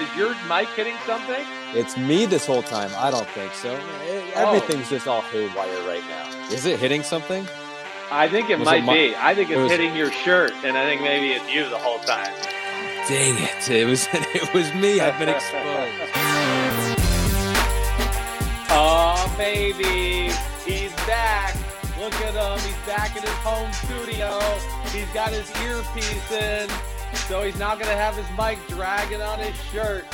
Is 0.00 0.16
your 0.16 0.34
mic 0.48 0.68
hitting 0.70 0.94
something? 1.06 1.44
It's 1.74 1.96
me 1.96 2.24
this 2.26 2.46
whole 2.46 2.62
time. 2.62 2.90
I 2.96 3.10
don't 3.10 3.28
think 3.30 3.52
so. 3.52 3.70
Eh, 3.74 4.30
Everything's 4.34 4.88
just 4.88 5.06
all 5.08 5.22
haywire 5.22 5.66
right 5.88 6.02
now. 6.08 6.48
Is 6.52 6.64
it 6.66 6.78
hitting 6.78 7.02
something? 7.02 7.46
I 8.10 8.28
think 8.28 8.48
it 8.48 8.58
Was 8.58 8.66
might 8.66 8.78
it 8.82 8.84
my- 8.84 8.94
be. 8.94 9.16
I 9.16 9.34
think 9.34 9.50
it's 9.50 9.58
it 9.58 9.62
was- 9.62 9.70
hitting 9.70 9.94
your 9.96 10.10
shirt, 10.12 10.52
and 10.64 10.76
I 10.78 10.84
think 10.86 11.02
maybe 11.02 11.32
it's 11.32 11.52
you 11.52 11.68
the 11.68 11.78
whole 11.78 11.98
time. 12.00 12.32
Dang 13.08 13.36
it! 13.42 13.70
It 13.70 13.86
was 13.86 14.06
it 14.12 14.54
was 14.54 14.72
me. 14.74 15.00
I've 15.00 15.18
been 15.18 15.28
exposed. 15.28 15.92
Oh, 18.70 19.34
baby. 19.36 20.30
He's 20.64 20.92
back. 21.06 21.56
Look 21.98 22.14
at 22.22 22.34
him. 22.34 22.58
He's 22.64 22.86
back 22.86 23.16
in 23.16 23.22
his 23.22 23.30
home 23.42 23.72
studio. 23.72 24.38
He's 24.92 25.08
got 25.12 25.32
his 25.32 25.50
earpiece 25.62 26.30
in, 26.30 26.68
so 27.14 27.42
he's 27.42 27.58
not 27.58 27.78
going 27.78 27.90
to 27.90 27.96
have 27.96 28.14
his 28.16 28.26
mic 28.38 28.58
dragging 28.68 29.20
on 29.20 29.38
his 29.38 29.56
shirt. 29.72 30.04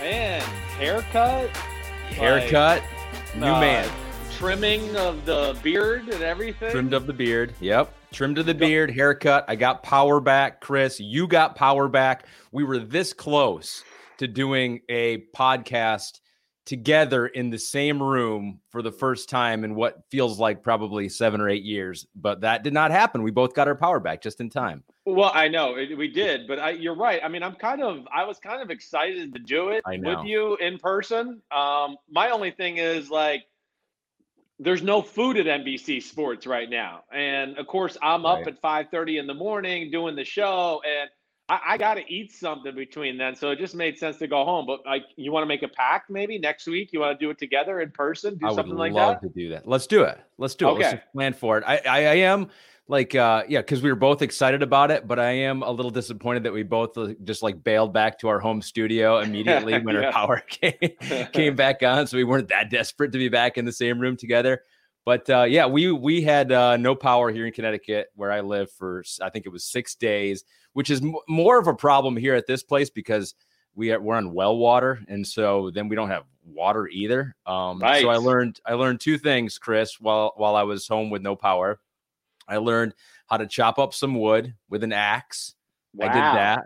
Man, 0.00 0.40
haircut? 0.78 1.48
Haircut, 2.10 2.82
new 3.36 3.46
Uh, 3.46 3.60
man. 3.60 3.90
Trimming 4.32 4.96
of 4.96 5.24
the 5.24 5.56
beard 5.62 6.08
and 6.08 6.22
everything? 6.22 6.72
Trimmed 6.72 6.94
up 6.94 7.06
the 7.06 7.12
beard. 7.12 7.54
Yep. 7.60 7.94
Trimmed 8.12 8.36
to 8.36 8.42
the 8.42 8.54
beard, 8.54 8.90
haircut. 8.90 9.44
I 9.46 9.54
got 9.54 9.82
power 9.82 10.20
back, 10.20 10.60
Chris. 10.60 10.98
You 10.98 11.28
got 11.28 11.54
power 11.54 11.86
back. 11.88 12.26
We 12.50 12.64
were 12.64 12.78
this 12.78 13.12
close 13.12 13.84
to 14.18 14.26
doing 14.26 14.80
a 14.88 15.24
podcast 15.36 16.20
together 16.66 17.26
in 17.26 17.50
the 17.50 17.58
same 17.58 18.02
room 18.02 18.60
for 18.70 18.82
the 18.82 18.92
first 18.92 19.28
time 19.28 19.64
in 19.64 19.74
what 19.74 20.02
feels 20.10 20.38
like 20.38 20.62
probably 20.62 21.08
seven 21.08 21.40
or 21.40 21.48
eight 21.48 21.64
years. 21.64 22.06
But 22.14 22.40
that 22.42 22.62
did 22.64 22.72
not 22.72 22.90
happen. 22.90 23.22
We 23.22 23.30
both 23.30 23.54
got 23.54 23.68
our 23.68 23.74
power 23.74 24.00
back 24.00 24.22
just 24.22 24.40
in 24.40 24.50
time. 24.50 24.82
Well, 25.04 25.32
I 25.34 25.48
know 25.48 25.76
it, 25.76 25.96
we 25.98 26.08
did, 26.08 26.46
but 26.46 26.60
I, 26.60 26.70
you're 26.70 26.94
right. 26.94 27.20
I 27.24 27.28
mean, 27.28 27.42
I'm 27.42 27.56
kind 27.56 27.82
of, 27.82 28.06
I 28.14 28.24
was 28.24 28.38
kind 28.38 28.62
of 28.62 28.70
excited 28.70 29.32
to 29.34 29.40
do 29.40 29.70
it 29.70 29.82
with 29.86 30.24
you 30.24 30.56
in 30.56 30.78
person. 30.78 31.42
Um, 31.50 31.96
my 32.08 32.30
only 32.30 32.52
thing 32.52 32.76
is 32.76 33.10
like, 33.10 33.42
there's 34.60 34.82
no 34.82 35.02
food 35.02 35.38
at 35.38 35.46
NBC 35.46 36.00
Sports 36.02 36.46
right 36.46 36.70
now, 36.70 37.00
and 37.12 37.58
of 37.58 37.66
course, 37.66 37.98
I'm 38.00 38.24
up 38.24 38.40
Right. 38.46 38.48
at 38.48 38.62
5:30 38.62 39.18
in 39.18 39.26
the 39.26 39.34
morning 39.34 39.90
doing 39.90 40.14
the 40.14 40.24
show, 40.24 40.80
and 40.86 41.10
I, 41.48 41.60
I 41.74 41.76
got 41.78 41.94
to 41.94 42.04
eat 42.08 42.30
something 42.30 42.72
between 42.72 43.18
then. 43.18 43.34
So 43.34 43.50
it 43.50 43.58
just 43.58 43.74
made 43.74 43.98
sense 43.98 44.18
to 44.18 44.28
go 44.28 44.44
home. 44.44 44.66
But 44.66 44.86
like, 44.86 45.04
you 45.16 45.32
want 45.32 45.42
to 45.42 45.48
make 45.48 45.64
a 45.64 45.68
pact 45.68 46.10
maybe 46.10 46.38
next 46.38 46.68
week? 46.68 46.92
You 46.92 47.00
want 47.00 47.18
to 47.18 47.24
do 47.24 47.30
it 47.30 47.38
together 47.38 47.80
in 47.80 47.90
person? 47.90 48.36
Do 48.38 48.46
I 48.46 48.50
would 48.50 48.54
something 48.54 48.76
like 48.76 48.92
love 48.92 49.16
that? 49.20 49.26
to 49.26 49.32
do 49.34 49.48
that. 49.48 49.66
Let's 49.66 49.88
do 49.88 50.04
it. 50.04 50.20
Let's 50.38 50.54
do 50.54 50.68
it. 50.68 50.78
Let's 50.78 51.02
plan 51.12 51.32
for 51.32 51.58
it. 51.58 51.64
I, 51.66 51.78
I, 51.78 51.98
I 52.06 52.14
am 52.16 52.48
like, 52.88 53.14
uh, 53.14 53.44
yeah, 53.48 53.60
because 53.60 53.82
we 53.82 53.90
were 53.90 53.96
both 53.96 54.22
excited 54.22 54.62
about 54.62 54.90
it, 54.90 55.06
but 55.06 55.18
I 55.18 55.30
am 55.30 55.62
a 55.62 55.70
little 55.70 55.90
disappointed 55.90 56.42
that 56.44 56.52
we 56.52 56.62
both 56.62 56.98
uh, 56.98 57.14
just 57.24 57.42
like 57.42 57.62
bailed 57.62 57.92
back 57.92 58.18
to 58.20 58.28
our 58.28 58.40
home 58.40 58.60
studio 58.60 59.18
immediately 59.20 59.78
when 59.80 59.94
Yeah. 59.96 60.06
our 60.06 60.12
power 60.12 60.40
came, 60.48 60.74
came 61.32 61.56
back 61.56 61.82
on. 61.82 62.06
So 62.06 62.16
we 62.16 62.24
weren't 62.24 62.48
that 62.48 62.70
desperate 62.70 63.12
to 63.12 63.18
be 63.18 63.28
back 63.28 63.56
in 63.56 63.64
the 63.64 63.72
same 63.72 63.98
room 63.98 64.16
together. 64.16 64.62
But 65.04 65.28
uh, 65.30 65.42
yeah, 65.44 65.66
we 65.66 65.90
we 65.90 66.22
had 66.22 66.52
uh, 66.52 66.76
no 66.76 66.94
power 66.94 67.30
here 67.32 67.44
in 67.46 67.52
Connecticut 67.52 68.08
where 68.14 68.30
I 68.30 68.40
live 68.40 68.70
for 68.70 69.02
i 69.20 69.30
think 69.30 69.46
it 69.46 69.48
was 69.48 69.64
six 69.64 69.96
days, 69.96 70.44
which 70.74 70.90
is 70.90 71.00
m- 71.02 71.14
more 71.28 71.58
of 71.58 71.66
a 71.66 71.74
problem 71.74 72.16
here 72.16 72.36
at 72.36 72.46
this 72.46 72.62
place 72.62 72.88
because 72.88 73.34
we 73.74 73.90
are, 73.90 74.00
we're 74.00 74.14
on 74.14 74.32
well 74.32 74.56
water, 74.56 75.00
and 75.08 75.26
so 75.26 75.70
then 75.74 75.88
we 75.88 75.96
don't 75.96 76.10
have 76.10 76.22
water 76.44 76.86
either. 76.86 77.34
Um, 77.46 77.80
So 77.80 78.10
I 78.10 78.16
learned 78.16 78.60
I 78.64 78.74
learned 78.74 79.00
two 79.00 79.18
things, 79.18 79.58
Chris, 79.58 79.98
while 79.98 80.34
while 80.36 80.54
I 80.54 80.62
was 80.62 80.86
home 80.86 81.10
with 81.10 81.22
no 81.22 81.34
power. 81.34 81.80
I 82.48 82.56
learned 82.58 82.94
how 83.28 83.36
to 83.38 83.46
chop 83.46 83.78
up 83.78 83.94
some 83.94 84.14
wood 84.18 84.54
with 84.68 84.82
an 84.84 84.92
axe. 84.92 85.54
I 86.00 86.06
did 86.08 86.14
that 86.14 86.62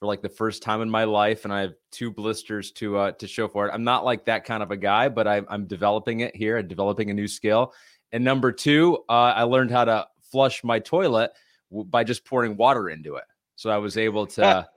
for 0.00 0.06
like 0.06 0.22
the 0.22 0.28
first 0.28 0.62
time 0.62 0.80
in 0.80 0.88
my 0.90 1.04
life, 1.04 1.44
and 1.44 1.52
I 1.52 1.60
have 1.60 1.74
two 1.92 2.10
blisters 2.10 2.72
to 2.72 2.96
uh, 2.96 3.12
to 3.12 3.26
show 3.26 3.48
for 3.48 3.66
it. 3.66 3.72
I'm 3.72 3.84
not 3.84 4.04
like 4.04 4.24
that 4.26 4.44
kind 4.44 4.62
of 4.62 4.70
a 4.70 4.76
guy, 4.76 5.08
but 5.08 5.26
I, 5.26 5.42
I'm 5.48 5.66
developing 5.66 6.20
it 6.20 6.34
here. 6.34 6.56
I'm 6.58 6.68
developing 6.68 7.10
a 7.10 7.14
new 7.14 7.28
skill. 7.28 7.72
And 8.12 8.22
number 8.24 8.52
two, 8.52 8.98
uh, 9.08 9.32
I 9.36 9.42
learned 9.42 9.70
how 9.70 9.84
to 9.84 10.06
flush 10.30 10.62
my 10.64 10.78
toilet 10.78 11.32
w- 11.70 11.88
by 11.88 12.04
just 12.04 12.24
pouring 12.24 12.56
water 12.56 12.88
into 12.90 13.16
it. 13.16 13.24
So 13.56 13.70
I 13.70 13.78
was 13.78 13.96
able 13.96 14.26
to 14.28 14.66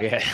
get 0.00 0.24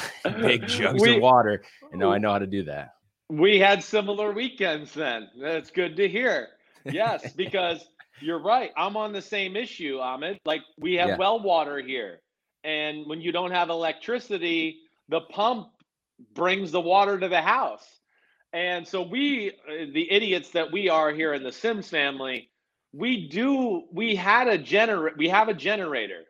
big 0.41 0.67
jugs 0.67 1.01
We- 1.03 1.17
of 1.17 1.23
water, 1.23 1.63
and 1.93 2.01
now 2.01 2.11
I 2.13 2.19
know 2.19 2.33
how 2.33 2.39
to 2.39 2.47
do 2.47 2.63
that. 2.65 2.95
We 3.29 3.61
had 3.61 3.85
similar 3.85 4.33
weekends 4.33 4.93
then. 4.93 5.29
That's 5.41 5.71
good 5.71 5.97
to 5.97 6.09
hear. 6.09 6.49
Yes, 6.85 7.33
because 7.33 7.89
you're 8.21 8.39
right. 8.43 8.71
I'm 8.77 8.97
on 8.97 9.13
the 9.13 9.23
same 9.23 9.57
issue, 9.57 9.99
Ahmed. 9.99 10.39
Like 10.45 10.63
we 10.79 10.95
have 10.95 11.11
Yeah. 11.11 11.17
well 11.17 11.41
water 11.41 11.79
here. 11.79 12.21
And 12.65 13.07
when 13.07 13.21
you 13.21 13.33
don't 13.33 13.53
have 13.53 13.71
electricity, 13.71 14.81
the 15.09 15.23
pump 15.23 15.69
brings 16.35 16.71
the 16.73 16.81
water 16.81 17.19
to 17.19 17.29
the 17.29 17.41
house. 17.41 17.87
And 18.53 18.87
so 18.87 19.03
we 19.03 19.51
uh, 19.69 19.87
the 19.93 20.11
idiots 20.11 20.51
that 20.51 20.71
we 20.73 20.89
are 20.89 21.13
here 21.13 21.35
in 21.35 21.43
the 21.43 21.53
Simms 21.53 21.89
family, 21.89 22.51
we 22.93 23.29
do 23.29 23.85
we 23.93 24.17
had 24.17 24.49
a 24.49 24.59
gener 24.59 25.17
we 25.17 25.29
have 25.29 25.49
a 25.49 25.55
generator. 25.55 26.25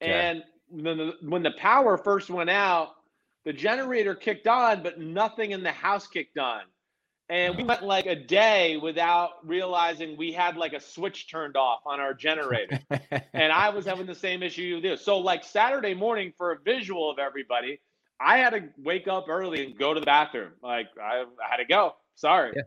And 0.00 0.42
when 0.68 0.98
the, 0.98 1.12
when 1.22 1.42
the 1.42 1.52
power 1.52 1.96
first 1.98 2.30
went 2.30 2.50
out, 2.50 2.90
the 3.44 3.52
generator 3.52 4.14
kicked 4.14 4.46
on, 4.46 4.82
but 4.82 5.00
nothing 5.00 5.52
in 5.52 5.62
the 5.62 5.72
house 5.72 6.06
kicked 6.06 6.38
on. 6.38 6.62
And 7.32 7.56
we 7.56 7.64
went 7.64 7.82
like 7.82 8.04
a 8.04 8.14
day 8.14 8.76
without 8.76 9.30
realizing 9.42 10.18
we 10.18 10.32
had 10.32 10.58
like 10.58 10.74
a 10.74 10.80
switch 10.80 11.30
turned 11.30 11.56
off 11.56 11.80
on 11.86 11.98
our 11.98 12.12
generator. 12.12 12.78
and 13.32 13.50
I 13.50 13.70
was 13.70 13.86
having 13.86 14.04
the 14.04 14.14
same 14.14 14.42
issue 14.42 14.60
you 14.60 14.82
do. 14.82 14.98
So, 14.98 15.16
like 15.16 15.42
Saturday 15.42 15.94
morning, 15.94 16.34
for 16.36 16.52
a 16.52 16.58
visual 16.58 17.10
of 17.10 17.18
everybody, 17.18 17.80
I 18.20 18.36
had 18.36 18.50
to 18.50 18.64
wake 18.76 19.08
up 19.08 19.30
early 19.30 19.64
and 19.64 19.78
go 19.78 19.94
to 19.94 20.00
the 20.00 20.04
bathroom. 20.04 20.52
Like, 20.62 20.88
I, 21.02 21.22
I 21.22 21.50
had 21.50 21.56
to 21.56 21.64
go. 21.64 21.94
Sorry. 22.16 22.52
Yeah. 22.54 22.62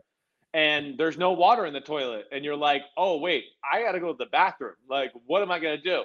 And 0.52 0.98
there's 0.98 1.16
no 1.16 1.30
water 1.30 1.64
in 1.66 1.72
the 1.72 1.80
toilet. 1.80 2.24
And 2.32 2.44
you're 2.44 2.56
like, 2.56 2.82
oh, 2.96 3.18
wait, 3.18 3.44
I 3.72 3.82
got 3.82 3.92
to 3.92 4.00
go 4.00 4.10
to 4.10 4.18
the 4.18 4.26
bathroom. 4.26 4.74
Like, 4.90 5.12
what 5.26 5.42
am 5.42 5.52
I 5.52 5.60
going 5.60 5.76
to 5.76 5.82
do? 5.82 6.02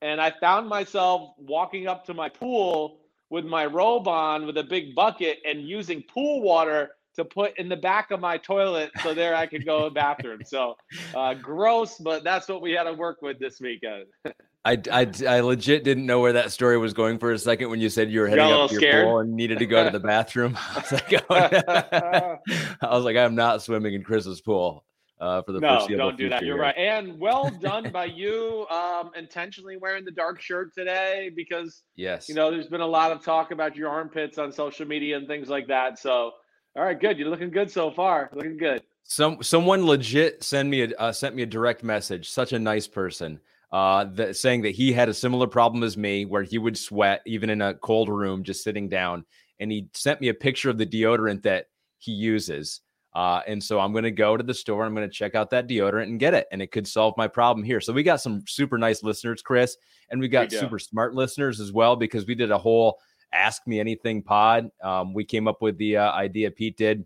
And 0.00 0.20
I 0.20 0.32
found 0.40 0.68
myself 0.68 1.34
walking 1.38 1.86
up 1.86 2.04
to 2.06 2.14
my 2.14 2.28
pool 2.28 2.98
with 3.30 3.44
my 3.44 3.64
robe 3.64 4.08
on 4.08 4.44
with 4.44 4.58
a 4.58 4.64
big 4.64 4.96
bucket 4.96 5.38
and 5.46 5.62
using 5.62 6.02
pool 6.02 6.42
water 6.42 6.90
to 7.16 7.24
put 7.24 7.58
in 7.58 7.68
the 7.68 7.76
back 7.76 8.10
of 8.10 8.20
my 8.20 8.38
toilet 8.38 8.90
so 9.02 9.14
there 9.14 9.34
I 9.34 9.46
could 9.46 9.64
go 9.64 9.80
to 9.80 9.84
the 9.86 9.90
bathroom. 9.90 10.40
So 10.44 10.76
uh, 11.14 11.34
gross, 11.34 11.98
but 11.98 12.24
that's 12.24 12.48
what 12.48 12.62
we 12.62 12.72
had 12.72 12.84
to 12.84 12.92
work 12.92 13.22
with 13.22 13.38
this 13.38 13.60
weekend. 13.60 14.06
I, 14.64 14.80
I, 14.92 15.10
I 15.26 15.40
legit 15.40 15.82
didn't 15.82 16.06
know 16.06 16.20
where 16.20 16.34
that 16.34 16.52
story 16.52 16.78
was 16.78 16.94
going 16.94 17.18
for 17.18 17.32
a 17.32 17.38
second 17.38 17.68
when 17.68 17.80
you 17.80 17.88
said 17.88 18.12
you 18.12 18.20
were 18.20 18.28
heading 18.28 18.44
up 18.44 18.68
to 18.68 18.74
your 18.74 18.80
scared? 18.80 19.06
pool 19.06 19.18
and 19.18 19.34
needed 19.34 19.58
to 19.58 19.66
go 19.66 19.82
to 19.84 19.90
the 19.90 19.98
bathroom. 19.98 20.56
I 20.70 20.78
was 20.78 20.92
like, 20.92 21.24
oh, 21.28 21.48
no. 21.50 22.38
I 22.80 22.94
was 22.94 23.04
like, 23.04 23.16
I'm 23.16 23.34
not 23.34 23.62
swimming 23.62 23.94
in 23.94 24.04
Chris's 24.04 24.40
pool 24.40 24.84
uh, 25.22 25.40
for 25.42 25.52
the 25.52 25.60
no, 25.60 25.86
don't 25.88 26.16
do 26.16 26.28
that. 26.28 26.44
You're 26.44 26.58
right. 26.58 26.76
And 26.76 27.18
well 27.18 27.48
done 27.48 27.90
by 27.92 28.06
you 28.06 28.66
um, 28.70 29.10
intentionally 29.16 29.76
wearing 29.76 30.04
the 30.04 30.10
dark 30.10 30.40
shirt 30.40 30.74
today 30.74 31.30
because 31.34 31.82
Yes. 31.94 32.28
you 32.28 32.34
know 32.34 32.50
there's 32.50 32.66
been 32.66 32.80
a 32.80 32.86
lot 32.86 33.12
of 33.12 33.24
talk 33.24 33.52
about 33.52 33.76
your 33.76 33.88
armpits 33.88 34.36
on 34.38 34.50
social 34.50 34.86
media 34.86 35.16
and 35.16 35.28
things 35.28 35.48
like 35.48 35.68
that. 35.68 35.98
So 36.00 36.32
all 36.76 36.84
right, 36.84 36.98
good. 36.98 37.18
You're 37.18 37.28
looking 37.28 37.50
good 37.50 37.70
so 37.70 37.90
far. 37.90 38.30
Looking 38.32 38.56
good. 38.56 38.82
Some 39.04 39.42
someone 39.42 39.84
legit 39.86 40.42
sent 40.42 40.68
me 40.68 40.82
a 40.82 40.90
uh, 40.98 41.12
sent 41.12 41.34
me 41.34 41.42
a 41.42 41.46
direct 41.46 41.82
message. 41.82 42.30
Such 42.30 42.52
a 42.52 42.58
nice 42.58 42.86
person. 42.86 43.40
uh, 43.72 44.04
that, 44.12 44.36
saying 44.36 44.62
that 44.62 44.74
he 44.74 44.92
had 44.92 45.08
a 45.08 45.14
similar 45.14 45.46
problem 45.46 45.82
as 45.82 45.96
me, 45.96 46.24
where 46.26 46.42
he 46.42 46.58
would 46.58 46.76
sweat 46.76 47.22
even 47.26 47.48
in 47.50 47.62
a 47.62 47.74
cold 47.74 48.08
room 48.08 48.44
just 48.44 48.62
sitting 48.62 48.88
down. 48.88 49.24
And 49.60 49.72
he 49.72 49.88
sent 49.94 50.20
me 50.20 50.28
a 50.28 50.34
picture 50.34 50.70
of 50.70 50.78
the 50.78 50.86
deodorant 50.86 51.42
that 51.42 51.66
he 51.98 52.12
uses. 52.12 52.80
Uh, 53.14 53.40
and 53.46 53.62
so 53.62 53.78
I'm 53.78 53.92
going 53.92 54.04
to 54.04 54.10
go 54.10 54.36
to 54.36 54.42
the 54.42 54.54
store. 54.54 54.84
I'm 54.84 54.94
going 54.94 55.08
to 55.08 55.14
check 55.14 55.34
out 55.34 55.50
that 55.50 55.68
deodorant 55.68 56.04
and 56.04 56.18
get 56.18 56.34
it, 56.34 56.46
and 56.50 56.62
it 56.62 56.70
could 56.72 56.86
solve 56.86 57.14
my 57.16 57.28
problem 57.28 57.64
here. 57.64 57.80
So 57.80 57.92
we 57.92 58.02
got 58.02 58.20
some 58.20 58.42
super 58.46 58.78
nice 58.78 59.02
listeners, 59.02 59.42
Chris, 59.42 59.76
and 60.10 60.20
we 60.20 60.28
got 60.28 60.50
super 60.50 60.78
smart 60.78 61.14
listeners 61.14 61.60
as 61.60 61.72
well 61.72 61.94
because 61.96 62.26
we 62.26 62.34
did 62.34 62.50
a 62.50 62.58
whole 62.58 62.98
Ask 63.32 63.66
Me 63.66 63.80
Anything 63.80 64.22
pod. 64.22 64.70
Um, 64.82 65.14
we 65.14 65.24
came 65.24 65.48
up 65.48 65.62
with 65.62 65.76
the 65.78 65.96
uh, 65.96 66.12
idea 66.12 66.50
Pete 66.50 66.76
did 66.76 67.04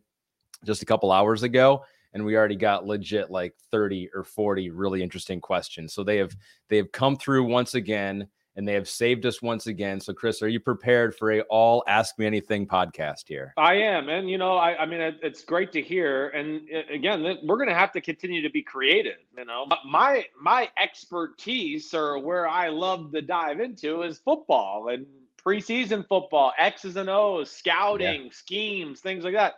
just 0.64 0.82
a 0.82 0.87
couple 0.87 1.12
hours 1.12 1.43
ago, 1.43 1.84
and 2.12 2.25
we 2.25 2.37
already 2.37 2.56
got 2.56 2.87
legit 2.87 3.31
like 3.31 3.55
30 3.70 4.11
or 4.14 4.25
40 4.25 4.70
really 4.70 5.02
interesting 5.02 5.40
questions. 5.40 5.94
So 5.94 6.02
they 6.02 6.17
have 6.19 6.34
they 6.69 6.76
have 6.76 6.93
come 6.93 7.17
through 7.17 7.44
once 7.44 7.75
again 7.75 8.28
and 8.56 8.67
they 8.67 8.73
have 8.73 8.88
saved 8.88 9.26
us 9.26 9.43
once 9.43 9.67
again. 9.67 10.00
So, 10.00 10.14
Chris, 10.14 10.43
are 10.43 10.49
you 10.49 10.58
prepared 10.58 11.14
for 11.14 11.32
a 11.32 11.43
all 11.43 11.84
Ask 11.87 12.19
Me 12.19 12.26
Anything 12.26 12.67
podcast 12.67 13.28
here? 13.28 13.52
I 13.56 13.75
am, 13.75 14.08
and 14.08 14.28
you 14.31 14.38
know, 14.38 14.56
I, 14.56 14.82
I 14.82 14.87
mean, 14.87 15.00
it, 15.00 15.19
it's 15.23 15.44
great 15.44 15.73
to 15.73 15.82
hear. 15.82 16.28
And 16.28 16.62
again, 16.90 17.23
we're 17.44 17.58
going 17.58 17.69
to 17.69 17.75
have 17.75 17.93
to 17.93 18.00
continue 18.00 18.43
to 18.43 18.50
be 18.50 18.62
creative. 18.62 19.19
You 19.37 19.44
know, 19.44 19.67
my 19.87 20.25
my 20.40 20.70
expertise 20.82 21.93
or 21.93 22.19
where 22.19 22.49
I 22.49 22.69
love 22.69 23.12
to 23.12 23.23
dive 23.23 23.61
into 23.61 24.02
is 24.02 24.19
football 24.19 24.88
and 24.88 25.06
preseason 25.46 26.06
football, 26.08 26.52
X's 26.58 26.96
and 26.96 27.08
O's, 27.08 27.50
scouting, 27.50 28.25
yeah. 28.25 28.31
schemes, 28.32 29.00
things 29.00 29.25
like 29.25 29.34
that. 29.34 29.54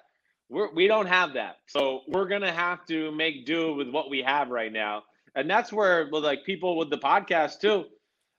We're, 0.50 0.73
we 0.73 0.87
don't 0.87 1.06
have 1.06 1.35
that, 1.35 1.56
so 1.67 2.02
we're 2.08 2.29
going 2.29 2.43
to 2.43 2.52
have 2.52 2.85
to 2.87 3.11
make 3.12 3.44
do 3.46 3.75
with 3.75 3.88
what 3.88 4.11
we 4.11 4.23
have 4.23 4.49
right 4.49 4.73
now. 4.73 5.02
And 5.35 5.49
that's 5.49 5.73
where, 5.73 6.08
like 6.11 6.44
people 6.44 6.76
with 6.76 6.90
the 6.90 6.99
podcast 6.99 7.61
too 7.61 7.85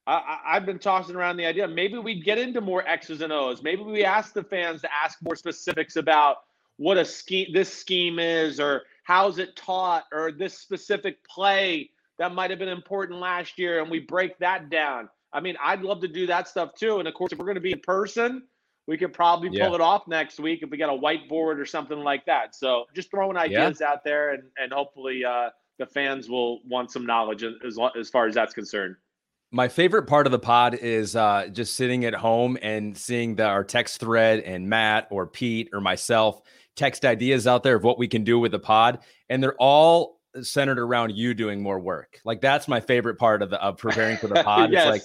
I, 0.09 0.53
have 0.55 0.65
been 0.65 0.79
tossing 0.79 1.15
around 1.15 1.37
the 1.37 1.45
idea 1.45 1.67
maybe 1.67 1.99
we 1.99 2.19
get 2.19 2.39
into 2.39 2.61
more 2.61 2.87
X's 2.87 3.21
and 3.21 3.31
O's. 3.31 3.61
Maybe 3.61 3.83
we 3.83 4.03
ask 4.03 4.33
the 4.33 4.43
fans 4.43 4.81
to 4.81 4.89
ask 4.91 5.19
more 5.21 5.35
specifics 5.35 5.97
about 5.97 6.37
what 6.77 6.97
a 6.97 7.05
scheme 7.05 7.47
this 7.53 7.71
scheme 7.71 8.17
is, 8.17 8.59
or 8.59 8.83
how's 9.03 9.37
it 9.37 9.55
taught, 9.55 10.05
or 10.11 10.31
this 10.31 10.57
specific 10.57 11.23
play 11.25 11.91
that 12.17 12.33
might 12.33 12.49
have 12.49 12.59
been 12.59 12.69
important 12.69 13.19
last 13.19 13.59
year, 13.59 13.81
and 13.81 13.91
we 13.91 13.99
break 13.99 14.37
that 14.39 14.69
down. 14.69 15.09
I 15.33 15.39
mean, 15.39 15.55
I'd 15.63 15.81
love 15.81 16.01
to 16.01 16.07
do 16.07 16.27
that 16.27 16.47
stuff 16.47 16.73
too. 16.75 16.99
And 16.99 17.07
of 17.07 17.13
course, 17.13 17.31
if 17.31 17.39
we're 17.39 17.45
going 17.45 17.55
to 17.55 17.61
be 17.61 17.71
in 17.71 17.79
person, 17.81 18.43
we 18.87 18.97
could 18.97 19.13
probably 19.13 19.49
yeah. 19.51 19.65
pull 19.65 19.75
it 19.75 19.81
off 19.81 20.07
next 20.07 20.39
week 20.39 20.63
if 20.63 20.69
we 20.69 20.77
got 20.77 20.89
a 20.89 20.97
whiteboard 20.97 21.59
or 21.59 21.65
something 21.65 21.99
like 21.99 22.25
that. 22.25 22.55
So 22.55 22.85
just 22.95 23.11
throwing 23.11 23.37
ideas 23.37 23.77
yeah. 23.81 23.91
out 23.91 24.03
there, 24.03 24.33
and 24.33 24.43
and 24.57 24.73
hopefully 24.73 25.23
uh, 25.23 25.49
the 25.77 25.85
fans 25.85 26.29
will 26.29 26.61
want 26.65 26.91
some 26.91 27.05
knowledge 27.05 27.43
as 27.43 27.77
as 27.97 28.09
far 28.09 28.27
as 28.27 28.33
that's 28.33 28.53
concerned. 28.53 28.95
My 29.51 29.67
favorite 29.67 30.03
part 30.03 30.27
of 30.27 30.31
the 30.31 30.39
pod 30.39 30.75
is 30.75 31.15
uh, 31.15 31.47
just 31.51 31.75
sitting 31.75 32.05
at 32.05 32.13
home 32.13 32.57
and 32.61 32.95
seeing 32.95 33.35
the, 33.35 33.45
our 33.45 33.63
text 33.63 33.99
thread 33.99 34.41
and 34.41 34.69
Matt 34.69 35.07
or 35.09 35.25
Pete 35.25 35.69
or 35.73 35.81
myself 35.81 36.41
text 36.75 37.03
ideas 37.03 37.47
out 37.47 37.63
there 37.63 37.75
of 37.75 37.83
what 37.83 37.97
we 37.97 38.07
can 38.07 38.23
do 38.23 38.39
with 38.39 38.51
the 38.51 38.59
pod, 38.59 38.99
and 39.29 39.43
they're 39.43 39.55
all 39.55 40.18
centered 40.41 40.79
around 40.79 41.15
you 41.15 41.33
doing 41.33 41.61
more 41.61 41.79
work. 41.79 42.19
Like 42.23 42.41
that's 42.41 42.67
my 42.67 42.79
favorite 42.79 43.17
part 43.17 43.41
of 43.41 43.49
the 43.49 43.61
of 43.61 43.77
preparing 43.77 44.17
for 44.17 44.27
the 44.27 44.43
pod. 44.43 44.71
yes. 44.71 44.83
It's 44.83 44.91
like 44.91 45.03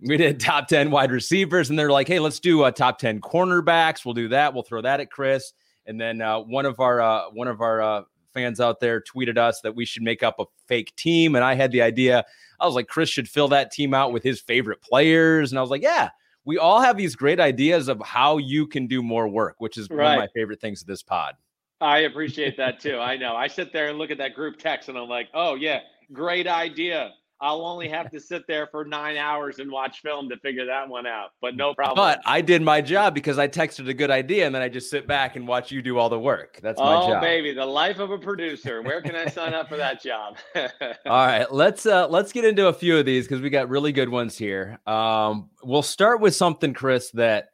we 0.00 0.16
did 0.16 0.38
top 0.40 0.68
10 0.68 0.90
wide 0.90 1.10
receivers 1.10 1.70
and 1.70 1.78
they're 1.78 1.90
like, 1.90 2.08
hey, 2.08 2.20
let's 2.20 2.40
do 2.40 2.64
a 2.64 2.72
top 2.72 2.98
10 2.98 3.20
cornerbacks. 3.20 4.04
We'll 4.04 4.14
do 4.14 4.28
that. 4.28 4.52
We'll 4.52 4.62
throw 4.62 4.82
that 4.82 5.00
at 5.00 5.10
Chris. 5.10 5.52
And 5.86 6.00
then 6.00 6.20
uh, 6.20 6.40
one 6.40 6.66
of 6.66 6.80
our 6.80 7.00
uh, 7.00 7.30
one 7.32 7.48
of 7.48 7.60
our 7.60 7.80
uh, 7.80 8.02
fans 8.34 8.60
out 8.60 8.80
there 8.80 9.00
tweeted 9.00 9.38
us 9.38 9.60
that 9.62 9.74
we 9.74 9.84
should 9.84 10.02
make 10.02 10.22
up 10.22 10.36
a 10.38 10.44
fake 10.66 10.94
team. 10.96 11.34
And 11.34 11.44
I 11.44 11.54
had 11.54 11.72
the 11.72 11.82
idea. 11.82 12.24
I 12.60 12.66
was 12.66 12.74
like, 12.74 12.88
Chris 12.88 13.08
should 13.08 13.28
fill 13.28 13.48
that 13.48 13.70
team 13.70 13.94
out 13.94 14.12
with 14.12 14.22
his 14.22 14.40
favorite 14.40 14.82
players. 14.82 15.52
And 15.52 15.58
I 15.58 15.62
was 15.62 15.70
like, 15.70 15.82
yeah, 15.82 16.10
we 16.44 16.58
all 16.58 16.80
have 16.80 16.96
these 16.96 17.16
great 17.16 17.40
ideas 17.40 17.88
of 17.88 18.00
how 18.04 18.38
you 18.38 18.66
can 18.66 18.86
do 18.86 19.02
more 19.02 19.28
work, 19.28 19.56
which 19.58 19.76
is 19.76 19.88
right. 19.90 19.96
one 19.96 20.14
of 20.14 20.20
my 20.20 20.28
favorite 20.34 20.60
things 20.60 20.80
of 20.80 20.86
this 20.86 21.02
pod. 21.02 21.34
I 21.80 22.00
appreciate 22.00 22.56
that 22.56 22.80
too. 22.80 22.98
I 22.98 23.16
know. 23.16 23.36
I 23.36 23.48
sit 23.48 23.72
there 23.72 23.88
and 23.88 23.98
look 23.98 24.10
at 24.10 24.18
that 24.18 24.34
group 24.34 24.58
text 24.58 24.88
and 24.88 24.96
I'm 24.96 25.08
like, 25.08 25.28
oh, 25.34 25.54
yeah, 25.54 25.80
great 26.12 26.46
idea. 26.46 27.12
I'll 27.38 27.66
only 27.66 27.86
have 27.88 28.10
to 28.12 28.20
sit 28.20 28.46
there 28.46 28.66
for 28.66 28.84
nine 28.84 29.18
hours 29.18 29.58
and 29.58 29.70
watch 29.70 30.00
film 30.00 30.30
to 30.30 30.38
figure 30.38 30.64
that 30.64 30.88
one 30.88 31.06
out. 31.06 31.32
But 31.42 31.54
no 31.54 31.74
problem. 31.74 31.96
But 31.96 32.22
I 32.24 32.40
did 32.40 32.62
my 32.62 32.80
job 32.80 33.14
because 33.14 33.38
I 33.38 33.46
texted 33.46 33.86
a 33.88 33.94
good 33.94 34.10
idea 34.10 34.46
and 34.46 34.54
then 34.54 34.62
I 34.62 34.70
just 34.70 34.88
sit 34.88 35.06
back 35.06 35.36
and 35.36 35.46
watch 35.46 35.70
you 35.70 35.82
do 35.82 35.98
all 35.98 36.08
the 36.08 36.18
work. 36.18 36.58
That's 36.62 36.80
my 36.80 36.94
oh, 36.94 37.08
job. 37.08 37.20
baby, 37.20 37.52
the 37.52 37.66
life 37.66 37.98
of 37.98 38.10
a 38.10 38.16
producer. 38.16 38.80
Where 38.80 39.02
can 39.02 39.14
I 39.14 39.26
sign 39.26 39.52
up 39.52 39.68
for 39.68 39.76
that 39.76 40.02
job? 40.02 40.38
all 40.56 40.70
right, 41.04 41.52
let's 41.52 41.84
uh 41.84 42.08
let's 42.08 42.32
get 42.32 42.46
into 42.46 42.68
a 42.68 42.72
few 42.72 42.96
of 42.96 43.04
these 43.04 43.26
because 43.28 43.42
we 43.42 43.50
got 43.50 43.68
really 43.68 43.92
good 43.92 44.08
ones 44.08 44.38
here. 44.38 44.78
Um, 44.86 45.50
we'll 45.62 45.82
start 45.82 46.22
with 46.22 46.34
something, 46.34 46.72
Chris, 46.72 47.10
that 47.10 47.50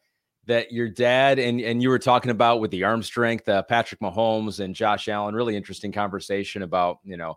that 0.46 0.72
your 0.72 0.88
dad 0.88 1.38
and 1.38 1.60
and 1.60 1.82
you 1.82 1.88
were 1.88 1.98
talking 1.98 2.30
about 2.30 2.60
with 2.60 2.70
the 2.70 2.84
arm 2.84 3.02
strength, 3.02 3.48
uh, 3.48 3.62
Patrick 3.62 4.00
Mahomes 4.00 4.60
and 4.60 4.74
Josh 4.74 5.08
Allen. 5.08 5.34
Really 5.34 5.56
interesting 5.56 5.92
conversation 5.92 6.62
about 6.62 6.98
you 7.04 7.16
know 7.16 7.36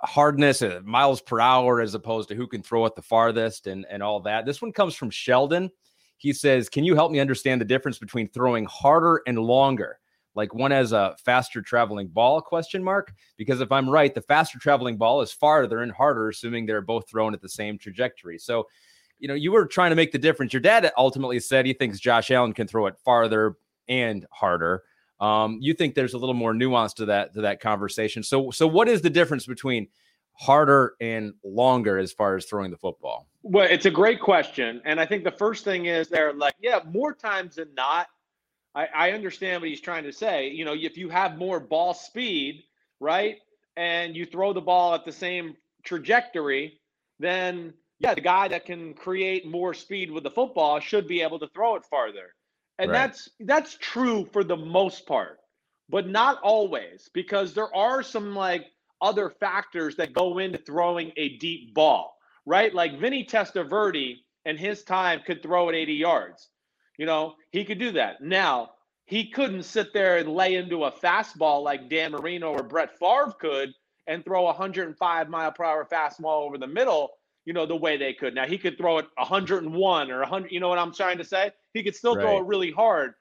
hardness, 0.00 0.62
uh, 0.62 0.80
miles 0.84 1.20
per 1.20 1.40
hour, 1.40 1.80
as 1.80 1.94
opposed 1.94 2.28
to 2.28 2.34
who 2.34 2.46
can 2.46 2.62
throw 2.62 2.84
it 2.86 2.94
the 2.94 3.02
farthest 3.02 3.66
and, 3.66 3.86
and 3.90 4.02
all 4.02 4.20
that. 4.20 4.44
This 4.46 4.60
one 4.60 4.72
comes 4.72 4.94
from 4.94 5.10
Sheldon. 5.10 5.70
He 6.16 6.32
says, 6.32 6.68
Can 6.68 6.84
you 6.84 6.94
help 6.94 7.10
me 7.10 7.20
understand 7.20 7.60
the 7.60 7.66
difference 7.66 7.98
between 7.98 8.28
throwing 8.28 8.66
harder 8.66 9.22
and 9.26 9.38
longer? 9.38 9.98
Like 10.34 10.54
one 10.54 10.72
has 10.72 10.92
a 10.92 11.16
faster 11.24 11.62
traveling 11.62 12.08
ball 12.08 12.40
question 12.40 12.82
mark 12.82 13.12
because 13.36 13.60
if 13.60 13.70
i'm 13.70 13.88
right 13.88 14.14
the 14.14 14.20
faster 14.22 14.58
traveling 14.58 14.96
ball 14.96 15.20
is 15.20 15.32
farther 15.32 15.78
and 15.78 15.92
harder 15.92 16.28
assuming 16.28 16.66
they're 16.66 16.80
both 16.80 17.08
thrown 17.08 17.34
at 17.34 17.40
the 17.40 17.48
same 17.48 17.78
trajectory 17.78 18.38
so 18.38 18.66
you 19.24 19.28
know 19.28 19.34
you 19.34 19.50
were 19.50 19.66
trying 19.66 19.90
to 19.90 19.96
make 19.96 20.12
the 20.12 20.18
difference 20.18 20.52
your 20.52 20.60
dad 20.60 20.92
ultimately 20.98 21.40
said 21.40 21.66
he 21.66 21.72
thinks 21.72 21.98
josh 21.98 22.30
allen 22.30 22.52
can 22.52 22.68
throw 22.68 22.86
it 22.86 22.96
farther 23.04 23.56
and 23.88 24.26
harder 24.30 24.82
um, 25.20 25.58
you 25.60 25.74
think 25.74 25.94
there's 25.94 26.14
a 26.14 26.18
little 26.18 26.34
more 26.34 26.54
nuance 26.54 26.92
to 26.94 27.06
that 27.06 27.34
to 27.34 27.42
that 27.42 27.60
conversation. 27.60 28.22
So 28.22 28.50
so 28.50 28.66
what 28.66 28.88
is 28.88 29.02
the 29.02 29.10
difference 29.10 29.46
between 29.46 29.88
harder 30.34 30.94
and 31.00 31.32
longer 31.44 31.98
as 31.98 32.12
far 32.12 32.36
as 32.36 32.44
throwing 32.46 32.70
the 32.70 32.76
football? 32.76 33.28
Well, 33.42 33.66
it's 33.70 33.86
a 33.86 33.90
great 33.90 34.20
question, 34.20 34.82
and 34.84 35.00
I 35.00 35.06
think 35.06 35.24
the 35.24 35.30
first 35.30 35.64
thing 35.64 35.86
is 35.86 36.08
they're 36.08 36.32
like, 36.32 36.54
yeah, 36.60 36.80
more 36.90 37.14
times 37.14 37.56
than 37.56 37.72
not. 37.74 38.08
I, 38.74 38.88
I 38.94 39.10
understand 39.12 39.62
what 39.62 39.70
he's 39.70 39.80
trying 39.80 40.04
to 40.04 40.12
say. 40.12 40.48
You 40.48 40.64
know, 40.64 40.74
if 40.74 40.96
you 40.96 41.08
have 41.08 41.38
more 41.38 41.60
ball 41.60 41.94
speed, 41.94 42.64
right, 43.00 43.36
and 43.76 44.16
you 44.16 44.26
throw 44.26 44.52
the 44.52 44.60
ball 44.60 44.94
at 44.94 45.04
the 45.04 45.12
same 45.12 45.56
trajectory, 45.84 46.80
then 47.20 47.72
yeah, 48.04 48.14
the 48.14 48.20
guy 48.20 48.48
that 48.48 48.64
can 48.64 48.94
create 48.94 49.46
more 49.46 49.74
speed 49.74 50.10
with 50.10 50.24
the 50.24 50.30
football 50.30 50.80
should 50.80 51.08
be 51.08 51.22
able 51.22 51.38
to 51.38 51.48
throw 51.48 51.76
it 51.76 51.84
farther. 51.84 52.34
And 52.78 52.90
right. 52.90 52.98
that's 52.98 53.30
that's 53.40 53.76
true 53.80 54.26
for 54.32 54.44
the 54.44 54.56
most 54.56 55.06
part, 55.06 55.38
but 55.88 56.08
not 56.08 56.40
always 56.42 57.08
because 57.14 57.54
there 57.54 57.74
are 57.74 58.02
some 58.02 58.34
like 58.34 58.66
other 59.00 59.30
factors 59.30 59.96
that 59.96 60.12
go 60.12 60.38
into 60.38 60.58
throwing 60.58 61.12
a 61.16 61.36
deep 61.38 61.74
ball, 61.74 62.16
right? 62.46 62.74
Like 62.74 62.98
Vinny 62.98 63.24
Testaverde 63.24 64.16
and 64.44 64.58
his 64.58 64.82
time 64.82 65.20
could 65.24 65.42
throw 65.42 65.68
it 65.68 65.74
80 65.74 65.94
yards. 65.94 66.48
You 66.98 67.06
know, 67.06 67.34
he 67.50 67.64
could 67.64 67.78
do 67.78 67.92
that. 67.92 68.22
Now, 68.22 68.70
he 69.06 69.30
couldn't 69.30 69.64
sit 69.64 69.92
there 69.92 70.18
and 70.18 70.28
lay 70.28 70.54
into 70.54 70.84
a 70.84 70.92
fastball 70.92 71.62
like 71.62 71.90
Dan 71.90 72.12
Marino 72.12 72.52
or 72.52 72.62
Brett 72.62 72.98
Favre 72.98 73.34
could 73.38 73.74
and 74.06 74.24
throw 74.24 74.42
a 74.42 74.46
105 74.46 75.28
mile 75.28 75.52
per 75.52 75.64
hour 75.64 75.86
fastball 75.90 76.46
over 76.46 76.58
the 76.58 76.66
middle 76.66 77.10
you 77.44 77.52
know, 77.52 77.66
the 77.66 77.76
way 77.76 77.96
they 77.96 78.12
could. 78.12 78.34
Now 78.34 78.46
he 78.46 78.58
could 78.58 78.78
throw 78.78 78.98
it 78.98 79.06
101 79.16 80.10
or 80.10 80.18
100. 80.20 80.50
You 80.50 80.60
know 80.60 80.68
what 80.68 80.78
I'm 80.78 80.92
trying 80.92 81.18
to 81.18 81.24
say? 81.24 81.50
He 81.72 81.82
could 81.82 81.94
still 81.94 82.16
right. 82.16 82.22
throw 82.22 82.38
it 82.38 82.46
really 82.46 82.70
hard. 82.70 83.14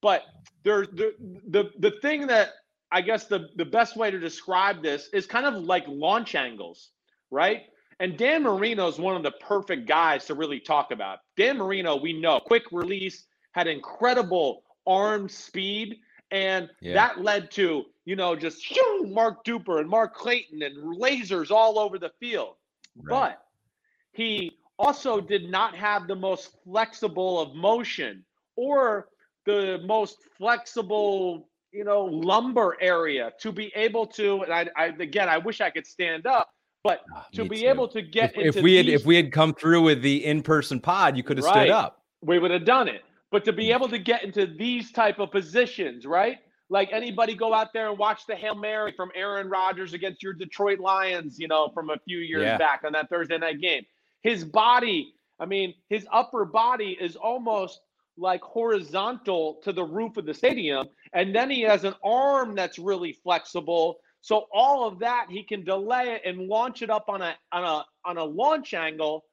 But 0.00 0.22
there's 0.64 0.88
the 0.88 1.14
the 1.48 1.70
the 1.78 1.92
thing 2.02 2.26
that 2.28 2.50
I 2.92 3.00
guess 3.00 3.26
the 3.26 3.48
the 3.56 3.64
best 3.64 3.96
way 3.96 4.10
to 4.10 4.18
describe 4.18 4.82
this 4.82 5.08
is 5.12 5.26
kind 5.26 5.46
of 5.46 5.54
like 5.64 5.84
launch 5.88 6.34
angles, 6.34 6.90
right? 7.30 7.64
And 8.00 8.16
Dan 8.16 8.44
Marino 8.44 8.86
is 8.86 8.98
one 8.98 9.16
of 9.16 9.24
the 9.24 9.32
perfect 9.32 9.88
guys 9.88 10.24
to 10.26 10.34
really 10.34 10.60
talk 10.60 10.92
about. 10.92 11.18
Dan 11.36 11.58
Marino, 11.58 11.96
we 11.96 12.12
know, 12.12 12.38
quick 12.38 12.62
release, 12.70 13.24
had 13.52 13.66
incredible 13.66 14.62
arm 14.86 15.28
speed, 15.28 15.98
and 16.30 16.70
yeah. 16.80 16.94
that 16.94 17.20
led 17.20 17.50
to 17.52 17.86
you 18.04 18.16
know 18.16 18.36
just 18.36 18.62
shoo, 18.62 19.06
Mark 19.08 19.44
Duper 19.44 19.80
and 19.80 19.88
Mark 19.88 20.14
Clayton 20.14 20.62
and 20.62 21.00
lasers 21.00 21.50
all 21.50 21.78
over 21.78 21.98
the 21.98 22.12
field. 22.20 22.54
Right. 22.96 23.34
But 23.36 23.42
he 24.18 24.58
also 24.78 25.20
did 25.20 25.50
not 25.50 25.74
have 25.74 26.06
the 26.06 26.14
most 26.14 26.50
flexible 26.64 27.40
of 27.40 27.54
motion 27.54 28.24
or 28.56 29.08
the 29.46 29.80
most 29.86 30.18
flexible, 30.36 31.48
you 31.72 31.84
know, 31.84 32.04
lumbar 32.04 32.76
area 32.80 33.32
to 33.40 33.52
be 33.52 33.72
able 33.74 34.06
to. 34.06 34.42
And 34.42 34.52
I, 34.52 34.68
I 34.76 34.86
again, 34.86 35.28
I 35.28 35.38
wish 35.38 35.60
I 35.60 35.70
could 35.70 35.86
stand 35.86 36.26
up, 36.26 36.50
but 36.84 37.02
oh, 37.14 37.22
to 37.34 37.44
be 37.44 37.60
too. 37.60 37.68
able 37.68 37.88
to 37.88 38.02
get 38.02 38.36
if, 38.36 38.56
if 38.56 38.62
we 38.62 38.74
had 38.74 38.88
if 38.88 39.06
we 39.06 39.16
had 39.16 39.32
come 39.32 39.54
through 39.54 39.82
with 39.82 40.02
the 40.02 40.24
in-person 40.26 40.80
pod, 40.80 41.16
you 41.16 41.22
could 41.22 41.38
have 41.38 41.46
right, 41.46 41.62
stood 41.66 41.70
up. 41.70 42.02
We 42.20 42.38
would 42.38 42.50
have 42.50 42.64
done 42.64 42.88
it. 42.88 43.02
But 43.30 43.44
to 43.44 43.52
be 43.52 43.66
mm. 43.66 43.74
able 43.74 43.88
to 43.88 43.98
get 43.98 44.24
into 44.24 44.46
these 44.46 44.90
type 44.90 45.18
of 45.18 45.30
positions, 45.30 46.04
right? 46.04 46.38
like 46.70 46.92
anybody 46.92 47.34
go 47.34 47.54
out 47.54 47.72
there 47.72 47.88
and 47.88 47.98
watch 47.98 48.26
the 48.26 48.36
Hail 48.36 48.54
Mary 48.54 48.92
from 48.92 49.10
Aaron 49.14 49.48
Rodgers 49.48 49.94
against 49.94 50.22
your 50.22 50.34
Detroit 50.34 50.78
Lions, 50.78 51.38
you 51.38 51.48
know, 51.48 51.70
from 51.72 51.90
a 51.90 51.96
few 52.04 52.18
years 52.18 52.42
Yeah. 52.42 52.58
back 52.58 52.82
on 52.84 52.92
that 52.92 53.08
Thursday 53.08 53.38
night 53.38 53.60
game. 53.60 53.86
His 54.22 54.44
body, 54.44 55.14
I 55.40 55.46
mean, 55.46 55.74
his 55.88 56.06
upper 56.12 56.44
body 56.44 56.96
is 57.00 57.16
almost 57.16 57.80
like 58.16 58.42
horizontal 58.42 59.60
to 59.64 59.72
the 59.72 59.84
roof 59.84 60.16
of 60.16 60.26
the 60.26 60.34
stadium. 60.34 60.88
And 61.12 61.34
then 61.34 61.50
he 61.50 61.62
has 61.62 61.84
an 61.84 61.94
arm 62.04 62.54
that's 62.56 62.78
really 62.78 63.12
flexible. 63.12 63.98
So 64.20 64.46
all 64.52 64.86
of 64.88 64.98
that 65.00 65.26
he 65.30 65.44
can 65.44 65.64
delay 65.64 66.10
it 66.14 66.22
and 66.24 66.48
launch 66.48 66.82
it 66.82 66.90
up 66.90 67.06
on 67.08 67.22
a 67.22 67.34
on 67.52 67.64
a 67.64 67.84
on 68.04 68.18
a 68.18 68.24
launch 68.24 68.74
angle 68.74 69.24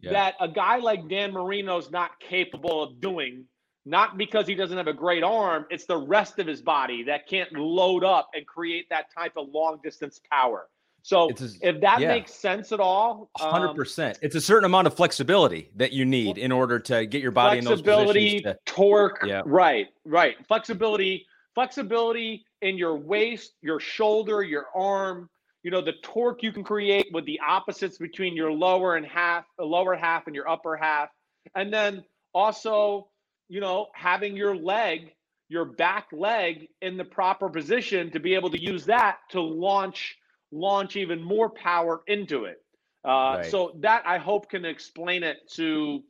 Yeah. 0.00 0.12
that 0.12 0.34
a 0.40 0.48
guy 0.48 0.78
like 0.78 1.08
Dan 1.08 1.32
Marino's 1.32 1.90
not 1.90 2.18
capable 2.20 2.82
of 2.82 3.00
doing. 3.00 3.46
Not 3.84 4.18
because 4.18 4.46
he 4.46 4.54
doesn't 4.54 4.76
have 4.78 4.88
a 4.88 4.94
great 4.94 5.24
arm, 5.24 5.66
it's 5.70 5.86
the 5.86 5.98
rest 5.98 6.38
of 6.38 6.46
his 6.46 6.62
body 6.62 7.04
that 7.04 7.28
can't 7.28 7.52
load 7.52 8.04
up 8.04 8.30
and 8.34 8.46
create 8.46 8.86
that 8.90 9.06
type 9.16 9.32
of 9.36 9.48
long 9.50 9.80
distance 9.84 10.20
power. 10.30 10.68
So 11.02 11.28
a- 11.30 11.68
if 11.68 11.80
that 11.80 12.00
yeah. 12.00 12.08
makes 12.08 12.32
sense 12.32 12.72
at 12.72 12.80
all, 12.80 13.28
Hundred 13.36 13.70
um, 13.70 13.76
percent. 13.76 14.18
It's 14.22 14.36
a 14.36 14.40
certain 14.40 14.64
amount 14.64 14.86
of 14.86 14.94
flexibility 14.94 15.68
that 15.76 15.92
you 15.92 16.04
need 16.04 16.38
in 16.38 16.52
order 16.52 16.78
to 16.78 17.06
get 17.06 17.20
your 17.20 17.32
body 17.32 17.58
in 17.58 17.64
those 17.64 17.82
positions. 17.82 18.42
To, 18.42 18.56
torque. 18.66 19.24
Yeah. 19.26 19.42
Right, 19.44 19.88
right. 20.04 20.36
Flexibility, 20.46 21.26
flexibility 21.54 22.44
in 22.62 22.78
your 22.78 22.96
waist, 22.96 23.54
your 23.62 23.80
shoulder, 23.80 24.42
your 24.42 24.66
arm. 24.74 25.28
You 25.64 25.70
know 25.70 25.80
the 25.80 25.94
torque 26.02 26.42
you 26.42 26.52
can 26.52 26.64
create 26.64 27.06
with 27.12 27.24
the 27.24 27.38
opposites 27.46 27.98
between 27.98 28.34
your 28.34 28.50
lower 28.50 28.96
and 28.96 29.06
half, 29.06 29.44
the 29.58 29.64
lower 29.64 29.94
half 29.94 30.26
and 30.26 30.34
your 30.34 30.48
upper 30.48 30.76
half, 30.76 31.08
and 31.54 31.72
then 31.72 32.04
also, 32.34 33.08
you 33.48 33.60
know, 33.60 33.88
having 33.94 34.36
your 34.36 34.56
leg, 34.56 35.12
your 35.48 35.64
back 35.64 36.08
leg 36.12 36.68
in 36.80 36.96
the 36.96 37.04
proper 37.04 37.48
position 37.48 38.10
to 38.10 38.18
be 38.18 38.34
able 38.34 38.50
to 38.50 38.60
use 38.60 38.84
that 38.86 39.18
to 39.30 39.40
launch 39.40 40.16
launch 40.52 40.96
even 40.96 41.22
more 41.22 41.50
power 41.50 42.02
into 42.06 42.44
it. 42.44 42.62
Uh, 43.04 43.36
Right. 43.38 43.46
So 43.46 43.72
that 43.80 44.04
I 44.06 44.18
hope 44.18 44.48
can 44.50 44.64
explain 44.64 45.24
it 45.24 45.50
to 45.54 46.02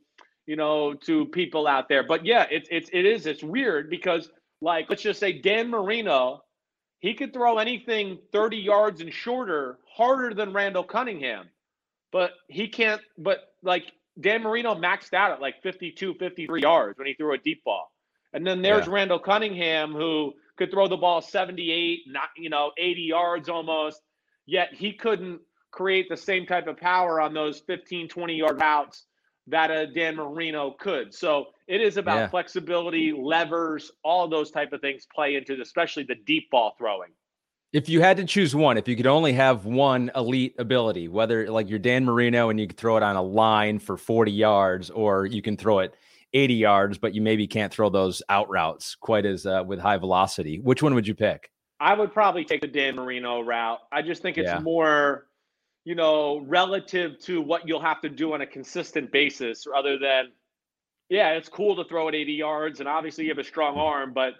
you 0.45 0.55
know, 0.57 0.93
to 0.93 1.25
people 1.27 1.67
out 1.67 1.87
there. 1.87 2.03
But 2.03 2.25
yeah, 2.25 2.45
it's 2.51 2.67
it's 2.71 2.89
it 2.93 3.05
is 3.05 3.25
it's 3.25 3.43
weird 3.43 3.89
because 3.89 4.29
like 4.61 4.89
let's 4.89 5.01
just 5.01 5.19
say 5.19 5.33
Dan 5.39 5.69
Marino, 5.69 6.43
he 6.99 7.13
could 7.13 7.33
throw 7.33 7.57
anything 7.59 8.19
30 8.31 8.57
yards 8.57 9.01
and 9.01 9.13
shorter 9.13 9.79
harder 9.95 10.33
than 10.33 10.53
Randall 10.53 10.83
Cunningham. 10.83 11.49
But 12.11 12.31
he 12.47 12.67
can't 12.67 13.01
but 13.17 13.39
like 13.63 13.91
Dan 14.19 14.43
Marino 14.43 14.75
maxed 14.75 15.13
out 15.13 15.31
at 15.31 15.41
like 15.41 15.61
52, 15.63 16.15
53 16.15 16.61
yards 16.61 16.97
when 16.97 17.07
he 17.07 17.13
threw 17.13 17.33
a 17.33 17.37
deep 17.37 17.63
ball. 17.63 17.91
And 18.33 18.45
then 18.45 18.61
there's 18.61 18.87
Yeah. 18.87 18.93
Randall 18.93 19.19
Cunningham 19.19 19.93
who 19.93 20.33
could 20.57 20.71
throw 20.71 20.87
the 20.87 20.97
ball 20.97 21.21
78, 21.21 22.01
not 22.07 22.29
you 22.37 22.49
know, 22.49 22.71
80 22.77 23.01
yards 23.03 23.49
almost, 23.49 24.01
yet 24.45 24.73
he 24.73 24.93
couldn't 24.93 25.41
create 25.71 26.07
the 26.09 26.17
same 26.17 26.45
type 26.45 26.67
of 26.67 26.77
power 26.77 27.19
on 27.19 27.33
those 27.33 27.59
15, 27.61 28.07
20 28.07 28.35
yard 28.35 28.59
routes 28.61 29.05
that 29.47 29.71
a 29.71 29.87
Dan 29.87 30.15
Marino 30.15 30.71
could. 30.79 31.13
So 31.13 31.47
it 31.67 31.81
is 31.81 31.97
about 31.97 32.17
Yeah. 32.17 32.27
flexibility, 32.27 33.11
levers, 33.11 33.91
all 34.03 34.27
those 34.27 34.51
type 34.51 34.71
of 34.71 34.81
things 34.81 35.05
play 35.13 35.35
into 35.35 35.53
it, 35.53 35.59
especially 35.59 36.03
the 36.03 36.15
deep 36.15 36.49
ball 36.51 36.75
throwing. 36.77 37.11
if 37.73 37.89
you 37.89 38.01
had 38.01 38.17
to 38.17 38.23
choose 38.23 38.55
one, 38.55 38.77
if 38.77 38.87
you 38.87 38.95
could 38.95 39.07
only 39.07 39.33
have 39.33 39.65
one 39.65 40.11
elite 40.15 40.53
ability, 40.59 41.07
whether 41.07 41.49
like 41.49 41.67
you're 41.67 41.79
Dan 41.79 42.05
Marino 42.05 42.49
and 42.51 42.59
you 42.59 42.67
could 42.67 42.77
throw 42.77 42.97
it 42.97 43.01
on 43.03 43.15
a 43.15 43.21
line 43.21 43.79
for 43.79 43.97
40 43.97 44.31
yards, 44.31 44.91
or 44.91 45.25
you 45.25 45.41
can 45.41 45.57
throw 45.57 45.79
it 45.79 45.95
80 46.33 46.53
yards, 46.53 46.97
but 46.99 47.15
you 47.15 47.21
maybe 47.23 47.47
can't 47.47 47.73
throw 47.73 47.89
those 47.89 48.21
out 48.29 48.47
routes 48.47 48.93
quite 48.93 49.25
as 49.25 49.47
uh, 49.47 49.63
with 49.65 49.79
high 49.79 49.97
velocity. 49.97 50.59
Which 50.59 50.83
one 50.83 50.93
would 50.93 51.07
you 51.07 51.15
pick? 51.15 51.49
I 51.79 51.93
would 51.93 52.13
probably 52.13 52.45
take 52.45 52.61
the 52.61 52.67
Dan 52.67 52.95
Marino 52.95 53.41
route. 53.41 53.79
I 53.91 54.01
just 54.01 54.21
think 54.21 54.37
it's 54.37 54.49
Yeah. 54.49 54.59
more, 54.59 55.27
you 55.83 55.95
know, 55.95 56.39
relative 56.39 57.19
to 57.19 57.41
what 57.41 57.67
you'll 57.67 57.81
have 57.81 58.01
to 58.01 58.09
do 58.09 58.33
on 58.33 58.41
a 58.41 58.47
consistent 58.47 59.11
basis 59.11 59.67
rather 59.67 59.97
than, 59.97 60.31
yeah, 61.09 61.31
it's 61.31 61.49
cool 61.49 61.75
to 61.75 61.83
throw 61.83 62.07
it 62.07 62.15
80 62.15 62.33
yards 62.33 62.79
and 62.79 62.87
obviously 62.87 63.25
you 63.25 63.31
have 63.31 63.39
a 63.39 63.43
strong 63.43 63.77
arm, 63.77 64.13
but 64.13 64.35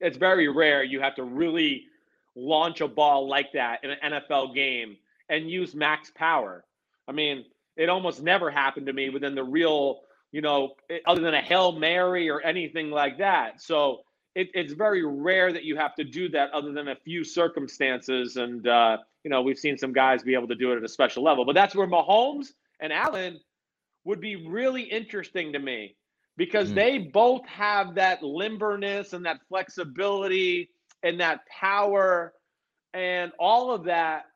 it's 0.00 0.16
very 0.16 0.48
rare 0.48 0.82
you 0.82 1.00
have 1.00 1.14
to 1.16 1.24
really 1.24 1.86
launch 2.34 2.80
a 2.80 2.88
ball 2.88 3.28
like 3.28 3.52
that 3.52 3.84
in 3.84 3.90
an 3.90 3.98
NFL 4.12 4.54
game 4.54 4.96
and 5.28 5.50
use 5.50 5.74
max 5.74 6.10
power. 6.14 6.64
I 7.06 7.12
mean, 7.12 7.44
it 7.76 7.88
almost 7.88 8.22
never 8.22 8.50
happened 8.50 8.86
to 8.86 8.92
me 8.92 9.10
within 9.10 9.34
the 9.34 9.44
real, 9.44 10.02
you 10.32 10.40
know, 10.40 10.74
other 11.06 11.20
than 11.20 11.34
a 11.34 11.40
Hail 11.42 11.72
Mary 11.72 12.30
or 12.30 12.40
anything 12.40 12.90
like 12.90 13.18
that. 13.18 13.60
So 13.60 14.04
it, 14.34 14.48
it's 14.54 14.72
very 14.72 15.04
rare 15.04 15.52
that 15.52 15.64
you 15.64 15.76
have 15.76 15.94
to 15.96 16.04
do 16.04 16.28
that 16.30 16.50
other 16.52 16.72
than 16.72 16.88
a 16.88 16.96
few 16.96 17.24
circumstances. 17.24 18.36
And, 18.36 18.66
uh, 18.66 18.98
you 19.24 19.30
know, 19.30 19.42
we've 19.42 19.58
seen 19.58 19.76
some 19.76 19.92
guys 19.92 20.22
be 20.22 20.34
able 20.34 20.48
to 20.48 20.54
do 20.54 20.72
it 20.72 20.76
at 20.76 20.84
a 20.84 20.88
special 20.88 21.22
level. 21.22 21.44
But 21.44 21.54
that's 21.54 21.74
where 21.74 21.86
Mahomes 21.86 22.48
and 22.80 22.92
Allen 22.92 23.40
would 24.04 24.20
be 24.20 24.36
really 24.36 24.82
interesting 24.82 25.52
to 25.52 25.58
me 25.58 25.96
because 26.36 26.70
Mm. 26.70 26.74
they 26.74 26.98
both 26.98 27.44
have 27.46 27.94
that 27.96 28.22
limberness 28.22 29.12
and 29.12 29.26
that 29.26 29.40
flexibility 29.48 30.70
and 31.02 31.20
that 31.20 31.40
power 31.48 32.32
and 32.94 33.32
all 33.38 33.72
of 33.72 33.84
that 33.84 34.26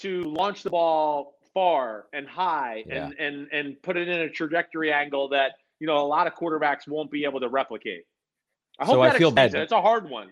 to 0.00 0.22
launch 0.22 0.62
the 0.62 0.70
ball 0.70 1.34
far 1.54 2.06
and 2.12 2.28
high 2.28 2.84
and 2.90 3.14
and 3.18 3.48
and 3.52 3.82
put 3.82 3.96
it 3.96 4.08
in 4.08 4.20
a 4.20 4.28
trajectory 4.30 4.92
angle 4.92 5.28
that 5.30 5.52
you 5.80 5.86
know 5.86 5.96
a 5.98 6.06
lot 6.06 6.26
of 6.26 6.34
quarterbacks 6.34 6.86
won't 6.86 7.10
be 7.10 7.24
able 7.24 7.40
to 7.40 7.48
replicate. 7.48 8.04
I 8.78 8.84
hope 8.84 8.94
So 8.94 9.02
I 9.02 9.18
feel 9.18 9.30
bad. 9.30 9.54
it. 9.54 9.62
It's 9.62 9.72
a 9.72 9.80
hard 9.82 10.08
one. 10.08 10.30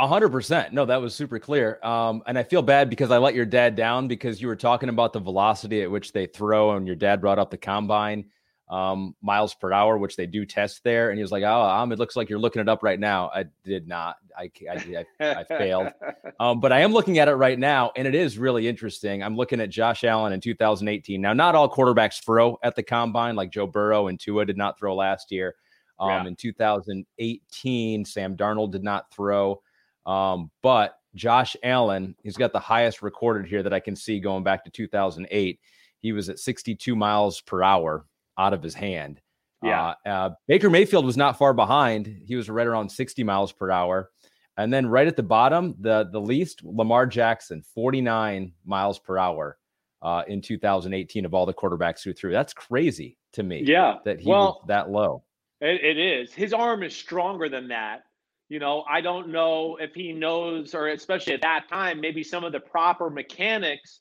A 0.00 0.06
hundred 0.08 0.30
percent. 0.30 0.72
No, 0.72 0.84
that 0.86 1.00
was 1.00 1.14
super 1.14 1.38
clear. 1.38 1.78
Um, 1.84 2.22
and 2.26 2.38
I 2.38 2.42
feel 2.42 2.62
bad 2.62 2.90
because 2.90 3.10
I 3.10 3.18
let 3.18 3.34
your 3.34 3.44
dad 3.44 3.76
down 3.76 4.08
because 4.08 4.40
you 4.40 4.48
were 4.48 4.56
talking 4.56 4.88
about 4.88 5.12
the 5.12 5.20
velocity 5.20 5.82
at 5.82 5.90
which 5.90 6.12
they 6.12 6.26
throw, 6.26 6.72
and 6.76 6.86
your 6.86 6.96
dad 6.96 7.20
brought 7.20 7.38
up 7.38 7.50
the 7.50 7.58
combine 7.58 8.24
um, 8.68 9.14
miles 9.20 9.54
per 9.54 9.70
hour, 9.70 9.98
which 9.98 10.16
they 10.16 10.26
do 10.26 10.46
test 10.46 10.82
there. 10.82 11.10
And 11.10 11.18
he 11.18 11.22
was 11.22 11.30
like, 11.30 11.44
"Oh, 11.44 11.60
um, 11.62 11.92
it 11.92 11.98
looks 11.98 12.16
like 12.16 12.30
you're 12.30 12.38
looking 12.38 12.60
it 12.60 12.68
up 12.68 12.82
right 12.82 12.98
now." 12.98 13.30
I 13.34 13.44
did 13.64 13.86
not. 13.86 14.16
I 14.36 14.50
I, 14.68 15.04
I, 15.20 15.30
I 15.40 15.44
failed. 15.44 15.88
Um, 16.40 16.58
but 16.58 16.72
I 16.72 16.80
am 16.80 16.92
looking 16.92 17.18
at 17.20 17.28
it 17.28 17.34
right 17.34 17.58
now, 17.58 17.92
and 17.94 18.08
it 18.08 18.16
is 18.16 18.36
really 18.36 18.66
interesting. 18.66 19.22
I'm 19.22 19.36
looking 19.36 19.60
at 19.60 19.70
Josh 19.70 20.02
Allen 20.02 20.32
in 20.32 20.40
2018. 20.40 21.20
Now, 21.20 21.32
not 21.34 21.54
all 21.54 21.70
quarterbacks 21.70 22.24
throw 22.24 22.58
at 22.64 22.74
the 22.74 22.82
combine, 22.82 23.36
like 23.36 23.50
Joe 23.52 23.68
Burrow 23.68 24.08
and 24.08 24.18
Tua 24.18 24.44
did 24.44 24.56
not 24.56 24.76
throw 24.76 24.96
last 24.96 25.30
year. 25.30 25.54
Um, 26.02 26.10
Yeah. 26.10 26.26
In 26.26 26.36
2018, 26.36 28.04
Sam 28.04 28.36
Darnold 28.36 28.72
did 28.72 28.82
not 28.82 29.12
throw. 29.12 29.62
Um, 30.04 30.50
but 30.62 30.98
Josh 31.14 31.56
Allen, 31.62 32.16
he's 32.22 32.36
got 32.36 32.52
the 32.52 32.58
highest 32.58 33.02
recorded 33.02 33.46
here 33.46 33.62
that 33.62 33.72
I 33.72 33.80
can 33.80 33.94
see 33.94 34.18
going 34.18 34.42
back 34.42 34.64
to 34.64 34.70
2008. 34.70 35.60
He 36.00 36.12
was 36.12 36.28
at 36.28 36.38
62 36.38 36.96
miles 36.96 37.40
per 37.40 37.62
hour 37.62 38.06
out 38.36 38.52
of 38.52 38.62
his 38.62 38.74
hand. 38.74 39.20
Yeah. 39.62 39.94
Uh, 40.04 40.08
uh, 40.08 40.30
Baker 40.48 40.70
Mayfield 40.70 41.04
was 41.06 41.16
not 41.16 41.38
far 41.38 41.54
behind. 41.54 42.22
He 42.26 42.34
was 42.34 42.50
right 42.50 42.66
around 42.66 42.90
60 42.90 43.22
miles 43.22 43.52
per 43.52 43.70
hour. 43.70 44.10
And 44.56 44.72
then 44.72 44.86
right 44.86 45.06
at 45.06 45.16
the 45.16 45.22
bottom, 45.22 45.76
the 45.78 46.08
the 46.12 46.20
least, 46.20 46.62
Lamar 46.62 47.06
Jackson, 47.06 47.62
49 47.74 48.52
miles 48.66 48.98
per 48.98 49.16
hour 49.16 49.56
uh, 50.02 50.24
in 50.26 50.42
2018 50.42 51.24
of 51.24 51.32
all 51.32 51.46
the 51.46 51.54
quarterbacks 51.54 52.02
who 52.02 52.12
threw. 52.12 52.32
That's 52.32 52.52
crazy 52.52 53.16
to 53.32 53.42
me 53.42 53.62
yeah. 53.64 53.96
that 54.04 54.20
he 54.20 54.28
well, 54.28 54.60
was 54.60 54.64
that 54.68 54.90
low. 54.90 55.22
It, 55.62 55.96
it 55.96 55.98
is. 55.98 56.34
His 56.34 56.52
arm 56.52 56.82
is 56.82 56.94
stronger 56.94 57.48
than 57.48 57.68
that. 57.68 58.02
You 58.48 58.58
know, 58.58 58.84
I 58.90 59.00
don't 59.00 59.28
know 59.28 59.78
if 59.80 59.94
he 59.94 60.12
knows, 60.12 60.74
or 60.74 60.88
especially 60.88 61.34
at 61.34 61.42
that 61.42 61.68
time, 61.70 62.00
maybe 62.00 62.24
some 62.24 62.44
of 62.44 62.52
the 62.52 62.60
proper 62.60 63.08
mechanics 63.08 64.00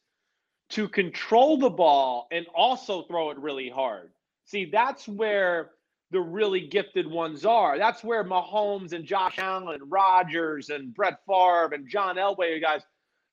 to 0.71 0.89
control 0.89 1.57
the 1.57 1.69
ball 1.69 2.27
and 2.31 2.47
also 2.55 3.03
throw 3.03 3.29
it 3.29 3.37
really 3.37 3.69
hard. 3.69 4.09
See, 4.45 4.65
that's 4.65 5.07
where 5.07 5.71
the 6.09 6.19
really 6.19 6.67
gifted 6.67 7.05
ones 7.05 7.45
are. 7.45 7.77
That's 7.77 8.03
where 8.03 8.23
Mahomes 8.23 8.91
and 8.91 9.05
Josh 9.05 9.37
Allen 9.37 9.75
and 9.75 9.91
Rodgers 9.91 10.69
and 10.69 10.93
Brett 10.93 11.19
Favre 11.27 11.73
and 11.73 11.87
John 11.87 12.15
Elway 12.15 12.59
guys, 12.59 12.81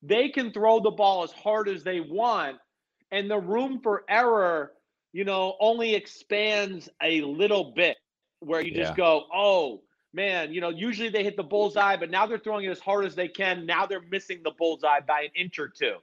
they 0.03 0.29
can 0.29 0.53
throw 0.53 0.81
the 0.81 0.91
ball 0.91 1.25
as 1.25 1.33
hard 1.33 1.69
as 1.69 1.83
they 1.83 2.01
want. 2.01 2.59
And 3.11 3.31
the 3.31 3.39
room 3.39 3.81
for 3.83 4.05
error, 4.09 4.73
you 5.13 5.25
know, 5.25 5.57
only 5.61 5.95
expands 5.95 6.91
a 7.03 7.23
little 7.23 7.73
bit 7.75 7.97
where 8.41 8.61
you 8.61 8.71
just 8.73 8.91
Yeah. 8.93 8.97
go, 8.97 9.27
oh, 9.33 9.83
man, 10.13 10.53
you 10.53 10.61
know, 10.61 10.69
usually 10.71 11.09
they 11.09 11.23
hit 11.25 11.37
the 11.37 11.43
bullseye, 11.43 11.97
but 11.97 12.11
now 12.11 12.27
they're 12.27 12.39
throwing 12.39 12.65
it 12.65 12.71
as 12.71 12.81
hard 12.81 13.05
as 13.05 13.15
they 13.15 13.29
can. 13.29 13.67
Now 13.67 13.87
they're 13.87 14.01
missing 14.01 14.43
the 14.43 14.51
bullseye 14.53 15.01
by 15.01 15.23
an 15.23 15.31
inch 15.35 15.59
or 15.59 15.69
two. 15.69 15.97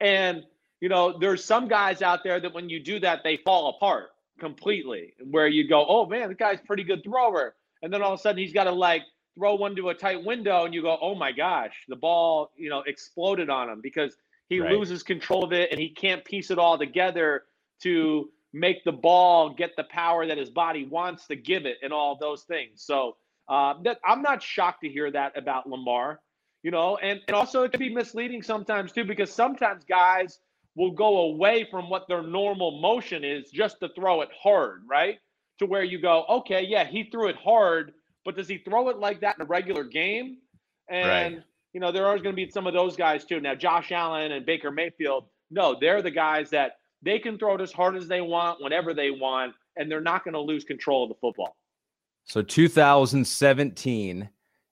And, 0.00 0.44
you 0.80 0.88
know, 0.88 1.18
there's 1.18 1.44
some 1.44 1.68
guys 1.68 2.02
out 2.02 2.24
there 2.24 2.40
that 2.40 2.52
when 2.52 2.68
you 2.68 2.80
do 2.80 2.98
that, 3.00 3.22
they 3.22 3.36
fall 3.38 3.70
apart 3.70 4.10
completely, 4.38 5.14
where 5.30 5.46
you 5.46 5.68
go, 5.68 5.84
oh, 5.86 6.06
man, 6.06 6.28
the 6.28 6.34
guy's 6.34 6.58
a 6.60 6.64
pretty 6.64 6.84
good 6.84 7.04
thrower. 7.04 7.54
And 7.82 7.92
then 7.92 8.02
all 8.02 8.12
of 8.14 8.18
a 8.18 8.22
sudden 8.22 8.38
he's 8.38 8.52
got 8.52 8.64
to 8.64 8.72
like 8.72 9.02
throw 9.36 9.54
one 9.56 9.76
to 9.76 9.90
a 9.90 9.94
tight 9.94 10.24
window 10.24 10.64
and 10.64 10.72
you 10.74 10.80
go, 10.82 10.96
oh 11.00 11.14
my 11.14 11.32
gosh, 11.32 11.74
the 11.88 11.96
ball, 11.96 12.50
you 12.56 12.70
know, 12.70 12.82
exploded 12.86 13.50
on 13.50 13.68
him 13.68 13.80
because 13.82 14.16
he 14.48 14.60
Right. 14.60 14.72
loses 14.72 15.02
control 15.02 15.44
of 15.44 15.52
it 15.52 15.70
and 15.70 15.80
he 15.80 15.88
can't 15.90 16.24
piece 16.24 16.50
it 16.50 16.58
all 16.58 16.78
together 16.78 17.44
to 17.82 18.30
make 18.54 18.82
the 18.84 18.92
ball 18.92 19.50
get 19.50 19.76
the 19.76 19.84
power 19.84 20.26
that 20.26 20.38
his 20.38 20.48
body 20.48 20.86
wants 20.86 21.26
to 21.26 21.36
give 21.36 21.66
it 21.66 21.76
and 21.82 21.92
all 21.92 22.16
those 22.16 22.44
things. 22.44 22.82
So 22.82 23.16
Uh, 23.46 23.74
that 23.84 23.98
I'm 24.08 24.22
not 24.22 24.42
shocked 24.42 24.80
to 24.84 24.88
hear 24.88 25.10
that 25.10 25.36
about 25.36 25.68
Lamar, 25.68 26.18
you 26.62 26.70
know, 26.70 26.96
and, 26.96 27.20
and 27.28 27.36
also 27.36 27.62
it 27.64 27.72
can 27.72 27.78
be 27.78 27.92
misleading 27.92 28.42
sometimes 28.42 28.90
too, 28.90 29.04
because 29.04 29.30
sometimes 29.30 29.84
guys 29.84 30.40
will 30.74 30.92
go 30.92 31.10
away 31.28 31.68
from 31.70 31.90
what 31.90 32.08
their 32.08 32.22
normal 32.22 32.80
motion 32.80 33.22
is 33.22 33.50
just 33.50 33.80
to 33.80 33.88
throw 33.90 34.22
it 34.22 34.30
hard, 34.32 34.80
right? 34.88 35.18
To 35.58 35.66
where 35.66 35.84
you 35.84 35.98
go, 36.00 36.24
okay, 36.38 36.62
yeah, 36.64 36.84
he 36.94 37.04
threw 37.10 37.28
it 37.28 37.36
hard, 37.36 37.92
but 38.24 38.34
does 38.34 38.48
he 38.48 38.56
throw 38.56 38.88
it 38.88 38.98
like 38.98 39.20
that 39.20 39.36
in 39.36 39.42
a 39.42 39.50
regular 39.58 39.84
game? 39.84 40.38
And 40.88 41.34
right. 41.34 41.44
you 41.74 41.80
know, 41.80 41.92
there 41.92 42.06
are 42.06 42.16
going 42.16 42.34
to 42.34 42.46
be 42.46 42.48
some 42.50 42.66
of 42.66 42.72
those 42.72 42.96
guys 42.96 43.26
too. 43.26 43.40
Now, 43.40 43.54
Josh 43.54 43.92
Allen 43.92 44.32
and 44.32 44.46
Baker 44.46 44.70
Mayfield, 44.70 45.28
no, 45.50 45.76
they're 45.78 46.00
the 46.00 46.10
guys 46.10 46.48
that 46.56 46.78
they 47.04 47.18
can 47.18 47.38
throw 47.38 47.54
it 47.54 47.60
as 47.60 47.72
hard 47.72 47.96
as 47.96 48.08
they 48.08 48.20
want, 48.20 48.62
whenever 48.62 48.94
they 48.94 49.10
want, 49.10 49.54
and 49.76 49.90
they're 49.90 50.00
not 50.00 50.24
going 50.24 50.34
to 50.34 50.40
lose 50.40 50.64
control 50.64 51.04
of 51.04 51.10
the 51.10 51.14
football. 51.20 51.56
So 52.24 52.42
2017, 52.42 54.28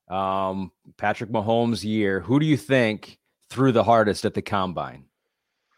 um, 0.08 0.72
Patrick 0.96 1.30
Mahomes' 1.30 1.84
year. 1.84 2.20
Who 2.20 2.40
do 2.40 2.46
you 2.46 2.56
think 2.56 3.18
threw 3.50 3.72
the 3.72 3.84
hardest 3.84 4.24
at 4.24 4.34
the 4.34 4.42
combine 4.42 5.04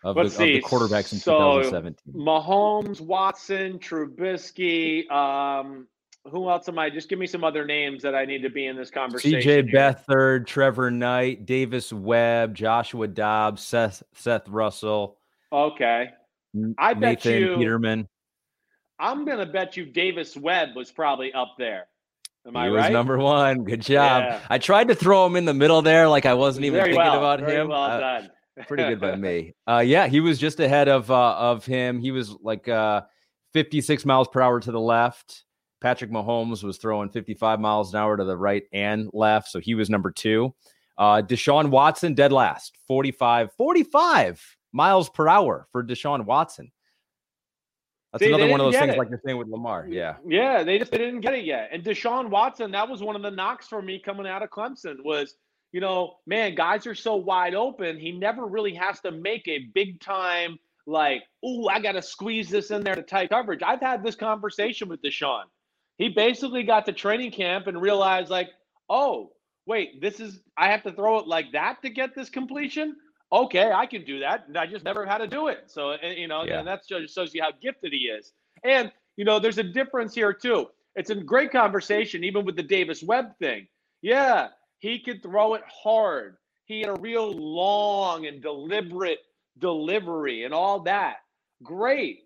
of, 0.04 0.14
the, 0.14 0.22
of 0.22 0.36
the, 0.36 0.62
quarterbacks 0.62 1.12
in 1.12 1.18
so 1.18 1.60
2017? 1.62 2.14
Mahomes, 2.14 3.00
Watson, 3.00 3.78
Trubisky. 3.78 5.10
Um, 5.10 5.88
who 6.30 6.48
else 6.48 6.68
am 6.68 6.78
I? 6.78 6.88
Just 6.88 7.08
give 7.08 7.18
me 7.18 7.26
some 7.26 7.44
other 7.44 7.66
names 7.66 8.02
that 8.02 8.14
I 8.14 8.24
need 8.24 8.42
to 8.42 8.50
be 8.50 8.66
in 8.66 8.76
this 8.76 8.90
conversation. 8.90 9.40
CJ 9.40 9.74
Beathard, 9.74 10.46
Trevor 10.46 10.90
Knight, 10.90 11.44
Davis 11.44 11.92
Webb, 11.92 12.54
Joshua 12.54 13.08
Dobbs, 13.08 13.62
Seth 13.62 14.02
Seth 14.14 14.48
Russell. 14.48 15.18
Okay. 15.52 16.10
I 16.78 16.94
Nathan 16.94 17.00
bet 17.00 17.24
you 17.24 17.56
Peterman. 17.56 18.08
I'm 18.98 19.24
gonna 19.24 19.46
bet 19.46 19.76
you 19.76 19.84
Davis 19.86 20.36
Webb 20.36 20.70
was 20.76 20.90
probably 20.92 21.32
up 21.32 21.54
there. 21.58 21.86
Am 22.46 22.56
I 22.56 22.64
he 22.66 22.70
right? 22.74 22.82
was 22.84 22.90
number 22.92 23.18
one. 23.18 23.64
Good 23.64 23.80
job. 23.82 24.22
Yeah. 24.24 24.40
I 24.50 24.58
tried 24.58 24.88
to 24.88 24.94
throw 24.94 25.24
him 25.26 25.36
in 25.36 25.44
the 25.46 25.54
middle 25.54 25.82
there, 25.82 26.08
like 26.08 26.26
I 26.26 26.34
wasn't 26.34 26.66
even 26.66 26.76
Very 26.78 26.92
thinking 26.92 27.06
well. 27.10 27.18
about 27.18 27.40
Very 27.40 27.56
him. 27.62 27.68
Well 27.68 27.82
Uh, 27.82 27.98
done. 28.00 28.30
pretty 28.68 28.82
good 28.84 29.00
by 29.00 29.16
me. 29.16 29.54
Uh, 29.66 29.82
yeah, 29.84 30.06
he 30.06 30.20
was 30.20 30.38
just 30.38 30.60
ahead 30.60 30.88
of 30.88 31.10
uh, 31.10 31.34
of 31.36 31.64
him. 31.66 31.98
He 32.00 32.10
was 32.12 32.30
like 32.42 32.68
uh, 32.68 33.02
56 33.54 34.04
miles 34.04 34.28
per 34.28 34.40
hour 34.42 34.60
to 34.60 34.70
the 34.70 34.80
left. 34.80 35.44
Patrick 35.80 36.10
Mahomes 36.10 36.62
was 36.62 36.78
throwing 36.78 37.08
55 37.10 37.60
miles 37.60 37.92
an 37.92 38.00
hour 38.00 38.16
to 38.16 38.24
the 38.24 38.36
right 38.36 38.62
and 38.72 39.10
left, 39.12 39.48
so 39.48 39.58
he 39.60 39.74
was 39.74 39.90
number 39.90 40.10
two. 40.10 40.54
Uh, 40.96 41.20
Deshaun 41.20 41.68
Watson 41.70 42.14
dead 42.14 42.30
last, 42.32 42.76
45 42.86 43.52
45 43.56 44.53
miles 44.74 45.08
per 45.08 45.28
hour 45.28 45.66
for 45.72 45.82
Deshaun 45.82 46.26
Watson. 46.26 46.70
That's 48.12 48.22
they 48.22 48.28
another 48.28 48.48
one 48.48 48.60
of 48.60 48.66
those 48.66 48.76
things 48.76 48.94
it. 48.94 48.98
like 48.98 49.08
you're 49.08 49.20
saying 49.24 49.38
with 49.38 49.48
Lamar. 49.48 49.86
Mm, 49.86 49.94
yeah. 49.94 50.16
Yeah, 50.26 50.62
they 50.62 50.78
just 50.78 50.90
they 50.90 50.98
didn't 50.98 51.20
get 51.20 51.34
it 51.34 51.44
yet. 51.44 51.70
And 51.72 51.82
Deshaun 51.82 52.28
Watson, 52.28 52.70
that 52.72 52.88
was 52.88 53.02
one 53.02 53.16
of 53.16 53.22
the 53.22 53.30
knocks 53.30 53.66
for 53.66 53.80
me 53.80 53.98
coming 53.98 54.26
out 54.26 54.42
of 54.42 54.50
Clemson 54.50 55.02
was, 55.02 55.36
you 55.72 55.80
know, 55.80 56.16
man, 56.26 56.54
guys 56.54 56.86
are 56.86 56.94
so 56.94 57.16
wide 57.16 57.54
open. 57.54 57.98
He 57.98 58.12
never 58.12 58.46
really 58.46 58.74
has 58.74 59.00
to 59.00 59.10
make 59.10 59.48
a 59.48 59.70
big 59.74 60.00
time 60.00 60.58
like, 60.86 61.22
oh, 61.42 61.68
I 61.68 61.80
got 61.80 61.92
to 61.92 62.02
squeeze 62.02 62.48
this 62.50 62.70
in 62.70 62.84
there 62.84 62.94
to 62.94 63.02
tight 63.02 63.30
coverage. 63.30 63.62
I've 63.64 63.80
had 63.80 64.04
this 64.04 64.14
conversation 64.14 64.88
with 64.88 65.02
Deshaun. 65.02 65.44
He 65.98 66.08
basically 66.08 66.62
got 66.62 66.86
to 66.86 66.92
training 66.92 67.32
camp 67.32 67.66
and 67.66 67.80
realized 67.80 68.30
like, 68.30 68.50
oh, 68.88 69.32
wait, 69.66 70.00
this 70.00 70.20
is 70.20 70.40
I 70.56 70.68
have 70.70 70.82
to 70.84 70.92
throw 70.92 71.18
it 71.18 71.26
like 71.26 71.52
that 71.52 71.82
to 71.82 71.90
get 71.90 72.14
this 72.14 72.28
completion. 72.28 72.96
Okay, 73.34 73.72
I 73.72 73.84
can 73.86 74.04
do 74.04 74.20
that. 74.20 74.46
And 74.46 74.56
I 74.56 74.64
just 74.66 74.84
never 74.84 75.04
had 75.04 75.18
to 75.18 75.26
do 75.26 75.48
it. 75.48 75.64
So 75.66 75.90
and, 75.92 76.16
you 76.16 76.28
know, 76.28 76.44
Yeah. 76.44 76.60
and 76.60 76.68
that 76.68 76.86
just 76.86 77.14
shows 77.14 77.34
you 77.34 77.42
how 77.42 77.50
gifted 77.60 77.92
he 77.92 78.06
is. 78.08 78.32
And 78.62 78.92
you 79.16 79.24
know, 79.24 79.38
there's 79.38 79.58
a 79.58 79.62
difference 79.64 80.14
here 80.14 80.32
too. 80.32 80.70
It's 80.96 81.10
a 81.10 81.14
great 81.16 81.50
conversation, 81.50 82.24
even 82.24 82.44
with 82.44 82.56
the 82.56 82.62
Davis 82.62 83.02
Webb 83.02 83.36
thing. 83.38 83.66
Yeah, 84.02 84.48
he 84.78 85.00
could 85.00 85.22
throw 85.22 85.54
it 85.54 85.62
hard. 85.66 86.36
He 86.66 86.80
had 86.80 86.90
a 86.90 87.00
real 87.00 87.32
long 87.32 88.26
and 88.26 88.40
deliberate 88.40 89.20
delivery 89.58 90.44
and 90.44 90.54
all 90.54 90.80
that. 90.80 91.16
Great. 91.62 92.24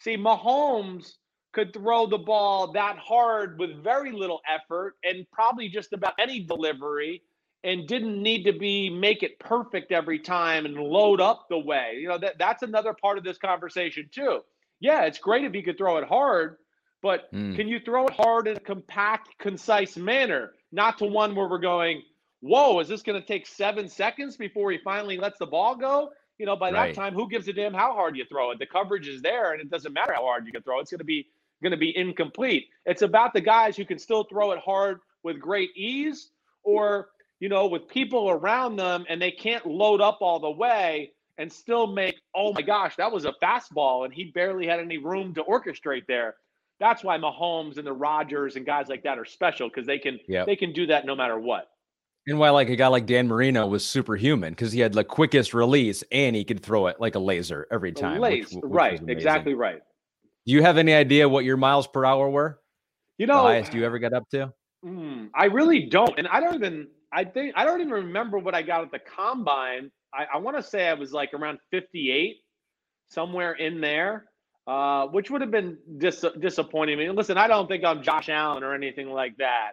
See, 0.00 0.16
Mahomes 0.16 1.14
could 1.52 1.72
throw 1.72 2.06
the 2.06 2.18
ball 2.18 2.72
that 2.72 2.98
hard 2.98 3.58
with 3.58 3.82
very 3.82 4.12
little 4.12 4.40
effort 4.48 4.96
and 5.04 5.26
probably 5.32 5.68
just 5.68 5.92
about 5.92 6.14
any 6.18 6.40
delivery 6.40 7.22
and 7.64 7.86
didn't 7.88 8.22
need 8.22 8.44
to 8.44 8.52
be 8.52 8.88
make 8.88 9.22
it 9.22 9.38
perfect 9.38 9.90
every 9.92 10.18
time 10.18 10.64
and 10.64 10.76
load 10.76 11.20
up 11.20 11.46
the 11.48 11.58
way. 11.58 11.96
You 12.00 12.08
know, 12.08 12.18
that 12.18 12.38
that's 12.38 12.62
another 12.62 12.94
part 12.94 13.18
of 13.18 13.24
this 13.24 13.38
conversation 13.38 14.08
too. 14.12 14.40
Yeah, 14.80 15.02
it's 15.04 15.18
great 15.18 15.44
if 15.44 15.54
you 15.54 15.62
could 15.62 15.76
throw 15.76 15.96
it 15.98 16.04
hard, 16.08 16.58
but 17.02 17.32
Mm. 17.32 17.56
can 17.56 17.66
you 17.68 17.80
throw 17.80 18.06
it 18.06 18.12
hard 18.14 18.46
in 18.46 18.56
a 18.56 18.60
compact, 18.60 19.36
concise 19.38 19.96
manner, 19.96 20.52
not 20.70 20.98
to 20.98 21.04
one 21.04 21.34
where 21.34 21.48
we're 21.48 21.58
going, 21.58 22.02
"Whoa, 22.40 22.78
is 22.78 22.86
this 22.88 23.02
going 23.02 23.20
to 23.20 23.26
take 23.26 23.46
7 23.46 23.88
seconds 23.88 24.36
before 24.36 24.70
he 24.70 24.78
finally 24.78 25.16
lets 25.18 25.38
the 25.38 25.46
ball 25.46 25.74
go?" 25.74 26.12
You 26.38 26.46
know, 26.46 26.54
by 26.54 26.70
Right. 26.70 26.94
that 26.94 27.00
time, 27.00 27.14
who 27.14 27.28
gives 27.28 27.48
a 27.48 27.52
damn 27.52 27.74
how 27.74 27.92
hard 27.92 28.16
you 28.16 28.24
throw 28.26 28.52
it? 28.52 28.60
The 28.60 28.66
coverage 28.66 29.08
is 29.08 29.20
there 29.20 29.50
and 29.52 29.60
it 29.60 29.68
doesn't 29.70 29.92
matter 29.92 30.14
how 30.14 30.22
hard 30.22 30.46
you 30.46 30.52
can 30.52 30.62
throw. 30.62 30.78
it. 30.78 30.82
It's 30.82 30.90
going 30.92 30.98
to 31.00 31.04
be 31.04 31.26
going 31.60 31.72
to 31.72 31.76
be 31.76 31.96
incomplete. 31.96 32.68
It's 32.86 33.02
about 33.02 33.32
the 33.32 33.40
guys 33.40 33.76
who 33.76 33.84
can 33.84 33.98
still 33.98 34.22
throw 34.22 34.52
it 34.52 34.60
hard 34.60 35.00
with 35.24 35.40
great 35.40 35.70
ease 35.76 36.30
or, 36.62 37.08
you 37.40 37.48
know, 37.48 37.66
with 37.66 37.88
people 37.88 38.30
around 38.30 38.76
them 38.76 39.04
and 39.08 39.20
they 39.20 39.30
can't 39.30 39.64
load 39.66 40.00
up 40.00 40.18
all 40.20 40.38
the 40.40 40.50
way 40.50 41.12
and 41.38 41.52
still 41.52 41.86
make, 41.86 42.16
oh 42.34 42.52
my 42.52 42.62
gosh, 42.62 42.96
that 42.96 43.10
was 43.12 43.24
a 43.24 43.32
fastball 43.42 44.04
and 44.04 44.12
he 44.12 44.24
barely 44.32 44.66
had 44.66 44.80
any 44.80 44.98
room 44.98 45.32
to 45.34 45.42
orchestrate 45.44 46.06
there. 46.06 46.34
That's 46.80 47.02
why 47.04 47.16
Mahomes 47.18 47.76
and 47.78 47.86
the 47.86 47.92
Rodgers 47.92 48.56
and 48.56 48.64
guys 48.66 48.88
like 48.88 49.02
that 49.04 49.18
are 49.18 49.24
special 49.24 49.68
because 49.68 49.86
they 49.86 49.98
can 49.98 50.18
Yep. 50.28 50.46
they 50.46 50.56
can 50.56 50.72
do 50.72 50.86
that 50.86 51.06
no 51.06 51.14
matter 51.16 51.38
what. 51.38 51.68
And 52.26 52.38
why 52.38 52.50
like 52.50 52.68
a 52.68 52.76
guy 52.76 52.88
like 52.88 53.06
Dan 53.06 53.26
Marino 53.28 53.66
was 53.66 53.84
superhuman 53.86 54.52
because 54.52 54.72
he 54.72 54.80
had 54.80 54.92
the 54.92 55.02
quickest 55.04 55.54
release 55.54 56.04
and 56.12 56.36
he 56.36 56.44
could 56.44 56.60
throw 56.62 56.86
it 56.88 57.00
like 57.00 57.14
a 57.14 57.18
laser 57.20 57.66
every 57.70 57.92
time. 57.92 58.20
which- 58.20 58.50
which 58.52 58.62
right, 58.64 59.00
exactly 59.08 59.54
right. 59.54 59.80
Do 60.46 60.52
you 60.54 60.62
have 60.62 60.76
any 60.78 60.94
idea 60.94 61.28
what 61.28 61.44
your 61.44 61.56
miles 61.56 61.86
per 61.86 62.04
hour 62.04 62.28
were? 62.28 62.60
You 63.18 63.26
know, 63.26 63.36
The 63.42 63.48
highest 63.48 63.74
you 63.74 63.84
ever 63.84 63.98
got 63.98 64.12
up 64.12 64.28
to? 64.30 64.52
Mm, 64.84 65.30
I 65.34 65.46
really 65.46 65.86
don't, 65.86 66.16
and 66.18 66.28
I 66.28 66.40
don't 66.40 66.54
even. 66.54 66.88
I 67.12 67.24
think 67.24 67.54
I 67.56 67.64
don't 67.64 67.80
even 67.80 67.92
remember 67.92 68.38
what 68.38 68.54
I 68.54 68.62
got 68.62 68.82
at 68.82 68.90
the 68.90 68.98
combine. 68.98 69.90
I, 70.12 70.26
I 70.34 70.38
want 70.38 70.56
to 70.56 70.62
say 70.62 70.88
I 70.88 70.94
was 70.94 71.12
like 71.12 71.34
around 71.34 71.58
58, 71.70 72.36
somewhere 73.08 73.52
in 73.52 73.80
there, 73.80 74.26
uh, 74.66 75.06
which 75.06 75.30
would 75.30 75.40
have 75.40 75.50
been 75.50 75.78
dis- 75.98 76.24
disappointing. 76.40 76.98
I 76.98 77.06
mean, 77.06 77.16
listen, 77.16 77.38
I 77.38 77.46
don't 77.46 77.66
think 77.68 77.84
I'm 77.84 78.02
Josh 78.02 78.28
Allen 78.28 78.62
or 78.62 78.74
anything 78.74 79.08
like 79.08 79.36
that, 79.38 79.72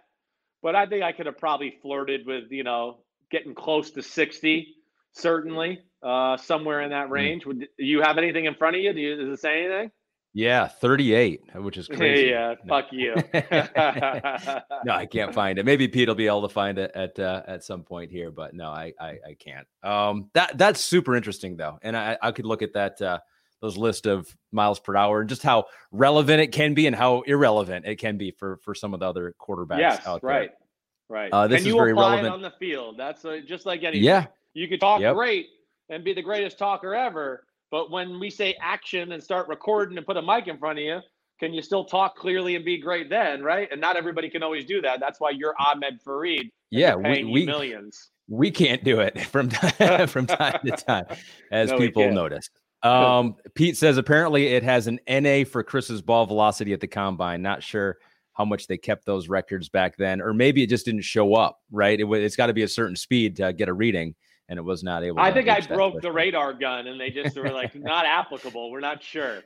but 0.62 0.74
I 0.74 0.86
think 0.86 1.02
I 1.02 1.12
could 1.12 1.26
have 1.26 1.38
probably 1.38 1.78
flirted 1.82 2.26
with 2.26 2.44
you 2.50 2.64
know 2.64 2.98
getting 3.30 3.54
close 3.54 3.90
to 3.92 4.02
60, 4.02 4.74
certainly 5.12 5.80
uh, 6.02 6.36
somewhere 6.36 6.82
in 6.82 6.90
that 6.90 7.10
range. 7.10 7.44
Would 7.46 7.60
do 7.60 7.66
you 7.78 8.02
have 8.02 8.18
anything 8.18 8.46
in 8.46 8.54
front 8.54 8.76
of 8.76 8.82
you? 8.82 8.92
Do 8.92 9.00
you 9.00 9.16
does 9.16 9.38
it 9.38 9.40
say 9.40 9.64
anything? 9.64 9.90
Yeah, 10.38 10.68
38, 10.68 11.54
which 11.56 11.78
is 11.78 11.88
crazy. 11.88 12.26
yeah, 12.26 12.56
No. 12.62 12.74
fuck 12.74 12.92
you. 12.92 13.14
no, 14.84 14.92
I 14.92 15.06
can't 15.10 15.32
find 15.40 15.58
it. 15.58 15.64
Maybe 15.64 15.88
Pete 15.88 16.08
will 16.08 16.14
be 16.14 16.26
able 16.26 16.42
to 16.46 16.52
find 16.52 16.76
it 16.78 16.90
at 16.94 17.18
uh, 17.18 17.42
at 17.46 17.64
some 17.64 17.82
point 17.82 18.10
here, 18.10 18.30
but 18.30 18.52
no, 18.54 18.68
I, 18.68 18.92
I 19.00 19.08
I 19.28 19.34
can't. 19.38 19.66
Um, 19.82 20.28
that 20.34 20.58
that's 20.58 20.80
super 20.80 21.16
interesting 21.16 21.56
though, 21.56 21.78
and 21.82 21.96
I 21.96 22.18
I 22.20 22.32
could 22.32 22.44
look 22.44 22.60
at 22.60 22.74
that 22.74 23.00
uh, 23.00 23.20
those 23.62 23.78
list 23.78 24.06
of 24.06 24.28
miles 24.52 24.78
per 24.78 24.94
hour 24.94 25.20
and 25.20 25.28
just 25.30 25.42
how 25.42 25.64
relevant 25.90 26.42
it 26.42 26.48
can 26.52 26.74
be 26.74 26.86
and 26.86 26.94
how 26.94 27.22
irrelevant 27.22 27.86
it 27.86 27.96
can 27.96 28.18
be 28.18 28.30
for 28.30 28.58
for 28.58 28.74
some 28.74 28.92
of 28.92 29.00
the 29.00 29.06
other 29.08 29.34
quarterbacks 29.40 29.78
Yes, 29.78 30.06
out 30.06 30.20
there. 30.20 30.30
right, 30.30 30.50
right. 31.08 31.32
Uh, 31.32 31.46
this 31.48 31.62
Can 31.62 31.70
is 31.70 31.74
very 31.76 31.94
relevant. 31.94 32.28
on 32.28 32.42
the 32.42 32.52
field? 32.58 32.96
That's 32.98 33.24
uh 33.24 33.38
just 33.46 33.64
like 33.64 33.82
anything. 33.84 34.04
Yeah, 34.04 34.26
you 34.52 34.68
could 34.68 34.80
talk 34.80 35.00
Yep. 35.00 35.14
great 35.14 35.46
and 35.88 36.04
be 36.04 36.12
the 36.12 36.20
greatest 36.22 36.58
talker 36.58 36.94
ever, 36.94 37.44
but 37.70 37.90
when 37.90 38.20
we 38.20 38.30
say 38.30 38.54
action 38.60 39.12
and 39.12 39.22
start 39.22 39.48
recording 39.48 39.96
and 39.96 40.06
put 40.06 40.16
a 40.16 40.22
mic 40.22 40.46
in 40.46 40.58
front 40.58 40.78
of 40.78 40.84
you, 40.84 41.00
can 41.38 41.52
you 41.52 41.62
still 41.62 41.84
talk 41.84 42.16
clearly 42.16 42.56
and 42.56 42.64
be 42.64 42.78
great 42.78 43.10
then? 43.10 43.42
Right? 43.42 43.68
And 43.70 43.80
not 43.80 43.96
everybody 43.96 44.30
can 44.30 44.42
always 44.42 44.64
do 44.64 44.80
that. 44.82 45.00
That's 45.00 45.20
why 45.20 45.30
you're 45.30 45.54
Ahmed 45.58 46.00
Fareed. 46.02 46.40
and 46.40 46.50
yeah. 46.70 46.94
We 46.94 47.24
we 47.24 47.46
millions. 47.46 48.10
we 48.28 48.50
can't 48.50 48.82
do 48.84 49.00
it 49.00 49.20
from 49.26 49.48
time, 49.48 50.08
from 50.08 50.26
time 50.26 50.60
to 50.64 50.70
time, 50.72 51.06
as 51.50 51.70
No, 51.72 51.78
people 51.78 52.10
notice. 52.12 52.48
Um, 52.82 53.34
Pete 53.54 53.76
says 53.76 53.98
apparently 53.98 54.48
it 54.48 54.62
has 54.62 54.86
an 54.86 55.00
NA 55.08 55.44
for 55.44 55.62
Chris's 55.62 56.02
ball 56.02 56.24
velocity 56.26 56.72
at 56.72 56.80
the 56.80 56.86
combine. 56.86 57.42
Not 57.42 57.62
sure 57.62 57.96
how 58.34 58.44
much 58.44 58.66
they 58.66 58.76
kept 58.76 59.06
those 59.06 59.28
records 59.28 59.68
back 59.68 59.96
then, 59.96 60.20
or 60.20 60.32
maybe 60.32 60.62
it 60.62 60.68
just 60.68 60.84
didn't 60.84 61.02
show 61.02 61.34
up. 61.34 61.60
Right? 61.70 61.98
It, 61.98 62.06
it's 62.06 62.36
got 62.36 62.46
to 62.46 62.54
be 62.54 62.62
a 62.62 62.68
certain 62.68 62.96
speed 62.96 63.36
to 63.36 63.52
get 63.52 63.68
a 63.68 63.72
reading, 63.72 64.14
and 64.48 64.58
it 64.58 64.62
was 64.62 64.82
not 64.82 65.02
able. 65.02 65.20
I 65.20 65.32
think 65.32 65.48
I 65.48 65.60
broke 65.60 66.00
the 66.00 66.12
radar 66.12 66.52
gun 66.52 66.86
and 66.86 67.00
they 67.00 67.10
just 67.10 67.36
were 67.36 67.50
like, 67.50 67.74
not 67.74 68.06
applicable. 68.06 68.70
We're 68.70 68.80
not 68.80 69.02
sure. 69.02 69.42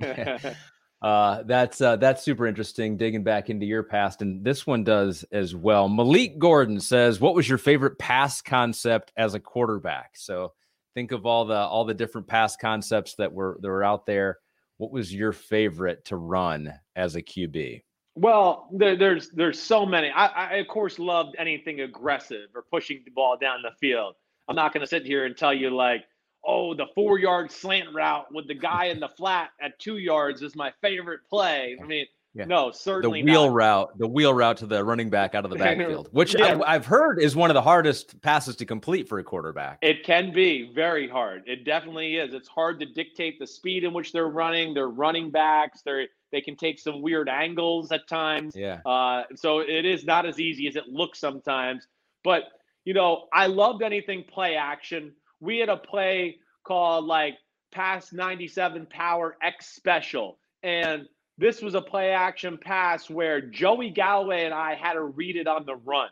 Uh, 1.02 1.42
that's 1.42 1.82
uh, 1.82 1.96
that's 1.96 2.22
super 2.22 2.46
interesting. 2.46 2.96
Digging 2.96 3.22
back 3.22 3.50
into 3.50 3.66
your 3.66 3.82
past, 3.82 4.22
and 4.22 4.42
this 4.42 4.66
one 4.66 4.82
does 4.82 5.24
as 5.30 5.54
well. 5.54 5.90
Malik 5.90 6.38
Gordon 6.38 6.80
says, 6.80 7.20
"What 7.20 7.34
was 7.34 7.46
your 7.46 7.58
favorite 7.58 7.98
pass 7.98 8.40
concept 8.40 9.12
as 9.16 9.34
a 9.34 9.38
quarterback?" 9.38 10.12
So 10.16 10.54
think 10.94 11.12
of 11.12 11.26
all 11.26 11.44
the 11.44 11.54
all 11.54 11.84
the 11.84 11.92
different 11.92 12.26
pass 12.26 12.56
concepts 12.56 13.14
that 13.16 13.30
were 13.30 13.58
that 13.60 13.68
were 13.68 13.84
out 13.84 14.06
there. 14.06 14.38
What 14.78 14.90
was 14.90 15.14
your 15.14 15.32
favorite 15.32 16.04
to 16.06 16.16
run 16.16 16.72
as 16.96 17.14
a 17.14 17.22
QB? 17.22 17.82
Well, 18.14 18.68
there, 18.72 18.96
there's 18.96 19.28
there's 19.30 19.60
so 19.60 19.84
many. 19.84 20.10
I, 20.10 20.26
I 20.26 20.54
of 20.54 20.68
course 20.68 20.98
loved 20.98 21.36
anything 21.38 21.82
aggressive 21.82 22.48
or 22.54 22.62
pushing 22.62 23.02
the 23.04 23.10
ball 23.10 23.36
down 23.38 23.60
the 23.62 23.76
field. 23.78 24.14
I'm 24.48 24.56
not 24.56 24.72
going 24.72 24.82
to 24.82 24.86
sit 24.86 25.04
here 25.04 25.24
and 25.24 25.36
tell 25.36 25.54
you 25.54 25.70
like, 25.70 26.04
oh, 26.44 26.74
the 26.74 26.86
four 26.94 27.18
yard 27.18 27.50
slant 27.50 27.88
route 27.94 28.26
with 28.32 28.46
the 28.46 28.54
guy 28.54 28.86
in 28.86 29.00
the 29.00 29.08
flat 29.08 29.50
at 29.60 29.78
two 29.78 29.98
yards 29.98 30.42
is 30.42 30.54
my 30.54 30.72
favorite 30.80 31.20
play. 31.28 31.76
I 31.80 31.84
mean, 31.84 32.06
yeah. 32.36 32.44
No, 32.44 32.70
certainly 32.70 33.22
the 33.22 33.30
wheel 33.30 33.46
not. 33.46 33.54
route, 33.54 33.98
the 33.98 34.06
wheel 34.06 34.34
route 34.34 34.58
to 34.58 34.66
the 34.66 34.84
running 34.84 35.08
back 35.08 35.34
out 35.34 35.46
of 35.46 35.50
the 35.50 35.56
backfield, 35.58 36.10
which 36.12 36.36
yeah. 36.38 36.60
I, 36.66 36.74
have 36.74 36.84
heard 36.84 37.18
is 37.18 37.34
one 37.34 37.48
of 37.48 37.54
the 37.54 37.62
hardest 37.62 38.20
passes 38.20 38.56
to 38.56 38.66
complete 38.66 39.08
for 39.08 39.18
a 39.18 39.24
quarterback. 39.24 39.78
It 39.80 40.04
can 40.04 40.34
be 40.34 40.70
very 40.74 41.08
hard. 41.08 41.44
It 41.46 41.64
definitely 41.64 42.16
is. 42.16 42.34
It's 42.34 42.46
hard 42.46 42.78
to 42.80 42.86
dictate 42.86 43.38
the 43.38 43.46
speed 43.46 43.84
in 43.84 43.94
which 43.94 44.12
they're 44.12 44.28
running. 44.28 44.74
They're 44.74 44.90
running 44.90 45.30
backs. 45.30 45.80
They're 45.80 46.08
they 46.30 46.42
can 46.42 46.56
take 46.56 46.78
some 46.78 47.00
weird 47.00 47.30
angles 47.30 47.90
at 47.90 48.06
times. 48.06 48.54
Yeah. 48.54 48.80
Uh, 48.84 49.22
so 49.34 49.60
it 49.60 49.86
is 49.86 50.04
not 50.04 50.26
as 50.26 50.38
easy 50.38 50.68
as 50.68 50.76
it 50.76 50.88
looks 50.88 51.18
sometimes. 51.18 51.88
But 52.22 52.42
you 52.86 52.94
know, 52.94 53.26
I 53.32 53.48
loved 53.48 53.82
anything 53.82 54.24
play 54.24 54.56
action. 54.56 55.12
We 55.40 55.58
had 55.58 55.68
a 55.68 55.76
play 55.76 56.38
called 56.64 57.04
like 57.04 57.34
pass 57.72 58.14
97 58.14 58.86
power 58.86 59.36
X 59.42 59.66
special 59.74 60.38
and 60.62 61.06
this 61.38 61.60
was 61.60 61.74
a 61.74 61.82
play 61.82 62.12
action 62.12 62.58
pass 62.58 63.10
where 63.10 63.40
Joey 63.40 63.90
Galloway 63.90 64.44
and 64.44 64.54
I 64.54 64.74
had 64.74 64.94
to 64.94 65.02
read 65.02 65.36
it 65.36 65.46
on 65.46 65.66
the 65.66 65.76
run. 65.76 66.08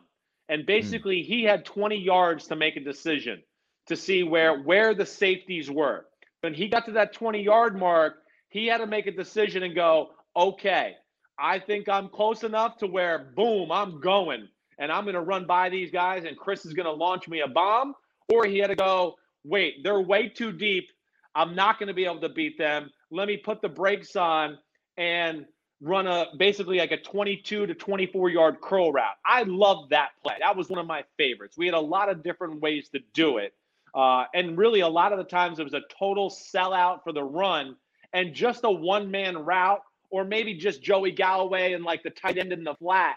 And 0.49 0.63
hmm. 0.63 0.67
basically, 0.67 1.23
mm. 1.23 1.25
he 1.25 1.43
had 1.45 1.65
20 1.65 1.97
yards 1.97 2.47
to 2.49 2.57
make 2.57 2.77
a 2.77 2.81
decision 2.81 3.43
to 3.87 3.97
see 3.97 4.23
where 4.23 4.61
where 4.63 4.95
the 4.95 5.07
safeties 5.07 5.71
were. 5.71 6.07
When 6.43 6.53
he 6.53 6.69
got 6.69 6.85
to 6.87 6.93
that 6.93 7.15
20 7.15 7.43
yard 7.43 7.79
mark, 7.79 8.17
he 8.51 8.67
had 8.67 8.79
to 8.79 8.87
make 8.87 9.07
a 9.07 9.13
decision 9.13 9.63
and 9.63 9.75
go, 9.75 10.11
okay, 10.37 10.95
I 11.39 11.59
think 11.59 11.89
I'm 11.89 12.09
close 12.09 12.45
enough 12.45 12.77
to 12.79 12.87
where, 12.87 13.33
boom, 13.35 13.73
I'm 13.73 14.01
going 14.01 14.49
and 14.79 14.91
I'm 14.91 15.05
going 15.05 15.15
to 15.15 15.21
run 15.21 15.47
by 15.47 15.69
these 15.69 15.91
guys 15.91 16.25
and 16.25 16.37
Chris 16.37 16.65
is 16.67 16.73
going 16.73 16.87
to 16.87 16.93
launch 16.93 17.29
me 17.29 17.41
a 17.41 17.49
bomb. 17.49 17.95
Or 18.33 18.47
he 18.47 18.59
had 18.59 18.69
to 18.69 18.77
go, 18.77 19.17
wait, 19.45 19.83
they're 19.83 20.01
way 20.01 20.29
too 20.29 20.53
deep. 20.53 20.89
I'm 21.35 21.55
not 21.55 21.79
going 21.79 21.89
to 21.89 21.95
be 21.95 22.05
able 22.05 22.21
to 22.21 22.29
beat 22.29 22.57
them. 22.59 22.91
Let 23.11 23.29
me 23.29 23.37
put 23.37 23.61
the 23.61 23.69
brakes 23.69 24.17
on 24.17 24.59
and 24.97 25.47
run 25.81 26.07
a 26.07 26.27
basically 26.39 26.79
like 26.79 26.93
a 26.93 27.01
22 27.01 27.67
to 27.67 27.75
24 27.75 28.31
yard 28.31 28.61
curl 28.63 28.93
route. 28.93 29.17
I 29.27 29.43
love 29.43 29.91
that 29.91 30.11
play. 30.23 30.37
That 30.41 30.57
was 30.57 30.69
one 30.69 30.79
of 30.79 30.87
my 30.87 31.05
favorites. 31.17 31.57
We 31.59 31.67
had 31.67 31.75
a 31.75 31.81
lot 31.81 32.09
of 32.09 32.23
different 32.23 32.61
ways 32.61 32.89
to 32.91 33.01
do 33.13 33.39
it. 33.39 33.53
Uh, 33.95 34.25
and 34.35 34.59
really, 34.59 34.81
a 34.81 34.89
lot 34.89 35.13
of 35.13 35.19
the 35.19 35.25
times 35.25 35.59
it 35.59 35.65
was 35.65 35.75
a 35.75 35.83
total 35.99 36.31
sellout 36.31 37.05
for 37.05 37.13
the 37.13 37.23
run 37.23 37.77
and 38.13 38.35
just 38.35 38.65
a 38.65 38.71
one 38.71 39.11
man 39.11 39.37
route, 39.37 39.83
or 40.11 40.25
maybe 40.25 40.55
just 40.55 40.83
Joey 40.83 41.13
Galloway 41.13 41.75
and 41.75 41.85
like 41.85 42.03
the 42.03 42.11
tight 42.11 42.39
end 42.39 42.53
in 42.53 42.65
the 42.65 42.75
flat. 42.75 43.17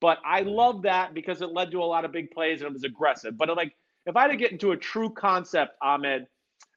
But 0.00 0.18
I 0.24 0.40
love 0.40 0.82
that 0.82 1.14
because 1.14 1.40
it 1.42 1.52
led 1.52 1.70
to 1.70 1.82
a 1.82 1.84
lot 1.84 2.04
of 2.04 2.12
big 2.12 2.30
plays 2.30 2.60
and 2.60 2.68
it 2.68 2.72
was 2.72 2.84
aggressive. 2.84 3.36
But 3.38 3.54
like, 3.56 3.74
if 4.04 4.16
I 4.16 4.22
had 4.22 4.28
to 4.28 4.36
get 4.36 4.52
into 4.52 4.72
a 4.72 4.76
true 4.76 5.10
concept, 5.10 5.76
Ahmed, 5.82 6.26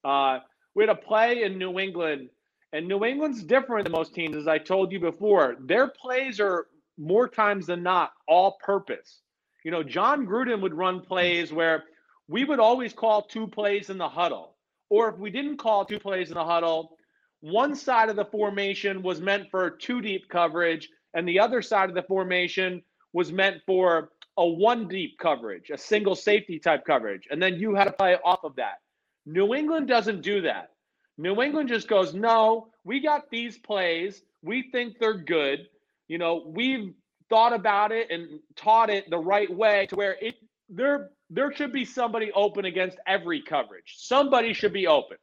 uh, 0.04 0.40
we 0.74 0.84
had 0.84 0.90
a 0.90 0.96
play 0.96 1.44
in 1.44 1.58
New 1.58 1.80
England 1.80 2.30
and 2.72 2.88
New 2.88 3.04
England's 3.04 3.44
different 3.44 3.86
than 3.86 3.92
most 3.92 4.14
teams, 4.14 4.36
as 4.36 4.48
I 4.48 4.58
told 4.58 4.92
you 4.92 5.00
before. 5.00 5.56
Their 5.60 5.88
plays 5.88 6.40
are 6.40 6.68
more 6.98 7.28
times 7.28 7.66
than 7.66 7.84
not 7.84 8.14
all 8.28 8.58
purpose. 8.64 9.22
You 9.64 9.72
know, 9.72 9.84
Jon 9.84 10.26
Gruden 10.26 10.62
would 10.62 10.74
run 10.74 11.02
plays 11.02 11.52
where 11.52 11.84
we 12.28 12.46
would 12.46 12.60
always 12.60 12.94
call 12.94 13.24
two 13.24 13.48
plays 13.48 13.90
in 13.90 13.98
the 13.98 14.08
huddle. 14.08 14.56
Or 14.90 15.10
if 15.10 15.18
we 15.18 15.30
didn't 15.30 15.58
call 15.58 15.86
two 15.86 16.00
plays 16.00 16.30
in 16.30 16.36
the 16.36 16.46
huddle, 16.46 16.98
one 17.42 17.76
side 17.76 18.10
of 18.10 18.16
the 18.16 18.26
formation 18.26 19.02
was 19.02 19.22
meant 19.22 19.50
for 19.50 19.70
two 19.70 20.02
deep 20.02 20.30
coverage, 20.30 20.90
and 21.14 21.28
the 21.28 21.40
other 21.40 21.62
side 21.62 21.90
of 21.90 21.96
the 21.96 22.04
formation 22.04 22.82
was 23.14 23.32
meant 23.32 23.62
for 23.66 24.12
a 24.38 24.46
one 24.46 24.88
deep 24.88 25.18
coverage, 25.20 25.70
a 25.70 25.78
single 25.78 26.16
safety 26.16 26.60
type 26.60 26.86
coverage. 26.86 27.28
And 27.30 27.42
then 27.42 27.60
you 27.60 27.76
had 27.76 27.86
to 27.86 27.92
play 27.92 28.18
off 28.24 28.44
of 28.44 28.56
that. 28.56 28.80
New 29.26 29.54
England 29.54 29.88
doesn't 29.88 30.22
do 30.22 30.42
that. 30.42 30.72
New 31.18 31.42
England 31.42 31.70
just 31.70 31.88
goes, 31.88 32.14
no, 32.14 32.70
we 32.86 33.02
got 33.02 33.30
these 33.30 33.58
plays. 33.58 34.22
We 34.42 34.70
think 34.72 34.98
they're 35.00 35.18
good. 35.18 35.68
You 36.08 36.18
know, 36.18 36.44
we've 36.48 36.94
thought 37.30 37.54
about 37.54 37.92
it 37.92 38.10
and 38.10 38.40
taught 38.56 38.90
it 38.90 39.10
the 39.10 39.18
right 39.18 39.54
way 39.54 39.86
to 39.88 39.96
where 39.96 40.16
it 40.22 40.36
there 40.70 41.10
there 41.30 41.54
should 41.54 41.72
be 41.72 41.86
somebody 41.86 42.32
open 42.34 42.66
against 42.66 42.98
every 43.06 43.42
coverage. 43.42 43.96
Somebody 43.98 44.54
should 44.54 44.74
be 44.74 44.88
open. 44.88 45.18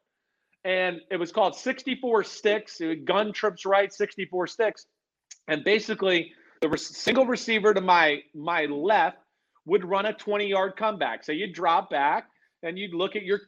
And 0.64 1.00
it 1.10 1.16
was 1.16 1.32
called 1.32 1.56
64 1.56 2.24
sticks. 2.24 2.80
Gun 3.04 3.32
trips 3.32 3.64
right, 3.64 3.92
64 3.92 4.46
sticks. 4.48 4.86
And 5.48 5.64
basically, 5.64 6.32
the 6.60 6.76
single 6.78 7.26
receiver 7.26 7.74
to 7.74 7.80
my 7.80 8.22
my 8.34 8.64
left 8.66 9.18
would 9.64 9.84
run 9.84 10.06
a 10.06 10.12
20 10.12 10.46
yard 10.46 10.76
comeback. 10.76 11.24
So 11.24 11.32
you'd 11.32 11.52
drop 11.52 11.90
back 11.90 12.28
and 12.62 12.78
you'd 12.78 12.94
look 12.94 13.16
at 13.16 13.22
your 13.24 13.40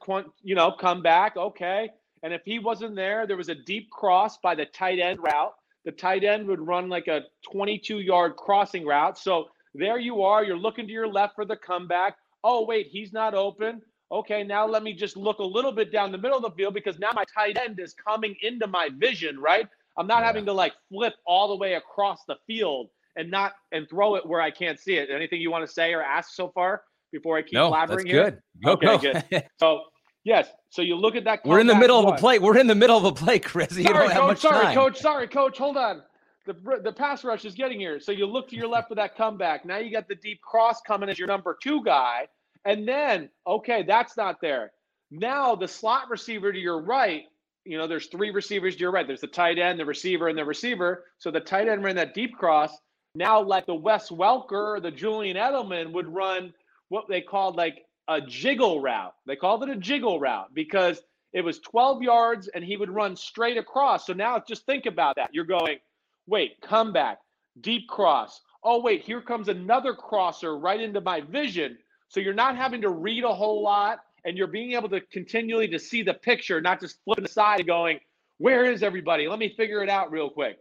you 0.43 0.55
know 0.55 0.73
comeback. 0.73 1.37
Okay, 1.37 1.91
and 2.23 2.33
if 2.33 2.43
he 2.45 2.59
wasn't 2.59 2.97
there, 2.97 3.27
there 3.27 3.37
was 3.37 3.49
a 3.49 3.55
deep 3.55 3.91
cross 3.91 4.39
by 4.39 4.55
the 4.55 4.67
tight 4.67 4.99
end 4.99 5.21
route. 5.23 5.55
The 5.85 5.93
tight 5.93 6.25
end 6.25 6.47
would 6.49 6.61
run 6.61 6.89
like 6.89 7.09
a 7.09 7.23
22 7.51 8.01
yard 8.01 8.37
crossing 8.37 8.85
route. 8.85 9.19
So 9.19 9.49
there 9.75 9.99
you 9.99 10.23
are. 10.23 10.45
You're 10.45 10.59
looking 10.59 10.87
to 10.87 10.93
your 10.93 11.09
left 11.09 11.35
for 11.35 11.45
the 11.45 11.57
comeback. 11.57 12.17
Oh, 12.45 12.65
wait, 12.65 12.89
he's 12.91 13.13
not 13.13 13.35
open. 13.35 13.83
Okay, 14.11 14.43
now 14.43 14.67
let 14.67 14.83
me 14.83 14.95
just 14.95 15.17
look 15.17 15.39
a 15.39 15.45
little 15.45 15.73
bit 15.73 15.93
down 15.93 16.13
the 16.13 16.19
middle 16.19 16.39
of 16.39 16.43
the 16.43 16.51
field 16.51 16.73
because 16.73 16.99
now 16.99 17.11
my 17.15 17.25
tight 17.33 17.59
end 17.59 17.79
is 17.79 17.95
coming 17.95 18.35
into 18.43 18.67
my 18.67 18.89
vision, 18.97 19.39
right? 19.39 19.69
I'm 19.99 20.07
not 20.07 20.21
yeah. 20.21 20.27
having 20.27 20.47
to 20.47 20.53
like 20.53 20.73
flip 20.89 21.15
all 21.27 21.49
the 21.49 21.57
way 21.57 21.75
across 21.75 22.25
the 22.27 22.37
field 22.47 22.89
and 23.19 23.31
not 23.31 23.53
and 23.73 23.87
throw 23.91 24.15
it 24.15 24.27
where 24.27 24.41
I 24.41 24.51
can't 24.51 24.81
see 24.81 24.95
it. 24.95 25.11
Anything 25.11 25.43
you 25.43 25.51
want 25.51 25.67
to 25.67 25.73
say 25.73 25.93
or 25.93 26.03
ask 26.03 26.35
so 26.35 26.49
far 26.55 26.83
before 27.13 27.37
I 27.37 27.43
keep 27.43 27.55
no, 27.55 27.71
blabbering 27.71 27.89
that's 27.89 28.05
here? 28.05 28.25
good. 28.25 28.39
Go, 28.65 28.73
okay, 28.73 28.87
go. 28.87 29.23
good. 29.31 29.45
So 29.59 29.83
Yes. 30.29 30.51
So 30.69 30.83
you 30.83 30.95
look 30.95 31.17
at 31.17 31.25
that. 31.25 31.41
We're 31.47 31.61
in 31.61 31.67
the 31.67 31.75
middle 31.75 31.99
of 31.99 32.15
a 32.15 32.19
play. 32.19 32.39
We're 32.39 32.59
in 32.59 32.67
the 32.67 32.75
middle 32.75 32.99
of 32.99 33.05
a 33.05 33.13
play, 33.13 33.39
Chris. 33.39 33.75
You 33.77 33.85
sorry, 33.85 34.09
coach, 34.09 34.29
much 34.29 34.39
sorry, 34.41 34.65
time. 34.67 34.75
coach. 34.75 34.99
Sorry, 34.99 35.27
coach. 35.27 35.57
Hold 35.57 35.79
on. 35.79 36.03
The 36.45 36.81
the 36.85 36.93
pass 36.93 37.25
rush 37.25 37.47
is 37.47 37.55
getting 37.55 37.81
here. 37.81 37.99
So 37.99 38.13
you 38.13 38.27
look 38.27 38.49
to 38.51 38.57
your 38.57 38.69
left 38.69 38.89
for 38.89 38.95
that 38.97 39.17
comeback. 39.17 39.65
Now 39.65 39.79
you 39.79 39.91
got 39.91 40.07
the 40.07 40.17
deep 40.17 40.43
cross 40.43 40.83
coming 40.87 41.09
as 41.09 41.19
your 41.19 41.29
number 41.29 41.57
two 41.63 41.83
guy, 41.83 42.27
and 42.67 42.87
then 42.87 43.31
okay, 43.47 43.83
that's 43.83 44.19
not 44.19 44.37
there. 44.43 44.73
Now 45.11 45.55
the 45.55 45.67
slot 45.67 46.11
receiver 46.11 46.53
to 46.53 46.59
your 46.59 46.83
right. 46.83 47.23
You 47.65 47.79
know, 47.79 47.87
there's 47.87 48.09
three 48.09 48.31
receivers 48.31 48.77
to 48.77 48.81
your 48.81 48.91
right. 48.91 49.07
There's 49.07 49.23
the 49.23 49.27
tight 49.27 49.59
end, 49.59 49.81
the 49.81 49.87
receiver, 49.87 50.29
and 50.29 50.37
the 50.37 50.45
receiver. 50.45 51.05
So 51.17 51.31
the 51.31 51.41
tight 51.41 51.69
end 51.69 51.83
ran 51.83 51.97
that 51.97 52.13
deep 52.13 52.35
cross. 52.37 52.77
Now, 53.15 53.41
like 53.43 53.67
the 53.67 53.75
Wes 53.75 54.11
Welker 54.11 54.81
the 54.83 54.91
Julian 54.91 55.37
Edelman 55.37 55.93
would 55.93 56.09
run 56.09 56.53
what 56.89 57.09
they 57.09 57.21
called 57.21 57.57
like 57.57 57.85
a 58.09 58.21
jiggle 58.21 58.81
route. 58.81 59.15
They 59.27 59.37
called 59.37 59.63
it 59.63 59.71
a 59.71 59.77
jiggle 59.77 60.21
route 60.21 60.55
because 60.55 61.03
it 61.33 61.43
was 61.43 61.59
12 61.61 62.03
yards 62.03 62.49
and 62.49 62.65
he 62.65 62.77
would 62.77 62.91
run 62.91 63.17
straight 63.17 63.59
across. 63.59 64.07
So 64.07 64.13
now 64.13 64.43
just 64.47 64.65
think 64.67 64.87
about 64.87 65.17
that. 65.17 65.31
You're 65.33 65.45
going, 65.45 65.79
wait, 66.27 66.61
come 66.63 66.93
back, 66.93 67.19
deep 67.61 67.89
cross. 67.89 68.41
Oh, 68.65 68.81
wait, 68.81 69.03
here 69.03 69.21
comes 69.21 69.49
another 69.49 69.95
crosser 69.95 70.59
right 70.59 70.81
into 70.81 71.01
my 71.01 71.21
vision. 71.21 71.79
So 72.09 72.21
you're 72.21 72.33
not 72.33 72.57
having 72.57 72.81
to 72.83 72.91
read 72.91 73.25
a 73.25 73.35
whole 73.35 73.63
lot 73.63 74.01
and 74.25 74.37
you're 74.37 74.47
being 74.47 74.73
able 74.73 74.89
to 74.89 75.01
continually 75.13 75.69
to 75.69 75.79
see 75.79 76.03
the 76.03 76.15
picture, 76.15 76.61
not 76.61 76.81
just 76.81 76.99
flipping 77.05 77.25
aside 77.25 77.61
and 77.61 77.69
going, 77.69 78.01
where 78.39 78.65
is 78.65 78.83
everybody? 78.83 79.29
Let 79.29 79.39
me 79.39 79.55
figure 79.57 79.83
it 79.83 79.91
out 79.91 80.11
real 80.11 80.31
quick. 80.31 80.59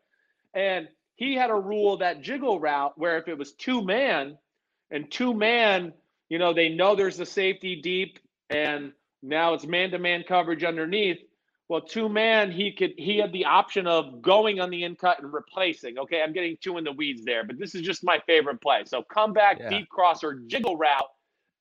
And 0.54 0.88
he 1.18 1.36
had 1.36 1.50
a 1.50 1.56
rule 1.56 1.98
that 1.98 2.22
jiggle 2.22 2.60
route 2.60 2.98
where 2.98 3.18
if 3.18 3.28
it 3.28 3.38
was 3.38 3.52
two 3.52 3.84
man 3.84 4.38
and 4.90 5.12
two 5.12 5.34
man– 5.34 5.94
you 6.30 6.40
know, 6.40 6.54
they 6.54 6.70
know 6.70 6.96
there's 6.96 7.20
a 7.20 7.26
safety 7.26 7.82
deep 7.82 8.20
and 8.50 8.92
now 9.24 9.54
it's 9.54 9.66
man-to-man 9.66 10.24
coverage 10.28 10.64
underneath. 10.64 11.20
Well, 11.70 11.82
two 11.82 12.08
man, 12.08 12.52
he 12.52 12.72
could 12.72 12.94
he 12.98 13.18
had 13.18 13.34
the 13.34 13.46
option 13.46 13.88
of 13.88 14.22
going 14.22 14.62
on 14.62 14.70
the 14.70 14.84
in 14.84 14.96
cut 14.96 15.22
and 15.22 15.34
replacing. 15.34 15.98
Okay, 16.00 16.22
I'm 16.22 16.32
getting 16.32 16.58
two 16.62 16.78
in 16.78 16.86
the 16.86 16.94
weeds 16.94 17.26
there, 17.26 17.44
but 17.44 17.60
this 17.60 17.76
is 17.76 17.82
just 17.82 18.06
my 18.06 18.20
favorite 18.26 18.62
play. 18.62 18.84
So 18.86 19.04
come 19.04 19.34
back, 19.34 19.58
yeah. 19.60 19.70
deep 19.70 19.90
crosser, 19.90 20.40
jiggle 20.48 20.78
route, 20.78 21.10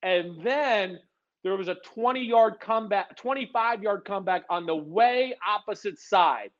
and 0.04 0.40
then 0.44 1.00
there 1.42 1.56
was 1.56 1.66
a 1.66 1.76
20 1.94 2.20
yard 2.20 2.60
comeback, 2.60 3.16
25 3.16 3.82
yard 3.82 4.04
comeback 4.04 4.44
on 4.48 4.64
the 4.64 4.76
way 4.76 5.34
opposite 5.46 5.98
side, 5.98 6.50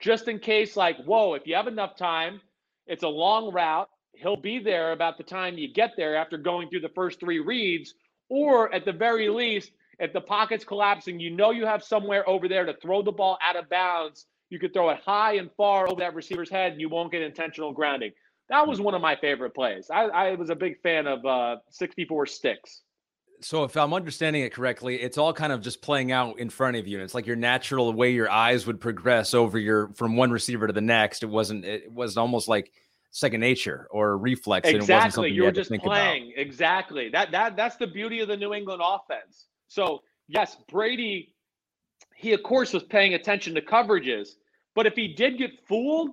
just 0.00 0.28
in 0.28 0.38
case, 0.38 0.76
like, 0.76 0.96
whoa, 1.04 1.34
if 1.34 1.46
you 1.46 1.54
have 1.54 1.66
enough 1.66 1.96
time, 1.96 2.40
it's 2.86 3.02
a 3.02 3.08
long 3.08 3.52
route 3.52 3.88
he'll 4.20 4.36
be 4.36 4.58
there 4.58 4.92
about 4.92 5.16
the 5.18 5.24
time 5.24 5.58
you 5.58 5.72
get 5.72 5.92
there 5.96 6.16
after 6.16 6.36
going 6.36 6.68
through 6.68 6.80
the 6.80 6.90
first 6.90 7.20
three 7.20 7.38
reads, 7.38 7.94
or 8.28 8.72
at 8.74 8.84
the 8.84 8.92
very 8.92 9.28
least, 9.28 9.72
if 9.98 10.12
the 10.12 10.20
pocket's 10.20 10.64
collapsing, 10.64 11.20
you 11.20 11.30
know 11.30 11.50
you 11.50 11.66
have 11.66 11.82
somewhere 11.82 12.28
over 12.28 12.48
there 12.48 12.64
to 12.64 12.74
throw 12.74 13.02
the 13.02 13.12
ball 13.12 13.38
out 13.42 13.56
of 13.56 13.68
bounds. 13.68 14.26
You 14.48 14.58
could 14.58 14.72
throw 14.72 14.90
it 14.90 15.00
high 15.04 15.34
and 15.34 15.50
far 15.56 15.88
over 15.88 16.00
that 16.00 16.14
receiver's 16.14 16.50
head, 16.50 16.72
and 16.72 16.80
you 16.80 16.88
won't 16.88 17.12
get 17.12 17.22
intentional 17.22 17.72
grounding. 17.72 18.12
That 18.48 18.66
was 18.66 18.80
one 18.80 18.94
of 18.94 19.00
my 19.00 19.16
favorite 19.16 19.54
plays. 19.54 19.90
I, 19.90 20.04
I 20.04 20.34
was 20.34 20.50
a 20.50 20.56
big 20.56 20.80
fan 20.80 21.06
of 21.06 21.24
uh, 21.24 21.56
64 21.70 22.26
sticks. 22.26 22.82
So, 23.42 23.64
if 23.64 23.76
I'm 23.76 23.94
understanding 23.94 24.42
it 24.42 24.52
correctly, 24.52 25.00
it's 25.00 25.18
all 25.18 25.32
kind 25.32 25.52
of 25.52 25.60
just 25.60 25.82
playing 25.82 26.12
out 26.12 26.38
in 26.38 26.50
front 26.50 26.76
of 26.76 26.86
you. 26.86 26.98
And 26.98 27.04
it's 27.04 27.14
like 27.14 27.26
your 27.26 27.36
natural 27.36 27.92
way 27.92 28.12
your 28.12 28.30
eyes 28.30 28.66
would 28.66 28.80
progress 28.80 29.34
over 29.34 29.58
your 29.58 29.88
from 29.94 30.16
one 30.16 30.30
receiver 30.30 30.66
to 30.66 30.72
the 30.72 30.80
next. 30.80 31.22
It 31.22 31.28
wasn't. 31.28 31.64
It 31.64 31.90
was 31.92 32.16
almost 32.16 32.48
like 32.48 32.72
second 33.10 33.40
nature 33.40 33.88
or 33.90 34.16
reflex. 34.16 34.68
Exactly. 34.68 35.30
you 35.30 35.44
were 35.44 35.52
just 35.52 35.70
playing. 35.70 36.32
About. 36.32 36.38
Exactly. 36.38 37.08
That 37.08 37.30
that 37.32 37.56
that's 37.56 37.76
the 37.76 37.86
beauty 37.86 38.20
of 38.20 38.28
the 38.28 38.36
New 38.36 38.54
England 38.54 38.82
offense. 38.84 39.46
So 39.68 40.02
yes, 40.28 40.56
Brady, 40.68 41.34
he 42.14 42.32
of 42.32 42.42
course 42.42 42.72
was 42.72 42.84
paying 42.84 43.14
attention 43.14 43.54
to 43.54 43.60
coverages, 43.60 44.30
but 44.74 44.86
if 44.86 44.94
he 44.94 45.08
did 45.14 45.38
get 45.38 45.50
fooled, 45.66 46.10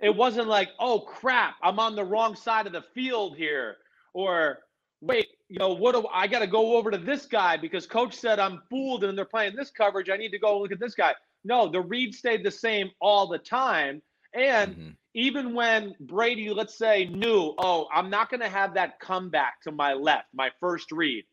it 0.00 0.14
wasn't 0.14 0.48
like, 0.48 0.70
oh 0.78 1.00
crap, 1.00 1.56
I'm 1.62 1.78
on 1.78 1.94
the 1.94 2.04
wrong 2.04 2.34
side 2.34 2.66
of 2.66 2.72
the 2.72 2.84
field 2.94 3.36
here, 3.36 3.76
or 4.14 4.58
wait, 5.00 5.28
you 5.52 5.58
know, 5.58 5.74
what 5.74 5.94
do 5.94 6.06
I 6.10 6.28
got 6.28 6.38
to 6.38 6.46
go 6.46 6.78
over 6.78 6.90
to 6.90 6.96
this 6.96 7.26
guy 7.26 7.58
because 7.58 7.86
coach 7.86 8.14
said 8.14 8.38
I'm 8.38 8.62
fooled 8.70 9.04
and 9.04 9.18
they're 9.18 9.26
playing 9.26 9.54
this 9.54 9.70
coverage. 9.70 10.08
I 10.08 10.16
need 10.16 10.30
to 10.30 10.38
go 10.38 10.58
look 10.58 10.72
at 10.72 10.80
this 10.80 10.94
guy. 10.94 11.12
No, 11.44 11.70
the 11.70 11.82
read 11.82 12.14
stayed 12.14 12.42
the 12.42 12.50
same 12.50 12.90
all 13.02 13.26
the 13.26 13.36
time. 13.36 14.00
And 14.32 14.72
mm-hmm. 14.72 14.88
even 15.12 15.52
when 15.52 15.94
Brady, 16.00 16.48
let's 16.48 16.78
say, 16.78 17.04
knew, 17.04 17.54
oh, 17.58 17.86
I'm 17.92 18.08
not 18.08 18.30
going 18.30 18.40
to 18.40 18.48
have 18.48 18.72
that 18.74 18.98
comeback 18.98 19.60
to 19.64 19.72
my 19.72 19.92
left, 19.92 20.28
my 20.32 20.48
first 20.58 20.90
read, 20.90 21.26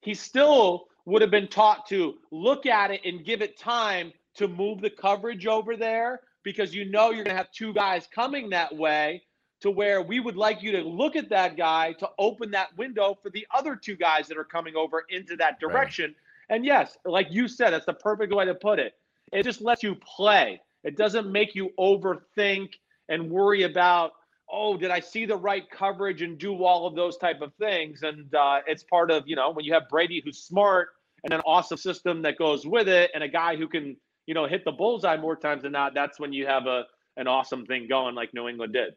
he 0.00 0.14
still 0.14 0.88
would 1.04 1.22
have 1.22 1.30
been 1.30 1.46
taught 1.46 1.86
to 1.90 2.14
look 2.32 2.66
at 2.66 2.90
it 2.90 3.02
and 3.04 3.24
give 3.24 3.40
it 3.40 3.56
time 3.56 4.12
to 4.34 4.48
move 4.48 4.80
the 4.80 4.90
coverage 4.90 5.46
over 5.46 5.76
there 5.76 6.22
because 6.42 6.74
you 6.74 6.90
know 6.90 7.10
you're 7.10 7.22
going 7.22 7.36
to 7.36 7.40
have 7.40 7.52
two 7.52 7.72
guys 7.72 8.08
coming 8.12 8.50
that 8.50 8.74
way 8.74 9.22
to 9.60 9.70
where 9.70 10.00
we 10.02 10.20
would 10.20 10.36
like 10.36 10.62
you 10.62 10.72
to 10.72 10.82
look 10.82 11.16
at 11.16 11.28
that 11.28 11.56
guy 11.56 11.92
to 11.92 12.08
open 12.18 12.50
that 12.50 12.76
window 12.78 13.16
for 13.22 13.30
the 13.30 13.46
other 13.54 13.76
two 13.76 13.96
guys 13.96 14.26
that 14.28 14.38
are 14.38 14.44
coming 14.44 14.74
over 14.74 15.04
into 15.10 15.36
that 15.36 15.60
direction. 15.60 16.06
Right. 16.06 16.56
And 16.56 16.64
yes, 16.64 16.96
like 17.04 17.28
you 17.30 17.46
said, 17.46 17.70
that's 17.70 17.86
the 17.86 17.94
perfect 17.94 18.34
way 18.34 18.44
to 18.46 18.54
put 18.54 18.78
it. 18.78 18.94
It 19.32 19.44
just 19.44 19.60
lets 19.60 19.82
you 19.82 19.94
play. 19.96 20.60
It 20.82 20.96
doesn't 20.96 21.30
make 21.30 21.54
you 21.54 21.70
overthink 21.78 22.70
and 23.08 23.30
worry 23.30 23.64
about, 23.64 24.12
oh, 24.50 24.76
did 24.76 24.90
I 24.90 24.98
see 24.98 25.26
the 25.26 25.36
right 25.36 25.70
coverage 25.70 26.22
and 26.22 26.38
do 26.38 26.64
all 26.64 26.86
of 26.86 26.96
those 26.96 27.18
type 27.18 27.40
of 27.42 27.52
things? 27.54 28.02
And 28.02 28.34
uh, 28.34 28.60
it's 28.66 28.82
part 28.82 29.10
of, 29.10 29.24
you 29.26 29.36
know, 29.36 29.50
when 29.50 29.64
you 29.64 29.74
have 29.74 29.88
Brady 29.88 30.22
who's 30.24 30.42
smart 30.42 30.88
and 31.22 31.34
an 31.34 31.40
awesome 31.46 31.76
system 31.76 32.22
that 32.22 32.38
goes 32.38 32.66
with 32.66 32.88
it 32.88 33.10
and 33.14 33.22
a 33.22 33.28
guy 33.28 33.56
who 33.56 33.68
can, 33.68 33.96
you 34.26 34.34
know, 34.34 34.46
hit 34.46 34.64
the 34.64 34.72
bullseye 34.72 35.18
more 35.18 35.36
times 35.36 35.62
than 35.62 35.72
not, 35.72 35.92
that's 35.94 36.18
when 36.18 36.32
you 36.32 36.46
have 36.46 36.66
a 36.66 36.84
an 37.16 37.26
awesome 37.26 37.66
thing 37.66 37.86
going 37.88 38.14
like 38.14 38.32
New 38.32 38.48
England 38.48 38.72
did 38.72 38.94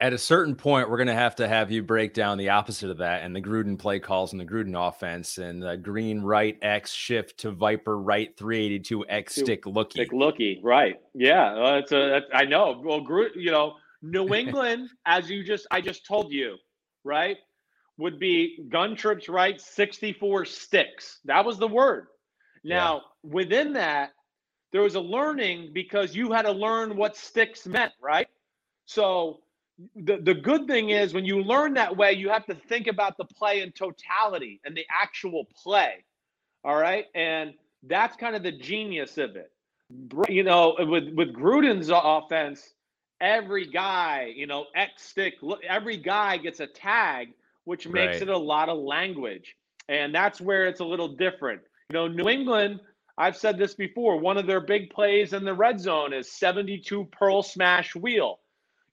at 0.00 0.12
a 0.12 0.18
certain 0.18 0.56
point, 0.56 0.90
we're 0.90 0.96
going 0.96 1.06
to 1.06 1.14
have 1.14 1.36
to 1.36 1.46
have 1.46 1.70
you 1.70 1.82
break 1.82 2.14
down 2.14 2.36
the 2.36 2.50
opposite 2.50 2.90
of 2.90 2.98
that 2.98 3.22
and 3.22 3.34
the 3.34 3.40
Gruden 3.40 3.78
play 3.78 4.00
calls 4.00 4.32
and 4.32 4.40
the 4.40 4.44
Gruden 4.44 4.74
offense 4.76 5.38
and 5.38 5.62
the 5.62 5.76
green 5.76 6.20
right 6.20 6.58
X 6.62 6.92
shift 6.92 7.38
to 7.38 7.52
Viper 7.52 8.00
right 8.00 8.36
382 8.36 9.06
X 9.08 9.36
stick 9.36 9.66
looky. 9.66 10.00
Stick 10.00 10.12
looky, 10.12 10.60
right. 10.62 11.00
Yeah. 11.14 11.54
Uh, 11.54 11.76
it's 11.76 11.92
a, 11.92 12.22
I 12.32 12.44
know. 12.44 12.82
Well, 12.84 13.00
Gruden, 13.00 13.36
you 13.36 13.52
know, 13.52 13.76
New 14.02 14.34
England, 14.34 14.90
as 15.06 15.30
you 15.30 15.44
just, 15.44 15.66
I 15.70 15.80
just 15.80 16.04
told 16.04 16.32
you, 16.32 16.56
right, 17.04 17.36
would 17.96 18.18
be 18.18 18.66
gun 18.68 18.96
trips 18.96 19.28
right 19.28 19.60
64 19.60 20.44
sticks. 20.44 21.20
That 21.24 21.44
was 21.44 21.58
the 21.58 21.68
word. 21.68 22.08
Now, 22.64 23.02
yeah. 23.22 23.30
within 23.30 23.72
that, 23.74 24.10
there 24.72 24.82
was 24.82 24.96
a 24.96 25.00
learning 25.00 25.70
because 25.72 26.16
you 26.16 26.32
had 26.32 26.42
to 26.42 26.52
learn 26.52 26.96
what 26.96 27.16
sticks 27.16 27.64
meant, 27.64 27.92
right? 28.02 28.26
So, 28.86 29.43
the, 29.96 30.18
the 30.18 30.34
good 30.34 30.66
thing 30.66 30.90
is 30.90 31.14
when 31.14 31.24
you 31.24 31.42
learn 31.42 31.74
that 31.74 31.96
way, 31.96 32.12
you 32.12 32.28
have 32.28 32.46
to 32.46 32.54
think 32.54 32.86
about 32.86 33.16
the 33.16 33.24
play 33.24 33.60
in 33.60 33.72
totality 33.72 34.60
and 34.64 34.76
the 34.76 34.84
actual 34.90 35.46
play. 35.62 36.04
All 36.64 36.76
right. 36.76 37.06
And 37.14 37.54
that's 37.82 38.16
kind 38.16 38.36
of 38.36 38.42
the 38.42 38.52
genius 38.52 39.18
of 39.18 39.36
it. 39.36 39.50
You 40.28 40.44
know, 40.44 40.76
with, 40.78 41.12
with 41.14 41.34
Gruden's 41.34 41.90
offense, 41.92 42.72
every 43.20 43.66
guy, 43.66 44.32
you 44.34 44.46
know, 44.46 44.66
X 44.74 45.02
stick, 45.02 45.34
every 45.68 45.96
guy 45.96 46.36
gets 46.38 46.60
a 46.60 46.66
tag, 46.66 47.28
which 47.64 47.86
makes 47.86 48.14
right. 48.14 48.22
it 48.22 48.28
a 48.28 48.38
lot 48.38 48.68
of 48.68 48.78
language. 48.78 49.56
And 49.88 50.14
that's 50.14 50.40
where 50.40 50.66
it's 50.66 50.80
a 50.80 50.84
little 50.84 51.08
different. 51.08 51.60
You 51.90 51.94
know, 51.94 52.08
New 52.08 52.28
England, 52.28 52.80
I've 53.18 53.36
said 53.36 53.58
this 53.58 53.74
before, 53.74 54.18
one 54.18 54.38
of 54.38 54.46
their 54.46 54.60
big 54.60 54.90
plays 54.90 55.34
in 55.34 55.44
the 55.44 55.52
red 55.52 55.78
zone 55.78 56.12
is 56.12 56.30
72 56.32 57.04
pearl 57.12 57.42
smash 57.42 57.94
wheel 57.94 58.40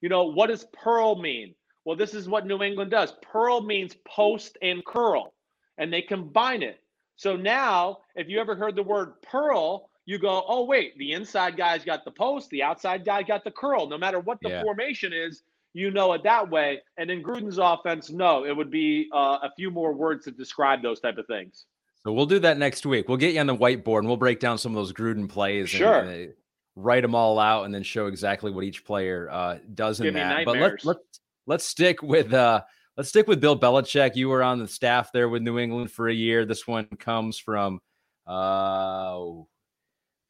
you 0.02 0.10
know, 0.10 0.24
what 0.24 0.48
does 0.48 0.66
pearl 0.72 1.16
mean? 1.16 1.54
Well, 1.84 1.96
this 1.96 2.12
is 2.12 2.28
what 2.28 2.46
New 2.46 2.62
England 2.62 2.90
does. 2.90 3.14
Pearl 3.22 3.62
means 3.62 3.96
post 4.06 4.58
and 4.60 4.84
curl, 4.84 5.32
and 5.78 5.92
they 5.92 6.02
combine 6.02 6.62
it. 6.62 6.80
So 7.16 7.36
now, 7.36 7.98
if 8.14 8.28
you 8.28 8.40
ever 8.40 8.54
heard 8.54 8.76
the 8.76 8.82
word 8.82 9.14
pearl, 9.22 9.88
you 10.04 10.18
go, 10.18 10.44
oh, 10.46 10.64
wait, 10.64 10.98
the 10.98 11.12
inside 11.12 11.56
guy's 11.56 11.84
got 11.84 12.04
the 12.04 12.10
post, 12.10 12.50
the 12.50 12.62
outside 12.62 13.04
guy 13.04 13.22
got 13.22 13.44
the 13.44 13.50
curl. 13.50 13.88
No 13.88 13.96
matter 13.96 14.20
what 14.20 14.38
the 14.42 14.50
yeah. 14.50 14.62
formation 14.62 15.12
is, 15.12 15.42
you 15.74 15.90
know 15.90 16.12
it 16.12 16.22
that 16.24 16.50
way. 16.50 16.80
And 16.98 17.10
in 17.10 17.22
Gruden's 17.22 17.58
offense, 17.58 18.10
no, 18.10 18.44
it 18.44 18.56
would 18.56 18.70
be 18.70 19.08
uh, 19.14 19.38
a 19.42 19.50
few 19.56 19.70
more 19.70 19.92
words 19.92 20.24
to 20.24 20.30
describe 20.30 20.82
those 20.82 21.00
type 21.00 21.18
of 21.18 21.26
things. 21.26 21.66
So 22.04 22.12
we'll 22.12 22.26
do 22.26 22.40
that 22.40 22.58
next 22.58 22.84
week. 22.84 23.08
We'll 23.08 23.18
get 23.18 23.34
you 23.34 23.40
on 23.40 23.46
the 23.46 23.56
whiteboard 23.56 24.00
and 24.00 24.08
we'll 24.08 24.16
break 24.16 24.40
down 24.40 24.58
some 24.58 24.72
of 24.72 24.76
those 24.76 24.92
Gruden 24.92 25.28
plays. 25.28 25.70
Sure. 25.70 26.00
And, 26.00 26.08
and 26.08 26.34
write 26.76 27.02
them 27.02 27.14
all 27.14 27.38
out 27.38 27.64
and 27.64 27.74
then 27.74 27.82
show 27.82 28.06
exactly 28.06 28.50
what 28.50 28.64
each 28.64 28.84
player 28.84 29.28
uh, 29.30 29.58
does 29.74 30.00
in 30.00 30.14
that. 30.14 30.44
But 30.44 30.58
let's 30.58 30.84
let's 30.84 31.20
let's 31.46 31.64
stick 31.64 32.02
with 32.02 32.32
uh 32.32 32.62
let's 32.96 33.08
stick 33.08 33.26
with 33.26 33.40
Bill 33.40 33.58
Belichick. 33.58 34.16
You 34.16 34.28
were 34.28 34.42
on 34.42 34.58
the 34.58 34.68
staff 34.68 35.12
there 35.12 35.28
with 35.28 35.42
New 35.42 35.58
England 35.58 35.90
for 35.90 36.08
a 36.08 36.14
year. 36.14 36.44
This 36.44 36.66
one 36.66 36.86
comes 36.98 37.38
from 37.38 37.80
uh 38.26 39.18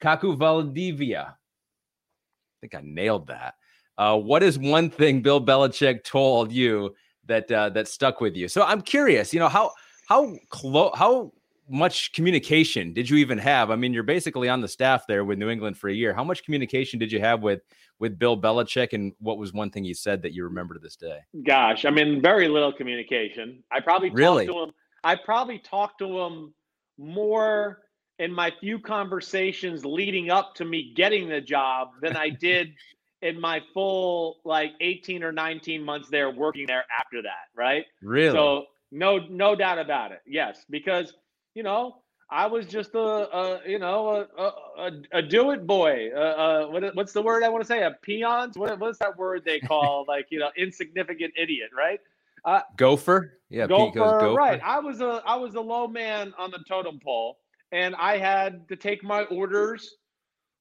Kaku 0.03 0.37
Valdivia. 0.37 1.37
I 1.37 2.57
think 2.61 2.75
I 2.75 2.81
nailed 2.85 3.29
that. 3.29 3.55
Uh, 3.99 4.19
what 4.19 4.43
is 4.43 4.59
one 4.59 4.91
thing 4.91 5.21
Bill 5.21 5.45
Belichick 5.45 6.03
told 6.03 6.51
you 6.51 6.95
that 7.27 7.51
uh, 7.53 7.69
that 7.71 7.89
stuck 7.89 8.21
with 8.21 8.35
you? 8.35 8.49
So 8.49 8.63
I'm 8.63 8.81
curious. 8.81 9.33
You 9.33 9.41
know 9.41 9.49
how 9.49 9.73
how 10.09 10.35
close 10.51 10.93
how 10.97 11.33
much 11.69 12.13
communication 12.13 12.93
did 12.93 13.09
you 13.09 13.17
even 13.17 13.39
have? 13.39 13.71
I 13.71 13.77
mean, 13.77 13.93
you're 13.93 14.03
basically 14.03 14.49
on 14.49 14.61
the 14.61 14.69
staff 14.69 15.07
there 15.07 15.25
with 15.25 15.39
New 15.39 15.49
England 15.49 15.79
for 15.79 15.89
a 15.89 15.95
year. 15.95 16.13
How 16.13 16.25
much 16.25 16.45
communication 16.45 16.99
did 16.99 17.13
you 17.13 17.21
have 17.21 17.43
with 17.43 17.63
with 17.99 18.19
Bill 18.19 18.41
Belichick, 18.41 18.93
and 18.93 19.13
what 19.21 19.39
was 19.39 19.53
one 19.53 19.71
thing 19.71 19.85
he 19.85 19.95
said 19.95 20.23
that 20.23 20.33
you 20.33 20.45
remember 20.45 20.75
to 20.75 20.81
this 20.81 20.97
day? 20.97 21.19
Gosh, 21.45 21.85
I 21.85 21.91
mean, 21.91 22.21
very 22.21 22.49
little 22.49 22.73
communication. 22.73 23.63
I 23.71 23.81
probably 23.81 24.11
really 24.11 24.47
to 24.47 24.65
him. 24.65 24.73
I 25.05 25.15
probably 25.17 25.59
talked 25.59 25.99
to 25.99 26.21
him 26.21 26.55
more 26.99 27.83
in 28.19 28.33
my 28.33 28.53
few 28.61 28.79
conversations 28.79 29.85
leading 29.85 30.31
up 30.31 30.55
to 30.55 30.65
me 30.65 30.93
getting 30.95 31.29
the 31.29 31.41
job 31.41 31.91
than 32.01 32.17
I 32.17 32.31
did 32.31 32.73
in 33.23 33.41
my 33.41 33.61
full 33.73 34.39
like 34.45 34.73
18 34.81 35.23
or 35.23 35.33
19 35.33 35.83
months 35.83 36.09
there 36.11 36.31
working 36.31 36.67
there 36.67 36.85
after 36.99 37.23
that, 37.23 37.47
right? 37.55 37.85
Really? 38.03 38.33
So 38.33 38.67
no 38.91 39.19
no 39.31 39.55
doubt 39.55 39.79
about 39.79 40.13
it. 40.13 40.21
Yes, 40.27 40.65
because 40.69 41.15
you 41.55 41.63
know, 41.63 42.03
I 42.31 42.47
was 42.47 42.67
just 42.67 42.95
a, 42.95 42.99
a 42.99 43.61
you 43.67 43.79
know, 43.79 44.27
a, 44.39 44.43
a, 44.81 44.93
a 45.13 45.23
do 45.23 45.51
it 45.51 45.67
boy. 45.67 46.11
Uh, 46.15 46.19
uh, 46.19 46.67
what, 46.69 46.95
what's 46.97 47.13
the 47.13 47.21
word 47.21 47.43
I 47.43 47.49
want 47.51 47.63
to 47.63 47.69
say? 47.69 47.83
A 47.83 47.91
peons? 48.01 48.57
What, 48.57 48.79
what's 48.81 48.99
that 49.01 49.19
word 49.19 49.43
they 49.45 49.61
call 49.61 50.05
like, 50.09 50.29
you 50.31 50.39
know, 50.39 50.51
insignificant 50.57 51.35
idiot, 51.37 51.71
right? 51.77 52.01
Uh, 52.45 52.61
gopher. 52.77 53.39
Yeah. 53.51 53.67
Gopher, 53.67 53.99
gopher. 53.99 54.35
Right. 54.35 54.61
I 54.65 54.81
was 54.81 55.01
a, 55.03 55.23
I 55.27 55.37
was 55.37 55.55
a 55.57 55.61
low 55.61 55.87
man 55.87 56.33
on 56.39 56.51
the 56.51 56.61
totem 56.67 56.99
pole 56.99 57.39
and 57.71 57.95
I 57.97 58.17
had 58.17 58.67
to 58.69 58.77
take 58.77 59.05
my 59.05 59.25
orders 59.25 59.97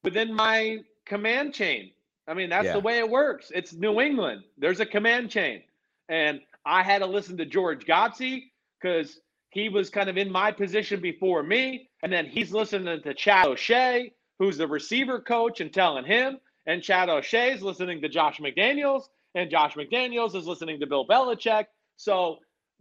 within 0.03 0.33
my 0.33 0.79
command 1.05 1.53
chain. 1.53 1.91
I 2.27 2.33
mean, 2.33 2.49
that's 2.49 2.65
yeah. 2.65 2.73
the 2.73 2.79
way 2.81 2.99
it 2.99 3.09
works. 3.09 3.51
It's 3.55 3.73
New 3.73 4.01
England. 4.01 4.43
There's 4.57 4.81
a 4.81 4.85
command 4.85 5.31
chain. 5.31 5.63
And 6.09 6.41
I 6.65 6.83
had 6.83 6.99
to 6.99 7.05
listen 7.05 7.37
to 7.37 7.45
George 7.45 7.85
Godsey 7.85 8.51
because 8.79 9.21
he 9.51 9.67
was 9.67 9.89
kind 9.89 10.09
of 10.09 10.17
in 10.17 10.31
my 10.31 10.51
position 10.51 11.01
before 11.01 11.43
me. 11.43 11.89
And 12.01 12.11
then 12.11 12.25
he's 12.25 12.51
listening 12.51 13.01
to 13.01 13.13
Chad 13.13 13.47
O'Shea, 13.47 14.13
who's 14.39 14.57
the 14.57 14.67
receiver 14.67 15.19
coach, 15.19 15.61
and 15.61 15.71
telling 15.71 16.05
him. 16.05 16.39
And 16.65 16.81
Chad 16.81 17.09
O'Shea 17.09 17.53
is 17.53 17.61
listening 17.61 18.01
to 18.01 18.09
Josh 18.09 18.39
McDaniels, 18.39 19.03
and 19.35 19.51
Josh 19.51 19.75
McDaniels 19.75 20.35
is 20.35 20.47
listening 20.47 20.79
to 20.79 20.87
Bill 20.87 21.05
Belichick. 21.05 21.65
So 21.97 22.37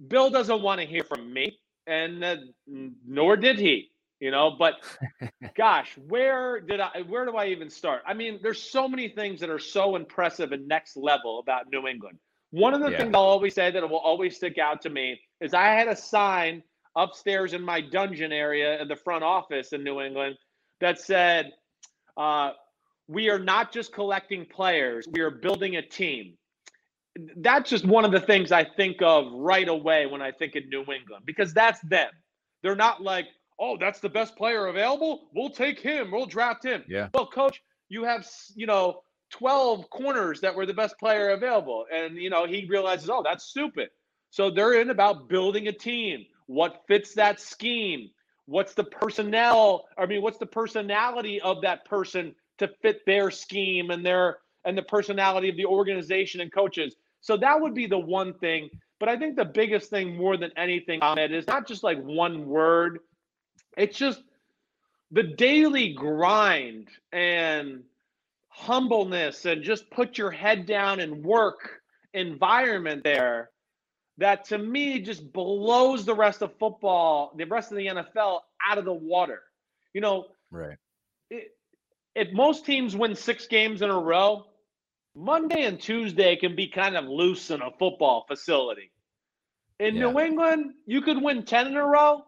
Bill 0.08 0.30
doesn't 0.30 0.62
want 0.62 0.80
to 0.80 0.86
hear 0.86 1.02
from 1.02 1.32
me, 1.32 1.58
and 1.86 2.22
uh, 2.22 2.36
nor 2.66 3.36
did 3.36 3.58
he. 3.58 3.88
You 4.20 4.30
know, 4.30 4.54
but 4.58 4.74
gosh, 5.56 5.96
where 6.06 6.60
did 6.60 6.78
I? 6.78 7.02
Where 7.08 7.24
do 7.24 7.36
I 7.36 7.46
even 7.46 7.70
start? 7.70 8.02
I 8.06 8.14
mean, 8.14 8.38
there's 8.42 8.62
so 8.62 8.86
many 8.86 9.08
things 9.08 9.40
that 9.40 9.48
are 9.48 9.58
so 9.58 9.96
impressive 9.96 10.52
and 10.52 10.68
next 10.68 10.96
level 10.96 11.40
about 11.40 11.70
New 11.72 11.88
England. 11.88 12.18
One 12.50 12.74
of 12.74 12.80
the 12.80 12.90
yeah. 12.90 12.98
things 12.98 13.12
I'll 13.14 13.22
always 13.22 13.54
say 13.54 13.70
that 13.70 13.88
will 13.88 13.96
always 13.96 14.36
stick 14.36 14.58
out 14.58 14.82
to 14.82 14.90
me 14.90 15.18
is 15.40 15.54
I 15.54 15.66
had 15.66 15.88
a 15.88 15.96
sign 15.96 16.62
upstairs 16.96 17.52
in 17.52 17.62
my 17.62 17.80
dungeon 17.80 18.32
area 18.32 18.80
in 18.80 18.88
the 18.88 18.96
front 18.96 19.24
office 19.24 19.72
in 19.72 19.84
New 19.84 20.00
England 20.00 20.36
that 20.80 21.00
said, 21.00 21.52
uh, 22.16 22.52
"We 23.08 23.28
are 23.30 23.38
not 23.38 23.72
just 23.72 23.92
collecting 23.92 24.46
players; 24.46 25.06
we 25.08 25.20
are 25.20 25.30
building 25.30 25.76
a 25.76 25.82
team." 25.82 26.36
That's 27.36 27.68
just 27.68 27.84
one 27.84 28.04
of 28.04 28.12
the 28.12 28.20
things 28.20 28.52
I 28.52 28.64
think 28.64 29.02
of 29.02 29.32
right 29.32 29.68
away 29.68 30.06
when 30.06 30.22
I 30.22 30.30
think 30.30 30.54
of 30.56 30.66
New 30.68 30.80
England 30.80 31.24
because 31.24 31.52
that's 31.52 31.80
them. 31.80 32.10
They're 32.62 32.76
not 32.76 33.02
like, 33.02 33.26
"Oh, 33.58 33.76
that's 33.76 34.00
the 34.00 34.08
best 34.08 34.36
player 34.36 34.66
available. 34.66 35.30
We'll 35.34 35.50
take 35.50 35.80
him. 35.80 36.10
We'll 36.10 36.26
draft 36.26 36.64
him." 36.64 36.84
Yeah. 36.88 37.08
Well, 37.14 37.26
coach, 37.26 37.62
you 37.88 38.04
have 38.04 38.28
you 38.54 38.66
know 38.66 39.02
12 39.30 39.88
corners 39.90 40.40
that 40.40 40.54
were 40.54 40.66
the 40.66 40.74
best 40.74 40.98
player 40.98 41.30
available. 41.30 41.86
And, 41.92 42.16
you 42.16 42.30
know, 42.30 42.46
he 42.46 42.66
realizes, 42.66 43.08
oh, 43.08 43.22
that's 43.24 43.44
stupid. 43.44 43.88
So 44.30 44.50
they're 44.50 44.80
in 44.80 44.90
about 44.90 45.28
building 45.28 45.68
a 45.68 45.72
team. 45.72 46.24
What 46.46 46.82
fits 46.86 47.14
that 47.14 47.40
scheme? 47.40 48.10
What's 48.46 48.74
the 48.74 48.84
personnel? 48.84 49.86
I 49.98 50.06
mean, 50.06 50.22
what's 50.22 50.38
the 50.38 50.46
personality 50.46 51.40
of 51.40 51.62
that 51.62 51.84
person 51.84 52.34
to 52.58 52.68
fit 52.82 53.04
their 53.06 53.30
scheme 53.30 53.90
and 53.90 54.04
their 54.04 54.38
and 54.64 54.76
the 54.76 54.82
personality 54.82 55.48
of 55.48 55.56
the 55.56 55.66
organization 55.66 56.40
and 56.40 56.52
coaches? 56.52 56.96
So 57.20 57.36
that 57.36 57.60
would 57.60 57.74
be 57.74 57.86
the 57.86 57.98
one 57.98 58.34
thing. 58.34 58.70
But 58.98 59.08
I 59.08 59.16
think 59.16 59.36
the 59.36 59.44
biggest 59.44 59.90
thing 59.90 60.16
more 60.16 60.36
than 60.36 60.50
anything, 60.56 61.00
Ahmed, 61.02 61.32
is 61.32 61.46
not 61.46 61.66
just 61.66 61.82
like 61.82 62.00
one 62.02 62.46
word. 62.46 63.00
It's 63.76 63.96
just 63.96 64.22
the 65.10 65.22
daily 65.22 65.92
grind 65.92 66.88
and 67.12 67.82
humbleness 68.48 69.46
and 69.46 69.62
just 69.62 69.90
put 69.90 70.18
your 70.18 70.30
head 70.30 70.66
down 70.66 71.00
and 71.00 71.24
work 71.24 71.80
environment 72.12 73.04
there 73.04 73.50
that 74.20 74.44
to 74.44 74.58
me 74.58 75.00
just 75.00 75.32
blows 75.32 76.04
the 76.04 76.14
rest 76.14 76.42
of 76.42 76.52
football, 76.58 77.32
the 77.36 77.46
rest 77.46 77.72
of 77.72 77.78
the 77.78 77.86
NFL 77.86 78.40
out 78.64 78.78
of 78.78 78.84
the 78.84 78.92
water. 78.92 79.40
You 79.94 80.02
know, 80.02 80.26
right. 80.50 80.76
It, 81.30 81.48
if 82.14 82.30
most 82.32 82.66
teams 82.66 82.94
win 82.94 83.14
six 83.14 83.46
games 83.46 83.82
in 83.82 83.90
a 83.90 83.98
row, 83.98 84.44
Monday 85.16 85.64
and 85.64 85.80
Tuesday 85.80 86.36
can 86.36 86.54
be 86.54 86.68
kind 86.68 86.96
of 86.96 87.06
loose 87.06 87.50
in 87.50 87.62
a 87.62 87.70
football 87.78 88.26
facility. 88.28 88.92
In 89.78 89.96
yeah. 89.96 90.10
New 90.10 90.20
England, 90.20 90.74
you 90.86 91.00
could 91.00 91.20
win 91.20 91.42
10 91.42 91.68
in 91.68 91.76
a 91.76 91.86
row, 91.86 92.22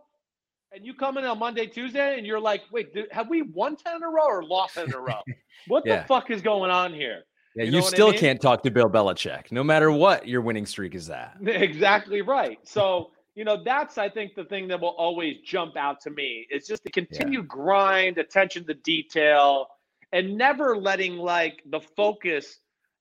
and 0.72 0.86
you 0.86 0.94
come 0.94 1.18
in 1.18 1.24
on 1.24 1.38
Monday, 1.38 1.66
Tuesday, 1.66 2.16
and 2.16 2.26
you're 2.26 2.40
like, 2.40 2.62
wait, 2.72 2.94
dude, 2.94 3.08
have 3.12 3.28
we 3.28 3.42
won 3.42 3.76
10 3.76 3.96
in 3.96 4.02
a 4.02 4.08
row 4.08 4.26
or 4.26 4.42
lost 4.42 4.74
10 4.74 4.86
in 4.86 4.94
a 4.94 5.00
row? 5.00 5.20
What 5.68 5.84
yeah. 5.86 6.00
the 6.00 6.08
fuck 6.08 6.28
is 6.32 6.42
going 6.42 6.72
on 6.72 6.92
here? 6.92 7.22
Yeah, 7.54 7.64
you, 7.64 7.70
know 7.72 7.78
you 7.78 7.82
still 7.84 8.08
I 8.08 8.10
mean? 8.12 8.20
can't 8.20 8.40
talk 8.40 8.62
to 8.62 8.70
Bill 8.70 8.88
Belichick, 8.88 9.52
no 9.52 9.62
matter 9.62 9.90
what 9.92 10.26
your 10.26 10.40
winning 10.40 10.66
streak 10.66 10.94
is 10.94 11.10
at. 11.10 11.36
Exactly 11.46 12.22
right. 12.22 12.58
So, 12.64 13.10
you 13.34 13.44
know, 13.44 13.62
that's 13.62 13.98
I 13.98 14.08
think 14.08 14.34
the 14.34 14.44
thing 14.44 14.68
that 14.68 14.80
will 14.80 14.96
always 14.96 15.36
jump 15.44 15.76
out 15.76 16.00
to 16.02 16.10
me 16.10 16.46
is 16.50 16.66
just 16.66 16.82
the 16.82 16.90
continued 16.90 17.44
yeah. 17.44 17.48
grind, 17.48 18.18
attention 18.18 18.66
to 18.66 18.74
detail, 18.74 19.66
and 20.12 20.36
never 20.36 20.76
letting 20.76 21.16
like 21.16 21.62
the 21.70 21.80
focus 21.80 22.58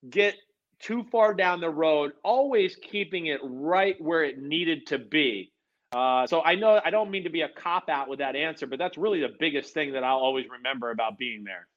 get 0.09 0.35
too 0.79 1.03
far 1.11 1.33
down 1.33 1.61
the 1.61 1.69
road, 1.69 2.11
always 2.23 2.75
keeping 2.75 3.27
it 3.27 3.39
right 3.43 3.95
where 4.01 4.23
it 4.23 4.41
needed 4.41 4.87
to 4.87 4.97
be. 4.97 5.51
Uh, 5.93 6.25
so 6.25 6.41
I 6.41 6.55
know 6.55 6.79
I 6.83 6.89
don't 6.89 7.11
mean 7.11 7.23
to 7.23 7.29
be 7.29 7.41
a 7.41 7.49
cop 7.49 7.89
out 7.89 8.07
with 8.07 8.19
that 8.19 8.35
answer, 8.35 8.65
but 8.65 8.79
that's 8.79 8.97
really 8.97 9.19
the 9.19 9.35
biggest 9.39 9.73
thing 9.73 9.91
that 9.93 10.03
I'll 10.03 10.17
always 10.17 10.45
remember 10.49 10.91
about 10.91 11.17
being 11.17 11.43
there. 11.43 11.67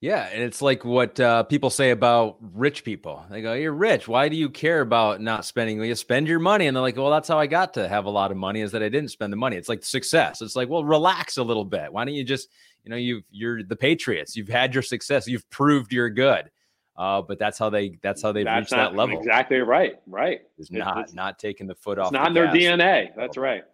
Yeah, 0.00 0.28
and 0.32 0.44
it's 0.44 0.62
like 0.62 0.84
what 0.84 1.18
uh, 1.18 1.42
people 1.42 1.70
say 1.70 1.90
about 1.90 2.36
rich 2.40 2.84
people. 2.84 3.24
They 3.30 3.42
go, 3.42 3.54
"You're 3.54 3.72
rich. 3.72 4.06
Why 4.06 4.28
do 4.28 4.36
you 4.36 4.48
care 4.48 4.80
about 4.80 5.20
not 5.20 5.44
spending? 5.44 5.82
You 5.82 5.94
spend 5.96 6.28
your 6.28 6.38
money." 6.38 6.68
And 6.68 6.76
they're 6.76 6.82
like, 6.82 6.96
"Well, 6.96 7.10
that's 7.10 7.26
how 7.26 7.38
I 7.38 7.48
got 7.48 7.74
to 7.74 7.88
have 7.88 8.04
a 8.04 8.10
lot 8.10 8.30
of 8.30 8.36
money 8.36 8.60
is 8.60 8.70
that 8.72 8.82
I 8.82 8.88
didn't 8.88 9.10
spend 9.10 9.32
the 9.32 9.36
money." 9.36 9.56
It's 9.56 9.68
like 9.68 9.82
success. 9.82 10.40
It's 10.40 10.54
like, 10.54 10.68
well, 10.68 10.84
relax 10.84 11.36
a 11.36 11.42
little 11.42 11.64
bit. 11.64 11.92
Why 11.92 12.04
don't 12.04 12.14
you 12.14 12.22
just, 12.22 12.48
you 12.84 12.90
know, 12.90 12.96
you've 12.96 13.24
you're 13.32 13.64
the 13.64 13.74
Patriots. 13.74 14.36
You've 14.36 14.48
had 14.48 14.72
your 14.72 14.84
success. 14.84 15.26
You've 15.26 15.48
proved 15.50 15.92
you're 15.92 16.10
good. 16.10 16.48
Uh, 16.96 17.22
but 17.22 17.40
that's 17.40 17.58
how 17.58 17.68
they 17.68 17.98
that's 18.00 18.22
how 18.22 18.30
they've 18.30 18.44
that's 18.44 18.60
reached 18.60 18.70
that 18.70 18.94
level. 18.94 19.18
Exactly 19.18 19.58
right. 19.58 20.00
Right. 20.06 20.42
Is 20.58 20.70
not 20.70 20.98
it's, 20.98 21.12
not 21.12 21.40
taking 21.40 21.66
the 21.66 21.74
foot 21.74 21.98
off. 21.98 22.12
not 22.12 22.34
the 22.34 22.42
their 22.42 22.48
DNA. 22.48 23.08
That's 23.16 23.36
right. 23.36 23.64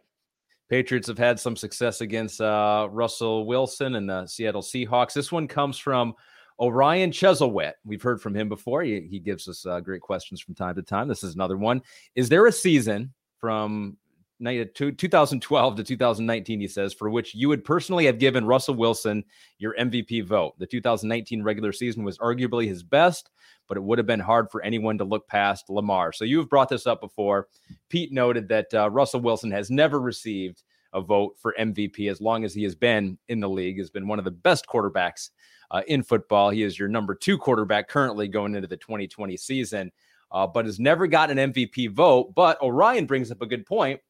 Patriots 0.68 1.08
have 1.08 1.18
had 1.18 1.38
some 1.38 1.56
success 1.56 2.00
against 2.00 2.40
uh, 2.40 2.88
Russell 2.90 3.46
Wilson 3.46 3.96
and 3.96 4.08
the 4.08 4.26
Seattle 4.26 4.62
Seahawks. 4.62 5.12
This 5.12 5.30
one 5.30 5.46
comes 5.46 5.78
from 5.78 6.14
Orion 6.58 7.10
Cheselwet. 7.10 7.72
We've 7.84 8.02
heard 8.02 8.20
from 8.20 8.34
him 8.34 8.48
before. 8.48 8.82
He, 8.82 9.06
he 9.10 9.18
gives 9.18 9.46
us 9.48 9.66
uh, 9.66 9.80
great 9.80 10.00
questions 10.00 10.40
from 10.40 10.54
time 10.54 10.74
to 10.76 10.82
time. 10.82 11.08
This 11.08 11.24
is 11.24 11.34
another 11.34 11.56
one. 11.56 11.82
Is 12.14 12.28
there 12.28 12.46
a 12.46 12.52
season 12.52 13.12
from 13.38 13.96
2012 14.42 15.76
to 15.76 15.84
2019, 15.84 16.60
he 16.60 16.68
says, 16.68 16.92
for 16.92 17.10
which 17.10 17.34
you 17.34 17.48
would 17.48 17.64
personally 17.64 18.06
have 18.06 18.18
given 18.18 18.44
Russell 18.44 18.74
Wilson 18.74 19.24
your 19.58 19.74
MVP 19.78 20.24
vote? 20.24 20.58
The 20.58 20.66
2019 20.66 21.42
regular 21.42 21.72
season 21.72 22.04
was 22.04 22.18
arguably 22.18 22.66
his 22.66 22.82
best, 22.82 23.30
but 23.68 23.76
it 23.76 23.82
would 23.82 23.98
have 23.98 24.06
been 24.06 24.20
hard 24.20 24.50
for 24.50 24.62
anyone 24.62 24.98
to 24.98 25.04
look 25.04 25.28
past 25.28 25.70
Lamar. 25.70 26.12
So 26.12 26.24
you've 26.24 26.50
brought 26.50 26.68
this 26.68 26.86
up 26.86 27.00
before. 27.00 27.48
Pete 27.88 28.12
noted 28.12 28.48
that 28.48 28.72
uh, 28.74 28.90
Russell 28.90 29.20
Wilson 29.20 29.50
has 29.50 29.70
never 29.70 30.00
received 30.00 30.62
a 30.92 31.00
vote 31.00 31.36
for 31.38 31.54
MVP 31.58 32.10
as 32.10 32.20
long 32.20 32.44
as 32.44 32.54
he 32.54 32.62
has 32.62 32.74
been 32.74 33.18
in 33.28 33.40
the 33.40 33.48
league, 33.48 33.78
has 33.78 33.90
been 33.90 34.08
one 34.08 34.18
of 34.18 34.24
the 34.24 34.30
best 34.30 34.66
quarterbacks 34.66 35.30
uh, 35.70 35.82
in 35.88 36.02
football. 36.02 36.50
He 36.50 36.62
is 36.62 36.78
your 36.78 36.88
number 36.88 37.14
two 37.14 37.36
quarterback 37.36 37.88
currently 37.88 38.28
going 38.28 38.54
into 38.54 38.68
the 38.68 38.76
2020 38.76 39.36
season, 39.36 39.92
uh, 40.30 40.46
but 40.46 40.66
has 40.66 40.78
never 40.78 41.06
gotten 41.06 41.38
an 41.38 41.52
MVP 41.52 41.90
vote. 41.90 42.34
But 42.34 42.60
Orion 42.62 43.06
brings 43.06 43.30
up 43.30 43.42
a 43.42 43.46
good 43.46 43.66
point. 43.66 44.00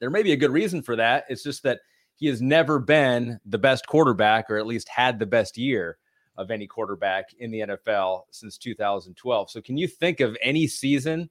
There 0.00 0.10
may 0.10 0.22
be 0.22 0.32
a 0.32 0.36
good 0.36 0.50
reason 0.50 0.82
for 0.82 0.96
that. 0.96 1.24
It's 1.28 1.42
just 1.42 1.62
that 1.62 1.80
he 2.16 2.26
has 2.26 2.40
never 2.40 2.78
been 2.78 3.38
the 3.44 3.58
best 3.58 3.86
quarterback, 3.86 4.50
or 4.50 4.56
at 4.56 4.66
least 4.66 4.88
had 4.88 5.18
the 5.18 5.26
best 5.26 5.56
year 5.58 5.98
of 6.36 6.50
any 6.50 6.66
quarterback 6.66 7.32
in 7.38 7.50
the 7.50 7.60
NFL 7.60 8.22
since 8.30 8.58
2012. 8.58 9.50
So, 9.50 9.60
can 9.60 9.76
you 9.76 9.86
think 9.86 10.20
of 10.20 10.36
any 10.42 10.66
season 10.66 11.30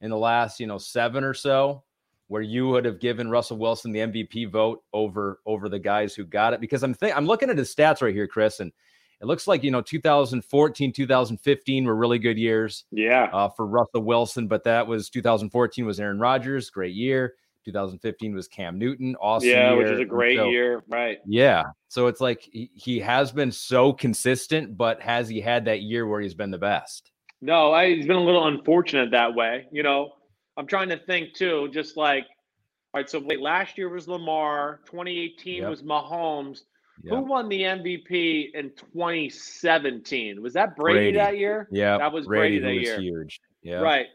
in 0.00 0.10
the 0.10 0.18
last, 0.18 0.60
you 0.60 0.66
know, 0.66 0.78
seven 0.78 1.24
or 1.24 1.34
so 1.34 1.82
where 2.28 2.42
you 2.42 2.68
would 2.68 2.84
have 2.84 3.00
given 3.00 3.30
Russell 3.30 3.58
Wilson 3.58 3.92
the 3.92 4.00
MVP 4.00 4.50
vote 4.50 4.82
over 4.92 5.40
over 5.46 5.68
the 5.68 5.78
guys 5.78 6.14
who 6.14 6.24
got 6.24 6.52
it? 6.52 6.60
Because 6.60 6.82
I'm 6.82 6.94
th- 6.94 7.14
I'm 7.14 7.26
looking 7.26 7.50
at 7.50 7.58
his 7.58 7.74
stats 7.74 8.02
right 8.02 8.14
here, 8.14 8.26
Chris, 8.26 8.60
and 8.60 8.72
it 9.20 9.26
looks 9.26 9.46
like 9.46 9.62
you 9.62 9.70
know 9.70 9.80
2014 9.80 10.92
2015 10.92 11.84
were 11.84 11.96
really 11.96 12.18
good 12.18 12.38
years 12.38 12.84
yeah 12.90 13.24
uh, 13.32 13.48
for 13.48 13.66
russell 13.66 14.02
wilson 14.02 14.46
but 14.46 14.64
that 14.64 14.86
was 14.86 15.08
2014 15.10 15.86
was 15.86 16.00
aaron 16.00 16.18
rodgers 16.18 16.70
great 16.70 16.94
year 16.94 17.34
2015 17.66 18.34
was 18.34 18.48
cam 18.48 18.78
newton 18.78 19.14
awesome 19.20 19.48
yeah 19.48 19.72
year. 19.72 19.78
which 19.78 19.92
is 19.92 20.00
a 20.00 20.04
great 20.04 20.38
so, 20.38 20.48
year 20.48 20.82
right 20.88 21.18
yeah 21.26 21.64
so 21.88 22.06
it's 22.06 22.20
like 22.20 22.48
he, 22.52 22.70
he 22.74 22.98
has 22.98 23.32
been 23.32 23.52
so 23.52 23.92
consistent 23.92 24.76
but 24.76 25.00
has 25.02 25.28
he 25.28 25.40
had 25.40 25.64
that 25.64 25.82
year 25.82 26.06
where 26.06 26.20
he's 26.20 26.34
been 26.34 26.50
the 26.50 26.58
best 26.58 27.10
no 27.40 27.72
I, 27.72 27.94
he's 27.94 28.06
been 28.06 28.16
a 28.16 28.24
little 28.24 28.46
unfortunate 28.46 29.10
that 29.10 29.34
way 29.34 29.66
you 29.70 29.82
know 29.82 30.12
i'm 30.56 30.66
trying 30.66 30.88
to 30.88 30.96
think 30.96 31.34
too 31.34 31.68
just 31.72 31.96
like 31.96 32.24
all 32.94 33.00
right 33.00 33.10
so 33.10 33.20
wait 33.24 33.40
last 33.40 33.76
year 33.76 33.88
was 33.88 34.08
lamar 34.08 34.80
2018 34.86 35.62
yep. 35.62 35.68
was 35.68 35.82
mahomes 35.82 36.60
Yep. 37.02 37.14
Who 37.14 37.20
won 37.24 37.48
the 37.48 37.60
MVP 37.60 38.54
in 38.54 38.70
2017? 38.70 40.40
Was 40.40 40.54
that 40.54 40.74
Brady, 40.76 40.98
Brady. 40.98 41.18
that 41.18 41.38
year? 41.38 41.68
Yeah, 41.70 41.98
that 41.98 42.10
was 42.10 42.26
Brady, 42.26 42.58
Brady 42.58 42.78
that 42.78 42.82
year. 42.82 43.00
Huge. 43.00 43.40
Yeah, 43.62 43.80
right. 43.80 44.06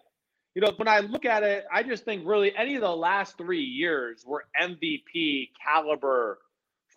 You 0.54 0.62
know, 0.62 0.74
when 0.76 0.88
I 0.88 1.00
look 1.00 1.26
at 1.26 1.44
it, 1.44 1.66
I 1.72 1.84
just 1.84 2.04
think 2.04 2.24
really 2.26 2.54
any 2.56 2.76
of 2.76 2.82
the 2.82 2.96
last 2.96 3.38
three 3.38 3.64
years 3.64 4.24
were 4.26 4.44
MVP 4.60 5.50
caliber 5.66 6.40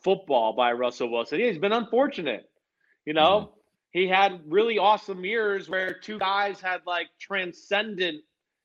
football 0.03 0.55
by 0.55 0.73
Russell 0.73 1.11
Wilson. 1.11 1.41
He's 1.41 1.59
been 1.59 1.73
unfortunate. 1.73 2.51
You 3.05 3.15
know, 3.15 3.41
mm-hmm. 3.41 3.53
he 3.93 4.09
had 4.09 4.41
really 4.47 4.79
awesome 4.79 5.25
years 5.25 5.69
where 5.69 5.95
two 5.95 6.19
guys 6.19 6.61
had 6.61 6.81
like 6.87 7.09
transcendent, 7.21 8.23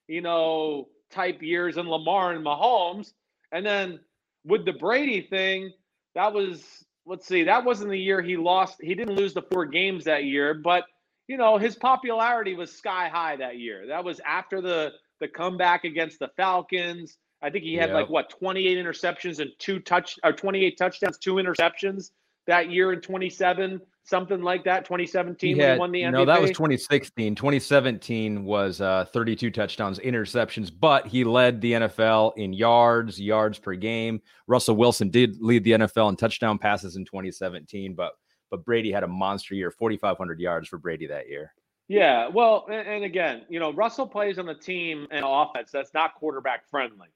you 0.08 0.22
know, 0.22 0.88
type 1.12 1.42
years 1.42 1.78
in 1.78 1.88
Lamar 1.88 2.32
and 2.32 2.46
Mahomes. 2.46 3.12
And 3.52 3.66
then 3.66 4.00
with 4.44 4.66
the 4.66 4.74
Brady 4.74 5.22
thing, 5.22 5.72
that 6.16 6.34
was 6.34 6.64
let's 7.06 7.28
see, 7.28 7.44
that 7.44 7.66
wasn't 7.66 7.90
the 7.90 7.98
year 7.98 8.22
he 8.22 8.38
lost. 8.38 8.78
He 8.82 8.96
didn't 8.96 9.16
lose 9.16 9.34
the 9.34 9.42
four 9.42 9.66
games 9.66 10.06
that 10.06 10.26
year, 10.26 10.54
but 10.54 10.84
you 11.30 11.38
know 11.38 11.60
his 11.60 11.76
popularity 11.76 12.56
was 12.56 12.76
sky 12.76 13.08
high 13.08 13.36
that 13.36 13.60
year. 13.60 13.86
That 13.88 14.04
was 14.04 14.20
after 14.26 14.62
the 14.62 14.94
the 15.20 15.28
comeback 15.28 15.84
against 15.84 16.18
the 16.18 16.30
Falcons. 16.36 17.18
I 17.42 17.52
think 17.52 17.64
he 17.64 17.76
had 17.76 17.90
yep. 17.90 17.96
like 17.96 18.10
what 18.10 18.30
28 18.32 18.78
interceptions 18.78 19.40
and 19.40 19.52
two 19.60 19.80
touch 19.80 20.18
or 20.24 20.34
28 20.34 20.78
touchdowns, 20.78 21.18
two 21.20 21.36
interceptions 21.36 22.10
that 22.48 22.72
year 22.72 22.92
in 22.92 23.00
27 23.00 23.80
something 24.04 24.42
like 24.42 24.64
that. 24.64 24.86
2017 24.86 25.56
he 25.56 25.62
had, 25.62 25.74
he 25.74 25.80
won 25.80 25.92
the 25.92 26.02
MVP. 26.02 26.12
No, 26.12 26.26
that 26.26 26.42
was 26.42 26.50
2016. 26.50 27.36
2017 27.36 28.44
was 28.44 28.82
uh, 28.82 29.06
32 29.14 29.52
touchdowns, 29.52 30.00
interceptions, 30.00 30.72
but 30.78 31.06
he 31.06 31.24
led 31.24 31.62
the 31.62 31.74
NFL 31.74 32.34
in 32.38 32.52
yards, 32.52 33.22
yards 33.22 33.60
per 33.60 33.76
game. 33.76 34.20
Russell 34.48 34.76
Wilson 34.76 35.10
did 35.10 35.38
lead 35.40 35.64
the 35.64 35.72
NFL 35.72 36.10
in 36.10 36.16
touchdown 36.16 36.58
passes 36.58 36.96
in 36.96 37.06
2017, 37.06 37.94
but 37.94 38.14
but 38.50 38.66
Brady 38.66 38.92
had 38.92 39.04
a 39.04 39.08
monster 39.08 39.56
year, 39.56 39.72
4,500 39.72 40.40
yards 40.40 40.68
for 40.68 40.78
Brady 40.78 41.08
that 41.08 41.30
year. 41.30 41.54
Yeah, 41.88 42.28
well, 42.28 42.68
and, 42.72 42.88
and 42.88 43.04
again, 43.04 43.42
you 43.50 43.60
know, 43.60 43.74
Russell 43.74 44.08
plays 44.08 44.38
on 44.38 44.48
a 44.50 44.56
team 44.56 45.08
and 45.10 45.26
offense 45.28 45.72
that's 45.72 45.94
not 45.94 46.14
quarterback 46.16 46.70
friendly, 46.70 47.08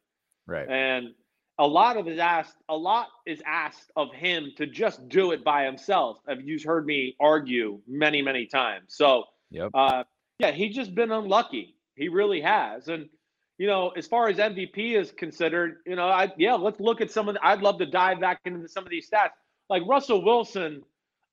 right? 0.47 0.67
And 0.67 1.13
a 1.59 1.67
lot 1.67 1.97
of 1.97 2.07
is 2.07 2.17
asked 2.17 2.57
a 2.69 2.75
lot 2.75 3.09
is 3.27 3.41
asked 3.45 3.91
of 3.95 4.11
him 4.13 4.51
to 4.57 4.65
just 4.65 5.07
do 5.09 5.31
it 5.31 5.43
by 5.43 5.63
himself. 5.63 6.17
Have 6.27 6.41
You've 6.41 6.63
heard 6.63 6.85
me 6.85 7.15
argue 7.19 7.79
many, 7.87 8.21
many 8.23 8.47
times. 8.47 8.85
So 8.89 9.25
yep. 9.51 9.69
uh, 9.75 10.03
yeah, 10.39 10.51
he's 10.51 10.75
just 10.75 10.95
been 10.95 11.11
unlucky. 11.11 11.75
He 11.95 12.09
really 12.09 12.41
has. 12.41 12.87
And 12.87 13.09
you 13.59 13.67
know, 13.67 13.89
as 13.89 14.07
far 14.07 14.27
as 14.27 14.37
MVP 14.37 14.99
is 14.99 15.11
considered, 15.11 15.77
you 15.85 15.95
know, 15.95 16.07
I 16.07 16.33
yeah, 16.37 16.55
let's 16.55 16.79
look 16.79 17.01
at 17.01 17.11
some 17.11 17.29
of 17.29 17.35
the, 17.35 17.45
I'd 17.45 17.61
love 17.61 17.77
to 17.77 17.85
dive 17.85 18.19
back 18.19 18.39
into 18.45 18.67
some 18.67 18.83
of 18.83 18.89
these 18.89 19.07
stats. 19.07 19.31
Like 19.69 19.83
Russell 19.87 20.23
Wilson, 20.23 20.81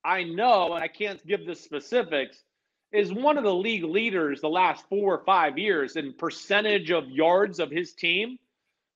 I 0.05 0.25
know, 0.25 0.75
and 0.75 0.83
I 0.83 0.89
can't 0.89 1.25
give 1.27 1.47
the 1.47 1.55
specifics. 1.55 2.43
is 2.93 3.13
one 3.13 3.39
of 3.39 3.45
the 3.45 3.55
league 3.55 3.85
leaders 3.85 4.41
the 4.41 4.49
last 4.49 4.85
four 4.89 5.15
or 5.15 5.25
five 5.25 5.59
years 5.59 5.97
in 5.97 6.13
percentage 6.15 6.91
of 6.91 7.09
yards 7.09 7.61
of 7.61 7.71
his 7.71 7.93
team 7.93 8.39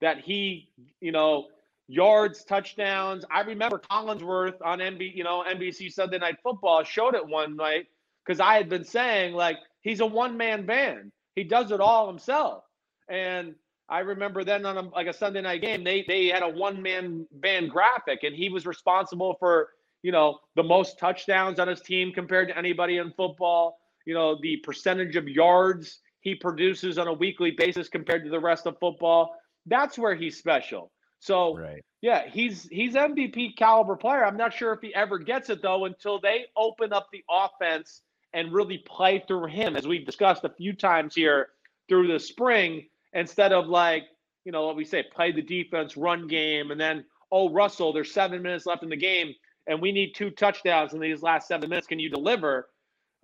that 0.00 0.20
he, 0.20 0.68
you 1.00 1.12
know, 1.12 1.46
yards, 1.88 2.44
touchdowns. 2.44 3.24
I 3.30 3.42
remember 3.42 3.80
Collinsworth 3.90 4.56
on 4.64 4.78
NB, 4.80 5.14
you 5.14 5.24
know, 5.24 5.44
NBC 5.46 5.92
Sunday 5.92 6.18
Night 6.18 6.36
Football 6.42 6.82
showed 6.84 7.14
it 7.14 7.26
one 7.26 7.56
night 7.56 7.86
because 8.24 8.40
I 8.40 8.54
had 8.56 8.68
been 8.68 8.84
saying 8.84 9.34
like 9.34 9.58
he's 9.82 10.00
a 10.00 10.06
one 10.06 10.36
man 10.36 10.66
band. 10.66 11.12
He 11.36 11.44
does 11.44 11.70
it 11.70 11.80
all 11.80 12.06
himself. 12.08 12.64
And 13.08 13.54
I 13.88 14.00
remember 14.00 14.44
then 14.44 14.64
on 14.64 14.78
a, 14.78 14.82
like 14.88 15.06
a 15.06 15.12
Sunday 15.12 15.42
night 15.42 15.60
game, 15.60 15.84
they 15.84 16.04
they 16.08 16.28
had 16.28 16.42
a 16.42 16.48
one 16.48 16.82
man 16.82 17.26
band 17.32 17.70
graphic, 17.70 18.22
and 18.22 18.34
he 18.34 18.48
was 18.48 18.66
responsible 18.66 19.36
for 19.38 19.68
you 20.04 20.12
know 20.12 20.38
the 20.54 20.62
most 20.62 20.98
touchdowns 20.98 21.58
on 21.58 21.66
his 21.66 21.80
team 21.80 22.12
compared 22.12 22.48
to 22.48 22.56
anybody 22.56 22.98
in 22.98 23.10
football. 23.12 23.78
You 24.04 24.12
know 24.12 24.38
the 24.40 24.58
percentage 24.58 25.16
of 25.16 25.26
yards 25.26 26.00
he 26.20 26.34
produces 26.34 26.98
on 26.98 27.08
a 27.08 27.12
weekly 27.12 27.50
basis 27.50 27.88
compared 27.88 28.22
to 28.24 28.30
the 28.30 28.38
rest 28.38 28.66
of 28.66 28.78
football. 28.78 29.34
That's 29.66 29.98
where 29.98 30.14
he's 30.14 30.36
special. 30.36 30.92
So 31.20 31.56
right. 31.56 31.82
yeah, 32.02 32.28
he's 32.28 32.68
he's 32.70 32.92
MVP 32.92 33.56
caliber 33.56 33.96
player. 33.96 34.26
I'm 34.26 34.36
not 34.36 34.52
sure 34.52 34.74
if 34.74 34.80
he 34.82 34.94
ever 34.94 35.18
gets 35.18 35.48
it 35.48 35.62
though 35.62 35.86
until 35.86 36.20
they 36.20 36.44
open 36.54 36.92
up 36.92 37.08
the 37.10 37.24
offense 37.30 38.02
and 38.34 38.52
really 38.52 38.78
play 38.86 39.24
through 39.26 39.46
him, 39.46 39.74
as 39.74 39.86
we've 39.86 40.04
discussed 40.04 40.44
a 40.44 40.50
few 40.50 40.74
times 40.74 41.14
here 41.14 41.48
through 41.88 42.08
the 42.08 42.20
spring, 42.20 42.84
instead 43.14 43.54
of 43.54 43.68
like 43.68 44.04
you 44.44 44.52
know 44.52 44.66
what 44.66 44.76
we 44.76 44.84
say, 44.84 45.02
play 45.02 45.32
the 45.32 45.40
defense, 45.40 45.96
run 45.96 46.28
game, 46.28 46.72
and 46.72 46.78
then 46.78 47.06
oh 47.32 47.48
Russell, 47.48 47.94
there's 47.94 48.12
seven 48.12 48.42
minutes 48.42 48.66
left 48.66 48.82
in 48.82 48.90
the 48.90 48.96
game, 48.96 49.34
and 49.66 49.80
we 49.80 49.92
need 49.92 50.14
two 50.14 50.30
touchdowns 50.30 50.92
in 50.92 51.00
these 51.00 51.22
last 51.22 51.48
seven 51.48 51.68
minutes. 51.68 51.86
Can 51.86 51.98
you 51.98 52.10
deliver? 52.10 52.68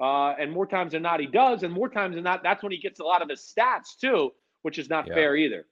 Uh, 0.00 0.30
and 0.38 0.50
more 0.50 0.66
times 0.66 0.92
than 0.92 1.02
not, 1.02 1.20
he 1.20 1.26
does, 1.26 1.62
and 1.62 1.72
more 1.72 1.88
times 1.88 2.14
than 2.14 2.24
not, 2.24 2.42
that's 2.42 2.62
when 2.62 2.72
he 2.72 2.78
gets 2.78 3.00
a 3.00 3.04
lot 3.04 3.20
of 3.20 3.28
his 3.28 3.40
stats 3.40 3.98
too, 4.00 4.30
which 4.62 4.78
is 4.78 4.88
not 4.88 5.06
yeah. 5.06 5.14
fair 5.14 5.36
either. 5.36 5.66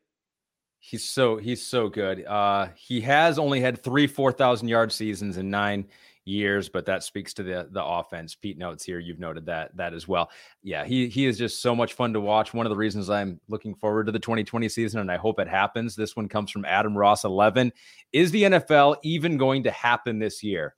He's 0.81 1.09
so 1.09 1.39
he's 1.39 1.67
so 1.67 1.89
good. 1.89 2.25
Uh, 2.25 2.69
he 2.77 3.01
has 3.01 3.39
only 3.39 3.61
had 3.61 3.83
three 3.83 4.07
four 4.07 4.31
thousand 4.31 4.69
yard 4.69 4.93
seasons 4.93 5.39
in 5.39 5.51
nine 5.51 5.87
years, 6.29 6.69
but 6.69 6.87
that 6.87 7.03
speaks 7.03 7.33
to 7.35 7.43
the 7.43 7.69
the 7.71 7.85
offense. 7.85 8.35
Pete 8.35 8.59
notes 8.59 8.85
here. 8.85 8.99
You've 8.99 9.19
noted 9.19 9.47
that 9.47 9.77
that 9.77 9.95
as 9.95 10.07
well. 10.07 10.31
Yeah, 10.63 10.85
he 10.85 11.09
he 11.09 11.27
is 11.27 11.39
just 11.39 11.63
so 11.63 11.75
much 11.75 11.95
fun 11.95 12.13
to 12.13 12.21
watch. 12.21 12.55
One 12.55 12.67
of 12.67 12.71
the 12.71 12.77
reasons 12.77 13.11
I'm 13.11 13.41
looking 13.49 13.75
forward 13.75 14.07
to 14.07 14.13
the 14.13 14.19
2020 14.19 14.69
season, 14.69 15.01
and 15.01 15.11
I 15.11 15.17
hope 15.17 15.41
it 15.41 15.49
happens. 15.49 15.97
This 15.97 16.15
one 16.15 16.29
comes 16.29 16.51
from 16.51 16.65
Adam 16.65 16.97
Ross 16.97 17.25
11. 17.25 17.73
Is 18.13 18.31
the 18.31 18.45
NFL 18.45 18.97
even 19.03 19.37
going 19.37 19.65
to 19.65 19.71
happen 19.71 20.19
this 20.19 20.43
year? 20.43 20.75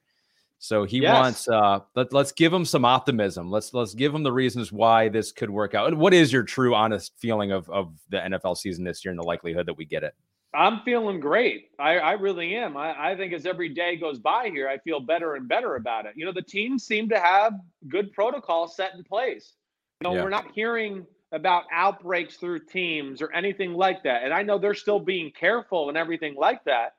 So 0.63 0.85
he 0.85 0.99
yes. 0.99 1.15
wants 1.15 1.49
uh 1.49 1.81
let, 1.97 2.13
let's 2.13 2.33
give 2.33 2.53
him 2.53 2.65
some 2.65 2.85
optimism. 2.85 3.51
Let's 3.51 3.73
let's 3.73 3.95
give 3.95 4.15
him 4.15 4.23
the 4.23 4.33
reasons 4.33 4.71
why 4.71 5.09
this 5.09 5.33
could 5.33 5.51
work 5.51 5.75
out. 5.75 5.89
And 5.89 5.99
what 5.99 6.15
is 6.15 6.33
your 6.33 6.43
true 6.43 6.75
honest 6.75 7.13
feeling 7.19 7.51
of 7.51 7.69
of 7.71 7.95
the 8.11 8.19
NFL 8.19 8.59
season 8.59 8.85
this 8.85 9.05
year 9.05 9.11
and 9.11 9.19
the 9.19 9.25
likelihood 9.25 9.67
that 9.67 9.79
we 9.79 9.87
get 9.87 10.05
it? 10.05 10.15
I'm 10.53 10.81
feeling 10.81 11.21
great. 11.21 11.71
I, 11.79 11.99
I 11.99 12.13
really 12.13 12.57
am. 12.57 12.77
I, 12.77 13.13
I 13.13 13.17
think 13.17 13.33
as 13.33 13.47
every 13.47 13.69
day 13.69 13.97
goes 13.97 14.19
by 14.19 14.51
here, 14.53 14.69
I 14.69 14.79
feel 14.79 14.99
better 14.99 15.37
and 15.37 15.49
better 15.49 15.77
about 15.77 16.07
it. 16.07 16.15
You 16.17 16.25
know, 16.25 16.33
the 16.33 16.43
teams 16.43 16.85
seem 16.85 17.09
to 17.11 17.21
have 17.21 17.55
good 17.89 18.13
protocol 18.13 18.67
set 18.67 18.95
in 18.95 19.05
place. 19.05 19.55
You 20.01 20.09
know, 20.09 20.17
yeah. 20.17 20.25
we're 20.25 20.31
not 20.31 20.51
hearing 20.53 21.07
about 21.33 21.65
outbreaks 21.73 22.37
through 22.37 22.65
teams 22.67 23.23
or 23.23 23.33
anything 23.33 23.75
like 23.75 24.03
that. 24.03 24.25
And 24.25 24.35
I 24.35 24.43
know 24.43 24.59
they're 24.59 24.75
still 24.75 24.99
being 24.99 25.31
careful 25.31 25.89
and 25.89 25.97
everything 25.97 26.35
like 26.35 26.65
that, 26.65 26.95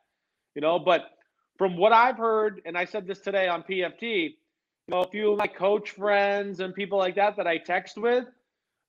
you 0.55 0.61
know, 0.61 0.79
but 0.79 1.09
from 1.57 1.75
what 1.75 1.91
I've 1.91 2.17
heard, 2.17 2.61
and 2.65 2.77
I 2.77 2.85
said 2.85 3.05
this 3.05 3.19
today 3.19 3.47
on 3.49 3.63
PFT, 3.63 4.29
you 4.29 4.35
know, 4.87 5.01
a 5.01 5.07
few 5.09 5.33
of 5.33 5.39
my 5.39 5.47
coach 5.47 5.91
friends 5.91 6.61
and 6.61 6.73
people 6.73 6.97
like 6.97 7.15
that 7.15 7.35
that 7.35 7.47
I 7.47 7.57
text 7.57 7.97
with, 7.97 8.25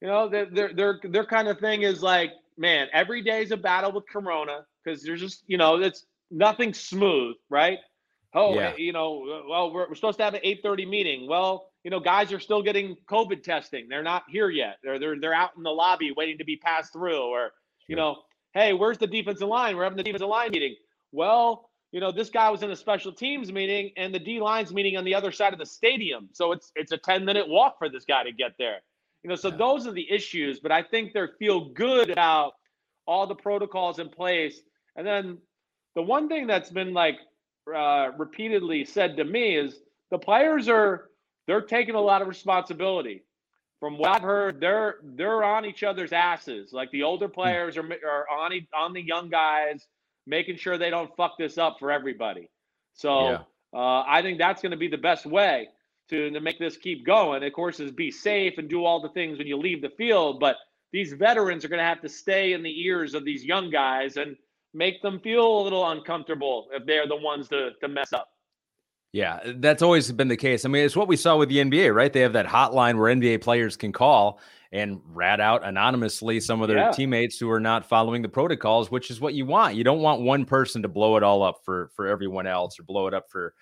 you 0.01 0.07
know, 0.09 0.29
their 0.29 0.47
their 0.47 0.73
their, 0.73 1.01
their 1.03 1.27
kind 1.27 1.49
of 1.49 1.59
thing 1.59 1.83
is 1.83 2.03
like, 2.03 2.33
man, 2.57 2.89
every 2.93 3.23
day 3.23 3.43
is 3.43 3.51
a 3.51 3.57
battle 3.57 3.93
with 3.93 4.05
Corona 4.09 4.65
because 4.85 5.03
there's 5.03 5.21
just, 5.21 5.45
you 5.47 5.59
know, 5.59 5.77
it's 5.77 6.07
nothing 6.31 6.75
smooth, 6.75 7.37
right? 7.51 7.79
Oh, 8.35 8.55
yeah. 8.55 8.75
you 8.77 8.93
know, 8.93 9.45
well, 9.49 9.73
we're, 9.73 9.89
we're 9.89 9.95
supposed 9.95 10.19
to 10.19 10.25
have 10.25 10.35
an 10.35 10.41
8:30 10.43 10.89
meeting. 10.89 11.29
Well, 11.29 11.71
you 11.85 11.91
know, 11.91 12.01
guys 12.01 12.33
are 12.33 12.41
still 12.41 12.63
getting 12.63 12.97
COVID 13.11 13.43
testing. 13.43 13.89
They're 13.89 14.03
not 14.03 14.25
here 14.31 14.49
yet. 14.49 14.79
They're 14.83 14.99
they're 14.99 15.21
they're 15.21 15.35
out 15.35 15.51
in 15.57 15.63
the 15.63 15.71
lobby 15.71 16.13
waiting 16.17 16.39
to 16.39 16.45
be 16.45 16.57
passed 16.57 16.93
through. 16.93 17.21
Or, 17.21 17.51
you 17.89 17.97
know, 17.97 18.23
hey, 18.55 18.73
where's 18.73 18.99
the 18.99 19.07
defensive 19.07 19.49
line? 19.49 19.77
We're 19.77 19.85
having 19.85 19.99
the 19.99 20.03
defensive 20.03 20.29
line 20.29 20.51
meeting. 20.51 20.77
Well, 21.11 21.69
you 21.91 22.01
know, 22.01 22.11
this 22.11 22.31
guy 22.31 22.49
was 22.49 22.63
in 22.63 22.71
a 22.71 22.77
special 22.77 23.13
teams 23.13 23.53
meeting 23.53 23.93
and 23.99 24.15
the 24.15 24.19
D 24.19 24.41
line's 24.41 24.73
meeting 24.73 24.97
on 24.97 25.05
the 25.05 25.15
other 25.15 25.31
side 25.31 25.53
of 25.53 25.59
the 25.59 25.67
stadium. 25.67 26.31
So 26.33 26.53
it's 26.53 26.73
it's 26.75 26.93
a 26.93 26.99
10 26.99 27.25
minute 27.25 27.47
walk 27.47 27.77
for 27.79 27.91
this 27.91 28.07
guy 28.07 28.25
to 28.25 28.33
get 28.33 28.53
there. 28.59 28.79
You 29.23 29.31
know, 29.31 29.37
so 29.37 29.49
yeah. 29.49 29.57
those 29.57 29.87
are 29.87 29.93
the 29.93 30.11
issues, 30.11 30.61
but 30.61 30.73
I 30.73 30.83
think 30.83 31.13
they 31.13 31.27
feel 31.39 31.69
good 31.71 32.11
about 32.11 32.55
all 33.07 33.27
the 33.27 33.35
protocols 33.35 33.99
in 33.99 34.09
place. 34.09 34.61
And 34.97 35.07
then 35.07 35.39
the 35.95 36.03
one 36.03 36.29
thing 36.29 36.47
that's 36.47 36.71
been 36.71 36.93
like 36.93 37.19
uh, 37.73 38.11
repeatedly 38.19 38.85
said 38.85 39.17
to 39.17 39.25
me 39.25 39.57
is 39.57 39.81
the 40.11 40.19
players 40.19 40.69
are 40.69 41.11
they're 41.47 41.61
taking 41.61 41.95
a 41.95 42.01
lot 42.01 42.23
of 42.23 42.29
responsibility. 42.29 43.23
From 43.81 43.99
what 43.99 44.11
I've 44.11 44.23
heard, 44.23 44.61
they're 44.61 44.97
they're 45.03 45.43
on 45.43 45.65
each 45.65 45.83
other's 45.83 46.13
asses. 46.13 46.73
Like 46.73 46.91
the 46.91 47.03
older 47.03 47.27
hmm. 47.27 47.33
players 47.33 47.77
are 47.77 47.89
are 48.07 48.29
on 48.29 48.53
on 48.75 48.93
the 48.93 49.03
young 49.03 49.29
guys 49.29 49.87
making 50.27 50.57
sure 50.57 50.79
they 50.79 50.91
don't 50.91 51.15
fuck 51.17 51.37
this 51.39 51.59
up 51.59 51.79
for 51.79 51.91
everybody. 51.91 52.49
So 52.95 53.31
yeah. 53.31 53.39
uh, 53.75 54.05
I 54.07 54.23
think 54.23 54.39
that's 54.39 54.63
going 54.63 54.71
to 54.71 54.77
be 54.77 54.89
the 54.89 54.99
best 54.99 55.27
way 55.27 55.69
to, 56.11 56.31
to 56.31 56.41
make 56.41 56.59
this 56.59 56.77
keep 56.77 57.07
going. 57.07 57.43
Of 57.43 57.53
course, 57.53 57.81
is 57.81 57.91
be 57.91 58.11
safe 58.11 58.59
and 58.59 58.69
do 58.69 58.85
all 58.85 59.01
the 59.01 59.09
things 59.11 59.39
when 59.39 59.47
you 59.47 59.57
leave 59.57 59.83
the 59.83 59.91
field. 59.91 60.41
But 60.41 60.57
these 60.93 61.13
veterans 61.13 61.65
are 61.65 61.69
going 61.69 61.79
to 61.79 61.85
have 61.85 62.03
to 62.03 62.09
stay 62.09 62.53
in 62.53 62.63
the 62.63 62.83
ears 62.83 63.15
of 63.15 63.25
these 63.25 63.45
young 63.45 63.71
guys 63.71 64.17
and 64.17 64.37
make 64.75 65.03
them 65.03 65.21
feel 65.21 65.61
a 65.61 65.63
little 65.63 65.89
uncomfortable 65.91 66.69
if 66.73 66.87
they're 66.87 67.07
the 67.07 67.17
ones 67.17 67.49
to, 67.49 67.71
to 67.81 67.89
mess 67.89 68.13
up. 68.13 68.29
Yeah, 69.13 69.41
that's 69.57 69.83
always 69.83 70.11
been 70.11 70.29
the 70.29 70.39
case. 70.39 70.65
I 70.65 70.69
mean, 70.69 70.85
it's 70.85 70.97
what 70.97 71.07
we 71.07 71.17
saw 71.17 71.37
with 71.37 71.51
the 71.51 71.59
NBA, 71.59 71.95
right? 71.95 72.11
They 72.11 72.21
have 72.21 72.33
that 72.33 72.47
hotline 72.47 72.99
where 72.99 73.15
NBA 73.15 73.43
players 73.43 73.77
can 73.77 73.93
call 73.93 74.41
and 74.73 75.03
rat 75.13 75.39
out 75.39 75.65
anonymously 75.65 76.41
some 76.41 76.63
of 76.63 76.69
their 76.69 76.79
yeah. 76.79 76.93
teammates 76.93 77.39
who 77.39 77.51
are 77.51 77.61
not 77.61 77.87
following 77.87 78.23
the 78.23 78.29
protocols, 78.29 78.91
which 78.91 79.11
is 79.11 79.21
what 79.21 79.35
you 79.35 79.45
want. 79.45 79.75
You 79.75 79.85
don't 79.85 80.01
want 80.01 80.23
one 80.23 80.47
person 80.47 80.81
to 80.81 80.89
blow 80.89 81.17
it 81.19 81.23
all 81.23 81.43
up 81.43 81.59
for 81.63 81.91
for 81.95 82.07
everyone 82.07 82.47
else 82.47 82.81
or 82.81 82.85
blow 82.85 83.07
it 83.07 83.13
up 83.13 83.31
for 83.31 83.53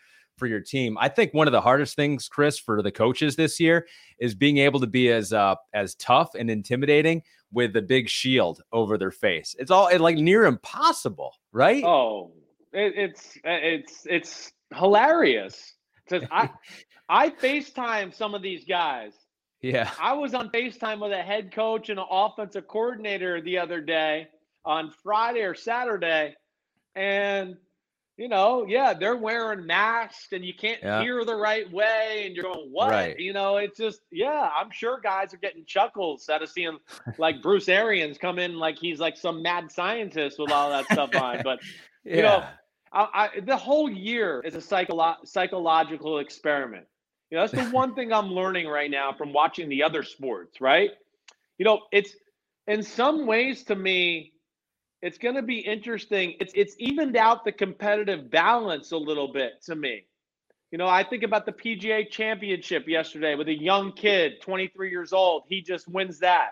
for 0.41 0.49
your 0.49 0.59
team. 0.59 0.99
I 0.99 1.09
think 1.09 1.32
one 1.32 1.47
of 1.47 1.53
the 1.53 1.61
hardest 1.61 1.95
things, 1.95 2.28
Chris, 2.28 2.59
for 2.59 2.82
the 2.82 2.91
coaches 2.91 3.36
this 3.36 3.61
year 3.61 3.86
is 4.18 4.34
being 4.34 4.59
able 4.59 4.80
to 4.80 4.88
be 4.88 5.12
as 5.12 5.32
uh, 5.32 5.55
as 5.72 5.95
tough 5.95 6.34
and 6.34 6.51
intimidating 6.51 7.22
with 7.53 7.72
the 7.72 7.82
big 7.82 8.09
shield 8.09 8.61
over 8.72 8.99
their 8.99 9.12
face. 9.12 9.55
It's 9.61 9.70
all 9.70 9.88
like 9.99 10.16
near 10.16 10.47
impossible, 10.47 11.36
right? 11.53 11.84
Oh, 11.84 12.32
it, 12.72 12.95
it's 12.97 13.38
it's 13.45 14.07
it's 14.11 14.53
hilarious. 14.74 15.74
I 16.11 16.51
I 17.09 17.30
FaceTime 17.30 18.12
some 18.12 18.34
of 18.34 18.43
these 18.43 18.64
guys 18.64 19.12
yeah. 19.62 19.91
I 20.01 20.12
was 20.14 20.34
on 20.34 20.51
FaceTime 20.51 21.01
with 21.01 21.12
a 21.12 21.22
head 21.22 21.53
coach 21.53 21.91
and 21.91 21.99
an 21.99 22.07
offensive 22.11 22.66
coordinator 22.66 23.41
the 23.43 23.59
other 23.59 23.80
day 23.80 24.28
on 24.64 24.91
Friday 25.03 25.43
or 25.43 25.55
Saturday. 25.55 26.34
And, 26.95 27.57
you 28.21 28.29
know, 28.29 28.66
yeah, 28.68 28.93
they're 28.93 29.16
wearing 29.16 29.64
masks 29.64 30.29
and 30.33 30.45
you 30.45 30.53
can't 30.53 30.79
yeah. 30.83 31.01
hear 31.01 31.25
the 31.25 31.35
right 31.35 31.73
way. 31.73 32.25
And 32.27 32.37
you're 32.37 32.45
going, 32.45 32.68
what? 32.71 32.91
Right. 32.91 33.18
You 33.18 33.33
know, 33.33 33.57
it's 33.57 33.79
just, 33.79 34.03
yeah, 34.12 34.51
I'm 34.55 34.71
sure 34.71 35.01
guys 35.01 35.33
are 35.33 35.39
getting 35.39 35.64
chuckles 35.64 36.29
out 36.29 36.43
of 36.43 36.51
seeing 36.51 36.77
like 37.16 37.41
Bruce 37.41 37.66
Arians 37.71 38.18
come 38.18 38.39
in 38.39 38.59
like 38.59 38.79
he's 38.79 39.01
like 39.01 39.16
some 39.16 39.43
mad 39.43 39.73
scientist 39.73 40.39
with 40.39 40.53
all 40.53 40.68
that 40.68 40.85
stuff 40.85 41.16
on. 41.16 41.41
But, 41.43 41.61
yeah. 42.05 42.16
you 42.16 42.23
know, 42.23 42.45
I, 42.93 43.31
I, 43.37 43.41
the 43.41 43.57
whole 43.57 43.89
year 43.89 44.43
is 44.45 44.55
a 44.55 44.59
psycholo- 44.59 45.27
psychological 45.27 46.18
experiment. 46.18 46.85
You 47.31 47.39
know, 47.39 47.47
that's 47.47 47.55
the 47.55 47.75
one 47.75 47.95
thing 47.95 48.12
I'm 48.12 48.33
learning 48.33 48.68
right 48.68 48.91
now 48.91 49.14
from 49.14 49.33
watching 49.33 49.71
the 49.71 49.83
other 49.83 50.03
sports, 50.03 50.61
right? 50.61 50.91
You 51.57 51.64
know, 51.64 51.81
it's 51.91 52.14
in 52.66 52.83
some 52.83 53.27
ways 53.27 53.64
to 53.64 53.75
me, 53.75 54.35
it's 55.03 55.18
going 55.18 55.34
to 55.34 55.42
be 55.42 55.59
interesting. 55.59 56.34
It's 56.40 56.53
it's 56.55 56.74
evened 56.78 57.16
out 57.16 57.44
the 57.44 57.53
competitive 57.53 58.30
balance 58.30 58.92
a 58.92 58.96
little 58.96 59.32
bit 59.32 59.62
to 59.64 59.74
me. 59.74 60.05
You 60.70 60.78
know, 60.78 60.86
I 60.86 61.03
think 61.03 61.24
about 61.24 61.46
the 61.46 61.53
PGA 61.53 62.09
Championship 62.09 62.86
yesterday 62.86 63.34
with 63.34 63.48
a 63.48 63.55
young 63.55 63.92
kid, 63.92 64.40
23 64.40 64.90
years 64.90 65.12
old. 65.12 65.44
He 65.48 65.62
just 65.62 65.88
wins 65.88 66.20
that. 66.20 66.51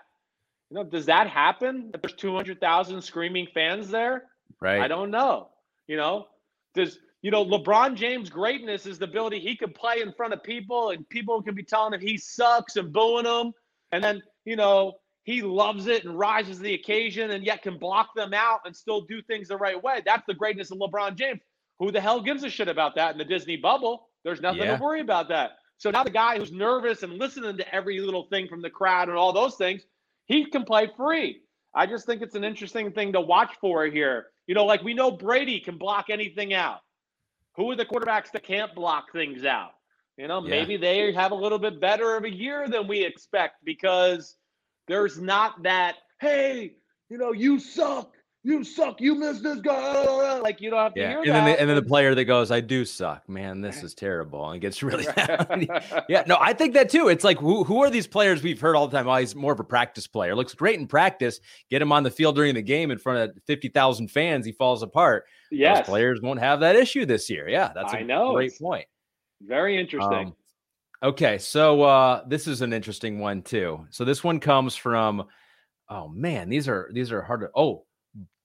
You 0.69 0.75
know, 0.75 0.83
does 0.83 1.05
that 1.05 1.29
happen? 1.29 1.91
If 1.93 2.01
there's 2.01 2.13
200,000 2.13 3.01
screaming 3.01 3.47
fans 3.53 3.89
there, 3.89 4.25
right? 4.59 4.81
I 4.81 4.87
don't 4.87 5.09
know. 5.09 5.49
You 5.87 5.97
know, 5.97 6.27
does 6.75 6.99
you 7.21 7.31
know, 7.31 7.45
LeBron 7.45 7.95
James' 7.95 8.29
greatness 8.29 8.85
is 8.85 8.97
the 8.97 9.05
ability 9.05 9.39
he 9.39 9.55
can 9.55 9.73
play 9.73 10.01
in 10.01 10.13
front 10.13 10.33
of 10.33 10.41
people 10.41 10.91
and 10.91 11.07
people 11.09 11.41
can 11.41 11.53
be 11.53 11.63
telling 11.63 11.93
him 11.93 11.99
he 11.99 12.17
sucks 12.17 12.77
and 12.77 12.93
booing 12.93 13.25
him. 13.25 13.53
And 13.91 14.03
then, 14.03 14.21
you 14.45 14.55
know, 14.55 14.93
he 15.29 15.43
loves 15.43 15.85
it 15.85 16.05
and 16.05 16.17
rises 16.17 16.57
to 16.57 16.63
the 16.63 16.73
occasion 16.73 17.29
and 17.29 17.45
yet 17.45 17.61
can 17.61 17.77
block 17.77 18.15
them 18.15 18.33
out 18.33 18.61
and 18.65 18.75
still 18.75 19.01
do 19.01 19.21
things 19.21 19.49
the 19.49 19.57
right 19.57 19.79
way. 19.81 20.01
That's 20.03 20.25
the 20.25 20.33
greatness 20.33 20.71
of 20.71 20.79
LeBron 20.79 21.15
James. 21.17 21.39
Who 21.77 21.91
the 21.91 22.01
hell 22.01 22.19
gives 22.19 22.43
a 22.43 22.49
shit 22.49 22.67
about 22.67 22.95
that 22.95 23.11
in 23.11 23.19
the 23.19 23.25
Disney 23.25 23.55
bubble? 23.55 24.07
There's 24.23 24.41
nothing 24.41 24.63
yeah. 24.63 24.77
to 24.77 24.83
worry 24.83 25.01
about 25.01 25.29
that. 25.29 25.51
So 25.77 25.91
now 25.91 26.03
the 26.03 26.09
guy 26.09 26.39
who's 26.39 26.51
nervous 26.51 27.03
and 27.03 27.13
listening 27.13 27.57
to 27.57 27.75
every 27.75 27.99
little 27.99 28.23
thing 28.23 28.47
from 28.47 28.63
the 28.63 28.71
crowd 28.71 29.07
and 29.07 29.15
all 29.19 29.31
those 29.31 29.53
things, 29.53 29.83
he 30.25 30.45
can 30.45 30.63
play 30.63 30.89
free. 30.97 31.41
I 31.75 31.85
just 31.85 32.07
think 32.07 32.23
it's 32.23 32.33
an 32.33 32.43
interesting 32.43 32.91
thing 32.91 33.13
to 33.13 33.21
watch 33.21 33.51
for 33.61 33.85
here. 33.85 34.29
You 34.47 34.55
know, 34.55 34.65
like 34.65 34.81
we 34.81 34.95
know 34.95 35.11
Brady 35.11 35.59
can 35.59 35.77
block 35.77 36.07
anything 36.09 36.55
out. 36.55 36.79
Who 37.55 37.69
are 37.69 37.75
the 37.75 37.85
quarterbacks 37.85 38.31
that 38.31 38.41
can't 38.41 38.73
block 38.73 39.11
things 39.13 39.45
out? 39.45 39.73
You 40.17 40.27
know, 40.27 40.41
yeah. 40.41 40.49
maybe 40.49 40.75
they 40.75 41.13
have 41.13 41.33
a 41.33 41.35
little 41.35 41.59
bit 41.59 41.79
better 41.79 42.15
of 42.15 42.23
a 42.23 42.33
year 42.33 42.67
than 42.67 42.87
we 42.87 43.05
expect 43.05 43.63
because 43.63 44.35
there's 44.89 45.21
not 45.21 45.63
that, 45.63 45.95
hey, 46.19 46.73
you 47.09 47.17
know, 47.17 47.31
you 47.31 47.59
suck 47.59 48.13
you 48.43 48.63
suck. 48.63 49.01
You 49.01 49.15
missed 49.15 49.43
this 49.43 49.59
guy. 49.59 50.39
Like 50.39 50.61
you 50.61 50.69
don't 50.69 50.79
have 50.79 50.93
to 50.93 50.99
yeah. 50.99 51.09
hear 51.09 51.17
and 51.19 51.27
that. 51.27 51.33
Then 51.33 51.45
the, 51.45 51.59
and 51.59 51.69
then 51.69 51.75
the 51.75 51.81
player 51.83 52.15
that 52.15 52.23
goes, 52.25 52.51
I 52.51 52.61
do 52.61 52.85
suck, 52.85 53.27
man. 53.27 53.59
This 53.59 53.83
is 53.83 53.93
terrible, 53.93 54.49
and 54.49 54.61
gets 54.61 54.81
really 54.81 55.05
yeah. 56.09 56.23
No, 56.25 56.37
I 56.39 56.53
think 56.53 56.73
that 56.75 56.89
too. 56.89 57.09
It's 57.09 57.25
like 57.25 57.37
who 57.37 57.65
who 57.65 57.83
are 57.83 57.89
these 57.89 58.07
players 58.07 58.41
we've 58.41 58.59
heard 58.59 58.75
all 58.75 58.87
the 58.87 58.97
time? 58.97 59.07
Oh, 59.09 59.15
he's 59.15 59.35
more 59.35 59.51
of 59.51 59.59
a 59.59 59.63
practice 59.65 60.07
player. 60.07 60.35
Looks 60.35 60.53
great 60.53 60.79
in 60.79 60.87
practice. 60.87 61.41
Get 61.69 61.81
him 61.81 61.91
on 61.91 62.03
the 62.03 62.11
field 62.11 62.35
during 62.35 62.55
the 62.55 62.61
game 62.61 62.91
in 62.91 62.97
front 62.97 63.29
of 63.29 63.43
fifty 63.43 63.67
thousand 63.67 64.09
fans, 64.09 64.45
he 64.45 64.53
falls 64.53 64.83
apart. 64.83 65.25
Yes, 65.51 65.79
Those 65.79 65.87
players 65.87 66.21
won't 66.21 66.39
have 66.39 66.61
that 66.61 66.77
issue 66.77 67.05
this 67.05 67.29
year. 67.29 67.49
Yeah, 67.49 67.71
that's 67.75 67.93
a 67.93 67.97
I 67.97 68.03
know. 68.03 68.33
great 68.33 68.57
point. 68.57 68.85
Very 69.41 69.77
interesting. 69.77 70.27
Um, 70.27 70.35
okay, 71.03 71.37
so 71.37 71.81
uh, 71.81 72.23
this 72.27 72.47
is 72.47 72.61
an 72.61 72.73
interesting 72.73 73.19
one 73.19 73.41
too. 73.41 73.85
So 73.89 74.05
this 74.05 74.23
one 74.23 74.39
comes 74.39 74.75
from. 74.75 75.25
Oh 75.89 76.07
man, 76.07 76.49
these 76.49 76.67
are 76.67 76.89
these 76.93 77.11
are 77.11 77.21
hard 77.21 77.41
to. 77.41 77.49
Oh, 77.55 77.85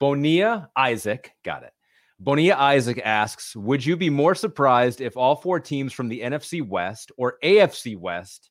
Bonia 0.00 0.70
Isaac, 0.76 1.32
got 1.44 1.62
it. 1.62 1.72
Bonia 2.20 2.54
Isaac 2.54 3.00
asks, 3.04 3.56
would 3.56 3.84
you 3.84 3.96
be 3.96 4.08
more 4.08 4.34
surprised 4.34 5.00
if 5.00 5.16
all 5.16 5.36
four 5.36 5.58
teams 5.58 5.92
from 5.92 6.08
the 6.08 6.20
NFC 6.20 6.66
West 6.66 7.10
or 7.16 7.38
AFC 7.42 7.98
West 7.98 8.50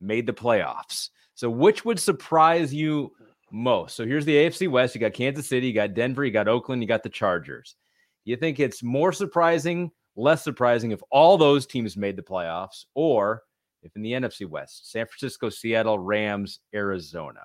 made 0.00 0.26
the 0.26 0.32
playoffs? 0.32 1.10
So 1.34 1.48
which 1.48 1.84
would 1.84 1.98
surprise 1.98 2.74
you 2.74 3.12
most? 3.50 3.96
So 3.96 4.04
here's 4.04 4.24
the 4.24 4.34
AFC 4.34 4.68
West. 4.68 4.94
You 4.94 5.00
got 5.00 5.14
Kansas 5.14 5.48
City, 5.48 5.68
you 5.68 5.72
got 5.72 5.94
Denver, 5.94 6.24
you 6.24 6.32
got 6.32 6.48
Oakland, 6.48 6.82
you 6.82 6.88
got 6.88 7.02
the 7.02 7.08
Chargers. 7.08 7.76
You 8.24 8.36
think 8.36 8.58
it's 8.58 8.82
more 8.82 9.12
surprising, 9.12 9.90
less 10.16 10.42
surprising 10.42 10.92
if 10.92 11.00
all 11.10 11.36
those 11.36 11.66
teams 11.66 11.96
made 11.96 12.16
the 12.16 12.22
playoffs, 12.22 12.84
or 12.94 13.42
if 13.82 13.94
in 13.96 14.02
the 14.02 14.12
NFC 14.12 14.48
West, 14.48 14.90
San 14.90 15.06
Francisco, 15.06 15.48
Seattle, 15.48 15.98
Rams, 15.98 16.60
Arizona? 16.74 17.42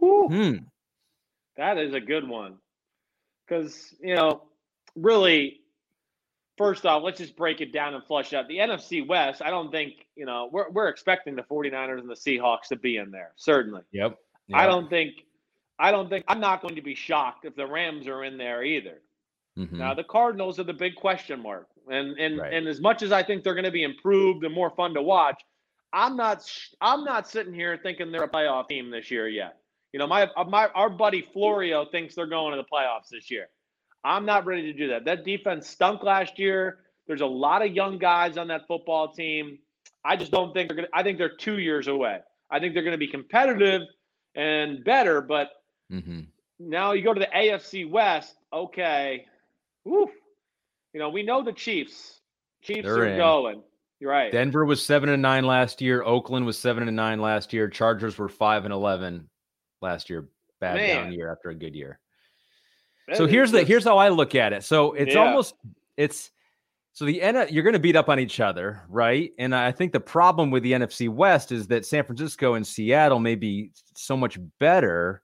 Hmm. 0.00 0.56
That 1.56 1.78
is 1.78 1.94
a 1.94 2.00
good 2.00 2.28
one. 2.28 2.56
Because, 3.46 3.94
you 4.00 4.14
know, 4.14 4.42
really, 4.96 5.60
first 6.56 6.86
off, 6.86 7.02
let's 7.02 7.18
just 7.18 7.36
break 7.36 7.60
it 7.60 7.72
down 7.72 7.94
and 7.94 8.04
flush 8.04 8.32
out. 8.32 8.48
The 8.48 8.58
NFC 8.58 9.06
West, 9.06 9.42
I 9.42 9.50
don't 9.50 9.70
think, 9.70 10.06
you 10.16 10.24
know, 10.24 10.48
we're, 10.50 10.70
we're 10.70 10.88
expecting 10.88 11.36
the 11.36 11.42
49ers 11.42 12.00
and 12.00 12.08
the 12.08 12.14
Seahawks 12.14 12.68
to 12.68 12.76
be 12.76 12.96
in 12.96 13.10
there, 13.10 13.32
certainly. 13.36 13.82
Yep. 13.92 14.18
yep. 14.48 14.58
I 14.58 14.66
don't 14.66 14.88
think, 14.88 15.14
I 15.78 15.90
don't 15.90 16.08
think, 16.08 16.24
I'm 16.28 16.40
not 16.40 16.62
going 16.62 16.76
to 16.76 16.82
be 16.82 16.94
shocked 16.94 17.44
if 17.44 17.54
the 17.54 17.66
Rams 17.66 18.06
are 18.08 18.24
in 18.24 18.38
there 18.38 18.64
either. 18.64 19.00
Mm-hmm. 19.58 19.78
Now, 19.78 19.94
the 19.94 20.04
Cardinals 20.04 20.58
are 20.58 20.64
the 20.64 20.72
big 20.72 20.94
question 20.96 21.40
mark. 21.40 21.68
And, 21.88 22.18
and, 22.18 22.38
right. 22.38 22.52
and 22.52 22.66
as 22.66 22.80
much 22.80 23.02
as 23.02 23.12
I 23.12 23.22
think 23.22 23.44
they're 23.44 23.54
going 23.54 23.64
to 23.64 23.70
be 23.70 23.82
improved 23.82 24.44
and 24.44 24.54
more 24.54 24.70
fun 24.70 24.94
to 24.94 25.02
watch, 25.02 25.40
I'm 25.92 26.16
not, 26.16 26.44
I'm 26.80 27.04
not 27.04 27.28
sitting 27.28 27.54
here 27.54 27.78
thinking 27.82 28.10
they're 28.10 28.24
a 28.24 28.28
playoff 28.28 28.68
team 28.68 28.90
this 28.90 29.10
year 29.10 29.28
yet. 29.28 29.58
You 29.92 30.00
know, 30.00 30.08
my 30.08 30.28
my 30.48 30.66
our 30.74 30.90
buddy 30.90 31.24
Florio 31.32 31.84
thinks 31.84 32.16
they're 32.16 32.26
going 32.26 32.50
to 32.50 32.56
the 32.56 32.66
playoffs 32.66 33.10
this 33.12 33.30
year. 33.30 33.46
I'm 34.02 34.26
not 34.26 34.44
ready 34.44 34.62
to 34.62 34.72
do 34.72 34.88
that. 34.88 35.04
That 35.04 35.24
defense 35.24 35.68
stunk 35.68 36.02
last 36.02 36.36
year. 36.36 36.78
There's 37.06 37.20
a 37.20 37.26
lot 37.26 37.62
of 37.62 37.72
young 37.72 37.98
guys 37.98 38.36
on 38.36 38.48
that 38.48 38.66
football 38.66 39.12
team. 39.12 39.56
I 40.04 40.16
just 40.16 40.32
don't 40.32 40.52
think 40.52 40.68
they're 40.68 40.76
going 40.76 40.88
to 40.88 40.98
I 40.98 41.04
think 41.04 41.18
they're 41.18 41.36
2 41.36 41.60
years 41.60 41.86
away. 41.86 42.18
I 42.50 42.58
think 42.58 42.74
they're 42.74 42.82
going 42.82 42.90
to 42.90 42.98
be 42.98 43.06
competitive 43.06 43.82
and 44.34 44.82
better, 44.82 45.20
but 45.20 45.50
mm-hmm. 45.92 46.22
now 46.58 46.90
you 46.90 47.04
go 47.04 47.14
to 47.14 47.20
the 47.20 47.30
AFC 47.32 47.88
West, 47.88 48.34
okay. 48.52 49.26
Woof. 49.84 50.10
You 50.92 51.00
know, 51.00 51.08
we 51.08 51.22
know 51.22 51.42
the 51.42 51.52
Chiefs. 51.52 52.20
Chiefs 52.62 52.84
they're 52.84 52.96
are 52.96 53.06
in. 53.06 53.18
going. 53.18 53.62
You're 54.00 54.10
right. 54.10 54.32
Denver 54.32 54.64
was 54.64 54.84
7 54.84 55.08
and 55.08 55.22
9 55.22 55.44
last 55.44 55.80
year. 55.80 56.02
Oakland 56.02 56.46
was 56.46 56.58
7 56.58 56.86
and 56.86 56.96
9 56.96 57.20
last 57.20 57.52
year. 57.52 57.68
Chargers 57.68 58.18
were 58.18 58.28
5 58.28 58.64
and 58.64 58.74
11 58.74 59.28
last 59.80 60.10
year. 60.10 60.28
Bad 60.60 60.76
Man. 60.76 61.04
down 61.04 61.12
year 61.12 61.30
after 61.30 61.50
a 61.50 61.54
good 61.54 61.74
year. 61.74 61.98
That 63.08 63.16
so 63.16 63.26
here's 63.26 63.50
the 63.50 63.64
here's 63.64 63.84
how 63.84 63.98
I 63.98 64.08
look 64.08 64.34
at 64.34 64.52
it. 64.52 64.64
So 64.64 64.92
it's 64.94 65.14
yeah. 65.14 65.20
almost 65.20 65.54
it's 65.96 66.30
so 66.92 67.04
the 67.04 67.20
N 67.20 67.46
you're 67.50 67.62
going 67.62 67.74
to 67.74 67.78
beat 67.78 67.96
up 67.96 68.08
on 68.08 68.18
each 68.18 68.40
other, 68.40 68.82
right? 68.88 69.32
And 69.38 69.54
I 69.54 69.72
think 69.72 69.92
the 69.92 70.00
problem 70.00 70.50
with 70.50 70.62
the 70.62 70.72
NFC 70.72 71.08
West 71.08 71.52
is 71.52 71.66
that 71.66 71.84
San 71.84 72.04
Francisco 72.04 72.54
and 72.54 72.66
Seattle 72.66 73.18
may 73.18 73.34
be 73.34 73.72
so 73.94 74.16
much 74.16 74.38
better 74.58 75.22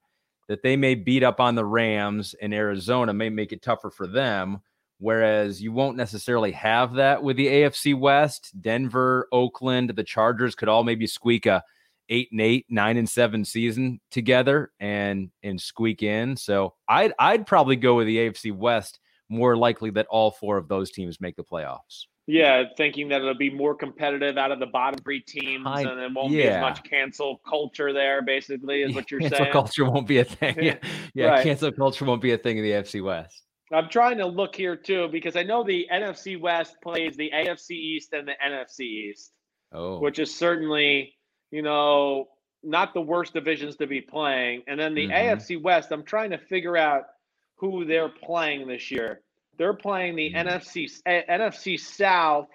that 0.51 0.64
they 0.64 0.74
may 0.74 0.96
beat 0.96 1.22
up 1.22 1.38
on 1.38 1.55
the 1.55 1.64
Rams 1.64 2.34
in 2.40 2.53
Arizona 2.53 3.14
may 3.14 3.30
make 3.30 3.53
it 3.53 3.62
tougher 3.62 3.88
for 3.88 4.09
them. 4.09 4.59
Whereas 4.98 5.62
you 5.62 5.70
won't 5.70 5.96
necessarily 5.96 6.51
have 6.51 6.94
that 6.94 7.22
with 7.22 7.36
the 7.36 7.46
AFC 7.46 7.96
West. 7.96 8.51
Denver, 8.61 9.28
Oakland, 9.30 9.90
the 9.90 10.03
Chargers 10.03 10.57
could 10.57 10.68
all 10.68 10.82
maybe 10.82 11.07
squeak 11.07 11.46
a 11.46 11.62
eight 12.09 12.32
and 12.32 12.40
eight, 12.40 12.66
nine 12.68 12.96
and 12.96 13.09
seven 13.09 13.44
season 13.44 14.01
together 14.11 14.72
and 14.80 15.30
and 15.44 15.61
squeak 15.61 16.03
in. 16.03 16.36
So 16.36 16.74
I'd 16.88 17.12
I'd 17.20 17.46
probably 17.46 17.76
go 17.76 17.94
with 17.94 18.09
the 18.09 18.16
AFC 18.16 18.53
West 18.53 18.98
more 19.28 19.57
likely 19.57 19.90
that 19.90 20.09
all 20.11 20.32
four 20.32 20.57
of 20.57 20.66
those 20.66 20.90
teams 20.90 21.20
make 21.20 21.36
the 21.36 21.44
playoffs. 21.44 22.07
Yeah, 22.31 22.64
thinking 22.76 23.09
that 23.09 23.20
it'll 23.20 23.35
be 23.35 23.51
more 23.51 23.74
competitive 23.74 24.39
out 24.39 24.53
of 24.53 24.61
the 24.61 24.66
bottom 24.66 25.01
three 25.03 25.20
teams, 25.20 25.64
I, 25.66 25.83
and 25.83 26.01
it 26.01 26.12
won't 26.14 26.33
yeah. 26.33 26.43
be 26.43 26.49
as 26.49 26.61
much 26.61 26.85
cancel 26.85 27.41
culture 27.49 27.93
there. 27.93 28.22
Basically, 28.22 28.83
is 28.83 28.95
what 28.95 29.11
you're 29.11 29.20
cancel 29.20 29.39
saying. 29.39 29.53
Cancel 29.53 29.62
culture 29.62 29.91
won't 29.91 30.07
be 30.07 30.18
a 30.18 30.24
thing. 30.24 30.57
Yeah, 30.62 30.76
yeah. 31.14 31.26
Right. 31.26 31.43
Cancel 31.43 31.72
culture 31.72 32.05
won't 32.05 32.22
be 32.22 32.33
a 32.33 32.39
thing 32.39 32.59
in 32.59 32.64
the 32.64 32.70
AFC 32.70 33.03
West. 33.03 33.43
I'm 33.72 33.89
trying 33.89 34.18
to 34.18 34.26
look 34.26 34.55
here 34.55 34.76
too 34.76 35.09
because 35.12 35.37
I 35.37 35.43
know 35.43 35.62
the 35.64 35.87
NFC 35.93 36.41
West 36.41 36.76
plays 36.83 37.16
the 37.16 37.31
AFC 37.33 37.70
East 37.70 38.12
and 38.12 38.26
the 38.26 38.35
NFC 38.45 38.81
East, 38.81 39.33
oh. 39.72 40.01
which 40.01 40.18
is 40.18 40.35
certainly 40.35 41.14
you 41.51 41.62
know, 41.62 42.28
not 42.62 42.95
the 42.95 43.01
worst 43.01 43.35
divisions 43.35 43.76
to 43.76 43.87
be 43.87 44.01
playing. 44.01 44.62
And 44.66 44.78
then 44.78 44.95
the 44.95 45.09
mm-hmm. 45.09 45.41
AFC 45.41 45.61
West, 45.62 45.91
I'm 45.91 46.05
trying 46.05 46.31
to 46.31 46.39
figure 46.39 46.76
out 46.76 47.05
who 47.57 47.85
they're 47.85 48.09
playing 48.09 48.68
this 48.68 48.91
year. 48.91 49.22
They're 49.61 49.75
playing 49.75 50.17
the 50.17 50.33
mm-hmm. 50.33 50.49
NFC 50.49 50.91
uh, 51.05 51.31
NFC 51.31 51.79
South 51.79 52.49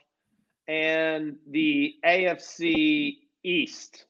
and 0.68 1.36
the 1.48 1.94
AFC 2.04 3.18
East. 3.44 4.06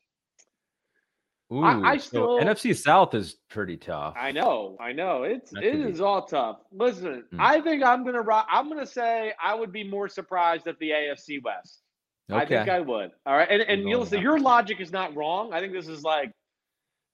Ooh, 1.51 1.61
I, 1.61 1.91
I 1.91 1.97
still 1.97 2.39
so 2.39 2.45
NFC 2.45 2.73
South 2.73 3.13
is 3.13 3.35
pretty 3.49 3.75
tough. 3.75 4.13
I 4.17 4.31
know, 4.31 4.77
I 4.79 4.93
know. 4.93 5.23
It's 5.23 5.51
it 5.53 5.75
is 5.75 5.99
all 5.99 6.21
tough. 6.21 6.59
Listen, 6.71 7.25
mm-hmm. 7.33 7.41
I 7.41 7.59
think 7.59 7.83
I'm 7.83 8.05
gonna 8.05 8.23
I'm 8.49 8.69
gonna 8.69 8.87
say 8.87 9.33
I 9.43 9.55
would 9.55 9.73
be 9.73 9.83
more 9.83 10.07
surprised 10.07 10.65
if 10.65 10.79
the 10.79 10.91
AFC 10.91 11.43
West. 11.43 11.81
Okay. 12.31 12.41
I 12.41 12.45
think 12.45 12.69
I 12.69 12.79
would. 12.79 13.11
All 13.25 13.35
right. 13.35 13.51
And 13.51 13.61
and 13.63 13.89
you'll 13.89 14.05
see 14.05 14.19
your 14.19 14.39
logic 14.39 14.79
is 14.79 14.93
not 14.93 15.13
wrong. 15.17 15.51
I 15.51 15.59
think 15.59 15.73
this 15.73 15.89
is 15.89 16.03
like 16.03 16.31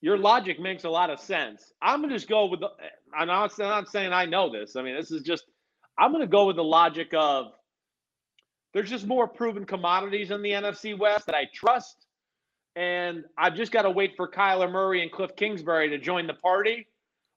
your 0.01 0.19
logic 0.19 0.59
makes 0.59 0.83
a 0.83 0.89
lot 0.91 1.09
of 1.09 1.19
sense. 1.19 1.73
I'm 1.81 2.01
gonna 2.01 2.13
just 2.13 2.29
go 2.29 2.45
with 2.45 2.59
the 2.59 2.69
I'm 3.17 3.25
not, 3.25 3.59
I'm 3.59 3.67
not 3.67 3.89
saying 3.89 4.13
I 4.13 4.25
know 4.25 4.51
this. 4.51 4.75
I 4.75 4.83
mean, 4.83 4.95
this 4.95 5.09
is 5.09 5.23
just 5.23 5.43
I'm 6.01 6.11
gonna 6.11 6.25
go 6.25 6.47
with 6.47 6.55
the 6.55 6.63
logic 6.63 7.13
of 7.13 7.51
there's 8.73 8.89
just 8.89 9.05
more 9.05 9.27
proven 9.27 9.65
commodities 9.65 10.31
in 10.31 10.41
the 10.41 10.51
NFC 10.51 10.97
West 10.97 11.27
that 11.27 11.35
I 11.35 11.47
trust. 11.53 12.07
And 12.75 13.25
I've 13.37 13.55
just 13.55 13.71
got 13.71 13.81
to 13.83 13.91
wait 13.91 14.13
for 14.15 14.29
Kyler 14.29 14.71
Murray 14.71 15.03
and 15.03 15.11
Cliff 15.11 15.35
Kingsbury 15.35 15.89
to 15.89 15.97
join 15.97 16.25
the 16.25 16.33
party. 16.33 16.87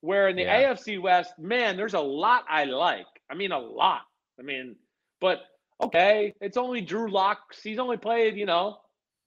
Where 0.01 0.29
in 0.29 0.37
the 0.37 0.43
yeah. 0.43 0.73
AFC 0.73 1.01
West, 1.01 1.33
man, 1.39 1.77
there's 1.77 1.95
a 1.95 2.01
lot 2.01 2.45
I 2.49 2.65
like. 2.65 3.07
I 3.31 3.35
mean, 3.35 3.53
a 3.53 3.59
lot. 3.59 4.03
I 4.39 4.43
mean, 4.43 4.77
but 5.21 5.41
okay, 5.83 6.35
it's 6.41 6.57
only 6.57 6.81
Drew 6.81 7.11
Locks. 7.11 7.63
He's 7.63 7.79
only 7.79 7.97
played, 7.97 8.37
you 8.37 8.47
know, 8.47 8.79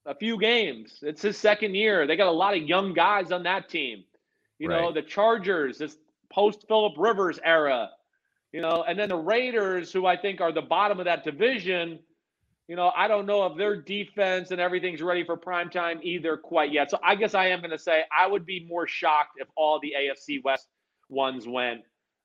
a 0.06 0.14
few 0.14 0.38
games. 0.38 0.98
It's 1.02 1.20
his 1.22 1.36
second 1.36 1.74
year. 1.74 2.06
They 2.06 2.16
got 2.16 2.28
a 2.28 2.32
lot 2.32 2.56
of 2.56 2.62
young 2.62 2.94
guys 2.94 3.32
on 3.32 3.42
that 3.42 3.68
team. 3.68 4.04
You 4.58 4.68
right. 4.68 4.80
know, 4.80 4.92
the 4.92 5.02
Chargers, 5.02 5.78
this 5.78 5.96
post 6.32 6.64
Philip 6.68 6.94
Rivers 6.96 7.38
era, 7.44 7.90
you 8.52 8.60
know, 8.60 8.84
and 8.86 8.98
then 8.98 9.08
the 9.08 9.16
Raiders, 9.16 9.92
who 9.92 10.06
I 10.06 10.16
think 10.16 10.40
are 10.40 10.52
the 10.52 10.62
bottom 10.62 10.98
of 10.98 11.04
that 11.04 11.24
division. 11.24 11.98
You 12.66 12.76
know, 12.76 12.92
I 12.94 13.08
don't 13.08 13.26
know 13.26 13.46
if 13.46 13.56
their 13.56 13.80
defense 13.80 14.50
and 14.50 14.60
everything's 14.60 15.00
ready 15.00 15.24
for 15.24 15.36
prime 15.36 15.70
time 15.70 16.00
either 16.02 16.36
quite 16.36 16.72
yet. 16.72 16.90
So 16.90 16.98
I 17.02 17.14
guess 17.14 17.34
I 17.34 17.46
am 17.46 17.60
going 17.60 17.70
to 17.70 17.78
say 17.78 18.02
I 18.16 18.26
would 18.26 18.44
be 18.44 18.66
more 18.68 18.86
shocked 18.86 19.32
if 19.36 19.48
all 19.56 19.80
the 19.80 19.94
AFC 19.98 20.42
West 20.44 20.66
ones 21.08 21.46
went. 21.46 21.80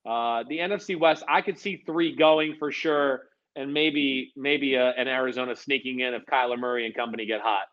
Uh, 0.05 0.43
the 0.49 0.57
NFC 0.57 0.99
West, 0.99 1.23
I 1.29 1.41
could 1.41 1.57
see 1.57 1.81
three 1.85 2.13
going 2.13 2.55
for 2.59 2.71
sure 2.71 3.23
and 3.55 3.73
maybe 3.73 4.33
maybe 4.35 4.75
a, 4.75 4.89
uh, 4.89 4.93
an 4.97 5.07
Arizona 5.07 5.55
sneaking 5.55 5.99
in 5.99 6.13
if 6.13 6.25
Kyler 6.25 6.59
Murray 6.59 6.85
and 6.85 6.95
company 6.95 7.25
get 7.25 7.41
hot. 7.41 7.63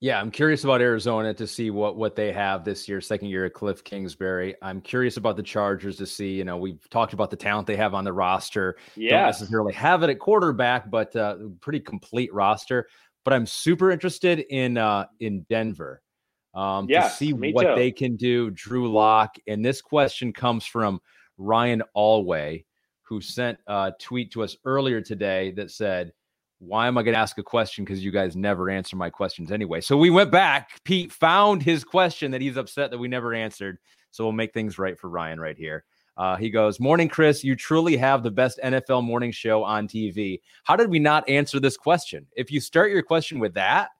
Yeah, 0.00 0.20
I'm 0.20 0.30
curious 0.30 0.62
about 0.62 0.80
Arizona 0.80 1.34
to 1.34 1.46
see 1.46 1.70
what 1.70 1.96
what 1.96 2.14
they 2.14 2.32
have 2.32 2.64
this 2.64 2.88
year, 2.88 3.00
second 3.00 3.28
year 3.28 3.46
at 3.46 3.52
Cliff 3.52 3.82
Kingsbury. 3.82 4.54
I'm 4.62 4.80
curious 4.80 5.16
about 5.16 5.36
the 5.36 5.42
Chargers 5.42 5.96
to 5.96 6.06
see. 6.06 6.34
You 6.34 6.44
know, 6.44 6.56
we've 6.56 6.88
talked 6.88 7.14
about 7.14 7.30
the 7.30 7.36
talent 7.36 7.66
they 7.66 7.76
have 7.76 7.94
on 7.94 8.04
the 8.04 8.12
roster. 8.12 8.76
Yeah, 8.94 9.10
don't 9.10 9.26
necessarily 9.26 9.72
have 9.74 10.04
it 10.04 10.10
at 10.10 10.20
quarterback, 10.20 10.88
but 10.88 11.16
uh, 11.16 11.36
pretty 11.60 11.80
complete 11.80 12.32
roster. 12.32 12.88
but 13.24 13.34
I'm 13.34 13.44
super 13.44 13.90
interested 13.90 14.40
in 14.50 14.78
uh, 14.78 15.06
in 15.20 15.44
Denver 15.50 16.00
um, 16.54 16.86
yes, 16.88 17.12
to 17.12 17.16
see 17.16 17.32
what 17.32 17.66
too. 17.66 17.74
they 17.74 17.90
can 17.90 18.16
do. 18.16 18.50
Drew 18.50 18.90
Lock, 18.90 19.36
and 19.46 19.64
this 19.64 19.82
question 19.82 20.32
comes 20.32 20.64
from 20.64 21.00
Ryan 21.36 21.82
Alway, 21.94 22.64
who 23.02 23.20
sent 23.20 23.58
a 23.66 23.92
tweet 24.00 24.32
to 24.32 24.42
us 24.42 24.56
earlier 24.64 25.00
today 25.00 25.52
that 25.52 25.70
said, 25.70 26.12
"Why 26.58 26.86
am 26.88 26.98
I 26.98 27.02
going 27.02 27.14
to 27.14 27.20
ask 27.20 27.38
a 27.38 27.42
question? 27.42 27.84
Because 27.84 28.04
you 28.04 28.10
guys 28.10 28.36
never 28.36 28.70
answer 28.70 28.96
my 28.96 29.10
questions 29.10 29.50
anyway." 29.52 29.80
So 29.80 29.96
we 29.96 30.10
went 30.10 30.30
back. 30.30 30.70
Pete 30.84 31.12
found 31.12 31.62
his 31.62 31.84
question 31.84 32.30
that 32.32 32.40
he's 32.40 32.56
upset 32.56 32.90
that 32.90 32.98
we 32.98 33.08
never 33.08 33.34
answered. 33.34 33.78
So 34.10 34.24
we'll 34.24 34.32
make 34.32 34.52
things 34.54 34.78
right 34.78 34.98
for 34.98 35.08
Ryan 35.08 35.38
right 35.40 35.56
here. 35.56 35.84
Uh, 36.16 36.34
he 36.36 36.50
goes, 36.50 36.80
Morning, 36.80 37.08
Chris. 37.08 37.44
You 37.44 37.54
truly 37.54 37.96
have 37.96 38.22
the 38.24 38.30
best 38.30 38.58
NFL 38.64 39.04
morning 39.04 39.30
show 39.30 39.62
on 39.62 39.86
TV. 39.86 40.40
How 40.64 40.74
did 40.74 40.90
we 40.90 40.98
not 40.98 41.28
answer 41.28 41.60
this 41.60 41.76
question? 41.76 42.26
If 42.36 42.50
you 42.50 42.60
start 42.60 42.90
your 42.90 43.02
question 43.02 43.38
with 43.38 43.54
that, 43.54 43.90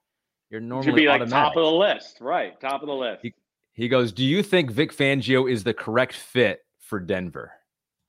you're 0.49 0.59
Should 0.59 0.67
normally 0.67 0.93
be 0.93 1.07
like 1.07 1.21
automatic. 1.21 1.53
top 1.53 1.57
of 1.57 1.63
the 1.63 1.71
list, 1.71 2.17
right? 2.19 2.59
Top 2.59 2.81
of 2.81 2.87
the 2.87 2.95
list. 2.95 3.21
He- 3.21 3.33
He 3.73 3.87
goes, 3.87 4.11
Do 4.11 4.25
you 4.25 4.43
think 4.43 4.69
Vic 4.71 4.91
Fangio 4.91 5.49
is 5.49 5.63
the 5.63 5.73
correct 5.73 6.13
fit 6.15 6.59
for 6.79 6.99
Denver? 6.99 7.53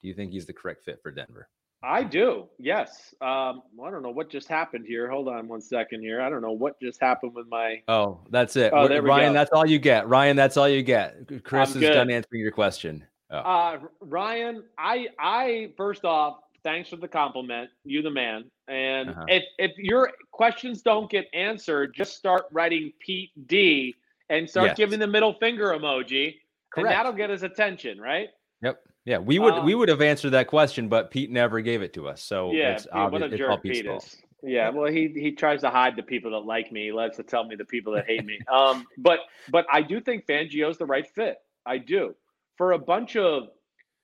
Do 0.02 0.08
you 0.08 0.14
think 0.14 0.32
he's 0.32 0.46
the 0.46 0.54
correct 0.54 0.82
fit 0.82 0.98
for 1.02 1.12
Denver? 1.12 1.48
I 1.82 2.02
do. 2.02 2.46
Yes. 2.58 3.14
Um, 3.22 3.62
I 3.82 3.90
don't 3.90 4.02
know 4.02 4.10
what 4.10 4.28
just 4.28 4.48
happened 4.48 4.84
here. 4.86 5.08
Hold 5.10 5.28
on 5.28 5.48
one 5.48 5.62
second 5.62 6.02
here. 6.02 6.20
I 6.20 6.28
don't 6.28 6.42
know 6.42 6.52
what 6.52 6.78
just 6.80 7.00
happened 7.00 7.34
with 7.34 7.46
my. 7.48 7.82
Oh, 7.88 8.20
that's 8.30 8.54
it. 8.56 8.72
Oh, 8.74 8.86
there 8.86 9.02
we 9.02 9.08
Ryan, 9.08 9.32
that's 9.32 9.50
all 9.52 9.66
you 9.66 9.78
get. 9.78 10.06
Ryan, 10.08 10.36
that's 10.36 10.56
all 10.58 10.68
you 10.68 10.82
get. 10.82 11.16
Chris 11.42 11.70
I'm 11.70 11.76
is 11.82 11.88
good. 11.88 11.94
done 11.94 12.10
answering 12.10 12.42
your 12.42 12.50
question. 12.52 13.04
Oh, 13.30 13.36
Uh, 13.38 13.78
Ryan, 14.00 14.62
I, 14.76 15.08
I 15.18 15.72
first 15.76 16.04
off, 16.04 16.40
thanks 16.64 16.90
for 16.90 16.96
the 16.96 17.08
compliment. 17.08 17.70
You 17.84 18.02
the 18.02 18.10
man. 18.10 18.44
And 18.68 19.10
Uh-huh. 19.10 19.24
if 19.28 19.44
if 19.58 19.72
your 19.78 20.10
questions 20.32 20.82
don't 20.82 21.10
get 21.10 21.26
answered, 21.32 21.94
just 21.94 22.14
start 22.16 22.44
writing 22.52 22.92
Pete 22.98 23.30
D 23.46 23.94
and 24.28 24.48
start 24.48 24.68
Yes. 24.68 24.76
giving 24.76 24.98
the 24.98 25.06
middle 25.06 25.32
finger 25.34 25.68
emoji, 25.68 26.36
and 26.76 26.86
that'll 26.86 27.12
get 27.12 27.30
his 27.30 27.42
attention, 27.42 27.98
right? 28.00 28.28
Yep. 28.62 28.82
Yeah, 29.04 29.18
we 29.18 29.38
would 29.38 29.54
Uh, 29.54 29.62
we 29.62 29.74
would 29.74 29.88
have 29.88 30.02
answered 30.02 30.30
that 30.30 30.46
question, 30.46 30.88
but 30.88 31.10
Pete 31.10 31.30
never 31.30 31.60
gave 31.60 31.82
it 31.82 31.92
to 31.94 32.08
us. 32.08 32.22
So 32.22 32.52
yeah. 32.52 32.72
it's 32.72 32.84
Pete, 32.84 33.12
what 33.12 33.22
a 33.22 33.36
jerk 33.36 33.62
Pete 33.62 33.86
fault. 33.86 34.04
is. 34.04 34.16
Yeah, 34.42 34.70
well, 34.70 34.90
he 34.90 35.08
he 35.14 35.32
tries 35.32 35.60
to 35.62 35.70
hide 35.70 35.96
the 35.96 36.02
people 36.02 36.30
that 36.32 36.46
like 36.46 36.72
me. 36.72 36.84
He 36.84 36.92
loves 36.92 37.16
to 37.16 37.22
tell 37.22 37.44
me 37.44 37.56
the 37.56 37.64
people 37.64 37.92
that 37.94 38.06
hate 38.06 38.24
me. 38.24 38.38
Um, 38.50 38.86
but 38.98 39.20
but 39.50 39.66
I 39.70 39.82
do 39.82 40.00
think 40.00 40.26
Fangio's 40.26 40.78
the 40.78 40.86
right 40.86 41.06
fit. 41.06 41.38
I 41.66 41.78
do 41.78 42.14
for 42.56 42.72
a 42.72 42.78
bunch 42.78 43.16
of, 43.16 43.48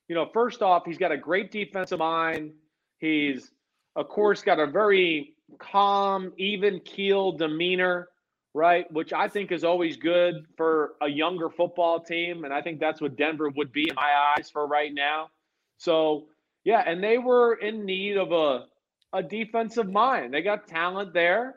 you 0.08 0.14
know, 0.14 0.30
first 0.32 0.62
off, 0.62 0.84
he's 0.86 0.98
got 0.98 1.12
a 1.12 1.16
great 1.16 1.50
defensive 1.50 1.98
mind. 1.98 2.52
He's 2.98 3.50
of 3.96 4.08
course 4.08 4.42
got 4.42 4.58
a 4.58 4.66
very 4.66 5.34
calm, 5.58 6.32
even 6.36 6.80
keel 6.80 7.32
demeanor, 7.32 8.08
right? 8.56 8.90
Which 8.90 9.12
I 9.12 9.28
think 9.28 9.52
is 9.52 9.64
always 9.64 9.98
good 9.98 10.46
for 10.56 10.94
a 11.02 11.08
younger 11.08 11.50
football 11.50 12.00
team, 12.00 12.44
and 12.44 12.54
I 12.54 12.62
think 12.62 12.80
that's 12.80 13.02
what 13.02 13.14
Denver 13.14 13.50
would 13.50 13.70
be 13.70 13.86
in 13.88 13.94
my 13.94 14.34
eyes 14.34 14.48
for 14.48 14.66
right 14.66 14.92
now. 14.92 15.28
So 15.76 16.28
yeah, 16.64 16.82
and 16.84 17.04
they 17.04 17.18
were 17.18 17.54
in 17.54 17.84
need 17.84 18.16
of 18.16 18.32
a 18.32 18.64
a 19.12 19.22
defensive 19.22 19.90
mind. 19.92 20.32
They 20.32 20.40
got 20.40 20.66
talent 20.66 21.12
there. 21.12 21.56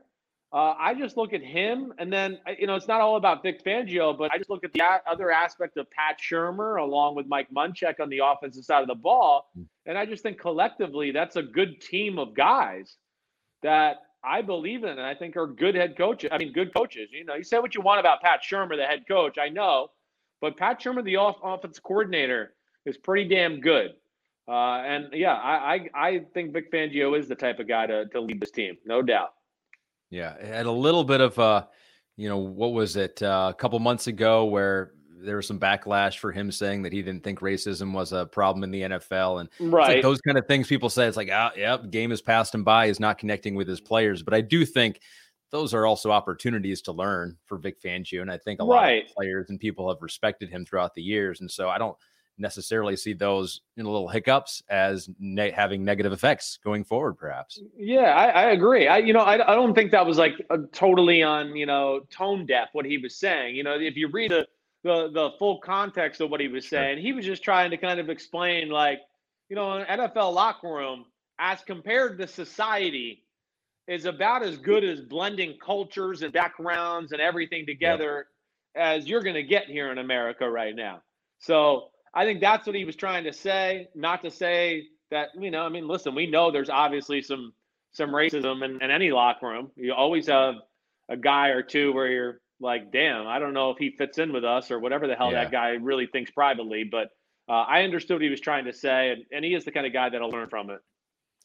Uh, 0.51 0.73
I 0.77 0.93
just 0.93 1.15
look 1.15 1.31
at 1.31 1.41
him, 1.41 1.93
and 1.99 2.11
then 2.11 2.37
you 2.59 2.67
know 2.67 2.75
it's 2.75 2.87
not 2.89 2.99
all 2.99 3.15
about 3.15 3.43
Vic 3.43 3.63
Fangio, 3.63 4.17
but 4.17 4.33
I 4.33 4.37
just 4.37 4.49
look 4.49 4.65
at 4.65 4.73
the 4.73 4.81
a- 4.81 5.01
other 5.09 5.31
aspect 5.31 5.77
of 5.77 5.89
Pat 5.91 6.17
Shurmur 6.19 6.81
along 6.81 7.15
with 7.15 7.27
Mike 7.27 7.47
Munchak 7.55 8.01
on 8.01 8.09
the 8.09 8.19
offensive 8.25 8.65
side 8.65 8.81
of 8.81 8.89
the 8.89 8.95
ball, 8.95 9.49
and 9.85 9.97
I 9.97 10.05
just 10.05 10.21
think 10.21 10.37
collectively 10.37 11.11
that's 11.11 11.37
a 11.37 11.43
good 11.43 11.79
team 11.79 12.19
of 12.19 12.35
guys 12.35 12.97
that 13.63 13.97
I 14.23 14.41
believe 14.41 14.83
in, 14.83 14.89
and 14.89 15.01
I 15.01 15.15
think 15.15 15.37
are 15.37 15.47
good 15.47 15.75
head 15.75 15.97
coaches. 15.97 16.29
I 16.31 16.37
mean, 16.37 16.51
good 16.51 16.73
coaches. 16.73 17.09
You 17.11 17.25
know, 17.25 17.35
you 17.35 17.43
say 17.43 17.59
what 17.59 17.73
you 17.75 17.81
want 17.81 17.99
about 17.99 18.21
Pat 18.21 18.41
Shurmur, 18.41 18.75
the 18.75 18.85
head 18.85 19.05
coach, 19.07 19.37
I 19.37 19.49
know, 19.49 19.89
but 20.41 20.57
Pat 20.57 20.81
Shurmur, 20.81 21.03
the 21.03 21.15
off- 21.15 21.39
offense 21.43 21.79
coordinator, 21.79 22.53
is 22.85 22.97
pretty 22.97 23.27
damn 23.29 23.61
good. 23.61 23.91
Uh, 24.47 24.81
and 24.81 25.13
yeah, 25.13 25.33
I, 25.33 25.89
I 25.93 26.07
I 26.07 26.25
think 26.33 26.53
Vic 26.53 26.71
Fangio 26.71 27.17
is 27.17 27.27
the 27.27 27.35
type 27.35 27.59
of 27.59 27.67
guy 27.67 27.85
to, 27.85 28.05
to 28.07 28.19
lead 28.19 28.41
this 28.41 28.51
team, 28.51 28.77
no 28.85 29.01
doubt. 29.01 29.33
Yeah, 30.09 30.43
had 30.43 30.65
a 30.65 30.71
little 30.71 31.03
bit 31.03 31.21
of 31.21 31.37
uh, 31.37 31.65
you 32.19 32.27
know, 32.27 32.37
what 32.37 32.73
was 32.73 32.97
it 32.97 33.23
uh, 33.23 33.49
a 33.49 33.53
couple 33.53 33.79
months 33.79 34.07
ago 34.07 34.43
where 34.43 34.91
there 35.21 35.35
was 35.37 35.47
some 35.47 35.59
backlash 35.59 36.17
for 36.17 36.31
him 36.31 36.51
saying 36.51 36.81
that 36.83 36.93
he 36.93 37.01
didn't 37.01 37.23
think 37.23 37.39
racism 37.39 37.93
was 37.93 38.13
a 38.13 38.25
problem 38.25 38.63
in 38.63 38.71
the 38.71 38.81
NFL, 38.83 39.39
and 39.41 39.49
it's 39.49 39.59
like 39.59 39.71
Right. 39.73 40.01
those 40.03 40.21
kind 40.21 40.37
of 40.37 40.45
things 40.47 40.67
people 40.67 40.89
say. 40.89 41.07
It's 41.07 41.17
like, 41.17 41.29
ah, 41.31 41.51
yep, 41.57 41.89
game 41.91 42.09
has 42.11 42.21
passed 42.21 42.53
him 42.55 42.63
by. 42.63 42.87
He's 42.87 42.99
not 42.99 43.17
connecting 43.17 43.55
with 43.55 43.67
his 43.67 43.81
players, 43.81 44.23
but 44.23 44.33
I 44.33 44.41
do 44.41 44.65
think 44.65 44.99
those 45.51 45.73
are 45.73 45.85
also 45.85 46.11
opportunities 46.11 46.81
to 46.83 46.91
learn 46.91 47.35
for 47.45 47.57
Vic 47.57 47.81
Fangio, 47.81 48.21
and 48.21 48.31
I 48.31 48.37
think 48.37 48.61
a 48.61 48.63
lot 48.63 48.81
Right. 48.83 49.05
of 49.05 49.15
players 49.15 49.49
and 49.49 49.59
people 49.59 49.89
have 49.89 50.01
respected 50.01 50.49
him 50.49 50.65
throughout 50.65 50.93
the 50.93 51.01
years, 51.01 51.41
and 51.41 51.49
so 51.49 51.69
I 51.69 51.77
don't 51.77 51.97
necessarily 52.37 52.95
see 52.95 53.11
those 53.11 53.59
you 53.75 53.83
know, 53.83 53.91
little 53.91 54.07
hiccups 54.07 54.63
as 54.69 55.09
ne- 55.19 55.51
having 55.51 55.83
negative 55.83 56.13
effects 56.13 56.57
going 56.63 56.85
forward, 56.85 57.15
perhaps. 57.17 57.59
Yeah, 57.75 58.15
I, 58.15 58.27
I 58.27 58.43
agree. 58.51 58.87
I 58.87 58.99
you 58.99 59.11
know 59.11 59.19
I, 59.19 59.33
I 59.51 59.55
don't 59.55 59.73
think 59.73 59.91
that 59.91 60.05
was 60.05 60.17
like 60.17 60.35
a 60.49 60.59
totally 60.71 61.21
on 61.21 61.53
you 61.57 61.65
know 61.65 61.99
tone 62.09 62.45
deaf 62.45 62.69
what 62.71 62.85
he 62.85 62.97
was 62.97 63.17
saying. 63.17 63.55
You 63.57 63.63
know, 63.63 63.73
if 63.77 63.97
you 63.97 64.07
read 64.07 64.31
the 64.31 64.47
the, 64.83 65.09
the 65.11 65.31
full 65.39 65.59
context 65.59 66.21
of 66.21 66.29
what 66.29 66.39
he 66.39 66.47
was 66.47 66.65
Sure. 66.65 66.79
saying, 66.79 66.99
he 66.99 67.13
was 67.13 67.25
just 67.25 67.43
trying 67.43 67.71
to 67.71 67.77
kind 67.77 67.99
of 67.99 68.09
explain 68.09 68.69
like 68.69 69.01
you 69.49 69.55
know 69.55 69.73
an 69.73 69.85
NFL 69.99 70.33
locker 70.33 70.67
room 70.69 71.05
as 71.39 71.61
compared 71.63 72.17
to 72.19 72.27
society 72.27 73.23
is 73.87 74.05
about 74.05 74.43
as 74.43 74.57
good 74.57 74.83
as 74.83 75.01
blending 75.01 75.57
cultures 75.63 76.21
and 76.21 76.31
backgrounds 76.31 77.11
and 77.11 77.21
everything 77.21 77.65
together 77.65 78.27
as 78.75 79.07
you're 79.07 79.23
going 79.23 79.35
to 79.35 79.43
get 79.43 79.65
here 79.65 79.91
in 79.91 79.97
America 79.97 80.47
right 80.49 80.75
now. 80.75 81.01
So 81.39 81.89
I 82.13 82.25
think 82.25 82.39
that's 82.39 82.67
what 82.67 82.75
he 82.75 82.85
was 82.85 82.95
trying 82.95 83.23
to 83.23 83.33
say. 83.33 83.89
Not 83.95 84.21
to 84.23 84.31
say 84.31 84.85
that 85.11 85.29
you 85.39 85.51
know, 85.51 85.63
I 85.63 85.69
mean, 85.69 85.87
listen, 85.87 86.13
we 86.15 86.27
know 86.27 86.51
there's 86.51 86.69
obviously 86.69 87.21
some 87.21 87.53
some 87.93 88.11
racism 88.11 88.63
in, 88.63 88.81
in 88.83 88.91
any 88.91 89.11
locker 89.11 89.47
room. 89.47 89.71
You 89.75 89.93
always 89.93 90.27
have 90.27 90.55
a 91.09 91.17
guy 91.17 91.49
or 91.49 91.63
two 91.63 91.91
where 91.93 92.07
you're 92.07 92.41
like, 92.59 92.91
damn, 92.91 93.27
I 93.27 93.39
don't 93.39 93.53
know 93.53 93.71
if 93.71 93.77
he 93.77 93.91
fits 93.91 94.17
in 94.17 94.33
with 94.33 94.43
us 94.43 94.71
or 94.71 94.79
whatever 94.79 95.07
the 95.07 95.15
hell 95.15 95.31
Yeah. 95.31 95.43
that 95.43 95.51
guy 95.51 95.69
really 95.69 96.07
thinks 96.07 96.31
privately. 96.31 96.83
But 96.83 97.09
uh, 97.47 97.63
I 97.67 97.83
understood 97.83 98.15
what 98.15 98.21
he 98.21 98.29
was 98.29 98.41
trying 98.41 98.65
to 98.65 98.73
say, 98.73 99.11
and, 99.11 99.23
and 99.31 99.45
he 99.45 99.53
is 99.53 99.65
the 99.65 99.71
kind 99.71 99.87
of 99.87 99.93
guy 99.93 100.09
that'll 100.09 100.29
learn 100.29 100.49
from 100.49 100.69
it. 100.69 100.79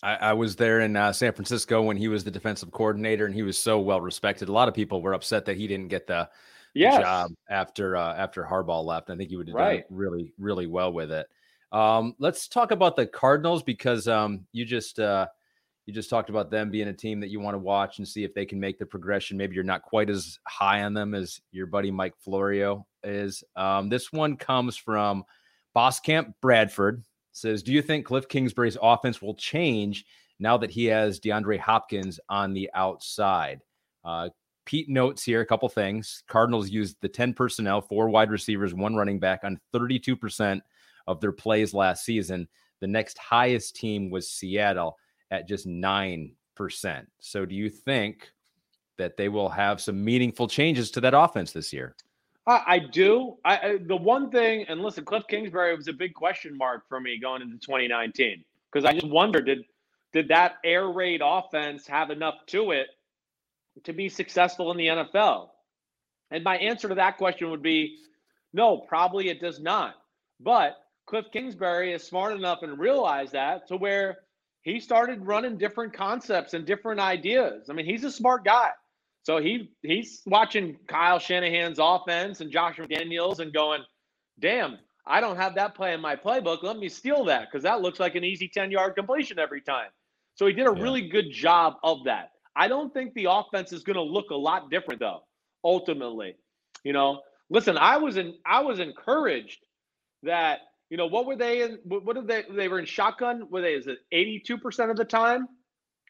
I, 0.03 0.15
I 0.17 0.33
was 0.33 0.57
there 0.57 0.81
in 0.81 0.97
uh, 0.97 1.13
San 1.13 1.33
Francisco 1.33 1.81
when 1.83 1.97
he 1.97 2.09
was 2.09 2.25
the 2.25 2.31
defensive 2.31 2.71
coordinator, 2.73 3.27
and 3.27 3.35
he 3.35 3.43
was 3.43 3.57
so 3.57 3.81
well 3.81 4.01
respected. 4.01 4.49
A 4.49 4.53
lot 4.53 4.69
of 4.69 4.75
people 4.75 5.01
were 5.01 5.15
upset 5.15 5.45
that 5.47 5.57
he 5.57 5.67
didn't 5.67 5.89
get 5.89 6.07
the, 6.07 6.29
the 6.75 6.91
job 7.03 7.31
after 7.49 7.97
uh, 7.97 8.15
after 8.15 8.45
Harbaugh 8.45 8.85
left. 8.85 9.09
I 9.09 9.17
think 9.17 9.31
he 9.31 9.37
would 9.37 9.49
have 9.49 9.55
Right. 9.55 9.89
done 9.89 9.97
really 9.97 10.33
really 10.39 10.67
well 10.67 10.93
with 10.93 11.11
it. 11.11 11.27
Um, 11.73 12.15
let's 12.19 12.49
talk 12.49 12.71
about 12.71 12.97
the 12.97 13.07
Cardinals 13.07 13.63
because 13.63 14.07
um, 14.07 14.47
you 14.53 14.65
just 14.65 15.01
uh, 15.01 15.27
you 15.87 15.93
just 15.93 16.11
talked 16.11 16.31
about 16.31 16.51
them 16.51 16.71
being 16.71 16.89
a 16.89 16.93
team 16.93 17.21
that 17.21 17.31
you 17.31 17.41
want 17.41 17.55
to 17.55 17.59
watch 17.59 17.99
and 17.99 18.09
see 18.09 18.25
if 18.25 18.33
they 18.33 18.47
can 18.47 18.59
make 18.59 18.79
the 18.79 18.87
progression. 18.87 19.37
Maybe 19.37 19.55
you're 19.55 19.65
not 19.65 19.83
quite 19.83 20.09
as 20.09 20.39
high 20.47 20.83
on 20.83 20.95
them 20.95 21.15
as 21.15 21.41
your 21.53 21.67
buddy 21.67 21.91
Mike 21.91 22.15
Florio 22.19 22.87
is. 23.03 23.45
Um, 23.55 23.89
this 23.89 24.13
one 24.13 24.37
comes 24.37 24.77
from 24.77 25.25
Boss 25.75 26.01
Camp 26.01 26.35
Bradford 26.41 27.05
says, 27.33 27.63
Do 27.63 27.73
you 27.73 27.83
think 27.83 28.07
Cliff 28.07 28.29
Kingsbury's 28.29 28.79
offense 28.81 29.21
will 29.21 29.35
change 29.35 30.07
now 30.39 30.57
that 30.57 30.71
he 30.71 30.87
has 30.87 31.21
DeAndre 31.21 31.59
Hopkins 31.59 32.19
on 32.29 32.55
the 32.55 32.71
outside? 32.75 33.61
Uh, 34.05 34.31
Pete 34.65 34.89
notes 34.89 35.23
here 35.23 35.43
a 35.43 35.47
couple 35.47 35.69
things. 35.69 36.23
Cardinals 36.27 36.71
used 36.71 36.97
the 37.03 37.09
10 37.09 37.35
personnel, 37.35 37.83
four 37.83 38.09
wide 38.09 38.31
receivers, 38.31 38.73
one 38.73 38.95
running 38.95 39.19
back 39.19 39.41
on 39.45 39.61
32% 39.75 40.61
of 41.07 41.21
their 41.21 41.33
plays 41.33 41.75
last 41.75 42.05
season. 42.05 42.49
The 42.81 42.87
next 42.87 43.19
highest 43.19 43.77
team 43.77 44.11
was 44.11 44.31
Seattle 44.31 44.97
at 45.31 45.49
just 45.49 45.67
9%. 45.67 46.33
So 47.21 47.45
do 47.45 47.55
you 47.55 47.69
think 47.69 48.31
that 48.97 49.17
they 49.17 49.29
will 49.29 49.49
have 49.49 49.81
some 49.81 50.05
meaningful 50.05 50.49
changes 50.49 50.91
to 50.93 51.01
that 51.01 51.15
offense 51.15 51.53
this 51.53 51.73
year? 51.73 51.97
I, 52.47 52.63
I 52.67 52.79
do. 52.79 53.37
I, 53.45 53.57
I 53.57 53.79
the 53.79 53.97
one 53.97 54.31
thing, 54.31 54.67
and 54.69 54.81
listen, 54.81 55.05
Cliff 55.05 55.25
Kingsbury 55.29 55.75
was 55.75 55.89
a 55.89 55.93
big 55.93 56.15
question 56.15 56.57
mark 56.57 56.89
for 56.89 57.01
me 57.01 57.19
going 57.19 57.43
into 57.43 57.57
2019 57.57 58.45
because 58.71 58.85
I 58.85 58.93
just 58.93 59.09
wondered 59.09 59.47
did 59.47 59.65
did 60.13 60.29
that 60.29 60.57
air 60.63 60.89
raid 60.89 61.23
offense 61.25 61.87
have 61.87 62.11
enough 62.11 62.35
to 62.49 62.71
it 62.71 62.89
to 63.83 63.93
be 63.93 64.09
successful 64.09 64.71
in 64.71 64.77
the 64.77 64.87
NFL? 64.87 65.49
And 66.31 66.45
my 66.45 66.57
answer 66.57 66.89
to 66.89 66.95
that 66.95 67.17
question 67.17 67.51
would 67.51 67.63
be 67.63 67.99
no, 68.53 68.79
probably 68.79 69.29
it 69.31 69.41
does 69.41 69.59
not. 69.59 69.97
But 70.39 70.77
Cliff 71.07 71.27
Kingsbury 71.33 71.93
is 71.93 72.05
smart 72.05 72.37
enough 72.37 72.63
and 72.63 72.79
realized 72.79 73.33
that 73.33 73.67
to 73.69 73.77
where 73.77 74.19
he 74.65 74.81
started 74.81 75.27
running 75.27 75.59
different 75.59 75.95
concepts 75.95 76.55
and 76.55 76.67
different 76.67 77.01
ideas. 77.01 77.71
I 77.71 77.75
mean, 77.75 77.87
he's 77.87 78.05
a 78.05 78.13
smart 78.13 78.45
guy. 78.45 78.71
So 79.25 79.39
he 79.39 79.71
he's 79.83 80.23
watching 80.27 80.79
Kyle 80.89 81.21
Shanahan's 81.21 81.79
offense 81.81 82.41
and 82.43 82.51
Josh 82.53 82.79
McDaniels 82.79 83.41
and 83.41 83.55
going, 83.55 83.83
damn, 84.41 84.79
I 85.07 85.21
don't 85.21 85.37
have 85.37 85.55
that 85.57 85.75
play 85.77 85.95
in 85.95 86.01
my 86.01 86.17
playbook. 86.17 86.63
Let 86.63 86.79
me 86.79 86.89
steal 86.91 87.25
that 87.27 87.49
because 87.51 87.63
that 87.65 87.83
looks 87.83 88.01
like 88.01 88.17
an 88.17 88.25
easy 88.25 88.49
10 88.49 88.71
yard 88.73 88.97
completion 88.97 89.39
every 89.39 89.63
time. 89.63 89.91
So 90.37 90.47
he 90.47 90.55
did 90.55 90.67
a 90.67 90.73
Yeah. 90.75 90.83
really 90.83 91.09
good 91.09 91.31
job 91.31 91.77
of 91.85 92.05
that. 92.05 92.33
I 92.57 92.69
don't 92.69 92.93
think 92.93 93.15
the 93.15 93.27
offense 93.31 93.73
is 93.73 93.83
going 93.85 93.97
to 93.97 94.03
look 94.03 94.31
a 94.31 94.37
lot 94.37 94.71
different 94.71 95.01
though. 95.01 95.23
Ultimately, 95.65 96.37
you 96.85 96.93
know, 96.93 97.23
listen, 97.51 97.79
I 97.79 97.99
was 97.99 98.17
in 98.19 98.35
I 98.47 98.63
was 98.63 98.81
encouraged 98.81 99.67
that 100.23 100.61
you 100.95 100.99
know 100.99 101.07
what 101.07 101.27
were 101.27 101.35
they 101.35 101.63
in? 101.63 101.81
What 101.83 102.15
did 102.15 102.29
they? 102.29 102.45
They 102.49 102.69
were 102.69 102.79
in 102.79 102.85
shotgun. 102.85 103.49
Were 103.51 103.61
they? 103.61 103.75
Is 103.75 103.89
it 103.89 103.99
eighty 104.13 104.39
two 104.39 104.57
percent 104.57 104.93
of 104.93 104.97
the 104.97 105.05
time? 105.05 105.49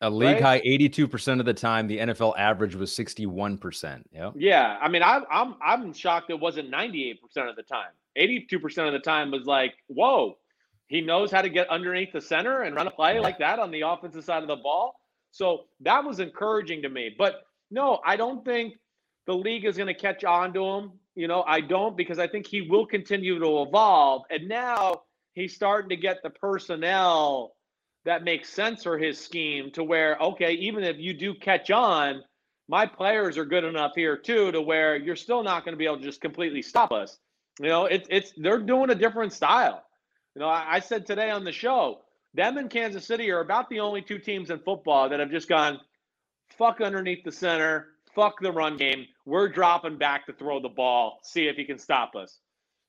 A 0.03 0.11
league 0.11 0.43
right? 0.43 0.61
high 0.61 0.61
82% 0.61 1.41
of 1.41 1.47
the 1.47 1.55
time. 1.55 1.87
The 1.87 1.99
NFL 1.99 2.37
average 2.37 2.75
was 2.75 2.91
61%. 2.91 4.03
Yeah. 4.13 4.33
Yeah. 4.35 4.77
I 4.83 4.89
mean, 4.89 5.03
I, 5.03 5.21
I'm 5.31 5.55
I'm 5.65 5.95
shocked 5.95 6.29
it 6.29 6.39
wasn't 6.39 6.71
98% 6.71 7.15
of 7.49 7.57
the 7.57 7.63
time. 7.63 7.93
82% 8.19 8.87
of 8.87 8.93
the 8.93 8.99
time 8.99 9.31
was 9.31 9.47
like, 9.47 9.73
whoa, 9.87 10.37
he 10.89 11.01
knows 11.01 11.31
how 11.31 11.41
to 11.41 11.49
get 11.49 11.71
underneath 11.71 12.13
the 12.13 12.21
center 12.21 12.63
and 12.63 12.77
run 12.77 12.87
a 12.87 12.91
play 12.91 13.19
like 13.21 13.39
that 13.39 13.59
on 13.61 13.71
the 13.71 13.83
offensive 13.83 14.25
side 14.25 14.43
of 14.43 14.49
the 14.49 14.57
ball. 14.57 14.97
So 15.31 15.67
that 15.81 16.05
was 16.05 16.21
encouraging 16.21 16.83
to 16.83 16.91
me. 16.91 17.15
But 17.17 17.45
no, 17.71 18.01
I 18.05 18.17
don't 18.17 18.45
think 18.45 18.75
the 19.27 19.35
league 19.35 19.65
is 19.65 19.79
going 19.79 19.87
to 19.87 19.95
catch 19.95 20.25
on 20.25 20.53
to 20.53 20.65
him. 20.67 20.93
You 21.15 21.29
know, 21.29 21.45
I 21.47 21.61
don't 21.61 21.97
because 21.97 22.19
I 22.19 22.27
think 22.27 22.47
he 22.47 22.63
will 22.63 22.87
continue 22.87 23.39
to 23.39 23.63
evolve. 23.63 24.23
And 24.31 24.49
now 24.49 25.03
he's 25.35 25.55
starting 25.55 25.91
to 25.91 25.97
get 25.97 26.23
the 26.23 26.31
personnel 26.31 27.55
that 28.05 28.25
makes 28.25 28.51
sense 28.51 28.83
for 28.83 28.99
his 28.99 29.19
scheme 29.19 29.71
to 29.73 29.85
where, 29.85 30.17
okay, 30.19 30.53
even 30.53 30.85
if 30.85 30.99
you 30.99 31.15
do 31.15 31.35
catch 31.35 31.71
on, 31.71 32.23
my 32.69 32.87
players 32.87 33.39
are 33.39 33.45
good 33.45 33.65
enough 33.65 33.93
here 33.95 34.17
too 34.17 34.51
to 34.53 34.61
where 34.61 34.97
you're 34.97 35.17
still 35.17 35.43
not 35.43 35.65
going 35.65 35.73
to 35.73 35.79
be 35.79 35.87
able 35.87 35.99
to 35.99 36.03
just 36.03 36.21
completely 36.21 36.63
stop 36.63 36.93
us. 36.93 37.19
You 37.61 37.69
know, 37.69 37.85
it's 37.85 38.09
it's 38.11 38.33
they're 38.37 38.59
doing 38.59 38.91
a 38.91 38.95
different 38.95 39.33
style. 39.33 39.85
You 40.35 40.41
know, 40.41 40.49
I, 40.49 40.75
I 40.75 40.81
said 40.81 41.07
today 41.07 41.31
on 41.31 41.45
the 41.45 41.53
show, 41.53 42.01
them 42.35 42.59
and 42.59 42.69
Kansas 42.69 43.07
City 43.07 43.31
are 43.31 43.41
about 43.41 43.69
the 43.69 43.81
only 43.81 44.03
two 44.03 44.19
teams 44.19 44.51
in 44.51 44.59
football 44.59 45.09
that 45.09 45.21
have 45.21 45.31
just 45.31 45.49
gone 45.49 45.79
fuck 46.59 46.81
underneath 46.81 47.23
the 47.25 47.33
center, 47.33 47.89
fuck 48.15 48.41
the 48.41 48.53
run 48.53 48.77
game. 48.77 49.07
We're 49.27 49.49
dropping 49.49 49.99
back 49.99 50.27
to 50.27 50.33
throw 50.33 50.61
the 50.61 50.69
ball, 50.69 51.21
see 51.23 51.47
if 51.47 51.57
he 51.57 51.65
can 51.65 51.79
stop 51.79 52.15
us. 52.15 52.39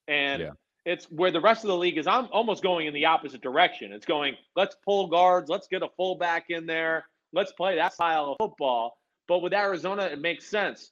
And 0.08 0.42
yeah. 0.42 0.50
it's 0.86 1.06
where 1.06 1.32
the 1.32 1.42
rest 1.42 1.64
of 1.64 1.70
the 1.70 1.78
league 1.78 1.98
is 1.98 2.08
I'm 2.08 2.28
almost 2.32 2.64
going 2.64 2.88
in 2.88 2.94
the 2.94 3.06
opposite 3.06 3.42
direction. 3.42 3.92
It's 3.92 4.06
going, 4.06 4.36
let's 4.56 4.76
pull 4.84 5.08
guards, 5.08 5.50
let's 5.50 5.68
get 5.68 5.84
a 5.84 5.90
fullback 5.98 6.46
in 6.50 6.66
there, 6.66 7.06
let's 7.34 7.52
play 7.52 7.76
that 7.76 7.94
style 7.94 8.32
of 8.32 8.38
football. 8.40 8.98
But 9.28 9.42
with 9.42 9.54
Arizona, 9.54 10.04
it 10.04 10.22
makes 10.22 10.48
sense. 10.48 10.92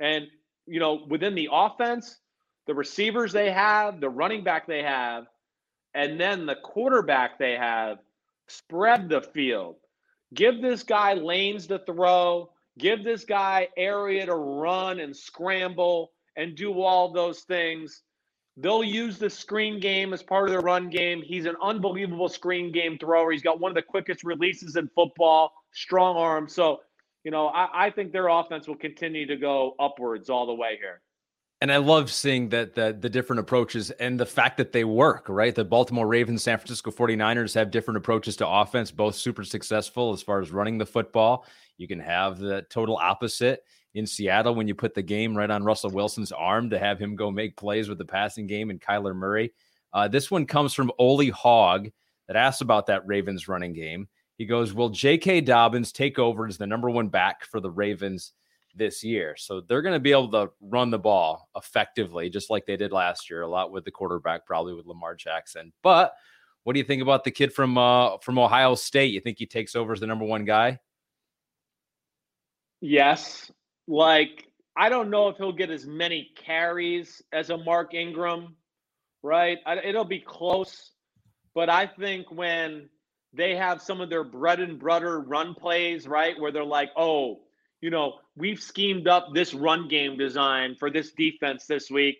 And, 0.00 0.26
you 0.66 0.80
know, 0.80 1.04
within 1.08 1.34
the 1.34 1.48
offense, 1.52 2.18
the 2.66 2.74
receivers 2.74 3.32
they 3.32 3.50
have, 3.50 4.00
the 4.00 4.08
running 4.08 4.42
back 4.42 4.66
they 4.66 4.82
have, 4.82 5.26
and 5.94 6.18
then 6.18 6.46
the 6.46 6.56
quarterback 6.56 7.38
they 7.38 7.52
have, 7.52 7.98
spread 8.48 9.08
the 9.08 9.20
field. 9.20 9.76
Give 10.32 10.60
this 10.60 10.82
guy 10.82 11.14
lanes 11.14 11.66
to 11.68 11.78
throw, 11.78 12.50
give 12.78 13.04
this 13.04 13.24
guy 13.24 13.68
area 13.76 14.26
to 14.26 14.34
run 14.34 15.00
and 15.00 15.16
scramble 15.16 16.12
and 16.36 16.56
do 16.56 16.80
all 16.80 17.12
those 17.12 17.40
things. 17.40 18.02
They'll 18.56 18.84
use 18.84 19.18
the 19.18 19.30
screen 19.30 19.80
game 19.80 20.12
as 20.12 20.22
part 20.22 20.44
of 20.44 20.50
their 20.50 20.60
run 20.60 20.88
game. 20.88 21.22
He's 21.22 21.44
an 21.44 21.56
unbelievable 21.62 22.28
screen 22.28 22.70
game 22.70 22.98
thrower. 22.98 23.32
He's 23.32 23.42
got 23.42 23.60
one 23.60 23.70
of 23.70 23.74
the 23.74 23.82
quickest 23.82 24.22
releases 24.22 24.76
in 24.76 24.88
football, 24.94 25.52
strong 25.72 26.16
arm. 26.16 26.48
So, 26.48 26.80
you 27.24 27.30
know, 27.30 27.48
I, 27.48 27.86
I 27.86 27.90
think 27.90 28.12
their 28.12 28.28
offense 28.28 28.68
will 28.68 28.76
continue 28.76 29.26
to 29.26 29.36
go 29.36 29.74
upwards 29.80 30.30
all 30.30 30.46
the 30.46 30.54
way 30.54 30.76
here. 30.80 31.00
And 31.60 31.72
I 31.72 31.78
love 31.78 32.12
seeing 32.12 32.50
that 32.50 32.74
the, 32.74 32.96
the 32.98 33.08
different 33.08 33.40
approaches 33.40 33.90
and 33.92 34.20
the 34.20 34.26
fact 34.26 34.58
that 34.58 34.72
they 34.72 34.84
work, 34.84 35.28
right? 35.28 35.54
The 35.54 35.64
Baltimore 35.64 36.06
Ravens, 36.06 36.42
San 36.42 36.58
Francisco 36.58 36.90
49ers 36.90 37.54
have 37.54 37.70
different 37.70 37.96
approaches 37.98 38.36
to 38.36 38.46
offense, 38.46 38.90
both 38.90 39.14
super 39.14 39.44
successful 39.44 40.12
as 40.12 40.22
far 40.22 40.40
as 40.40 40.52
running 40.52 40.78
the 40.78 40.86
football. 40.86 41.46
You 41.76 41.88
can 41.88 42.00
have 42.00 42.38
the 42.38 42.62
total 42.70 42.96
opposite 42.96 43.62
in 43.94 44.06
Seattle 44.06 44.54
when 44.54 44.68
you 44.68 44.74
put 44.74 44.94
the 44.94 45.02
game 45.02 45.36
right 45.36 45.50
on 45.50 45.64
Russell 45.64 45.90
Wilson's 45.90 46.32
arm 46.32 46.70
to 46.70 46.78
have 46.78 46.98
him 46.98 47.16
go 47.16 47.30
make 47.30 47.56
plays 47.56 47.88
with 47.88 47.98
the 47.98 48.04
passing 48.04 48.46
game 48.46 48.70
and 48.70 48.80
Kyler 48.80 49.14
Murray. 49.14 49.52
Uh, 49.92 50.08
this 50.08 50.30
one 50.30 50.46
comes 50.46 50.74
from 50.74 50.90
Oli 50.98 51.30
Hogg 51.30 51.90
that 52.26 52.36
asks 52.36 52.60
about 52.60 52.86
that 52.86 53.06
Ravens 53.06 53.48
running 53.48 53.72
game. 53.72 54.08
He 54.36 54.46
goes, 54.46 54.74
Will 54.74 54.88
J.K. 54.88 55.42
Dobbins 55.42 55.92
take 55.92 56.18
over 56.18 56.46
as 56.46 56.58
the 56.58 56.66
number 56.66 56.90
one 56.90 57.08
back 57.08 57.44
for 57.44 57.60
the 57.60 57.70
Ravens 57.70 58.32
this 58.74 59.04
year. 59.04 59.36
So 59.36 59.60
they're 59.60 59.82
going 59.82 59.94
to 59.94 60.00
be 60.00 60.10
able 60.10 60.30
to 60.32 60.50
run 60.60 60.90
the 60.90 60.98
ball 60.98 61.48
effectively, 61.56 62.28
just 62.28 62.50
like 62.50 62.66
they 62.66 62.76
did 62.76 62.90
last 62.92 63.30
year, 63.30 63.42
a 63.42 63.48
lot 63.48 63.70
with 63.70 63.84
the 63.84 63.92
quarterback, 63.92 64.44
probably 64.44 64.74
with 64.74 64.86
Lamar 64.86 65.14
Jackson. 65.14 65.72
But 65.82 66.14
what 66.64 66.72
do 66.72 66.80
you 66.80 66.84
think 66.84 67.02
about 67.02 67.22
the 67.22 67.30
kid 67.30 67.52
from 67.52 67.78
uh, 67.78 68.18
from 68.18 68.38
Ohio 68.38 68.74
State? 68.74 69.12
You 69.12 69.20
think 69.20 69.38
he 69.38 69.46
takes 69.46 69.76
over 69.76 69.92
as 69.92 70.00
the 70.00 70.06
number 70.06 70.24
one 70.24 70.44
guy? 70.44 70.78
Yes. 72.86 73.50
Like 73.88 74.46
I 74.76 74.88
don't 74.88 75.10
know 75.10 75.28
if 75.28 75.36
he'll 75.36 75.52
get 75.52 75.70
as 75.70 75.86
many 75.86 76.30
carries 76.36 77.22
as 77.32 77.50
a 77.50 77.56
Mark 77.56 77.94
Ingram, 77.94 78.56
right? 79.22 79.58
I, 79.64 79.78
it'll 79.78 80.04
be 80.04 80.20
close, 80.20 80.90
but 81.54 81.70
I 81.70 81.86
think 81.86 82.30
when 82.30 82.88
they 83.32 83.56
have 83.56 83.80
some 83.80 84.00
of 84.00 84.10
their 84.10 84.24
bread 84.24 84.60
and 84.60 84.78
butter 84.78 85.20
run 85.20 85.54
plays, 85.54 86.06
right, 86.06 86.38
where 86.38 86.52
they're 86.52 86.64
like, 86.64 86.90
oh 86.96 87.40
you 87.80 87.90
know, 87.90 88.14
we've 88.34 88.62
schemed 88.62 89.08
up 89.08 89.34
this 89.34 89.52
run 89.52 89.88
game 89.88 90.16
design 90.16 90.74
for 90.74 90.88
this 90.90 91.12
defense 91.12 91.66
this 91.66 91.90
week. 91.90 92.16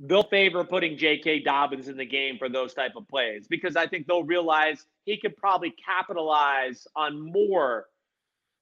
They'll 0.00 0.24
favor 0.24 0.64
putting 0.64 0.98
J.K. 0.98 1.44
Dobbins 1.44 1.86
in 1.86 1.96
the 1.96 2.04
game 2.04 2.38
for 2.38 2.48
those 2.48 2.74
type 2.74 2.96
of 2.96 3.06
plays 3.06 3.46
because 3.46 3.76
I 3.76 3.86
think 3.86 4.08
they'll 4.08 4.24
realize 4.24 4.84
he 5.04 5.16
could 5.16 5.36
probably 5.36 5.70
capitalize 5.70 6.88
on 6.96 7.20
more 7.20 7.86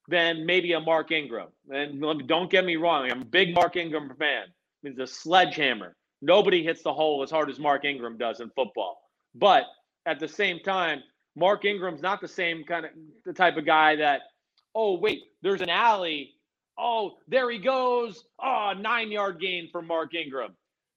than 0.09 0.44
maybe 0.44 0.72
a 0.72 0.80
Mark 0.80 1.11
Ingram. 1.11 1.48
And 1.70 2.00
don't 2.26 2.50
get 2.50 2.64
me 2.64 2.76
wrong, 2.76 3.11
I'm 3.11 3.22
a 3.22 3.26
big 3.26 3.55
Mark 3.55 3.76
Ingram 3.76 4.12
fan. 4.18 4.46
He's 4.82 4.98
a 4.98 5.07
sledgehammer. 5.07 5.96
Nobody 6.20 6.62
hits 6.62 6.82
the 6.82 6.92
hole 6.92 7.22
as 7.22 7.30
hard 7.30 7.50
as 7.50 7.59
Mark 7.59 7.84
Ingram 7.84 8.18
does 8.18 8.40
in 8.40 8.50
football. 8.50 9.00
But 9.34 9.64
at 10.07 10.20
the 10.20 10.28
same 10.28 10.61
time, 10.61 11.02
Mark 11.36 11.64
Ingram's 11.64 12.02
not 12.02 12.20
the 12.20 12.28
same 12.28 12.64
kind 12.64 12.84
of 12.84 12.92
the 13.24 13.32
type 13.32 13.57
of 13.57 13.66
guy 13.66 13.96
that 13.96 14.22
oh, 14.74 14.98
wait, 14.98 15.22
there's 15.42 15.61
an 15.61 15.70
alley. 15.70 16.32
Oh, 16.78 17.12
there 17.28 17.50
he 17.50 17.59
goes. 17.59 18.24
Oh, 18.42 18.72
nine 18.76 19.11
yard 19.11 19.40
gain 19.40 19.68
for 19.70 19.82
Mark 19.82 20.14
Ingram. 20.14 20.55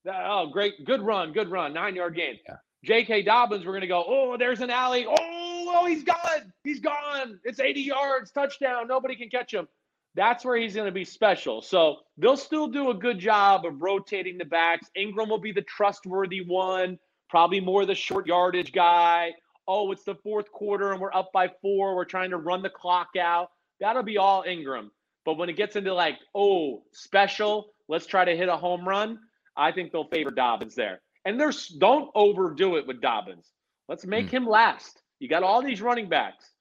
Oh, 0.07 0.47
great. 0.47 0.85
Good 0.85 1.01
run. 1.01 1.33
Good 1.33 1.49
run. 1.49 1.73
Nine 1.73 1.95
yard 1.95 2.15
gain. 2.15 2.39
Yeah. 2.47 2.55
J.K. 2.83 3.23
Dobbins, 3.23 3.65
we're 3.65 3.71
going 3.71 3.81
to 3.81 3.87
go, 3.87 4.03
oh, 4.07 4.37
there's 4.37 4.61
an 4.61 4.69
alley. 4.69 5.05
Oh, 5.07 5.46
oh, 5.69 5.85
he's 5.85 6.03
gone. 6.03 6.53
He's 6.63 6.79
gone. 6.79 7.39
It's 7.43 7.59
80 7.59 7.81
yards. 7.81 8.31
Touchdown. 8.31 8.87
Nobody 8.87 9.15
can 9.15 9.29
catch 9.29 9.53
him. 9.53 9.67
That's 10.15 10.43
where 10.43 10.57
he's 10.57 10.73
going 10.73 10.87
to 10.87 10.91
be 10.91 11.05
special. 11.05 11.61
So 11.61 11.97
they'll 12.17 12.37
still 12.37 12.67
do 12.67 12.89
a 12.89 12.93
good 12.93 13.19
job 13.19 13.65
of 13.65 13.81
rotating 13.81 14.37
the 14.37 14.45
backs. 14.45 14.89
Ingram 14.95 15.29
will 15.29 15.37
be 15.37 15.51
the 15.51 15.61
trustworthy 15.61 16.41
one, 16.41 16.97
probably 17.29 17.59
more 17.59 17.85
the 17.85 17.93
short 17.93 18.25
yardage 18.25 18.73
guy. 18.73 19.33
Oh, 19.67 19.91
it's 19.91 20.03
the 20.03 20.15
fourth 20.15 20.51
quarter 20.51 20.91
and 20.91 20.99
we're 20.99 21.13
up 21.13 21.31
by 21.33 21.51
four. 21.61 21.95
We're 21.95 22.05
trying 22.05 22.31
to 22.31 22.37
run 22.37 22.63
the 22.63 22.69
clock 22.69 23.09
out. 23.19 23.51
That'll 23.79 24.01
be 24.01 24.17
all 24.17 24.43
Ingram. 24.47 24.91
But 25.23 25.37
when 25.37 25.49
it 25.49 25.57
gets 25.57 25.75
into 25.75 25.93
like, 25.93 26.17
oh, 26.33 26.83
special, 26.93 27.73
let's 27.87 28.07
try 28.07 28.25
to 28.25 28.35
hit 28.35 28.49
a 28.49 28.57
home 28.57 28.87
run, 28.87 29.19
I 29.55 29.71
think 29.71 29.91
they'll 29.91 30.07
favor 30.07 30.31
Dobbins 30.31 30.73
there. 30.73 31.01
And 31.25 31.39
there's 31.39 31.67
don't 31.67 32.09
overdo 32.15 32.77
it 32.77 32.87
with 32.87 33.01
Dobbins. 33.01 33.51
Let's 33.87 34.05
make 34.05 34.27
mm. 34.27 34.31
him 34.31 34.47
last. 34.47 35.01
You 35.19 35.27
got 35.27 35.43
all 35.43 35.63
these 35.63 35.81
running 35.81 36.09
backs. 36.09 36.51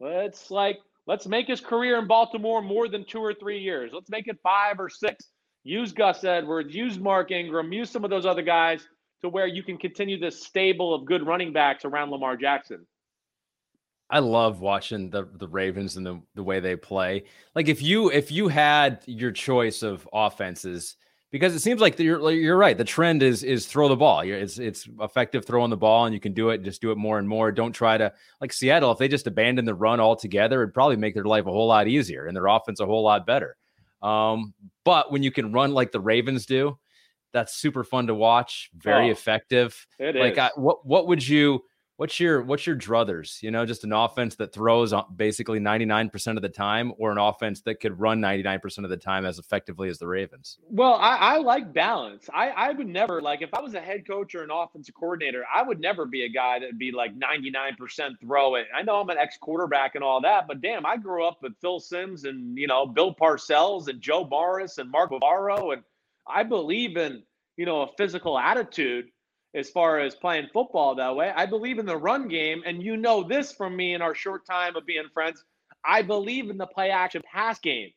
Let's 0.00 0.50
like 0.50 0.78
let's 1.06 1.26
make 1.26 1.46
his 1.46 1.60
career 1.60 1.98
in 1.98 2.06
Baltimore 2.06 2.62
more 2.62 2.88
than 2.88 3.04
two 3.04 3.20
or 3.20 3.34
three 3.34 3.60
years. 3.60 3.92
Let's 3.94 4.10
make 4.10 4.28
it 4.28 4.38
five 4.42 4.78
or 4.78 4.88
six. 4.88 5.28
Use 5.64 5.92
Gus 5.92 6.24
Edwards, 6.24 6.74
use 6.74 6.98
Mark 6.98 7.30
Ingram, 7.30 7.72
use 7.72 7.88
some 7.88 8.04
of 8.04 8.10
those 8.10 8.26
other 8.26 8.42
guys 8.42 8.86
to 9.22 9.28
where 9.28 9.46
you 9.46 9.62
can 9.62 9.78
continue 9.78 10.18
this 10.18 10.44
stable 10.44 10.92
of 10.92 11.04
good 11.04 11.24
running 11.24 11.52
backs 11.52 11.84
around 11.84 12.10
Lamar 12.10 12.36
Jackson. 12.36 12.84
I 14.10 14.18
love 14.18 14.60
watching 14.60 15.08
the 15.08 15.28
the 15.34 15.48
Ravens 15.48 15.96
and 15.96 16.04
the 16.04 16.20
the 16.34 16.42
way 16.42 16.60
they 16.60 16.76
play. 16.76 17.24
Like 17.54 17.68
if 17.68 17.80
you 17.80 18.10
if 18.10 18.30
you 18.30 18.48
had 18.48 19.02
your 19.06 19.30
choice 19.30 19.82
of 19.82 20.06
offenses, 20.12 20.96
because 21.32 21.54
it 21.54 21.60
seems 21.60 21.80
like 21.80 21.98
you're 21.98 22.30
you're 22.30 22.58
right. 22.58 22.76
The 22.76 22.84
trend 22.84 23.22
is 23.22 23.42
is 23.42 23.66
throw 23.66 23.88
the 23.88 23.96
ball. 23.96 24.20
It's 24.20 24.58
it's 24.58 24.86
effective 25.00 25.44
throwing 25.44 25.70
the 25.70 25.76
ball, 25.76 26.04
and 26.04 26.14
you 26.14 26.20
can 26.20 26.34
do 26.34 26.50
it. 26.50 26.62
Just 26.62 26.82
do 26.82 26.92
it 26.92 26.98
more 26.98 27.18
and 27.18 27.26
more. 27.26 27.50
Don't 27.50 27.72
try 27.72 27.96
to 27.96 28.12
like 28.40 28.52
Seattle. 28.52 28.92
If 28.92 28.98
they 28.98 29.08
just 29.08 29.26
abandon 29.26 29.64
the 29.64 29.74
run 29.74 29.98
altogether, 29.98 30.62
it'd 30.62 30.74
probably 30.74 30.96
make 30.96 31.14
their 31.14 31.24
life 31.24 31.46
a 31.46 31.50
whole 31.50 31.66
lot 31.66 31.88
easier 31.88 32.26
and 32.26 32.36
their 32.36 32.46
offense 32.46 32.80
a 32.80 32.86
whole 32.86 33.02
lot 33.02 33.26
better. 33.26 33.56
Um, 34.02 34.52
but 34.84 35.10
when 35.10 35.22
you 35.22 35.32
can 35.32 35.52
run 35.52 35.72
like 35.72 35.90
the 35.90 36.00
Ravens 36.00 36.44
do, 36.44 36.78
that's 37.32 37.54
super 37.54 37.82
fun 37.82 38.06
to 38.08 38.14
watch. 38.14 38.70
Very 38.76 39.08
oh, 39.08 39.12
effective. 39.12 39.86
It 39.98 40.14
like 40.14 40.34
is. 40.34 40.38
I, 40.38 40.50
what 40.56 40.84
what 40.84 41.08
would 41.08 41.26
you 41.26 41.64
What's 41.96 42.18
your 42.18 42.42
what's 42.42 42.66
your 42.66 42.74
druthers? 42.74 43.42
You 43.42 43.50
know, 43.50 43.66
just 43.66 43.84
an 43.84 43.92
offense 43.92 44.34
that 44.36 44.52
throws 44.52 44.94
basically 45.14 45.60
99% 45.60 46.36
of 46.36 46.42
the 46.42 46.48
time, 46.48 46.92
or 46.98 47.12
an 47.12 47.18
offense 47.18 47.60
that 47.62 47.80
could 47.80 48.00
run 48.00 48.20
99% 48.20 48.84
of 48.84 48.90
the 48.90 48.96
time 48.96 49.26
as 49.26 49.38
effectively 49.38 49.88
as 49.88 49.98
the 49.98 50.06
Ravens? 50.06 50.58
Well, 50.70 50.94
I, 50.94 51.16
I 51.16 51.36
like 51.38 51.72
balance. 51.72 52.30
I, 52.32 52.48
I 52.48 52.72
would 52.72 52.88
never 52.88 53.20
like 53.20 53.42
if 53.42 53.52
I 53.52 53.60
was 53.60 53.74
a 53.74 53.80
head 53.80 54.06
coach 54.06 54.34
or 54.34 54.42
an 54.42 54.50
offensive 54.50 54.94
coordinator, 54.94 55.44
I 55.54 55.62
would 55.62 55.80
never 55.80 56.06
be 56.06 56.24
a 56.24 56.28
guy 56.28 56.58
that'd 56.58 56.78
be 56.78 56.92
like 56.92 57.12
99% 57.18 58.18
throw 58.20 58.54
it. 58.54 58.66
I 58.74 58.82
know 58.82 58.96
I'm 58.96 59.10
an 59.10 59.18
ex 59.18 59.36
quarterback 59.36 59.94
and 59.94 60.02
all 60.02 60.20
that, 60.22 60.48
but 60.48 60.62
damn, 60.62 60.86
I 60.86 60.96
grew 60.96 61.26
up 61.26 61.42
with 61.42 61.52
Phil 61.60 61.78
Simms 61.78 62.24
and 62.24 62.56
you 62.56 62.66
know 62.66 62.86
Bill 62.86 63.14
Parcells 63.14 63.88
and 63.88 64.00
Joe 64.00 64.24
Morris 64.24 64.78
and 64.78 64.90
Mark 64.90 65.10
Bavaro, 65.10 65.74
and 65.74 65.82
I 66.26 66.42
believe 66.42 66.96
in 66.96 67.22
you 67.58 67.66
know 67.66 67.82
a 67.82 67.88
physical 67.98 68.38
attitude 68.38 69.10
as 69.54 69.68
far 69.68 70.00
as 70.00 70.14
playing 70.14 70.48
football 70.52 70.94
that 70.94 71.14
way. 71.14 71.30
I 71.34 71.46
believe 71.46 71.78
in 71.78 71.86
the 71.86 71.96
run 71.96 72.28
game. 72.28 72.62
And 72.64 72.82
you 72.82 72.96
know 72.96 73.22
this 73.22 73.52
from 73.52 73.76
me 73.76 73.94
in 73.94 74.02
our 74.02 74.14
short 74.14 74.46
time 74.46 74.76
of 74.76 74.86
being 74.86 75.08
friends. 75.12 75.44
I 75.84 76.02
believe 76.02 76.48
in 76.48 76.58
the 76.58 76.66
play 76.66 76.90
action 76.90 77.22
pass 77.30 77.58
game. 77.58 77.90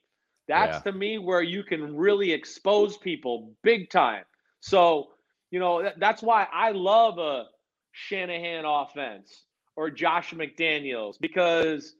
That's 0.47 0.83
yeah. 0.85 0.91
to 0.91 0.97
me 0.97 1.17
where 1.17 1.41
you 1.41 1.63
can 1.63 1.95
really 1.95 2.31
expose 2.31 2.97
people 2.97 3.53
big 3.63 3.89
time. 3.89 4.23
So, 4.59 5.09
you 5.51 5.59
know, 5.59 5.91
that's 5.97 6.21
why 6.21 6.47
I 6.51 6.71
love 6.71 7.17
a 7.17 7.45
Shanahan 7.91 8.65
offense 8.65 9.43
or 9.75 9.89
Josh 9.89 10.33
McDaniels 10.33 11.15
because, 11.19 11.95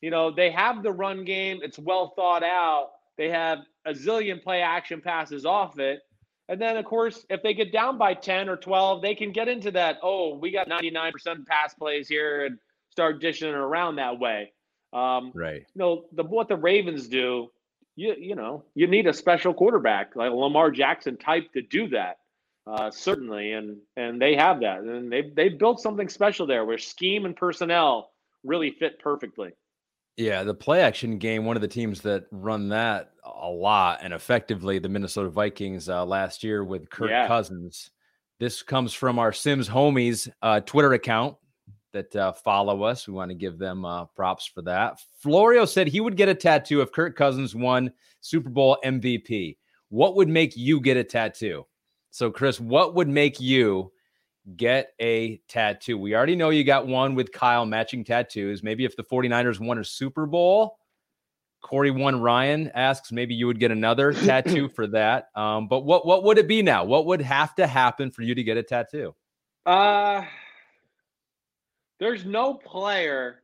you 0.00 0.10
know, 0.10 0.30
they 0.30 0.50
have 0.50 0.82
the 0.82 0.92
run 0.92 1.24
game, 1.24 1.60
it's 1.62 1.78
well 1.78 2.12
thought 2.16 2.42
out. 2.42 2.90
They 3.16 3.30
have 3.30 3.60
a 3.86 3.92
zillion 3.92 4.42
play 4.42 4.60
action 4.60 5.00
passes 5.00 5.46
off 5.46 5.78
it. 5.78 6.00
And 6.48 6.60
then, 6.60 6.76
of 6.76 6.84
course, 6.84 7.26
if 7.28 7.42
they 7.42 7.54
get 7.54 7.72
down 7.72 7.98
by 7.98 8.14
10 8.14 8.48
or 8.48 8.56
12, 8.56 9.02
they 9.02 9.14
can 9.14 9.32
get 9.32 9.48
into 9.48 9.72
that, 9.72 9.98
oh, 10.02 10.36
we 10.36 10.52
got 10.52 10.68
99% 10.68 11.12
pass 11.46 11.74
plays 11.74 12.08
here 12.08 12.46
and 12.46 12.58
start 12.90 13.20
dishing 13.20 13.48
it 13.48 13.54
around 13.54 13.96
that 13.96 14.18
way. 14.18 14.52
Um, 14.92 15.32
right. 15.34 15.62
You 15.74 15.78
know, 15.78 16.04
the, 16.12 16.22
what 16.22 16.48
the 16.48 16.56
Ravens 16.56 17.08
do, 17.08 17.50
you, 17.96 18.14
you 18.18 18.36
know, 18.36 18.64
you 18.74 18.86
need 18.86 19.06
a 19.06 19.12
special 19.12 19.54
quarterback 19.54 20.14
like 20.14 20.30
Lamar 20.30 20.70
Jackson 20.70 21.16
type 21.16 21.52
to 21.54 21.62
do 21.62 21.88
that. 21.88 22.18
Uh, 22.66 22.90
certainly, 22.90 23.52
and 23.52 23.76
and 23.96 24.20
they 24.20 24.34
have 24.34 24.58
that, 24.58 24.80
and 24.80 25.12
they 25.12 25.30
they 25.36 25.48
built 25.48 25.80
something 25.80 26.08
special 26.08 26.48
there 26.48 26.64
where 26.64 26.78
scheme 26.78 27.24
and 27.24 27.36
personnel 27.36 28.10
really 28.42 28.72
fit 28.72 28.98
perfectly. 28.98 29.52
Yeah, 30.16 30.44
the 30.44 30.54
play 30.54 30.80
action 30.80 31.18
game, 31.18 31.44
one 31.44 31.56
of 31.56 31.62
the 31.62 31.68
teams 31.68 32.00
that 32.02 32.24
run 32.30 32.70
that 32.70 33.12
a 33.24 33.48
lot 33.50 33.98
and 34.02 34.14
effectively, 34.14 34.78
the 34.78 34.88
Minnesota 34.88 35.28
Vikings 35.28 35.88
uh, 35.88 36.04
last 36.06 36.42
year 36.42 36.64
with 36.64 36.88
Kirk 36.88 37.10
yeah. 37.10 37.26
Cousins. 37.26 37.90
This 38.38 38.62
comes 38.62 38.94
from 38.94 39.18
our 39.18 39.32
Simms 39.32 39.68
Homies 39.68 40.30
uh, 40.42 40.60
Twitter 40.60 40.92
account 40.94 41.36
that 41.92 42.14
uh, 42.16 42.32
follow 42.32 42.82
us. 42.82 43.06
We 43.06 43.14
want 43.14 43.30
to 43.30 43.34
give 43.34 43.58
them 43.58 43.84
uh, 43.84 44.06
props 44.06 44.46
for 44.46 44.62
that. 44.62 45.00
Florio 45.20 45.64
said 45.64 45.86
he 45.86 46.00
would 46.00 46.16
get 46.16 46.28
a 46.28 46.34
tattoo 46.34 46.80
if 46.80 46.92
Kirk 46.92 47.16
Cousins 47.16 47.54
won 47.54 47.92
Super 48.20 48.50
Bowl 48.50 48.78
MVP. 48.84 49.56
What 49.88 50.16
would 50.16 50.28
make 50.28 50.56
you 50.56 50.80
get 50.80 50.96
a 50.96 51.04
tattoo? 51.04 51.66
So, 52.10 52.30
Chris, 52.30 52.60
what 52.60 52.94
would 52.94 53.08
make 53.08 53.40
you 53.40 53.92
get 54.54 54.92
a 55.00 55.38
tattoo. 55.48 55.98
We 55.98 56.14
already 56.14 56.36
know 56.36 56.50
you 56.50 56.64
got 56.64 56.86
one 56.86 57.14
with 57.14 57.32
Kyle 57.32 57.66
matching 57.66 58.04
tattoos. 58.04 58.62
Maybe 58.62 58.84
if 58.84 58.96
the 58.96 59.02
49ers 59.02 59.58
won 59.58 59.78
a 59.78 59.84
Super 59.84 60.26
Bowl, 60.26 60.78
Corey 61.62 61.90
one 61.90 62.20
Ryan 62.20 62.70
asks, 62.74 63.10
maybe 63.10 63.34
you 63.34 63.46
would 63.46 63.58
get 63.58 63.70
another 63.70 64.12
tattoo 64.12 64.68
for 64.68 64.86
that. 64.88 65.28
Um, 65.34 65.66
but 65.68 65.80
what 65.80 66.06
what 66.06 66.22
would 66.24 66.38
it 66.38 66.46
be 66.46 66.62
now? 66.62 66.84
What 66.84 67.06
would 67.06 67.22
have 67.22 67.54
to 67.56 67.66
happen 67.66 68.10
for 68.10 68.22
you 68.22 68.34
to 68.34 68.42
get 68.42 68.56
a 68.56 68.62
tattoo? 68.62 69.14
Uh 69.64 70.24
there's 71.98 72.24
no 72.24 72.54
player 72.54 73.42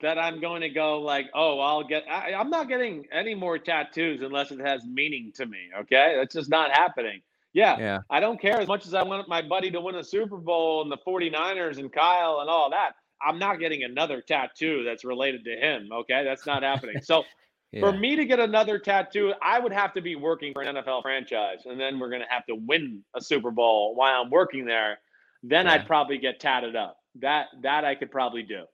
that 0.00 0.18
I'm 0.18 0.40
going 0.40 0.62
to 0.62 0.68
go 0.68 1.00
like, 1.00 1.26
oh, 1.34 1.60
I'll 1.60 1.84
get. 1.84 2.04
I, 2.10 2.34
I'm 2.34 2.50
not 2.50 2.68
getting 2.68 3.06
any 3.12 3.34
more 3.34 3.58
tattoos 3.58 4.20
unless 4.22 4.50
it 4.50 4.60
has 4.60 4.84
meaning 4.84 5.32
to 5.36 5.46
me. 5.46 5.70
Okay, 5.80 6.16
that's 6.18 6.34
just 6.34 6.50
not 6.50 6.70
happening. 6.70 7.22
Yeah, 7.54 7.78
yeah. 7.78 7.98
I 8.10 8.18
don't 8.20 8.40
care 8.40 8.60
as 8.60 8.66
much 8.66 8.84
as 8.84 8.94
I 8.94 9.04
want 9.04 9.28
my 9.28 9.40
buddy 9.40 9.70
to 9.70 9.80
win 9.80 9.94
a 9.94 10.04
Super 10.04 10.36
Bowl 10.36 10.82
and 10.82 10.90
the 10.90 10.98
49ers 11.06 11.78
and 11.78 11.90
Kyle 11.90 12.40
and 12.40 12.50
all 12.50 12.68
that. 12.70 12.94
I'm 13.22 13.38
not 13.38 13.60
getting 13.60 13.84
another 13.84 14.20
tattoo 14.20 14.82
that's 14.84 15.04
related 15.04 15.44
to 15.44 15.52
him. 15.52 15.88
Okay. 15.92 16.24
That's 16.24 16.46
not 16.46 16.64
happening. 16.64 16.96
So 17.00 17.22
yeah. 17.72 17.80
for 17.80 17.92
me 17.92 18.16
to 18.16 18.24
get 18.24 18.40
another 18.40 18.80
tattoo, 18.80 19.32
I 19.40 19.60
would 19.60 19.72
have 19.72 19.94
to 19.94 20.02
be 20.02 20.16
working 20.16 20.52
for 20.52 20.62
an 20.62 20.74
NFL 20.74 21.02
franchise. 21.02 21.60
And 21.64 21.80
then 21.80 22.00
we're 22.00 22.10
going 22.10 22.22
to 22.22 22.28
have 22.28 22.44
to 22.46 22.56
win 22.56 23.02
a 23.14 23.20
Super 23.20 23.52
Bowl 23.52 23.94
while 23.94 24.20
I'm 24.20 24.30
working 24.30 24.66
there. 24.66 24.98
Then 25.44 25.66
yeah. 25.66 25.74
I'd 25.74 25.86
probably 25.86 26.18
get 26.18 26.40
tatted 26.40 26.74
up. 26.74 26.96
That, 27.20 27.46
that 27.62 27.84
I 27.84 27.94
could 27.94 28.10
probably 28.10 28.42
do. 28.42 28.64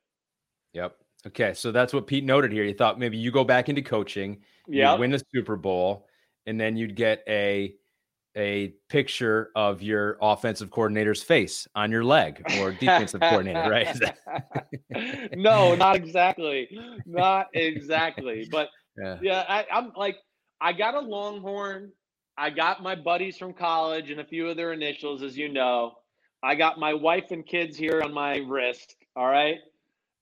Yep. 0.72 0.96
Okay. 1.26 1.52
So 1.52 1.70
that's 1.70 1.92
what 1.92 2.06
Pete 2.06 2.24
noted 2.24 2.50
here. 2.50 2.64
He 2.64 2.72
thought 2.72 2.98
maybe 2.98 3.18
you 3.18 3.30
go 3.30 3.44
back 3.44 3.68
into 3.68 3.82
coaching, 3.82 4.38
yeah, 4.66 4.94
win 4.94 5.10
the 5.10 5.22
Super 5.34 5.56
Bowl, 5.56 6.06
and 6.46 6.58
then 6.58 6.78
you'd 6.78 6.96
get 6.96 7.22
a 7.28 7.74
a 8.40 8.74
picture 8.88 9.50
of 9.54 9.82
your 9.82 10.16
offensive 10.20 10.70
coordinator's 10.70 11.22
face 11.22 11.68
on 11.74 11.90
your 11.90 12.02
leg 12.02 12.42
or 12.58 12.72
defensive 12.72 13.20
coordinator, 13.20 13.70
right? 13.70 14.00
no, 15.36 15.74
not 15.76 15.94
exactly. 15.94 16.68
Not 17.06 17.48
exactly. 17.52 18.48
But 18.50 18.68
yeah, 18.98 19.18
yeah 19.22 19.44
I, 19.48 19.66
I'm 19.70 19.92
like, 19.94 20.16
I 20.60 20.72
got 20.72 20.94
a 20.94 21.00
Longhorn. 21.00 21.92
I 22.36 22.50
got 22.50 22.82
my 22.82 22.94
buddies 22.94 23.36
from 23.36 23.52
college 23.52 24.10
and 24.10 24.20
a 24.20 24.24
few 24.24 24.48
of 24.48 24.56
their 24.56 24.72
initials, 24.72 25.22
as 25.22 25.36
you 25.36 25.48
know. 25.48 25.92
I 26.42 26.54
got 26.54 26.78
my 26.78 26.94
wife 26.94 27.30
and 27.30 27.46
kids 27.46 27.76
here 27.76 28.00
on 28.02 28.14
my 28.14 28.38
wrist. 28.38 28.96
All 29.14 29.26
right. 29.26 29.58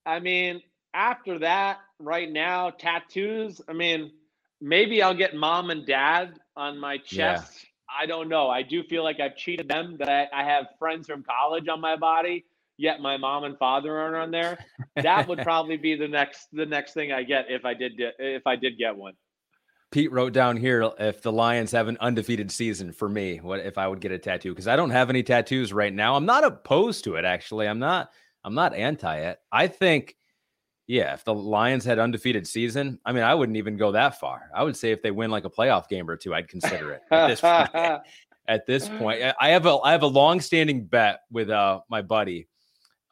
I 0.04 0.18
mean, 0.18 0.60
after 0.92 1.38
that, 1.38 1.78
right 2.00 2.30
now, 2.30 2.70
tattoos. 2.70 3.60
I 3.68 3.72
mean, 3.72 4.10
maybe 4.60 5.02
I'll 5.02 5.14
get 5.14 5.36
mom 5.36 5.70
and 5.70 5.86
dad 5.86 6.34
on 6.56 6.78
my 6.78 6.98
chest. 6.98 7.67
I 7.88 8.06
don't 8.06 8.28
know. 8.28 8.48
I 8.48 8.62
do 8.62 8.82
feel 8.82 9.02
like 9.02 9.20
I've 9.20 9.36
cheated 9.36 9.68
them 9.68 9.96
that 9.98 10.08
I, 10.08 10.28
I 10.32 10.44
have 10.44 10.66
friends 10.78 11.06
from 11.06 11.22
college 11.22 11.68
on 11.68 11.80
my 11.80 11.96
body, 11.96 12.44
yet 12.76 13.00
my 13.00 13.16
mom 13.16 13.44
and 13.44 13.56
father 13.58 13.98
aren't 13.98 14.16
on 14.16 14.30
there. 14.30 14.58
That 14.96 15.28
would 15.28 15.38
probably 15.42 15.76
be 15.76 15.94
the 15.94 16.08
next 16.08 16.48
the 16.52 16.66
next 16.66 16.92
thing 16.92 17.12
I 17.12 17.22
get 17.22 17.46
if 17.48 17.64
I 17.64 17.74
did 17.74 17.92
if 18.18 18.46
I 18.46 18.56
did 18.56 18.78
get 18.78 18.96
one. 18.96 19.14
Pete 19.90 20.12
wrote 20.12 20.34
down 20.34 20.58
here 20.58 20.90
if 20.98 21.22
the 21.22 21.32
Lions 21.32 21.72
have 21.72 21.88
an 21.88 21.96
undefeated 22.00 22.50
season 22.50 22.92
for 22.92 23.08
me, 23.08 23.38
what 23.38 23.60
if 23.60 23.78
I 23.78 23.88
would 23.88 24.00
get 24.00 24.12
a 24.12 24.18
tattoo? 24.18 24.50
Because 24.50 24.68
I 24.68 24.76
don't 24.76 24.90
have 24.90 25.08
any 25.08 25.22
tattoos 25.22 25.72
right 25.72 25.92
now. 25.92 26.14
I'm 26.14 26.26
not 26.26 26.44
opposed 26.44 27.04
to 27.04 27.14
it 27.14 27.24
actually. 27.24 27.66
I'm 27.66 27.78
not 27.78 28.10
I'm 28.44 28.54
not 28.54 28.74
anti 28.74 29.18
it. 29.20 29.38
I 29.50 29.66
think 29.66 30.14
yeah, 30.88 31.12
if 31.12 31.22
the 31.22 31.34
Lions 31.34 31.84
had 31.84 31.98
undefeated 31.98 32.46
season, 32.46 32.98
I 33.04 33.12
mean, 33.12 33.22
I 33.22 33.34
wouldn't 33.34 33.58
even 33.58 33.76
go 33.76 33.92
that 33.92 34.18
far. 34.18 34.50
I 34.54 34.64
would 34.64 34.74
say 34.74 34.90
if 34.90 35.02
they 35.02 35.10
win 35.10 35.30
like 35.30 35.44
a 35.44 35.50
playoff 35.50 35.86
game 35.86 36.08
or 36.08 36.16
two, 36.16 36.34
I'd 36.34 36.48
consider 36.48 36.92
it. 36.92 37.02
At 37.10 37.28
this 37.28 37.40
point, 37.42 37.70
at 38.48 38.66
this 38.66 38.88
point, 38.88 39.22
I 39.38 39.50
have 39.50 39.66
a 39.66 39.76
I 39.84 39.92
have 39.92 40.02
a 40.02 40.06
long-standing 40.06 40.86
bet 40.86 41.20
with 41.30 41.50
uh 41.50 41.80
my 41.90 42.00
buddy, 42.00 42.48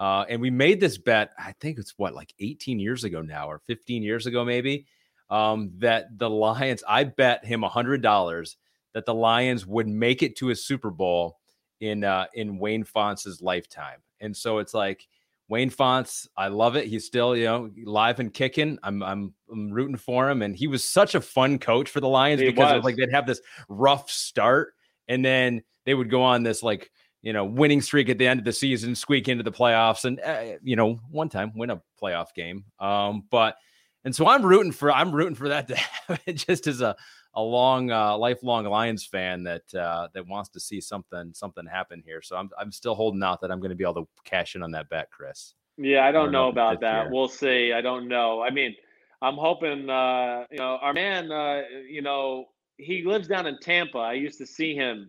uh, 0.01 0.24
and 0.27 0.41
we 0.41 0.49
made 0.49 0.81
this 0.81 0.97
bet. 0.97 1.33
I 1.39 1.53
think 1.61 1.79
it's 1.79 1.93
what 1.99 2.14
like 2.14 2.33
18 2.41 2.81
years 2.81 3.05
ago 3.05 3.20
now, 3.20 3.47
or 3.47 3.59
15 3.66 4.03
years 4.03 4.27
ago, 4.27 4.45
maybe. 4.45 4.87
Um, 5.29 5.72
that 5.79 6.16
the 6.16 6.31
Lions, 6.31 6.83
I 6.89 7.05
bet 7.05 7.45
him 7.45 7.62
a 7.62 7.68
hundred 7.68 8.01
dollars 8.01 8.57
that 8.95 9.05
the 9.05 9.14
Lions 9.14 9.66
would 9.66 9.89
make 9.89 10.22
it 10.22 10.37
to 10.37 10.49
a 10.49 10.57
Super 10.57 10.91
Bowl 10.91 11.39
in 11.81 12.05
uh 12.05 12.24
in 12.33 12.59
Wayne 12.59 12.85
Fontes' 12.85 13.43
lifetime, 13.43 14.01
and 14.20 14.35
so 14.35 14.61
it's 14.61 14.72
like 14.72 15.07
Wayne 15.49 15.70
Fontes, 15.70 16.28
I 16.36 16.49
love 16.49 16.76
it. 16.76 16.86
He's 16.86 17.07
still, 17.07 17.36
you 17.36 17.44
know, 17.44 17.70
live 17.84 18.18
and 18.18 18.32
kicking. 18.32 18.78
I'm, 18.82 19.03
I'm, 19.03 19.34
I'm 19.51 19.70
rooting 19.70 19.97
for 19.97 20.28
him, 20.28 20.42
and 20.42 20.57
he 20.57 20.66
was 20.66 20.88
such 20.88 21.14
a 21.14 21.20
fun 21.20 21.59
coach 21.59 21.88
for 21.88 22.01
the 22.01 22.09
Lions 22.09 22.40
he 22.40 22.49
because 22.49 22.82
like 22.82 22.97
they'd 22.97 23.12
have 23.12 23.26
this 23.26 23.40
rough 23.68 24.11
start, 24.11 24.74
and 25.09 25.24
then 25.24 25.62
they 25.84 25.94
would 25.94 26.11
go 26.11 26.22
on 26.22 26.42
this 26.42 26.62
like 26.62 26.90
you 27.22 27.32
know 27.32 27.44
winning 27.44 27.80
streak 27.80 28.09
at 28.09 28.18
the 28.18 28.26
end 28.26 28.40
of 28.40 28.44
the 28.44 28.53
season, 28.53 28.94
squeak 28.94 29.28
into 29.28 29.44
the 29.44 29.53
playoffs, 29.53 30.05
and 30.05 30.20
uh, 30.20 30.59
you 30.62 30.74
know 30.74 30.99
one 31.11 31.28
time 31.28 31.53
win 31.55 31.70
a 31.70 31.80
playoff 32.03 32.34
game. 32.34 32.64
Um, 32.80 33.24
but 33.30 33.57
and 34.05 34.14
so 34.14 34.26
I'm 34.26 34.44
rooting 34.44 34.72
for 34.72 34.92
I'm 34.92 35.12
rooting 35.12 35.34
for 35.36 35.49
that 35.49 35.68
to 35.68 35.76
happen 36.09 36.36
just 36.36 36.66
as 36.66 36.80
a 36.80 36.97
a 37.37 37.43
long, 37.43 37.91
uh, 37.91 38.16
lifelong 38.16 38.64
Lions 38.64 39.05
fan 39.05 39.45
that 39.45 39.72
uh, 39.74 40.09
that 40.14 40.26
wants 40.26 40.49
to 40.51 40.61
see 40.61 40.80
something 40.80 41.32
something 41.34 41.66
happen 41.66 42.03
here. 42.05 42.22
So 42.22 42.37
I'm 42.37 42.51
I'm 42.59 42.72
still 42.72 42.95
holding 42.95 43.22
out 43.22 43.41
that 43.43 43.51
I'm 43.53 43.61
going 43.61 43.70
to 43.70 43.76
be 43.76 43.84
able 43.84 43.95
to 43.95 44.09
cash 44.24 44.57
in 44.57 44.62
on 44.62 44.70
that 44.72 44.89
bet, 44.89 45.11
Chris. 45.11 45.55
Yeah, 45.76 46.07
I 46.07 46.12
don't, 46.12 46.22
I 46.22 46.24
don't 46.24 46.32
know, 46.32 46.45
know 46.45 46.49
about 46.49 46.80
that. 46.80 47.05
Year. 47.05 47.12
We'll 47.12 47.28
see. 47.28 47.72
I 47.72 47.82
don't 47.82 48.09
know. 48.09 48.43
I 48.43 48.51
mean, 48.51 48.74
I'm 49.20 49.37
hoping. 49.37 49.89
Uh, 49.91 50.45
you 50.51 50.59
know, 50.59 50.78
our 50.80 50.95
man. 50.95 51.30
Uh, 51.30 51.62
you 51.89 52.03
know, 52.03 52.47
he 52.78 53.05
lives 53.05 53.28
down 53.28 53.47
in 53.47 53.59
Tampa. 53.61 53.99
I 53.99 54.14
used 54.14 54.39
to 54.39 54.47
see 54.47 54.74
him 54.74 55.07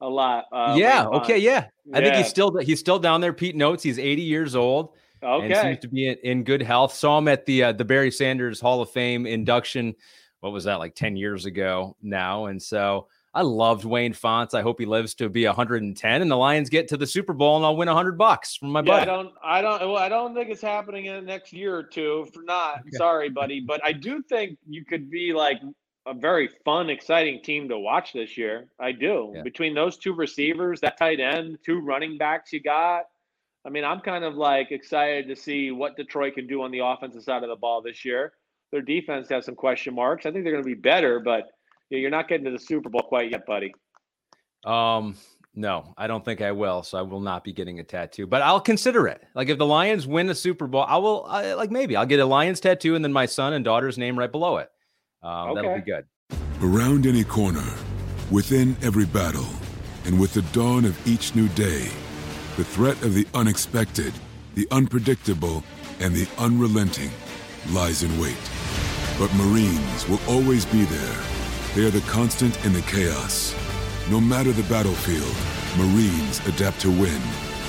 a 0.00 0.08
lot. 0.08 0.44
Uh, 0.52 0.76
yeah. 0.78 1.06
Okay. 1.06 1.38
Yeah. 1.38 1.66
I 1.92 2.00
think 2.00 2.14
he's 2.14 2.28
still 2.28 2.56
he's 2.58 2.78
still 2.78 3.00
down 3.00 3.20
there. 3.20 3.32
Pete 3.32 3.56
notes 3.56 3.82
he's 3.82 3.98
80 3.98 4.22
years 4.22 4.54
old. 4.54 4.90
Okay. 5.22 5.46
And 5.46 5.56
seems 5.56 5.78
to 5.80 5.88
be 5.88 6.08
in, 6.08 6.16
in 6.22 6.44
good 6.44 6.62
health. 6.62 6.92
Saw 6.92 7.18
him 7.18 7.28
at 7.28 7.46
the 7.46 7.64
uh, 7.64 7.72
the 7.72 7.84
Barry 7.84 8.10
Sanders 8.10 8.60
Hall 8.60 8.80
of 8.80 8.90
Fame 8.90 9.26
induction 9.26 9.94
what 10.44 10.52
was 10.52 10.64
that 10.64 10.78
like 10.78 10.94
10 10.94 11.16
years 11.16 11.46
ago 11.46 11.96
now 12.02 12.46
and 12.46 12.62
so 12.62 13.08
I 13.36 13.42
loved 13.42 13.84
Wayne 13.84 14.12
Fontes. 14.12 14.54
I 14.54 14.62
hope 14.62 14.78
he 14.78 14.86
lives 14.86 15.14
to 15.16 15.28
be 15.28 15.44
110 15.44 16.22
and 16.22 16.30
the 16.30 16.36
Lions 16.36 16.68
get 16.68 16.86
to 16.88 16.96
the 16.96 17.06
Super 17.06 17.32
Bowl 17.32 17.56
and 17.56 17.64
I'll 17.64 17.76
win 17.76 17.88
100 17.88 18.16
bucks 18.16 18.54
from 18.54 18.70
my 18.70 18.78
yeah, 18.78 18.84
buddy. 18.84 19.02
I 19.02 19.04
don't, 19.04 19.34
I 19.42 19.60
don't, 19.60 19.80
well, 19.80 19.96
I 19.96 20.08
don't 20.08 20.34
think 20.34 20.50
it's 20.50 20.62
happening 20.62 21.06
in 21.06 21.16
the 21.16 21.22
next 21.22 21.52
year 21.52 21.76
or 21.76 21.82
two. 21.82 22.28
For 22.32 22.44
not, 22.44 22.80
okay. 22.80 22.90
sorry, 22.92 23.30
buddy, 23.30 23.58
but 23.58 23.80
I 23.84 23.92
do 23.92 24.22
think 24.22 24.56
you 24.68 24.84
could 24.84 25.10
be 25.10 25.32
like 25.32 25.60
a 26.06 26.14
very 26.14 26.48
fun, 26.64 26.90
exciting 26.90 27.42
team 27.42 27.68
to 27.70 27.78
watch 27.78 28.12
this 28.12 28.38
year. 28.38 28.68
I 28.78 28.92
do. 28.92 29.32
Yeah. 29.34 29.42
Between 29.42 29.74
those 29.74 29.96
two 29.96 30.12
receivers, 30.12 30.80
that 30.82 30.96
tight 30.96 31.18
end, 31.18 31.58
two 31.64 31.80
running 31.80 32.16
backs 32.16 32.52
you 32.52 32.60
got. 32.60 33.06
I 33.66 33.70
mean, 33.70 33.84
I'm 33.84 34.00
kind 34.00 34.22
of 34.22 34.36
like 34.36 34.70
excited 34.70 35.26
to 35.26 35.34
see 35.34 35.72
what 35.72 35.96
Detroit 35.96 36.34
can 36.34 36.46
do 36.46 36.62
on 36.62 36.70
the 36.70 36.80
offensive 36.80 37.24
side 37.24 37.42
of 37.42 37.48
the 37.48 37.56
ball 37.56 37.82
this 37.82 38.04
year. 38.04 38.34
Their 38.74 38.82
defense 38.82 39.28
has 39.28 39.44
some 39.44 39.54
question 39.54 39.94
marks. 39.94 40.26
I 40.26 40.32
think 40.32 40.42
they're 40.42 40.52
going 40.52 40.64
to 40.64 40.68
be 40.68 40.74
better, 40.74 41.20
but 41.20 41.44
you're 41.90 42.10
not 42.10 42.26
getting 42.26 42.44
to 42.46 42.50
the 42.50 42.58
Super 42.58 42.88
Bowl 42.88 43.02
quite 43.02 43.30
yet, 43.30 43.46
buddy. 43.46 43.72
Um, 44.66 45.14
no, 45.54 45.94
I 45.96 46.08
don't 46.08 46.24
think 46.24 46.42
I 46.42 46.50
will. 46.50 46.82
So 46.82 46.98
I 46.98 47.02
will 47.02 47.20
not 47.20 47.44
be 47.44 47.52
getting 47.52 47.78
a 47.78 47.84
tattoo, 47.84 48.26
but 48.26 48.42
I'll 48.42 48.58
consider 48.58 49.06
it. 49.06 49.22
Like 49.36 49.48
if 49.48 49.58
the 49.58 49.64
Lions 49.64 50.08
win 50.08 50.26
the 50.26 50.34
Super 50.34 50.66
Bowl, 50.66 50.84
I 50.88 50.96
will. 50.96 51.24
I, 51.28 51.52
like 51.52 51.70
maybe 51.70 51.94
I'll 51.94 52.04
get 52.04 52.18
a 52.18 52.26
Lions 52.26 52.58
tattoo 52.58 52.96
and 52.96 53.04
then 53.04 53.12
my 53.12 53.26
son 53.26 53.52
and 53.52 53.64
daughter's 53.64 53.96
name 53.96 54.18
right 54.18 54.32
below 54.32 54.56
it. 54.56 54.68
Um, 55.22 55.50
okay. 55.50 55.54
That'll 55.54 55.76
be 55.76 55.82
good. 55.82 56.04
Around 56.60 57.06
any 57.06 57.22
corner, 57.22 57.62
within 58.32 58.76
every 58.82 59.06
battle, 59.06 59.46
and 60.04 60.18
with 60.18 60.34
the 60.34 60.42
dawn 60.50 60.84
of 60.84 61.06
each 61.06 61.36
new 61.36 61.46
day, 61.50 61.86
the 62.56 62.64
threat 62.64 63.00
of 63.04 63.14
the 63.14 63.24
unexpected, 63.34 64.12
the 64.56 64.66
unpredictable, 64.72 65.62
and 66.00 66.12
the 66.12 66.28
unrelenting 66.38 67.12
lies 67.70 68.02
in 68.02 68.18
wait. 68.18 68.63
But 69.18 69.32
Marines 69.34 70.08
will 70.08 70.20
always 70.28 70.66
be 70.66 70.84
there. 70.84 71.20
They 71.74 71.84
are 71.86 71.90
the 71.90 72.00
constant 72.02 72.64
in 72.64 72.72
the 72.72 72.82
chaos. 72.82 73.54
No 74.10 74.20
matter 74.20 74.52
the 74.52 74.64
battlefield, 74.64 75.36
Marines 75.78 76.44
adapt 76.46 76.80
to 76.80 76.90
win, 76.90 77.22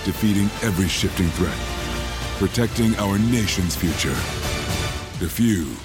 defeating 0.04 0.46
every 0.64 0.88
shifting 0.88 1.30
threat, 1.30 1.58
protecting 2.40 2.96
our 2.98 3.20
nation's 3.20 3.76
future. 3.76 4.16
The 5.20 5.30
few, 5.30 5.76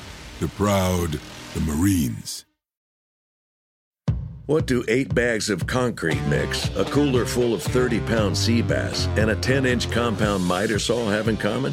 the 0.40 0.48
proud, 0.48 1.20
the 1.54 1.61
Marines. 1.61 2.46
What 4.46 4.66
do 4.66 4.82
eight 4.88 5.14
bags 5.14 5.48
of 5.48 5.66
concrete 5.66 6.20
mix, 6.22 6.68
a 6.74 6.84
cooler 6.86 7.24
full 7.24 7.54
of 7.54 7.62
30 7.62 8.00
pound 8.00 8.36
sea 8.36 8.62
bass, 8.62 9.06
and 9.16 9.30
a 9.30 9.36
10 9.36 9.64
inch 9.64 9.90
compound 9.90 10.44
miter 10.44 10.78
saw 10.78 11.08
have 11.08 11.28
in 11.28 11.36
common? 11.36 11.72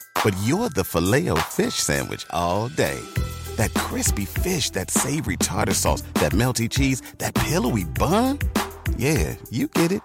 But 0.23 0.35
you're 0.43 0.69
the 0.69 0.83
filet 0.83 1.29
o 1.29 1.35
fish 1.35 1.75
Sandwich 1.75 2.25
all 2.29 2.69
day. 2.69 2.99
That 3.57 3.73
crispy 3.73 4.25
fish, 4.25 4.69
that 4.71 4.89
savory 4.89 5.37
tartar 5.37 5.73
sauce, 5.73 6.03
that 6.15 6.31
melty 6.31 6.69
cheese, 6.69 7.01
that 7.17 7.35
pillowy 7.35 7.83
bun. 7.83 8.39
Yeah, 8.95 9.35
you 9.49 9.67
get 9.67 9.91
it. 9.91 10.01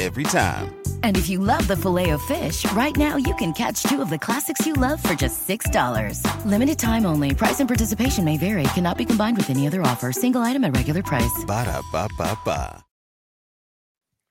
Every 0.00 0.24
time. 0.24 0.74
And 1.02 1.18
if 1.18 1.28
you 1.28 1.38
love 1.38 1.68
the 1.68 1.76
filet 1.76 2.10
of 2.10 2.22
fish, 2.22 2.64
right 2.72 2.96
now 2.96 3.16
you 3.16 3.34
can 3.34 3.52
catch 3.52 3.82
two 3.82 4.00
of 4.00 4.08
the 4.08 4.18
classics 4.18 4.64
you 4.66 4.72
love 4.72 5.02
for 5.02 5.12
just 5.12 5.46
$6. 5.46 6.24
Limited 6.46 6.78
time 6.78 7.04
only. 7.04 7.34
Price 7.34 7.60
and 7.60 7.68
participation 7.68 8.24
may 8.24 8.38
vary. 8.38 8.62
Cannot 8.74 8.96
be 8.96 9.04
combined 9.04 9.36
with 9.36 9.50
any 9.50 9.66
other 9.66 9.82
offer. 9.82 10.10
Single 10.10 10.40
item 10.40 10.64
at 10.64 10.74
regular 10.74 11.02
price. 11.02 11.44
Ba 11.46 11.66
da 11.66 11.82
ba 11.92 12.08
ba 12.16 12.38
ba. 12.46 12.84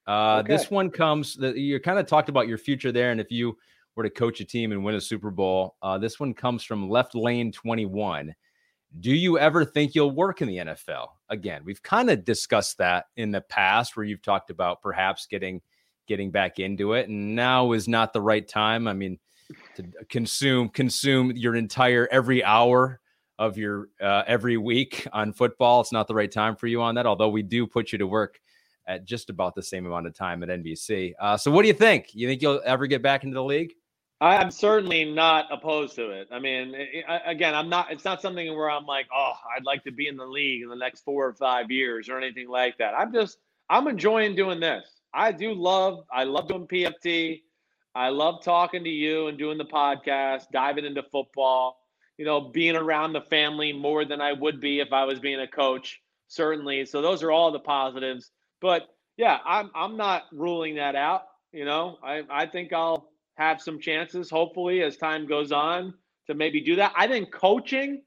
Uh, 0.07 0.39
okay. 0.39 0.57
This 0.57 0.71
one 0.71 0.89
comes 0.89 1.35
that 1.35 1.55
you 1.55 1.79
kind 1.79 1.99
of 1.99 2.07
talked 2.07 2.29
about 2.29 2.47
your 2.47 2.57
future 2.57 2.91
there, 2.91 3.11
and 3.11 3.21
if 3.21 3.31
you 3.31 3.55
were 3.95 4.03
to 4.03 4.09
coach 4.09 4.39
a 4.39 4.45
team 4.45 4.71
and 4.71 4.83
win 4.83 4.95
a 4.95 5.01
Super 5.01 5.31
Bowl, 5.31 5.75
uh, 5.81 5.97
this 5.97 6.19
one 6.19 6.33
comes 6.33 6.63
from 6.63 6.89
Left 6.89 7.15
Lane 7.15 7.51
Twenty 7.51 7.85
One. 7.85 8.33
Do 8.99 9.11
you 9.11 9.37
ever 9.37 9.65
think 9.65 9.93
you'll 9.93 10.11
work 10.11 10.41
in 10.41 10.47
the 10.47 10.57
NFL 10.57 11.09
again? 11.29 11.61
We've 11.63 11.81
kind 11.83 12.09
of 12.09 12.25
discussed 12.25 12.79
that 12.79 13.05
in 13.17 13.31
the 13.31 13.41
past, 13.41 13.95
where 13.95 14.05
you've 14.05 14.23
talked 14.23 14.49
about 14.49 14.81
perhaps 14.81 15.27
getting 15.27 15.61
getting 16.07 16.31
back 16.31 16.59
into 16.59 16.93
it, 16.93 17.07
and 17.07 17.35
now 17.35 17.71
is 17.71 17.87
not 17.87 18.13
the 18.13 18.21
right 18.21 18.47
time. 18.47 18.87
I 18.87 18.93
mean, 18.93 19.19
to 19.75 19.83
consume 20.09 20.69
consume 20.69 21.31
your 21.31 21.55
entire 21.55 22.07
every 22.11 22.43
hour 22.43 22.99
of 23.37 23.57
your 23.57 23.89
uh, 24.01 24.23
every 24.27 24.57
week 24.57 25.07
on 25.13 25.33
football. 25.33 25.81
It's 25.81 25.91
not 25.91 26.07
the 26.07 26.15
right 26.15 26.31
time 26.31 26.55
for 26.55 26.67
you 26.67 26.81
on 26.81 26.95
that. 26.95 27.05
Although 27.05 27.29
we 27.29 27.41
do 27.41 27.65
put 27.65 27.91
you 27.91 27.97
to 27.97 28.07
work 28.07 28.39
at 28.85 29.05
just 29.05 29.29
about 29.29 29.55
the 29.55 29.63
same 29.63 29.85
amount 29.85 30.07
of 30.07 30.13
time 30.13 30.43
at 30.43 30.49
NBC. 30.49 31.13
Uh, 31.19 31.37
so, 31.37 31.51
what 31.51 31.61
do 31.61 31.67
you 31.67 31.73
think? 31.73 32.13
You 32.13 32.27
think 32.27 32.41
you'll 32.41 32.61
ever 32.65 32.87
get 32.87 33.01
back 33.01 33.23
into 33.23 33.35
the 33.35 33.43
league? 33.43 33.73
I'm 34.21 34.51
certainly 34.51 35.05
not 35.05 35.45
opposed 35.49 35.95
to 35.95 36.09
it. 36.09 36.27
I 36.31 36.39
mean, 36.39 36.75
again, 37.25 37.55
I'm 37.55 37.69
not. 37.69 37.91
It's 37.91 38.03
not 38.03 38.21
something 38.21 38.53
where 38.55 38.69
I'm 38.69 38.85
like, 38.85 39.07
oh, 39.15 39.33
I'd 39.55 39.63
like 39.63 39.83
to 39.85 39.91
be 39.91 40.07
in 40.07 40.17
the 40.17 40.25
league 40.25 40.61
in 40.61 40.69
the 40.69 40.75
next 40.75 41.05
four 41.05 41.25
or 41.25 41.33
five 41.33 41.71
years 41.71 42.09
or 42.09 42.17
anything 42.17 42.49
like 42.49 42.77
that. 42.79 42.93
I'm 42.95 43.13
just, 43.13 43.37
I'm 43.69 43.87
enjoying 43.87 44.35
doing 44.35 44.59
this. 44.59 44.83
I 45.13 45.31
do 45.31 45.53
love. 45.53 46.03
I 46.11 46.25
love 46.25 46.49
doing 46.49 46.67
PFT. 46.67 47.43
I 47.95 48.09
love 48.09 48.43
talking 48.43 48.83
to 48.83 48.89
you 48.89 49.27
and 49.27 49.37
doing 49.37 49.57
the 49.57 49.65
podcast, 49.65 50.51
diving 50.51 50.85
into 50.85 51.03
football. 51.03 51.77
You 52.17 52.25
know, 52.25 52.41
being 52.41 52.75
around 52.75 53.13
the 53.13 53.21
family 53.21 53.71
more 53.71 54.03
than 54.03 54.19
I 54.19 54.33
would 54.33 54.59
be 54.59 54.81
if 54.81 54.91
I 54.91 55.05
was 55.05 55.19
being 55.19 55.39
a 55.39 55.47
coach. 55.47 56.01
Certainly. 56.27 56.85
So 56.87 57.01
those 57.01 57.23
are 57.23 57.31
all 57.31 57.53
the 57.53 57.59
positives. 57.59 58.31
But 58.59 58.87
yeah, 59.15 59.37
I'm 59.45 59.71
I'm 59.73 59.95
not 59.95 60.25
ruling 60.33 60.75
that 60.75 60.95
out. 60.95 61.23
You 61.53 61.63
know, 61.63 61.97
I 62.03 62.23
I 62.29 62.45
think 62.47 62.73
I'll 62.73 63.09
have 63.39 63.61
some 63.61 63.79
chances, 63.79 64.29
hopefully, 64.29 64.83
as 64.83 64.97
time 64.97 65.25
goes 65.25 65.51
on, 65.51 65.93
to 66.27 66.35
maybe 66.35 66.61
do 66.61 66.75
that. 66.75 66.93
I 66.95 67.07
think 67.07 67.31
coaching 67.31 68.03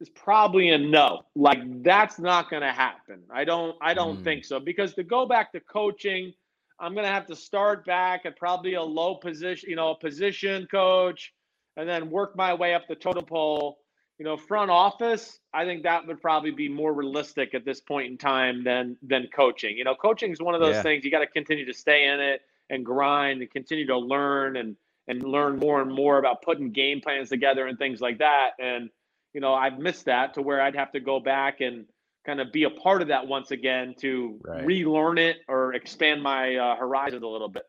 is 0.00 0.10
probably 0.10 0.70
a 0.70 0.78
no. 0.78 1.22
Like 1.34 1.60
that's 1.82 2.18
not 2.18 2.50
going 2.50 2.62
to 2.62 2.72
happen. 2.72 3.22
I 3.30 3.44
don't. 3.44 3.76
I 3.80 3.94
don't 3.94 4.20
mm. 4.20 4.24
think 4.24 4.44
so 4.44 4.60
because 4.60 4.92
to 4.94 5.04
go 5.04 5.24
back 5.24 5.52
to 5.52 5.60
coaching, 5.60 6.32
I'm 6.80 6.94
going 6.94 7.06
to 7.06 7.12
have 7.12 7.26
to 7.28 7.36
start 7.36 7.86
back 7.86 8.26
at 8.26 8.36
probably 8.36 8.74
a 8.74 8.82
low 8.82 9.14
position, 9.14 9.70
you 9.70 9.76
know, 9.76 9.90
a 9.90 9.98
position 9.98 10.66
coach, 10.70 11.32
and 11.76 11.88
then 11.88 12.10
work 12.10 12.36
my 12.36 12.52
way 12.52 12.74
up 12.74 12.88
the 12.88 12.96
totem 12.96 13.24
pole 13.24 13.78
you 14.18 14.24
know, 14.24 14.36
front 14.36 14.68
office, 14.68 15.38
I 15.54 15.64
think 15.64 15.84
that 15.84 16.04
would 16.04 16.20
probably 16.20 16.50
be 16.50 16.68
more 16.68 16.92
realistic 16.92 17.54
at 17.54 17.64
this 17.64 17.80
point 17.80 18.10
in 18.10 18.18
time 18.18 18.64
than 18.64 18.96
than 19.00 19.28
coaching. 19.34 19.76
You 19.76 19.84
know, 19.84 19.94
coaching 19.94 20.32
is 20.32 20.40
one 20.40 20.56
of 20.56 20.60
those 20.60 20.74
yeah. 20.74 20.82
things 20.82 21.04
you 21.04 21.10
got 21.12 21.20
to 21.20 21.28
continue 21.28 21.64
to 21.64 21.72
stay 21.72 22.08
in 22.08 22.18
it 22.18 22.42
and 22.70 22.84
grind 22.84 23.40
and 23.40 23.50
continue 23.50 23.86
to 23.86 23.98
learn 23.98 24.56
and 24.56 24.76
and 25.08 25.22
learn 25.22 25.58
more 25.58 25.80
and 25.80 25.90
more 25.90 26.18
about 26.18 26.42
putting 26.42 26.70
game 26.70 27.00
plans 27.00 27.30
together 27.30 27.66
and 27.66 27.78
things 27.78 28.00
like 28.00 28.18
that. 28.18 28.50
And 28.60 28.90
you 29.32 29.40
know, 29.40 29.54
I've 29.54 29.78
missed 29.78 30.04
that 30.06 30.34
to 30.34 30.42
where 30.42 30.60
I'd 30.60 30.76
have 30.76 30.92
to 30.92 31.00
go 31.00 31.20
back 31.20 31.60
and 31.60 31.86
kind 32.26 32.40
of 32.40 32.52
be 32.52 32.64
a 32.64 32.70
part 32.70 33.02
of 33.02 33.08
that 33.08 33.26
once 33.26 33.50
again 33.50 33.94
to 34.00 34.38
right. 34.44 34.64
relearn 34.64 35.18
it 35.18 35.38
or 35.48 35.74
expand 35.74 36.22
my 36.22 36.56
uh, 36.56 36.76
horizons 36.76 37.22
a 37.22 37.26
little 37.26 37.48
bit. 37.48 37.62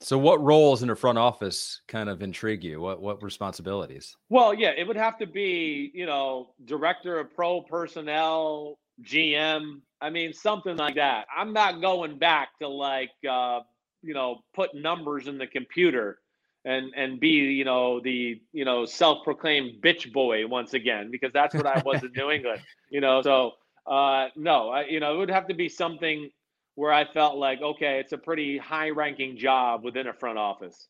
So, 0.00 0.18
what 0.18 0.42
roles 0.42 0.82
in 0.82 0.88
the 0.88 0.96
front 0.96 1.16
office 1.16 1.80
kind 1.88 2.10
of 2.10 2.22
intrigue 2.22 2.62
you? 2.62 2.80
What 2.80 3.00
what 3.00 3.22
responsibilities? 3.22 4.14
Well, 4.28 4.52
yeah, 4.52 4.72
it 4.76 4.86
would 4.86 4.96
have 4.96 5.16
to 5.18 5.26
be, 5.26 5.90
you 5.94 6.04
know, 6.04 6.50
director 6.66 7.18
of 7.18 7.34
pro 7.34 7.62
personnel, 7.62 8.78
GM. 9.02 9.80
I 10.02 10.10
mean, 10.10 10.34
something 10.34 10.76
like 10.76 10.96
that. 10.96 11.26
I'm 11.34 11.54
not 11.54 11.80
going 11.80 12.18
back 12.18 12.48
to 12.60 12.68
like, 12.68 13.12
uh, 13.28 13.60
you 14.06 14.14
know, 14.14 14.38
put 14.54 14.74
numbers 14.74 15.28
in 15.28 15.38
the 15.38 15.46
computer 15.46 16.18
and 16.64 16.92
and 16.96 17.20
be, 17.20 17.28
you 17.28 17.64
know, 17.64 18.00
the 18.00 18.40
you 18.52 18.64
know 18.64 18.84
self-proclaimed 18.84 19.82
bitch 19.82 20.12
boy 20.12 20.46
once 20.46 20.74
again 20.74 21.10
because 21.10 21.32
that's 21.32 21.54
what 21.54 21.66
I 21.66 21.82
was 21.84 22.02
in 22.02 22.12
New 22.16 22.30
England. 22.36 22.62
You 22.90 23.00
know, 23.00 23.22
so 23.22 23.52
uh, 23.86 24.28
no, 24.36 24.70
I, 24.70 24.84
you 24.84 25.00
know, 25.00 25.14
it 25.14 25.18
would 25.18 25.30
have 25.30 25.48
to 25.48 25.54
be 25.54 25.68
something 25.68 26.30
where 26.74 26.92
I 26.92 27.10
felt 27.12 27.36
like, 27.36 27.62
okay, 27.62 27.98
it's 28.00 28.12
a 28.12 28.18
pretty 28.18 28.58
high 28.58 28.90
ranking 28.90 29.36
job 29.36 29.84
within 29.84 30.08
a 30.08 30.12
front 30.12 30.38
office. 30.38 30.88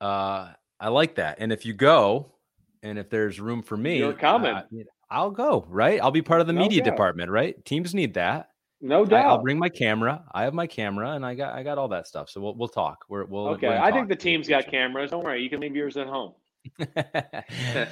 Uh, 0.00 0.50
I 0.80 0.88
like 0.88 1.16
that. 1.16 1.38
And 1.40 1.52
if 1.52 1.64
you 1.64 1.72
go, 1.72 2.32
and 2.82 2.98
if 2.98 3.10
there's 3.10 3.40
room 3.40 3.62
for 3.62 3.76
me, 3.76 3.98
you're 3.98 4.12
coming. 4.12 4.54
Uh, 4.54 4.64
I'll 5.10 5.30
go. 5.30 5.64
Right. 5.68 6.00
I'll 6.00 6.10
be 6.10 6.22
part 6.22 6.40
of 6.40 6.46
the 6.46 6.52
media 6.52 6.82
doubt. 6.82 6.92
department. 6.92 7.30
Right. 7.30 7.64
Teams 7.64 7.94
need 7.94 8.14
that. 8.14 8.47
No 8.80 9.04
doubt. 9.04 9.26
I, 9.26 9.32
will 9.32 9.42
bring 9.42 9.58
my 9.58 9.68
camera. 9.68 10.22
I 10.32 10.44
have 10.44 10.54
my 10.54 10.66
camera, 10.66 11.12
and 11.12 11.26
I 11.26 11.34
got 11.34 11.54
I 11.54 11.62
got 11.62 11.78
all 11.78 11.88
that 11.88 12.06
stuff. 12.06 12.30
So 12.30 12.40
we'll 12.40 12.54
we'll 12.54 12.68
talk. 12.68 13.04
We're, 13.08 13.24
we'll 13.24 13.48
okay. 13.48 13.76
I 13.76 13.90
think 13.90 14.08
the 14.08 14.16
team's 14.16 14.48
got 14.48 14.68
cameras. 14.68 15.10
Don't 15.10 15.24
worry. 15.24 15.42
You 15.42 15.50
can 15.50 15.60
leave 15.60 15.74
yours 15.74 15.96
at 15.96 16.06
home. 16.06 16.34
I 16.80 17.44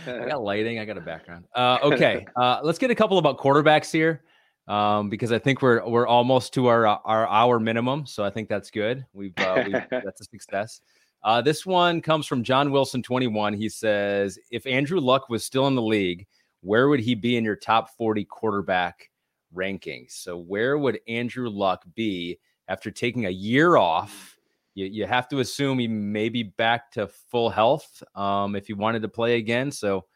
got 0.07 0.43
lighting. 0.43 0.79
I 0.79 0.85
got 0.85 0.97
a 0.97 1.01
background. 1.01 1.45
Uh, 1.55 1.79
okay. 1.83 2.27
Uh, 2.37 2.61
let's 2.63 2.79
get 2.79 2.91
a 2.91 2.95
couple 2.95 3.19
about 3.19 3.39
quarterbacks 3.39 3.91
here. 3.91 4.23
um, 4.69 5.09
because 5.09 5.33
I 5.33 5.39
think 5.39 5.63
we're 5.63 5.87
we're 5.87 6.07
almost 6.07 6.55
to 6.55 6.67
our 6.67 6.87
our 6.87 7.27
hour 7.29 7.59
minimum. 7.59 8.07
So 8.07 8.25
I 8.25 8.31
think 8.31 8.49
that's 8.49 8.71
good. 8.71 9.05
We've, 9.13 9.33
uh, 9.39 9.65
we've 9.65 9.73
that's 9.91 10.21
a 10.21 10.25
success. 10.25 10.81
Uh, 11.23 11.41
this 11.41 11.67
one 11.67 12.01
comes 12.01 12.27
from 12.27 12.45
John 12.45 12.71
Wilson, 12.71 13.03
21. 13.03 13.55
He 13.55 13.69
says, 13.69 14.39
If 14.53 14.65
Andrew 14.67 15.01
Luck 15.01 15.29
was 15.29 15.45
still 15.45 15.67
in 15.67 15.75
the 15.75 15.83
league, 15.83 16.27
where 16.61 16.89
would 16.89 17.01
he 17.01 17.17
be 17.17 17.37
in 17.37 17.45
your 17.45 17.57
top 17.57 17.97
40 17.97 18.25
quarterback 18.27 19.11
rankings? 19.55 20.13
So, 20.13 20.37
where 20.37 20.79
would 20.79 21.01
Andrew 21.09 21.49
Luck 21.49 21.85
be 21.95 22.39
after 22.69 22.91
taking 22.91 23.27
a 23.27 23.31
year 23.31 23.77
off? 23.77 24.39
You, 24.75 24.87
you 24.87 25.07
have 25.07 25.29
to 25.29 25.41
assume 25.41 25.79
he 25.79 25.89
may 25.89 26.29
be 26.29 26.43
back 26.43 26.91
to 26.93 27.09
full 27.09 27.51
health 27.51 28.03
um, 28.15 28.57
if 28.57 28.67
he 28.67 28.75
wanted 28.75 29.03
to 29.03 29.09
play 29.09 29.37
again. 29.37 29.71
So, 29.71 30.07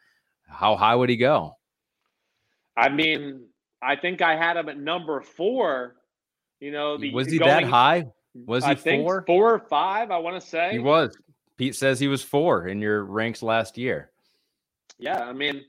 how 0.47 0.75
high 0.75 0.95
would 0.95 1.09
he 1.09 1.17
go? 1.17 1.57
I 2.77 2.89
mean, 2.89 3.47
I 3.81 3.95
think 3.95 4.21
I 4.21 4.35
had 4.35 4.57
him 4.57 4.69
at 4.69 4.77
number 4.77 5.21
four. 5.21 5.95
You 6.59 6.71
know, 6.71 6.97
the 6.97 7.11
was 7.11 7.31
he 7.31 7.39
going, 7.39 7.49
that 7.49 7.63
high? 7.63 8.07
Was 8.33 8.63
he 8.65 8.71
I 8.71 8.75
four? 8.75 9.23
Four 9.25 9.53
or 9.53 9.59
five, 9.59 10.11
I 10.11 10.17
want 10.17 10.41
to 10.41 10.47
say. 10.47 10.71
He 10.71 10.79
was. 10.79 11.17
Pete 11.57 11.75
says 11.75 11.99
he 11.99 12.07
was 12.07 12.23
four 12.23 12.67
in 12.67 12.79
your 12.79 13.03
ranks 13.03 13.43
last 13.43 13.77
year. 13.77 14.11
Yeah, 14.97 15.21
I 15.21 15.33
mean, 15.33 15.63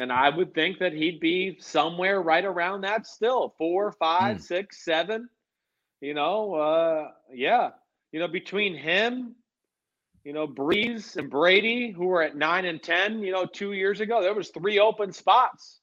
and 0.00 0.12
I 0.12 0.28
would 0.28 0.54
think 0.54 0.78
that 0.78 0.92
he'd 0.92 1.20
be 1.20 1.56
somewhere 1.60 2.22
right 2.22 2.44
around 2.44 2.82
that 2.82 3.06
still. 3.06 3.54
Four, 3.58 3.92
five, 3.92 4.36
hmm. 4.36 4.42
six, 4.42 4.84
seven. 4.84 5.28
You 6.00 6.14
know, 6.14 6.54
uh, 6.54 7.10
yeah. 7.32 7.70
You 8.12 8.20
know, 8.20 8.28
between 8.28 8.74
him, 8.74 9.36
you 10.24 10.32
know, 10.32 10.48
Brees 10.48 11.16
and 11.16 11.30
Brady, 11.30 11.90
who 11.90 12.06
were 12.06 12.22
at 12.22 12.36
nine 12.36 12.64
and 12.64 12.82
ten, 12.82 13.20
you 13.20 13.32
know, 13.32 13.46
two 13.46 13.72
years 13.72 14.00
ago, 14.00 14.22
there 14.22 14.34
was 14.34 14.48
three 14.48 14.78
open 14.78 15.12
spots 15.12 15.80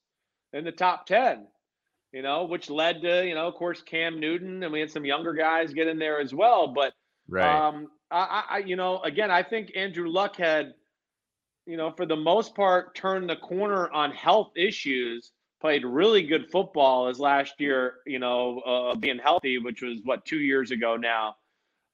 in 0.52 0.64
the 0.64 0.72
top 0.72 1.06
ten 1.06 1.46
you 2.12 2.22
know, 2.22 2.44
which 2.44 2.70
led 2.70 3.02
to, 3.02 3.26
you 3.26 3.34
know, 3.34 3.46
of 3.46 3.54
course, 3.54 3.82
Cam 3.82 4.18
Newton, 4.18 4.62
and 4.62 4.72
we 4.72 4.80
had 4.80 4.90
some 4.90 5.04
younger 5.04 5.32
guys 5.32 5.72
get 5.74 5.88
in 5.88 5.98
there 5.98 6.20
as 6.20 6.32
well. 6.32 6.68
But, 6.68 6.94
right. 7.28 7.66
um, 7.68 7.88
I, 8.10 8.44
I, 8.50 8.58
you 8.58 8.76
know, 8.76 9.00
again, 9.02 9.30
I 9.30 9.42
think 9.42 9.72
Andrew 9.76 10.08
Luck 10.08 10.36
had, 10.36 10.74
you 11.68 11.76
know, 11.76 11.90
for 11.90 12.06
the 12.06 12.16
most 12.16 12.54
part, 12.54 12.94
turned 12.94 13.28
the 13.28 13.36
corner 13.36 13.90
on 13.90 14.10
health 14.10 14.52
issues. 14.56 15.32
Played 15.60 15.84
really 15.84 16.22
good 16.22 16.50
football 16.50 17.08
as 17.08 17.20
last 17.20 17.54
year, 17.58 17.96
you 18.06 18.18
know, 18.18 18.60
uh, 18.60 18.94
being 18.94 19.18
healthy, 19.18 19.58
which 19.58 19.82
was 19.82 19.98
what 20.04 20.24
two 20.24 20.38
years 20.38 20.70
ago 20.70 20.96
now. 20.96 21.36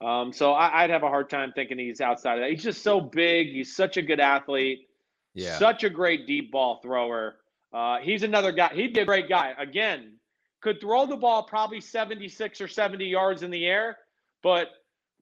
Um, 0.01 0.33
so 0.33 0.53
I, 0.53 0.83
would 0.83 0.91
have 0.91 1.03
a 1.03 1.09
hard 1.09 1.29
time 1.29 1.53
thinking 1.55 1.79
he's 1.79 2.01
outside 2.01 2.35
of 2.35 2.41
that. 2.41 2.51
He's 2.51 2.63
just 2.63 2.83
so 2.83 3.01
big. 3.01 3.49
He's 3.49 3.75
such 3.75 3.97
a 3.97 4.03
good 4.03 4.21
athlete. 4.21 4.87
Yeah. 5.33 5.59
Such 5.59 5.83
a 5.83 5.91
great 5.91 6.27
deep 6.27 6.53
ball 6.53 6.79
thrower. 6.83 7.37
Uh, 7.73 7.99
he's 7.99 8.23
another 8.23 8.53
guy. 8.53 8.71
He'd 8.75 8.93
be 8.93 9.01
a 9.01 9.05
great 9.05 9.29
guy. 9.29 9.55
Again, 9.59 10.19
could 10.61 10.81
throw 10.81 11.07
the 11.07 11.17
ball 11.17 11.43
probably 11.43 11.81
76 11.81 12.61
or 12.61 12.69
70 12.69 13.07
yards 13.07 13.43
in 13.43 13.51
the 13.51 13.67
air, 13.67 13.97
but 14.43 14.69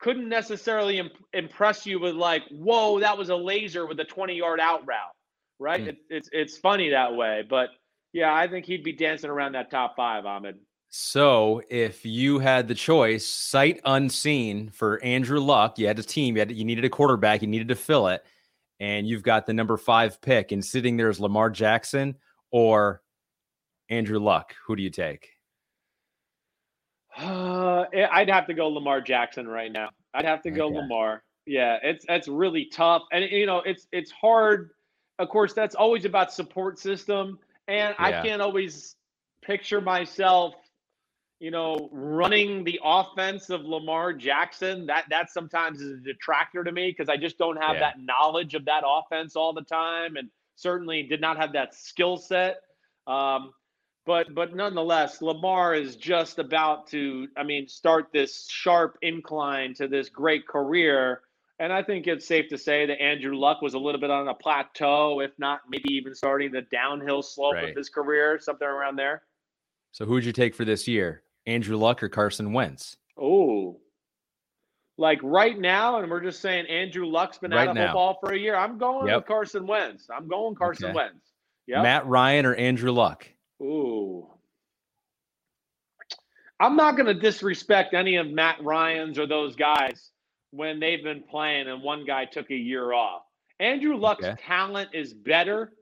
couldn't 0.02 0.28
necessarily 0.28 0.98
imp- 0.98 1.24
impress 1.32 1.86
you 1.86 2.00
with 2.00 2.16
like, 2.16 2.42
whoa, 2.50 2.98
that 3.00 3.16
was 3.16 3.30
a 3.30 3.36
laser 3.36 3.86
with 3.86 4.00
a 4.00 4.04
20 4.04 4.34
yard 4.34 4.60
out 4.60 4.86
route, 4.86 5.14
right? 5.58 5.84
Mm. 5.84 5.88
It, 5.88 5.96
it's 6.10 6.28
it's 6.32 6.58
funny 6.58 6.90
that 6.90 7.14
way, 7.14 7.44
but 7.48 7.70
yeah, 8.12 8.34
I 8.34 8.48
think 8.48 8.66
he'd 8.66 8.84
be 8.84 8.92
dancing 8.92 9.30
around 9.30 9.52
that 9.52 9.70
top 9.70 9.96
five, 9.96 10.26
Ahmed. 10.26 10.58
So, 10.90 11.62
if 11.70 12.04
you 12.04 12.38
had 12.38 12.68
the 12.68 12.74
choice, 12.74 13.24
sight 13.24 13.80
unseen 13.86 14.68
for 14.68 15.02
Andrew 15.02 15.40
Luck, 15.40 15.78
you 15.78 15.86
had 15.86 15.98
a 15.98 16.02
team, 16.02 16.36
you, 16.36 16.40
had, 16.40 16.52
you 16.52 16.66
needed 16.66 16.84
a 16.84 16.90
quarterback, 16.90 17.40
you 17.40 17.48
needed 17.48 17.68
to 17.68 17.74
fill 17.74 18.08
it, 18.08 18.22
and 18.78 19.06
you've 19.06 19.22
got 19.22 19.46
the 19.46 19.54
number 19.54 19.78
five 19.78 20.20
pick, 20.20 20.52
and 20.52 20.62
sitting 20.62 20.98
there 20.98 21.08
is 21.08 21.18
Lamar 21.18 21.48
Jackson 21.48 22.16
or 22.50 23.00
Andrew 23.88 24.18
Luck? 24.18 24.54
Who 24.66 24.76
do 24.76 24.82
you 24.82 24.90
take? 24.90 25.30
Uh, 27.16 27.84
I'd 28.10 28.30
have 28.30 28.46
to 28.46 28.54
go 28.54 28.68
Lamar 28.68 29.00
Jackson 29.00 29.46
right 29.46 29.70
now. 29.70 29.90
I'd 30.14 30.24
have 30.24 30.42
to 30.42 30.50
go 30.50 30.66
okay. 30.66 30.76
Lamar. 30.76 31.22
Yeah, 31.46 31.78
it's 31.82 32.04
it's 32.08 32.28
really 32.28 32.66
tough, 32.66 33.02
and 33.12 33.24
you 33.24 33.46
know 33.46 33.58
it's 33.58 33.86
it's 33.92 34.10
hard. 34.10 34.70
Of 35.18 35.28
course, 35.28 35.52
that's 35.52 35.74
always 35.74 36.04
about 36.04 36.32
support 36.32 36.78
system, 36.78 37.38
and 37.68 37.94
yeah. 37.98 38.04
I 38.04 38.22
can't 38.22 38.40
always 38.40 38.96
picture 39.42 39.80
myself, 39.80 40.54
you 41.40 41.50
know, 41.50 41.88
running 41.92 42.64
the 42.64 42.80
offense 42.82 43.50
of 43.50 43.62
Lamar 43.62 44.12
Jackson. 44.12 44.86
That 44.86 45.06
that 45.10 45.30
sometimes 45.30 45.80
is 45.80 45.98
a 45.98 46.02
detractor 46.02 46.62
to 46.62 46.72
me 46.72 46.94
because 46.96 47.08
I 47.08 47.16
just 47.16 47.38
don't 47.38 47.60
have 47.60 47.74
yeah. 47.74 47.80
that 47.80 48.00
knowledge 48.00 48.54
of 48.54 48.64
that 48.66 48.84
offense 48.86 49.34
all 49.34 49.52
the 49.52 49.64
time, 49.64 50.16
and 50.16 50.30
certainly 50.54 51.02
did 51.02 51.20
not 51.20 51.36
have 51.36 51.52
that 51.54 51.74
skill 51.74 52.16
set. 52.16 52.58
Um, 53.06 53.52
but 54.06 54.34
but 54.34 54.54
nonetheless, 54.54 55.22
Lamar 55.22 55.74
is 55.74 55.96
just 55.96 56.38
about 56.38 56.86
to, 56.88 57.28
I 57.36 57.42
mean, 57.42 57.68
start 57.68 58.08
this 58.12 58.48
sharp 58.48 58.98
incline 59.02 59.74
to 59.74 59.88
this 59.88 60.08
great 60.08 60.46
career. 60.46 61.22
And 61.58 61.72
I 61.72 61.82
think 61.82 62.08
it's 62.08 62.26
safe 62.26 62.48
to 62.48 62.58
say 62.58 62.86
that 62.86 63.00
Andrew 63.00 63.36
Luck 63.36 63.62
was 63.62 63.74
a 63.74 63.78
little 63.78 64.00
bit 64.00 64.10
on 64.10 64.26
a 64.26 64.34
plateau, 64.34 65.20
if 65.20 65.30
not 65.38 65.60
maybe 65.68 65.92
even 65.92 66.14
starting 66.14 66.50
the 66.50 66.62
downhill 66.62 67.22
slope 67.22 67.54
right. 67.54 67.68
of 67.68 67.76
his 67.76 67.88
career, 67.88 68.38
something 68.40 68.66
around 68.66 68.96
there. 68.96 69.22
So 69.92 70.04
who 70.04 70.14
would 70.14 70.24
you 70.24 70.32
take 70.32 70.54
for 70.54 70.64
this 70.64 70.88
year? 70.88 71.22
Andrew 71.46 71.76
Luck 71.76 72.02
or 72.02 72.08
Carson 72.08 72.52
Wentz? 72.52 72.96
Oh, 73.16 73.78
like 74.98 75.20
right 75.22 75.58
now, 75.58 75.98
and 75.98 76.10
we're 76.10 76.20
just 76.20 76.40
saying 76.40 76.66
Andrew 76.66 77.06
Luck's 77.06 77.38
been 77.38 77.50
right 77.50 77.62
out 77.62 77.70
of 77.70 77.74
now. 77.76 77.86
football 77.88 78.18
for 78.20 78.32
a 78.32 78.38
year. 78.38 78.56
I'm 78.56 78.78
going 78.78 79.06
yep. 79.06 79.16
with 79.16 79.26
Carson 79.26 79.66
Wentz. 79.66 80.08
I'm 80.10 80.28
going 80.28 80.54
Carson 80.54 80.86
okay. 80.86 80.94
Wentz. 80.94 81.32
Yeah. 81.66 81.82
Matt 81.82 82.06
Ryan 82.06 82.46
or 82.46 82.54
Andrew 82.54 82.92
Luck? 82.92 83.26
Ooh. 83.62 84.26
I'm 86.58 86.76
not 86.76 86.96
going 86.96 87.06
to 87.06 87.14
disrespect 87.14 87.94
any 87.94 88.16
of 88.16 88.28
Matt 88.28 88.62
Ryan's 88.62 89.18
or 89.18 89.26
those 89.26 89.56
guys 89.56 90.10
when 90.50 90.80
they've 90.80 91.02
been 91.02 91.22
playing 91.22 91.68
and 91.68 91.82
one 91.82 92.04
guy 92.04 92.24
took 92.24 92.50
a 92.50 92.56
year 92.56 92.92
off. 92.92 93.22
Andrew 93.58 93.96
Luck's 93.96 94.24
okay. 94.24 94.40
talent 94.46 94.90
is 94.92 95.12
better. 95.14 95.72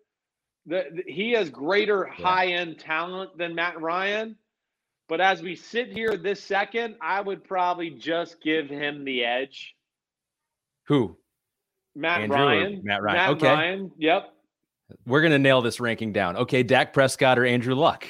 The, 0.67 0.85
the, 0.95 1.13
he 1.13 1.33
has 1.33 1.51
greater 1.51 2.09
yeah. 2.09 2.25
high 2.25 2.47
end 2.49 2.79
talent 2.79 3.37
than 3.37 3.55
Matt 3.55 3.81
Ryan. 3.81 4.37
But 5.09 5.21
as 5.21 5.43
we 5.43 5.57
sit 5.57 5.93
here 5.93 6.17
this 6.17 6.43
second, 6.43 6.95
I 7.03 7.21
would 7.21 7.45
probably 7.45 7.91
just 7.91 8.41
give 8.43 8.69
him 8.69 9.05
the 9.05 9.25
edge. 9.25 9.75
Who? 10.87 11.17
Matt 11.97 12.23
Andrew 12.23 12.37
Ryan. 12.37 12.81
Matt 12.85 13.03
Ryan. 13.03 13.17
Matt 13.17 13.31
okay. 13.31 13.47
Ryan. 13.49 13.91
Yep. 13.99 14.35
We're 15.07 15.23
gonna 15.23 15.39
nail 15.39 15.63
this 15.63 15.81
ranking 15.81 16.13
down. 16.13 16.37
Okay, 16.37 16.63
Dak 16.63 16.93
Prescott 16.93 17.39
or 17.39 17.45
Andrew 17.45 17.75
Luck. 17.75 18.07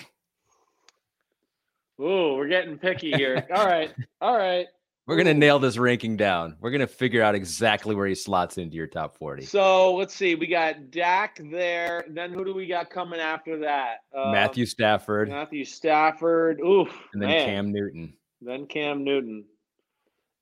Ooh, 2.01 2.35
we're 2.37 2.49
getting 2.49 2.79
picky 2.79 3.13
here. 3.13 3.47
all 3.55 3.67
right. 3.67 3.93
All 4.21 4.37
right. 4.37 4.67
We're 5.07 5.17
gonna 5.17 5.35
nail 5.35 5.59
this 5.59 5.77
ranking 5.77 6.17
down. 6.17 6.57
We're 6.61 6.71
gonna 6.71 6.87
figure 6.87 7.23
out 7.23 7.35
exactly 7.35 7.95
where 7.95 8.07
he 8.07 8.15
slots 8.15 8.59
into 8.59 8.77
your 8.77 8.87
top 8.87 9.17
40. 9.17 9.45
So 9.45 9.95
let's 9.97 10.15
see. 10.15 10.35
We 10.35 10.47
got 10.47 10.91
Dak 10.91 11.41
there. 11.51 12.05
Then 12.09 12.33
who 12.33 12.45
do 12.45 12.55
we 12.55 12.67
got 12.67 12.91
coming 12.91 13.21
after 13.21 13.59
that? 13.59 13.99
Um, 14.17 14.33
Matthew 14.33 14.67
Stafford. 14.67 15.29
Matthew 15.29 15.65
Stafford. 15.65 16.61
Oof. 16.61 16.89
And 17.13 17.21
then 17.21 17.29
man. 17.29 17.47
Cam 17.47 17.73
Newton. 17.73 18.13
Then 18.41 18.67
Cam 18.67 19.05
Newton. 19.05 19.45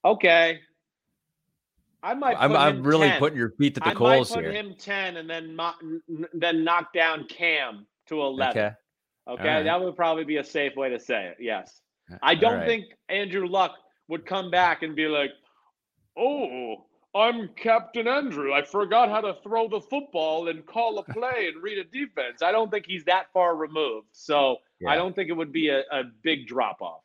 Okay. 0.05 0.61
I 2.03 2.15
might. 2.15 2.37
I'm, 2.39 2.55
I'm 2.57 2.83
really 2.83 3.09
10. 3.09 3.19
putting 3.19 3.39
your 3.39 3.51
feet 3.51 3.75
to 3.75 3.81
the 3.81 3.89
I 3.89 3.95
coals 3.95 4.33
here. 4.33 4.43
Might 4.43 4.49
put 4.49 4.55
him 4.55 4.75
ten 4.79 5.17
and 5.17 5.29
then 5.29 5.59
then 6.33 6.65
knock 6.65 6.93
down 6.93 7.25
Cam 7.25 7.87
to 8.07 8.21
eleven. 8.21 8.63
Okay. 8.63 8.75
Okay, 9.29 9.47
right. 9.47 9.63
that 9.63 9.81
would 9.81 9.95
probably 9.95 10.25
be 10.25 10.39
a 10.39 10.45
safe 10.45 10.75
way 10.75 10.89
to 10.89 10.99
say 10.99 11.27
it. 11.27 11.37
Yes. 11.39 11.83
Uh, 12.11 12.17
I 12.23 12.35
don't 12.35 12.61
right. 12.61 12.67
think 12.67 12.85
Andrew 13.11 13.47
Luck 13.47 13.75
would 14.09 14.25
come 14.25 14.51
back 14.51 14.83
and 14.83 14.97
be 14.97 15.07
like, 15.07 15.33
"Oh, 16.17 16.87
I'm 17.15 17.49
Captain 17.49 18.09
Andrew. 18.09 18.55
I 18.55 18.63
forgot 18.63 19.11
how 19.11 19.21
to 19.21 19.35
throw 19.43 19.69
the 19.69 19.81
football 19.81 20.49
and 20.49 20.65
call 20.65 20.99
a 20.99 21.03
play 21.03 21.51
and 21.53 21.63
read 21.63 21.79
a 21.79 21.85
defense." 21.85 22.43
I 22.43 22.53
don't 22.53 22.71
think 22.71 22.87
he's 22.87 23.05
that 23.05 23.27
far 23.35 23.57
removed. 23.57 24.09
So 24.13 24.57
yeah. 24.81 24.91
I 24.91 24.97
don't 24.97 25.15
think 25.15 25.29
it 25.29 25.35
would 25.35 25.53
be 25.53 25.69
a, 25.69 25.81
a 25.93 26.05
big 26.23 26.47
drop 26.47 26.81
off. 26.81 27.03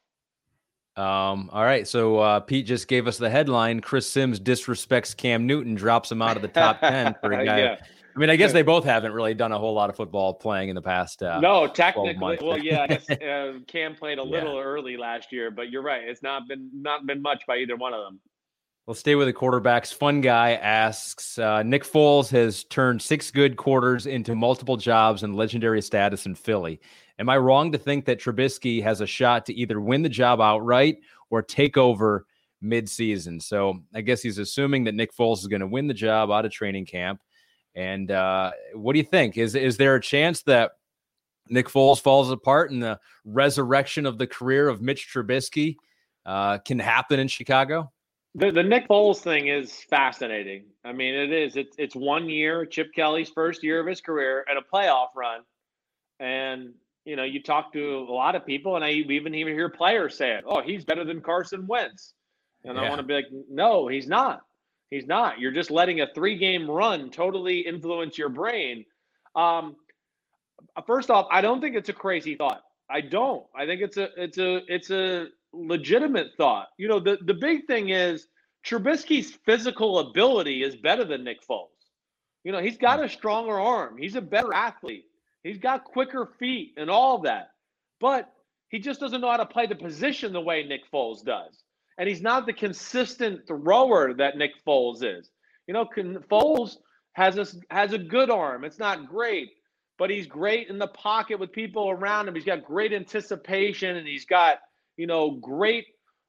Um, 0.96 1.50
all 1.52 1.64
right. 1.64 1.88
So 1.88 2.20
uh, 2.20 2.40
Pete 2.40 2.66
just 2.66 2.88
gave 2.88 3.08
us 3.08 3.18
the 3.18 3.30
headline. 3.30 3.82
Chris 3.82 4.08
Simms 4.08 4.40
disrespects 4.40 5.16
Cam 5.16 5.48
Newton, 5.48 5.76
drops 5.76 6.12
him 6.12 6.22
out 6.22 6.36
of 6.36 6.42
the 6.42 6.48
top 6.48 6.80
10 6.82 7.16
for 7.22 7.32
a 7.32 7.46
guy. 7.46 7.60
yeah. 7.60 7.76
I 8.16 8.20
mean, 8.20 8.30
I 8.30 8.36
guess 8.36 8.54
they 8.54 8.62
both 8.62 8.84
haven't 8.84 9.12
really 9.12 9.34
done 9.34 9.52
a 9.52 9.58
whole 9.58 9.74
lot 9.74 9.90
of 9.90 9.96
football 9.96 10.36
playing 10.36 10.70
in 10.70 10.76
the 10.76 10.82
past. 10.84 11.24
Uh, 11.24 11.40
no, 11.40 11.66
technically, 11.66 12.38
well, 12.42 12.60
yeah, 12.60 12.84
I 12.84 12.88
guess 12.88 13.10
uh, 13.10 13.54
Cam 13.68 13.96
played 13.96 14.20
a 14.20 14.24
little 14.24 14.56
yeah. 14.56 14.62
early 14.62 14.98
last 14.98 15.32
year, 15.32 15.50
but 15.50 15.72
you're 15.72 15.82
right; 15.82 16.04
it's 16.04 16.22
not 16.22 16.48
been 16.48 16.70
not 16.74 17.08
been 17.08 17.24
much 17.24 17.44
by 17.48 17.58
either 17.58 17.76
one 17.76 17.94
of 17.94 18.04
them. 18.04 18.20
We'll 18.86 18.96
stay 18.96 19.16
with 19.16 19.28
the 19.28 19.34
quarterbacks. 19.34 19.94
Fun 19.94 20.20
guy 20.20 20.56
asks 20.56 21.40
uh, 21.40 21.64
Nick 21.64 21.86
Foles 21.86 22.30
has 22.32 22.66
turned 22.66 23.02
six 23.02 23.32
good 23.32 23.56
quarters 23.56 24.08
into 24.08 24.36
multiple 24.36 24.76
jobs 24.76 25.24
and 25.24 25.38
legendary 25.38 25.82
status 25.82 26.26
in 26.26 26.36
Philly. 26.36 26.82
Am 27.18 27.30
I 27.30 27.38
wrong 27.38 27.72
to 27.72 27.78
think 27.78 28.04
that 28.06 28.20
Trubisky 28.20 28.84
has 28.84 29.00
a 29.00 29.08
shot 29.08 29.46
to 29.46 29.54
either 29.54 29.80
win 29.80 30.02
the 30.02 30.10
job 30.10 30.42
outright 30.42 30.98
or 31.30 31.42
take 31.42 31.78
over 31.78 32.26
midseason? 32.62 33.42
So 33.42 33.80
I 33.94 34.02
guess 34.02 34.22
he's 34.22 34.38
assuming 34.38 34.84
that 34.84 34.96
Nick 34.96 35.16
Foles 35.16 35.40
is 35.40 35.48
going 35.48 35.62
to 35.62 35.68
win 35.68 35.88
the 35.88 35.94
job 35.94 36.30
out 36.30 36.46
of 36.46 36.52
training 36.52 36.86
camp. 36.86 37.22
And 37.76 38.12
uh, 38.12 38.52
what 38.74 38.94
do 38.94 39.00
you 39.00 39.06
think? 39.06 39.38
Is 39.38 39.56
is 39.56 39.78
there 39.78 39.96
a 39.96 40.02
chance 40.02 40.42
that 40.42 40.72
Nick 41.48 41.70
Foles 41.70 42.02
falls 42.02 42.32
apart 42.32 42.72
and 42.72 42.84
the 42.84 43.00
resurrection 43.24 44.06
of 44.06 44.18
the 44.18 44.28
career 44.28 44.68
of 44.68 44.82
Mitch 44.82 45.10
Trubisky 45.10 45.78
uh, 46.26 46.58
can 46.58 46.80
happen 46.80 47.22
in 47.22 47.30
Chicago? 47.30 47.90
The, 48.36 48.52
the 48.52 48.64
Nick 48.64 48.88
Foles 48.88 49.20
thing 49.20 49.48
is 49.48 49.72
fascinating. 49.90 50.66
I 50.84 50.92
mean, 50.92 51.14
it 51.14 51.32
is. 51.32 51.56
It's 51.56 51.76
it's 51.78 51.96
one 51.96 52.30
year, 52.30 52.66
Chip 52.66 52.94
Kelly's 52.94 53.30
first 53.30 53.64
year 53.64 53.80
of 53.80 53.88
his 53.88 54.02
career, 54.02 54.44
and 54.50 54.58
a 54.58 54.62
playoff 54.62 55.10
run. 55.16 55.42
And 56.20 56.74
you 57.06 57.16
know, 57.16 57.24
you 57.24 57.44
talk 57.44 57.74
to 57.74 57.98
a 58.10 58.12
lot 58.12 58.36
of 58.36 58.46
people, 58.46 58.76
and 58.76 58.84
I 58.84 58.92
even 58.92 59.36
even 59.36 59.54
hear 59.54 59.70
players 59.70 60.18
say 60.18 60.32
it. 60.32 60.46
Oh, 60.48 60.62
he's 60.62 60.84
better 60.84 61.04
than 61.04 61.22
Carson 61.22 61.68
Wentz, 61.68 62.14
and 62.64 62.76
yeah. 62.76 62.84
I 62.84 62.90
want 62.90 63.00
to 63.00 63.08
be 63.08 63.14
like, 63.14 63.28
no, 63.50 63.88
he's 63.88 64.08
not. 64.08 64.42
He's 64.90 65.06
not. 65.06 65.40
You're 65.40 65.52
just 65.52 65.72
letting 65.72 66.02
a 66.02 66.08
three 66.14 66.38
game 66.38 66.70
run 66.70 67.12
totally 67.12 67.60
influence 67.60 68.18
your 68.18 68.30
brain. 68.30 68.86
Um, 69.36 69.76
first 70.88 71.10
off, 71.10 71.28
I 71.32 71.42
don't 71.42 71.62
think 71.62 71.76
it's 71.76 71.90
a 71.90 71.94
crazy 71.94 72.36
thought. 72.36 72.62
I 72.90 73.02
don't. 73.02 73.46
I 73.56 73.66
think 73.66 73.82
it's 73.82 73.98
a 73.98 74.10
it's 74.18 74.38
a 74.38 74.62
it's 74.68 74.90
a 74.92 75.28
legitimate 75.54 76.32
thought. 76.38 76.68
You 76.78 76.88
know, 76.88 77.00
the 77.00 77.18
the 77.26 77.34
big 77.34 77.68
thing 77.68 77.90
is 77.90 78.28
Trubisky's 78.66 79.38
physical 79.46 80.00
ability 80.00 80.64
is 80.64 80.76
better 80.76 81.06
than 81.06 81.24
Nick 81.24 81.46
Foles. 81.48 81.68
You 82.44 82.52
know, 82.52 82.60
he's 82.60 82.78
got 82.78 83.04
a 83.04 83.10
stronger 83.10 83.60
arm. 83.60 83.98
He's 83.98 84.16
a 84.16 84.22
better 84.22 84.54
athlete. 84.54 85.06
He's 85.44 85.60
got 85.60 85.84
quicker 85.84 86.32
feet 86.40 86.74
and 86.78 86.90
all 86.90 87.20
that. 87.20 87.52
But 88.00 88.32
he 88.70 88.80
just 88.80 89.00
doesn't 89.00 89.22
know 89.22 89.30
how 89.30 89.38
to 89.38 89.46
play 89.46 89.68
the 89.68 89.76
position 89.76 90.34
the 90.34 90.42
way 90.42 90.64
Nick 90.64 90.90
Foles 90.92 91.24
does. 91.24 91.64
And 91.98 92.10
he's 92.10 92.22
not 92.22 92.46
the 92.46 92.54
consistent 92.54 93.48
thrower 93.48 94.14
that 94.16 94.38
Nick 94.38 94.52
Foles 94.66 95.04
is. 95.04 95.30
You 95.68 95.74
know, 95.74 95.86
Foles 95.86 96.78
has 97.14 97.38
a, 97.38 97.46
has 97.74 97.94
a 97.94 97.98
good 97.98 98.30
arm. 98.30 98.64
It's 98.64 98.80
not 98.80 99.08
great, 99.08 99.52
but 99.98 100.10
he's 100.10 100.26
great 100.26 100.70
in 100.70 100.80
the 100.80 100.88
pocket 100.88 101.40
with 101.40 101.52
people 101.52 101.90
around 101.90 102.28
him. 102.28 102.36
He's 102.36 102.46
got 102.46 102.66
great 102.66 102.94
anticipation 102.94 103.96
and 103.96 104.08
he's 104.08 104.26
got, 104.26 104.58
you 104.98 105.08
know, 105.08 105.32
great 105.32 105.86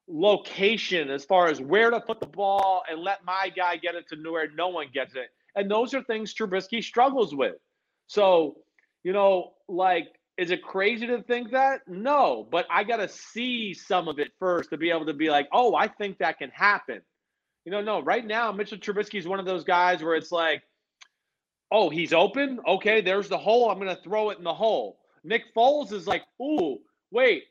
location 0.08 1.10
as 1.10 1.24
far 1.24 1.48
as 1.48 1.60
where 1.60 1.90
to 1.90 2.00
put 2.00 2.20
the 2.20 2.26
ball 2.26 2.82
and 2.90 3.00
let 3.00 3.24
my 3.24 3.50
guy 3.54 3.76
get 3.76 3.94
it 3.94 4.08
to 4.08 4.16
where 4.30 4.50
no 4.54 4.68
one 4.68 4.86
gets 4.92 5.14
it. 5.14 5.28
And 5.56 5.70
those 5.70 5.94
are 5.94 6.02
things 6.02 6.34
Trubisky 6.34 6.82
struggles 6.82 7.34
with. 7.34 7.56
So, 8.06 8.56
you 9.02 9.12
know, 9.12 9.52
like, 9.68 10.08
is 10.36 10.50
it 10.50 10.62
crazy 10.62 11.06
to 11.06 11.22
think 11.22 11.52
that? 11.52 11.82
No, 11.86 12.46
but 12.50 12.66
I 12.70 12.82
got 12.84 12.96
to 12.96 13.08
see 13.08 13.72
some 13.72 14.08
of 14.08 14.18
it 14.18 14.32
first 14.38 14.70
to 14.70 14.76
be 14.76 14.90
able 14.90 15.06
to 15.06 15.14
be 15.14 15.30
like, 15.30 15.48
oh, 15.52 15.74
I 15.74 15.86
think 15.86 16.18
that 16.18 16.38
can 16.38 16.50
happen. 16.50 17.00
You 17.64 17.72
know, 17.72 17.80
no, 17.80 18.00
right 18.00 18.26
now, 18.26 18.50
Mitchell 18.52 18.78
Trubisky 18.78 19.18
is 19.18 19.28
one 19.28 19.38
of 19.38 19.46
those 19.46 19.64
guys 19.64 20.02
where 20.02 20.16
it's 20.16 20.32
like, 20.32 20.62
oh, 21.70 21.88
he's 21.88 22.12
open. 22.12 22.58
Okay, 22.66 23.00
there's 23.00 23.28
the 23.28 23.38
hole. 23.38 23.70
I'm 23.70 23.78
going 23.78 23.94
to 23.94 24.02
throw 24.02 24.30
it 24.30 24.38
in 24.38 24.44
the 24.44 24.52
hole. 24.52 24.98
Nick 25.22 25.54
Foles 25.56 25.92
is 25.92 26.06
like, 26.06 26.22
ooh, 26.42 26.78
wait, 27.10 27.44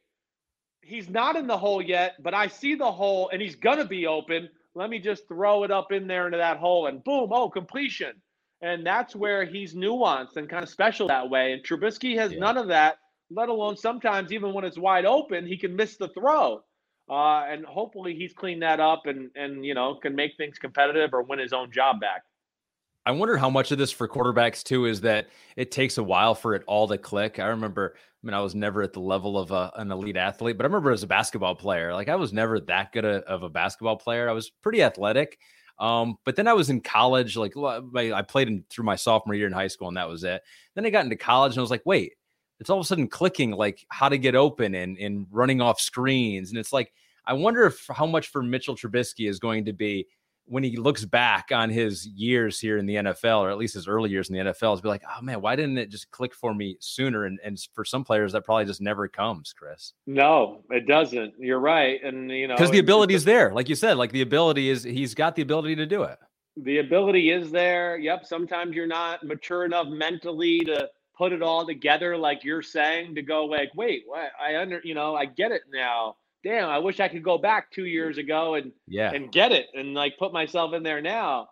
he's 0.84 1.10
not 1.10 1.36
in 1.36 1.48
the 1.48 1.58
hole 1.58 1.82
yet, 1.82 2.16
but 2.22 2.34
I 2.34 2.48
see 2.48 2.76
the 2.76 2.92
hole 2.92 3.30
and 3.30 3.42
he's 3.42 3.56
going 3.56 3.78
to 3.78 3.86
be 3.86 4.08
open. 4.08 4.50
Let 4.76 4.90
me 4.90 5.00
just 5.00 5.28
throw 5.28 5.64
it 5.64 5.72
up 5.72 5.92
in 5.92 6.08
there 6.08 6.26
into 6.26 6.38
that 6.38 6.58
hole 6.58 6.88
and 6.88 7.04
boom, 7.04 7.30
oh, 7.32 7.50
completion. 7.50 8.14
And 8.62 8.86
that's 8.86 9.16
where 9.16 9.46
he's 9.46 9.76
nuanced 9.76 10.38
and 10.38 10.50
kind 10.50 10.64
of 10.64 10.70
special 10.70 11.08
that 11.10 11.30
way. 11.30 11.52
And 11.52 11.64
Trubisky 11.64 12.18
has 12.18 12.32
yeah. 12.32 12.40
none 12.40 12.58
of 12.58 12.68
that, 12.70 12.98
let 13.30 13.50
alone 13.50 13.76
sometimes 13.76 14.32
even 14.32 14.54
when 14.54 14.64
it's 14.64 14.78
wide 14.78 15.06
open, 15.06 15.46
he 15.46 15.58
can 15.58 15.76
miss 15.76 15.98
the 15.98 16.08
throw. 16.10 16.64
Uh, 17.10 17.44
and 17.50 17.66
hopefully 17.66 18.16
he's 18.16 18.34
cleaned 18.34 18.62
that 18.62 18.80
up 18.80 19.04
and, 19.06 19.30
and, 19.36 19.66
you 19.66 19.74
know, 19.74 19.96
can 19.96 20.16
make 20.16 20.32
things 20.38 20.58
competitive 20.58 21.14
or 21.14 21.24
win 21.24 21.40
his 21.40 21.52
own 21.52 21.70
job 21.72 22.00
back. 22.00 22.24
I 23.06 23.12
wonder 23.12 23.36
how 23.36 23.50
much 23.50 23.72
of 23.72 23.78
this 23.78 23.92
for 23.92 24.08
quarterbacks 24.08 24.64
too 24.64 24.86
is 24.86 25.02
that 25.02 25.28
it 25.58 25.72
takes 25.72 25.98
a 25.98 26.04
while 26.04 26.36
for 26.36 26.56
it 26.56 26.64
all 26.68 26.88
to 26.88 26.98
click. 26.98 27.40
I 27.40 27.48
remember, 27.48 27.96
I 27.96 28.26
mean, 28.26 28.34
I 28.34 28.40
was 28.40 28.56
never 28.56 28.82
at 28.82 28.94
the 28.94 29.02
level 29.02 29.38
of 29.38 29.52
a, 29.52 29.72
an 29.76 29.92
elite 29.92 30.16
athlete, 30.16 30.58
but 30.58 30.66
I 30.66 30.68
remember 30.68 30.92
as 30.92 31.04
a 31.04 31.08
basketball 31.08 31.56
player, 31.56 31.94
like 31.94 32.08
I 32.08 32.16
was 32.16 32.32
never 32.32 32.60
that 32.62 32.94
good 32.94 33.04
a, 33.04 33.18
of 33.28 33.44
a 33.44 33.50
basketball 33.50 33.98
player. 33.98 34.30
I 34.30 34.34
was 34.34 34.50
pretty 34.50 34.82
athletic. 34.82 35.38
Um, 35.80 36.16
but 36.24 36.36
then 36.36 36.48
I 36.48 36.54
was 36.54 36.70
in 36.70 36.82
college, 36.82 37.36
like 37.36 37.54
I 37.58 38.22
played 38.22 38.48
in 38.48 38.64
through 38.70 38.86
my 38.86 38.96
sophomore 38.96 39.36
year 39.36 39.48
in 39.48 39.54
high 39.54 39.68
school, 39.68 39.88
and 39.88 39.98
that 39.98 40.08
was 40.08 40.24
it. 40.24 40.42
Then 40.76 40.86
I 40.86 40.90
got 40.90 41.04
into 41.04 41.18
college, 41.18 41.54
and 41.54 41.58
I 41.58 41.62
was 41.62 41.72
like, 41.72 41.86
wait, 41.86 42.14
it's 42.60 42.70
all 42.70 42.80
of 42.80 42.86
a 42.86 42.88
sudden 42.88 43.08
clicking, 43.08 43.52
like 43.52 43.86
how 43.90 44.08
to 44.08 44.18
get 44.18 44.36
open 44.36 44.76
and 44.76 44.98
and 44.98 45.26
running 45.32 45.62
off 45.62 45.82
screens, 45.82 46.52
and 46.52 46.60
it's 46.60 46.72
like 46.72 46.94
I 47.26 47.34
wonder 47.34 47.66
if 47.66 47.86
how 47.90 48.06
much 48.06 48.28
for 48.28 48.44
Mitchell 48.44 48.76
Trubisky 48.76 49.28
is 49.28 49.40
going 49.40 49.66
to 49.66 49.74
be 49.74 50.08
when 50.46 50.64
he 50.64 50.76
looks 50.76 51.06
back 51.06 51.52
on 51.52 51.70
his 51.70 52.06
years 52.06 52.60
here 52.60 52.78
in 52.78 52.86
the 52.86 52.96
NFL, 52.96 53.42
or 53.42 53.50
at 53.50 53.58
least 53.58 53.74
his 53.74 53.88
early 53.88 54.10
years 54.10 54.30
in 54.30 54.36
the 54.36 54.52
NFL, 54.52 54.74
is 54.74 54.82
be 54.82 54.90
like, 54.90 55.04
oh 55.08 55.22
man, 55.22 55.42
why 55.42 55.56
didn't 55.56 55.78
it 55.78 55.90
just 55.90 56.12
click 56.12 56.34
for 56.34 56.54
me 56.54 56.78
sooner? 56.80 57.26
And 57.26 57.40
and 57.44 57.60
for 57.74 57.86
some 57.86 58.04
players, 58.04 58.34
that 58.34 58.44
probably 58.44 58.66
just 58.66 58.82
never 58.82 59.08
comes, 59.08 59.54
Chris. 59.54 59.94
No, 60.06 60.62
it 60.70 60.88
doesn't. 60.88 61.34
You're 61.40 61.60
right, 61.60 62.04
and 62.04 62.30
you 62.30 62.48
know 62.48 62.56
because 62.56 62.72
the 62.72 62.80
ability 62.80 63.14
is 63.14 63.24
there, 63.24 63.54
like 63.54 63.70
you 63.70 63.76
said, 63.76 63.98
like 63.98 64.12
the 64.12 64.22
ability 64.22 64.70
is 64.70 64.84
he's 64.84 65.14
got 65.14 65.36
the 65.36 65.42
ability 65.42 65.76
to 65.78 65.86
do 65.86 66.04
it. 66.04 66.20
The 66.58 66.80
ability 66.80 67.32
is 67.32 67.52
there. 67.52 67.98
Yep. 67.98 68.26
Sometimes 68.26 68.76
you're 68.76 68.86
not 68.86 69.24
mature 69.24 69.66
enough 69.66 69.88
mentally 69.88 70.60
to 70.62 70.88
put 71.18 71.32
it 71.32 71.42
all 71.42 71.66
together, 71.66 72.16
like 72.18 72.44
you're 72.44 72.62
saying, 72.62 73.16
to 73.16 73.22
go 73.22 73.46
like, 73.46 73.72
wait, 73.76 74.04
what? 74.06 74.32
I 74.40 74.58
under, 74.58 74.80
you 74.84 74.94
know, 74.94 75.16
I 75.16 75.26
get 75.26 75.52
it 75.52 75.64
now 75.72 76.16
damn, 76.44 76.70
I 76.70 76.80
wish 76.80 77.00
I 77.00 77.08
could 77.08 77.24
go 77.24 77.38
back 77.38 77.72
two 77.72 77.86
years 77.86 78.18
ago 78.18 78.56
and 78.56 78.72
yeah 78.88 79.12
and 79.12 79.32
get 79.32 79.52
it 79.52 79.68
and 79.74 79.94
like 79.94 80.18
put 80.18 80.34
myself 80.34 80.74
in 80.74 80.84
there 80.84 81.02
now. 81.02 81.50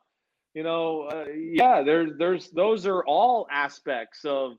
You 0.53 0.63
know, 0.63 1.03
uh, 1.03 1.25
yeah, 1.31 1.81
there's 1.81 2.17
there's 2.17 2.49
those 2.49 2.85
are 2.85 3.03
all 3.03 3.47
aspects 3.49 4.25
of 4.25 4.57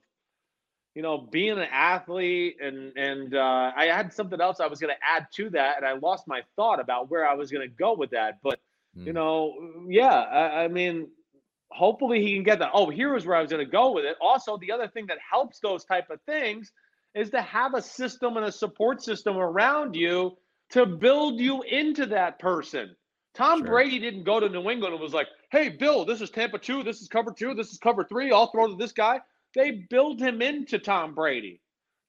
you 0.94 1.02
know 1.02 1.18
being 1.18 1.58
an 1.58 1.68
athlete 1.70 2.56
and 2.62 2.96
and 2.96 3.34
uh, 3.34 3.72
I 3.76 3.86
had 3.86 4.12
something 4.12 4.40
else 4.40 4.60
I 4.60 4.66
was 4.66 4.80
going 4.80 4.94
to 4.94 5.06
add 5.06 5.26
to 5.34 5.50
that 5.50 5.76
and 5.78 5.86
I 5.86 5.92
lost 5.92 6.26
my 6.26 6.42
thought 6.56 6.80
about 6.80 7.10
where 7.10 7.28
I 7.28 7.34
was 7.34 7.50
going 7.50 7.68
to 7.68 7.74
go 7.74 7.94
with 7.94 8.10
that. 8.10 8.38
But 8.42 8.58
mm. 8.96 9.06
you 9.06 9.12
know, 9.12 9.54
yeah, 9.88 10.14
I, 10.14 10.64
I 10.64 10.68
mean 10.68 11.08
hopefully 11.70 12.22
he 12.22 12.34
can 12.34 12.42
get 12.42 12.58
that. 12.60 12.70
Oh, 12.72 12.88
here 12.90 13.16
is 13.16 13.26
where 13.26 13.36
I 13.36 13.42
was 13.42 13.50
going 13.50 13.64
to 13.64 13.70
go 13.70 13.92
with 13.92 14.04
it. 14.04 14.16
Also, 14.20 14.56
the 14.58 14.72
other 14.72 14.88
thing 14.88 15.06
that 15.06 15.18
helps 15.18 15.60
those 15.60 15.84
type 15.84 16.10
of 16.10 16.20
things 16.22 16.72
is 17.14 17.30
to 17.30 17.42
have 17.42 17.74
a 17.74 17.82
system 17.82 18.36
and 18.36 18.46
a 18.46 18.52
support 18.52 19.02
system 19.02 19.36
around 19.36 19.94
you 19.94 20.36
to 20.70 20.86
build 20.86 21.38
you 21.38 21.62
into 21.62 22.06
that 22.06 22.38
person. 22.38 22.94
Tom 23.34 23.60
sure. 23.60 23.68
Brady 23.68 23.98
didn't 23.98 24.24
go 24.24 24.40
to 24.40 24.48
New 24.48 24.70
England 24.70 24.94
and 24.94 25.02
was 25.02 25.14
like, 25.14 25.28
hey, 25.50 25.68
Bill, 25.68 26.04
this 26.04 26.20
is 26.20 26.30
Tampa 26.30 26.58
2, 26.58 26.82
this 26.82 27.00
is 27.00 27.08
cover 27.08 27.32
2, 27.32 27.54
this 27.54 27.70
is 27.70 27.78
cover 27.78 28.04
3, 28.04 28.32
I'll 28.32 28.50
throw 28.50 28.68
to 28.68 28.76
this 28.76 28.92
guy. 28.92 29.20
They 29.54 29.86
build 29.90 30.20
him 30.20 30.40
into 30.40 30.78
Tom 30.78 31.14
Brady. 31.14 31.60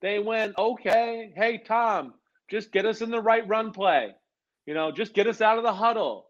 They 0.01 0.19
went, 0.19 0.57
okay, 0.57 1.33
hey, 1.35 1.61
Tom, 1.65 2.13
just 2.49 2.71
get 2.71 2.85
us 2.85 3.01
in 3.01 3.09
the 3.09 3.21
right 3.21 3.47
run 3.47 3.71
play. 3.71 4.13
You 4.65 4.73
know, 4.73 4.91
just 4.91 5.13
get 5.13 5.27
us 5.27 5.41
out 5.41 5.57
of 5.57 5.63
the 5.63 5.73
huddle. 5.73 6.27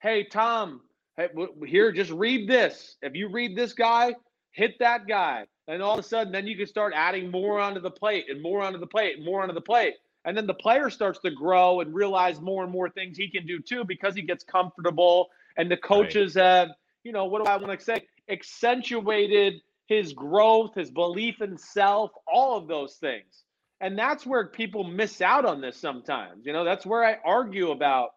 Hey, 0.00 0.24
Tom, 0.24 0.80
hey, 1.16 1.28
here, 1.66 1.92
just 1.92 2.10
read 2.10 2.48
this. 2.48 2.96
If 3.02 3.14
you 3.14 3.28
read 3.28 3.56
this 3.56 3.72
guy, 3.72 4.14
hit 4.52 4.74
that 4.80 5.06
guy. 5.06 5.44
And 5.66 5.82
all 5.82 5.94
of 5.94 6.00
a 6.00 6.02
sudden, 6.06 6.32
then 6.32 6.46
you 6.46 6.56
can 6.56 6.66
start 6.66 6.92
adding 6.94 7.30
more 7.30 7.58
onto 7.58 7.80
the 7.80 7.90
plate 7.90 8.26
and 8.28 8.42
more 8.42 8.62
onto 8.62 8.78
the 8.78 8.86
plate 8.86 9.16
and 9.16 9.24
more 9.24 9.42
onto 9.42 9.54
the 9.54 9.60
plate. 9.60 9.94
And 10.24 10.36
then 10.36 10.46
the 10.46 10.54
player 10.54 10.90
starts 10.90 11.18
to 11.20 11.30
grow 11.30 11.80
and 11.80 11.94
realize 11.94 12.40
more 12.40 12.62
and 12.62 12.72
more 12.72 12.88
things 12.88 13.16
he 13.16 13.28
can 13.30 13.46
do 13.46 13.60
too 13.60 13.84
because 13.84 14.14
he 14.14 14.22
gets 14.22 14.44
comfortable. 14.44 15.28
And 15.56 15.70
the 15.70 15.76
coaches 15.76 16.36
right. 16.36 16.44
have, 16.44 16.68
you 17.02 17.12
know, 17.12 17.26
what 17.26 17.44
do 17.44 17.50
I 17.50 17.56
want 17.56 17.78
to 17.78 17.84
say? 17.84 18.06
Accentuated 18.30 19.54
his 19.86 20.12
growth, 20.12 20.74
his 20.74 20.90
belief 20.90 21.40
in 21.40 21.58
self, 21.58 22.10
all 22.26 22.56
of 22.56 22.68
those 22.68 22.94
things. 22.94 23.44
And 23.80 23.98
that's 23.98 24.24
where 24.24 24.46
people 24.46 24.84
miss 24.84 25.20
out 25.20 25.44
on 25.44 25.60
this 25.60 25.76
sometimes. 25.76 26.46
You 26.46 26.54
know, 26.54 26.64
that's 26.64 26.86
where 26.86 27.04
I 27.04 27.18
argue 27.24 27.70
about, 27.70 28.10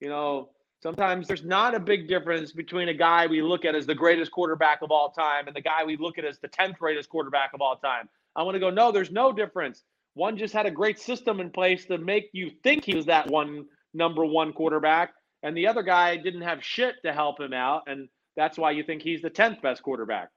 you 0.00 0.08
know, 0.08 0.50
Sometimes 0.82 1.28
there's 1.28 1.44
not 1.44 1.74
a 1.74 1.80
big 1.80 2.08
difference 2.08 2.52
between 2.52 2.88
a 2.88 2.94
guy 2.94 3.26
we 3.26 3.42
look 3.42 3.66
at 3.66 3.74
as 3.74 3.86
the 3.86 3.94
greatest 3.94 4.32
quarterback 4.32 4.80
of 4.80 4.90
all 4.90 5.10
time 5.10 5.46
and 5.46 5.54
the 5.54 5.60
guy 5.60 5.84
we 5.84 5.98
look 5.98 6.16
at 6.16 6.24
as 6.24 6.38
the 6.38 6.48
10th 6.48 6.78
greatest 6.78 7.10
quarterback 7.10 7.52
of 7.52 7.60
all 7.60 7.76
time. 7.76 8.08
I 8.34 8.42
want 8.42 8.54
to 8.54 8.60
go, 8.60 8.70
no, 8.70 8.90
there's 8.90 9.10
no 9.10 9.30
difference. 9.30 9.82
One 10.14 10.38
just 10.38 10.54
had 10.54 10.64
a 10.64 10.70
great 10.70 10.98
system 10.98 11.38
in 11.38 11.50
place 11.50 11.84
to 11.86 11.98
make 11.98 12.30
you 12.32 12.50
think 12.62 12.84
he 12.84 12.96
was 12.96 13.06
that 13.06 13.28
one 13.28 13.66
number 13.92 14.24
one 14.24 14.52
quarterback, 14.52 15.12
and 15.42 15.56
the 15.56 15.66
other 15.66 15.82
guy 15.82 16.16
didn't 16.16 16.42
have 16.42 16.64
shit 16.64 16.96
to 17.04 17.12
help 17.12 17.38
him 17.38 17.52
out. 17.52 17.82
And 17.86 18.08
that's 18.36 18.56
why 18.56 18.70
you 18.70 18.82
think 18.82 19.02
he's 19.02 19.20
the 19.20 19.30
10th 19.30 19.60
best 19.60 19.82
quarterback. 19.82 20.30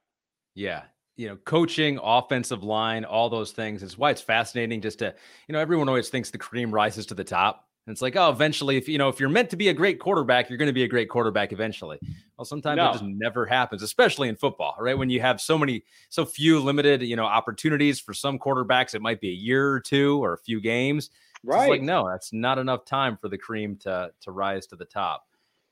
Yeah. 0.54 0.82
You 1.16 1.28
know, 1.28 1.36
coaching, 1.36 1.98
offensive 2.02 2.62
line, 2.62 3.04
all 3.04 3.30
those 3.30 3.52
things 3.52 3.82
is 3.82 3.96
why 3.96 4.10
it's 4.10 4.20
fascinating 4.20 4.80
just 4.80 4.98
to, 4.98 5.14
you 5.48 5.52
know, 5.52 5.58
everyone 5.60 5.88
always 5.88 6.08
thinks 6.08 6.30
the 6.30 6.38
cream 6.38 6.70
rises 6.72 7.06
to 7.06 7.14
the 7.14 7.24
top 7.24 7.63
and 7.86 7.92
it's 7.92 8.00
like, 8.00 8.16
oh, 8.16 8.30
eventually, 8.30 8.78
if 8.78 8.88
you 8.88 8.96
know, 8.96 9.08
if 9.08 9.20
you're 9.20 9.28
meant 9.28 9.50
to 9.50 9.56
be 9.56 9.68
a 9.68 9.74
great 9.74 10.00
quarterback, 10.00 10.48
you're 10.48 10.56
going 10.56 10.68
to 10.68 10.72
be 10.72 10.84
a 10.84 10.88
great 10.88 11.10
quarterback 11.10 11.52
eventually. 11.52 11.98
Well, 12.38 12.46
sometimes 12.46 12.78
no. 12.78 12.88
it 12.88 12.92
just 12.92 13.04
never 13.04 13.44
happens, 13.44 13.82
especially 13.82 14.30
in 14.30 14.36
football, 14.36 14.74
right? 14.80 14.96
When 14.96 15.10
you 15.10 15.20
have 15.20 15.38
so 15.38 15.58
many, 15.58 15.84
so 16.08 16.24
few 16.24 16.60
limited, 16.60 17.02
you 17.02 17.14
know, 17.14 17.26
opportunities 17.26 18.00
for 18.00 18.14
some 18.14 18.38
quarterbacks, 18.38 18.94
it 18.94 19.02
might 19.02 19.20
be 19.20 19.28
a 19.28 19.34
year 19.34 19.70
or 19.70 19.80
two 19.80 20.22
or 20.24 20.32
a 20.32 20.38
few 20.38 20.62
games. 20.62 21.10
Right. 21.44 21.64
It's 21.64 21.70
like, 21.70 21.82
no, 21.82 22.08
that's 22.08 22.32
not 22.32 22.58
enough 22.58 22.86
time 22.86 23.18
for 23.20 23.28
the 23.28 23.36
cream 23.36 23.76
to 23.82 24.10
to 24.22 24.30
rise 24.30 24.66
to 24.68 24.76
the 24.76 24.86
top. 24.86 25.26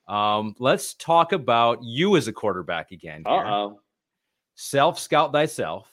Um, 0.06 0.55
let's 0.59 0.93
talk 0.94 1.32
about 1.32 1.82
you 1.82 2.16
as 2.16 2.28
a 2.28 2.32
quarterback 2.32 2.90
again. 2.90 3.22
Uh 3.24 3.30
oh. 3.30 3.80
Self 4.55 4.98
scout 4.98 5.32
thyself. 5.32 5.89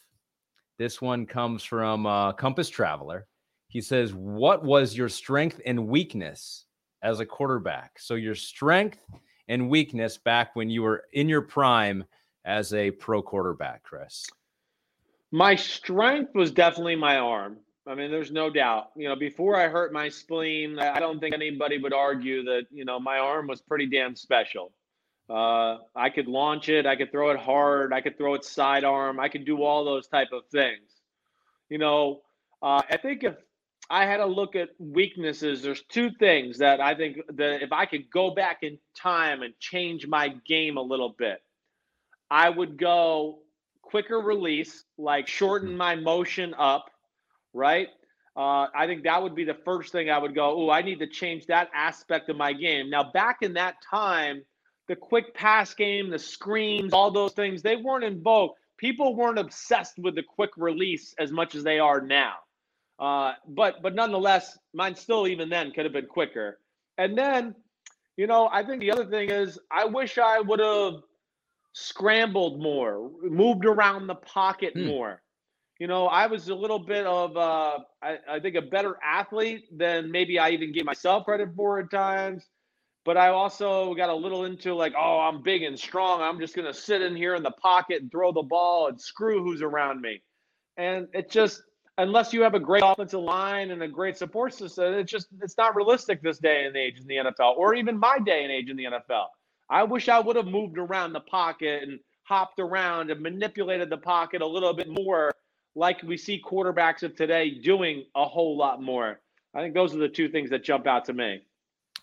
This 0.78 1.02
one 1.02 1.26
comes 1.26 1.64
from 1.64 2.06
uh, 2.06 2.34
Compass 2.34 2.70
Traveler. 2.70 3.26
He 3.70 3.82
says, 3.82 4.14
What 4.14 4.64
was 4.64 4.98
your 4.98 5.10
strength 5.10 5.62
and 5.66 5.88
weakness 5.88 6.66
as 7.02 7.20
a 7.20 7.26
quarterback? 7.26 7.98
So, 8.00 8.16
your 8.16 8.36
strength 8.36 9.00
and 9.48 9.70
weakness 9.70 10.18
back 10.18 10.56
when 10.56 10.70
you 10.70 10.82
were 10.82 11.06
in 11.14 11.30
your 11.30 11.42
prime 11.42 12.04
as 12.46 12.74
a 12.74 12.92
pro 12.92 13.22
quarterback, 13.22 13.84
Chris. 13.84 14.28
My 15.32 15.56
strength 15.56 16.34
was 16.34 16.52
definitely 16.52 16.96
my 16.96 17.18
arm. 17.18 17.58
I 17.88 17.96
mean, 17.96 18.12
there's 18.12 18.32
no 18.32 18.50
doubt. 18.50 18.90
You 18.96 19.08
know, 19.08 19.16
before 19.16 19.56
I 19.56 19.68
hurt 19.68 19.94
my 19.94 20.10
spleen, 20.10 20.80
I 20.80 21.00
don't 21.00 21.20
think 21.20 21.34
anybody 21.34 21.78
would 21.78 21.94
argue 21.94 22.44
that, 22.44 22.64
you 22.72 22.86
know, 22.86 23.00
my 23.00 23.20
arm 23.20 23.48
was 23.48 23.62
pretty 23.62 23.86
damn 23.86 24.16
special. 24.16 24.72
Uh, 25.30 25.78
I 25.96 26.10
could 26.10 26.28
launch 26.28 26.70
it, 26.70 26.88
I 26.88 26.96
could 26.96 27.12
throw 27.12 27.30
it 27.30 27.40
hard, 27.40 27.94
I 27.94 28.02
could 28.02 28.18
throw 28.18 28.34
it 28.34 28.44
sidearm, 28.44 29.20
I 29.20 29.30
could 29.30 29.46
do 29.46 29.64
all 29.64 29.86
those 29.86 30.08
type 30.08 30.30
of 30.34 30.44
things. 30.52 31.02
You 31.70 31.78
know, 31.78 32.22
uh, 32.64 32.82
I 32.90 32.98
think 32.98 33.24
if 33.24 33.36
I 33.90 34.06
had 34.06 34.18
to 34.18 34.26
look 34.26 34.56
at 34.56 34.70
weaknesses, 34.78 35.64
there's 35.64 35.82
two 35.84 36.12
things 36.12 36.60
that 36.60 36.80
I 36.80 36.94
think 36.94 37.18
that 37.36 37.64
if 37.64 37.72
I 37.72 37.86
could 37.86 38.10
go 38.12 38.32
back 38.32 38.60
in 38.62 38.78
time 38.96 39.42
and 39.42 39.54
change 39.60 40.06
my 40.06 40.30
game 40.48 40.78
a 40.78 40.82
little 40.82 41.16
bit, 41.18 41.42
I 42.30 42.50
would 42.50 42.78
go 42.78 43.40
quicker 43.82 44.20
release, 44.20 44.84
like 45.00 45.28
shorten 45.28 45.76
my 45.76 45.96
motion 45.96 46.54
up, 46.58 46.92
right? 47.54 47.88
Uh, 48.38 48.68
I 48.76 48.86
think 48.86 49.04
that 49.04 49.22
would 49.22 49.34
be 49.34 49.44
the 49.44 49.58
first 49.66 49.92
thing 49.92 50.10
I 50.10 50.20
would 50.20 50.36
go, 50.36 50.56
oh, 50.56 50.70
I 50.70 50.84
need 50.84 51.00
to 51.00 51.08
change 51.08 51.48
that 51.48 51.70
aspect 51.74 52.30
of 52.30 52.38
my 52.38 52.54
game. 52.54 52.90
Now, 52.92 53.12
back 53.12 53.38
in 53.42 53.54
that 53.54 53.78
time, 53.90 54.44
the 54.88 54.96
quick 54.96 55.34
pass 55.34 55.74
game, 55.74 56.10
the 56.12 56.20
screens, 56.20 56.94
all 56.94 57.10
those 57.12 57.34
things, 57.34 57.64
they 57.64 57.76
weren't 57.76 58.04
in 58.04 58.22
vogue. 58.22 58.52
People 58.78 59.16
weren't 59.16 59.40
obsessed 59.40 59.98
with 59.98 60.16
the 60.16 60.24
quick 60.24 60.52
release 60.58 61.14
as 61.20 61.32
much 61.32 61.56
as 61.56 61.64
they 61.64 61.80
are 61.80 62.02
now. 62.02 62.36
Uh, 63.00 63.34
but 63.48 63.82
but 63.82 63.96
nonetheless, 63.96 64.58
mine 64.74 64.96
still 64.96 65.28
even 65.28 65.50
then 65.50 65.72
could 65.72 65.86
have 65.86 65.94
been 65.94 66.08
quicker. 66.08 66.60
And 66.98 67.18
then, 67.18 67.56
you 68.18 68.28
know, 68.28 68.50
I 68.52 68.64
think 68.64 68.82
the 68.82 68.92
other 68.92 69.06
thing 69.06 69.30
is 69.30 69.58
I 69.72 69.86
wish 69.86 70.18
I 70.18 70.42
would 70.42 70.60
have 70.60 70.96
scrambled 71.74 72.62
more, 72.62 73.10
moved 73.24 73.66
around 73.66 74.08
the 74.08 74.16
pocket 74.16 74.74
hmm. 74.74 74.88
more. 74.88 75.22
You 75.80 75.88
know, 75.88 76.08
I 76.08 76.28
was 76.28 76.50
a 76.50 76.56
little 76.56 76.80
bit 76.80 77.06
of, 77.06 77.38
uh, 77.38 77.80
I, 78.02 78.18
I 78.30 78.40
think, 78.42 78.56
a 78.56 78.62
better 78.62 78.98
athlete 79.02 79.66
than 79.72 80.12
maybe 80.12 80.38
I 80.38 80.50
even 80.50 80.74
gave 80.74 80.84
myself 80.84 81.24
credit 81.24 81.56
for 81.56 81.80
at 81.80 81.90
times. 81.90 82.44
But 83.06 83.16
I 83.16 83.30
also 83.30 83.96
got 83.96 84.10
a 84.10 84.14
little 84.14 84.44
into 84.44 84.76
like, 84.76 84.94
oh, 85.00 85.20
I'm 85.20 85.42
big 85.42 85.64
and 85.64 85.80
strong. 85.80 86.22
I'm 86.22 86.38
just 86.38 86.54
going 86.54 86.68
to 86.68 86.74
sit 86.74 87.02
in 87.02 87.16
here 87.16 87.34
in 87.36 87.44
the 87.44 87.52
pocket 87.52 88.02
and 88.02 88.12
throw 88.12 88.34
the 88.34 88.44
ball 88.44 88.90
and 88.90 89.00
screw 89.00 89.42
who's 89.42 89.62
around 89.62 90.02
me. 90.02 90.22
And 90.76 91.08
it 91.14 91.32
just, 91.32 91.64
unless 92.00 92.34
you 92.34 92.42
have 92.42 92.56
a 92.56 92.60
great 92.60 92.82
offensive 92.84 93.20
line 93.20 93.72
and 93.72 93.84
a 93.84 93.88
great 93.88 94.18
support 94.18 94.54
system, 94.54 94.94
it's 94.94 95.12
just, 95.12 95.28
it's 95.42 95.58
not 95.58 95.76
realistic 95.76 96.22
this 96.22 96.40
day 96.40 96.66
and 96.66 96.76
age 96.76 97.00
in 97.00 97.06
the 97.08 97.18
NFL 97.18 97.58
or 97.58 97.76
even 97.76 97.98
my 97.98 98.18
day 98.20 98.44
and 98.44 98.52
age 98.52 98.70
in 98.70 98.78
the 98.78 98.86
NFL. 98.86 99.26
I 99.70 99.84
wish 99.84 100.10
I 100.10 100.20
would 100.20 100.36
have 100.36 100.48
moved 100.48 100.78
around 100.78 101.14
the 101.14 101.20
pocket 101.20 101.84
and 101.84 102.00
hopped 102.24 102.60
around 102.60 103.12
and 103.12 103.22
manipulated 103.22 103.90
the 103.90 103.98
pocket 103.98 104.42
a 104.42 104.48
little 104.48 104.74
bit 104.74 104.88
more, 104.90 105.32
like 105.76 106.02
we 106.04 106.18
see 106.18 106.42
quarterbacks 106.42 107.04
of 107.04 107.16
today 107.16 107.50
doing 107.52 108.06
a 108.16 108.26
whole 108.26 108.58
lot 108.58 108.82
more. 108.82 109.20
I 109.54 109.62
think 109.62 109.74
those 109.74 109.94
are 109.94 110.00
the 110.00 110.10
two 110.10 110.30
things 110.30 110.50
that 110.52 110.64
jump 110.64 110.88
out 110.88 111.06
to 111.06 111.14
me. 111.14 111.42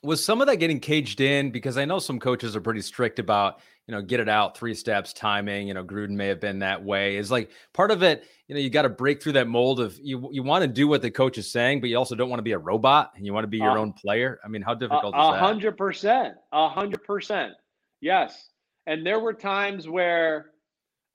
Was 0.02 0.24
some 0.24 0.40
of 0.40 0.46
that 0.46 0.56
getting 0.56 0.80
caged 0.80 1.20
in? 1.20 1.50
Because 1.50 1.78
I 1.78 1.84
know 1.84 1.98
some 1.98 2.18
coaches 2.18 2.54
are 2.54 2.60
pretty 2.60 2.82
strict 2.82 3.18
about, 3.18 3.60
you 3.86 3.94
know, 3.94 4.02
get 4.02 4.20
it 4.20 4.28
out, 4.28 4.56
three 4.56 4.74
steps, 4.74 5.12
timing. 5.12 5.68
You 5.68 5.74
know, 5.74 5.84
Gruden 5.84 6.10
may 6.10 6.28
have 6.28 6.40
been 6.40 6.58
that 6.60 6.82
way. 6.82 7.16
Is 7.16 7.30
like 7.30 7.50
part 7.72 7.90
of 7.90 8.02
it, 8.02 8.26
you 8.48 8.54
know, 8.54 8.60
you 8.60 8.70
got 8.70 8.82
to 8.82 8.88
break 8.88 9.22
through 9.22 9.32
that 9.32 9.48
mold 9.48 9.80
of 9.80 9.98
you 10.02 10.28
you 10.32 10.42
want 10.42 10.62
to 10.62 10.68
do 10.68 10.86
what 10.88 11.02
the 11.02 11.10
coach 11.10 11.38
is 11.38 11.50
saying, 11.50 11.80
but 11.80 11.88
you 11.88 11.98
also 11.98 12.14
don't 12.14 12.28
want 12.28 12.38
to 12.38 12.44
be 12.44 12.52
a 12.52 12.58
robot 12.58 13.12
and 13.16 13.26
you 13.26 13.32
want 13.32 13.44
to 13.44 13.48
be 13.48 13.58
your 13.58 13.78
uh, 13.78 13.80
own 13.80 13.92
player. 13.92 14.38
I 14.44 14.48
mean, 14.48 14.62
how 14.62 14.74
difficult 14.74 15.14
a, 15.14 15.18
is 15.18 15.30
that? 15.30 15.36
A 15.36 15.38
hundred 15.38 15.76
percent. 15.76 16.34
A 16.52 16.68
hundred 16.68 17.02
percent. 17.04 17.54
Yes. 18.00 18.50
And 18.86 19.04
there 19.04 19.18
were 19.18 19.34
times 19.34 19.88
where 19.88 20.52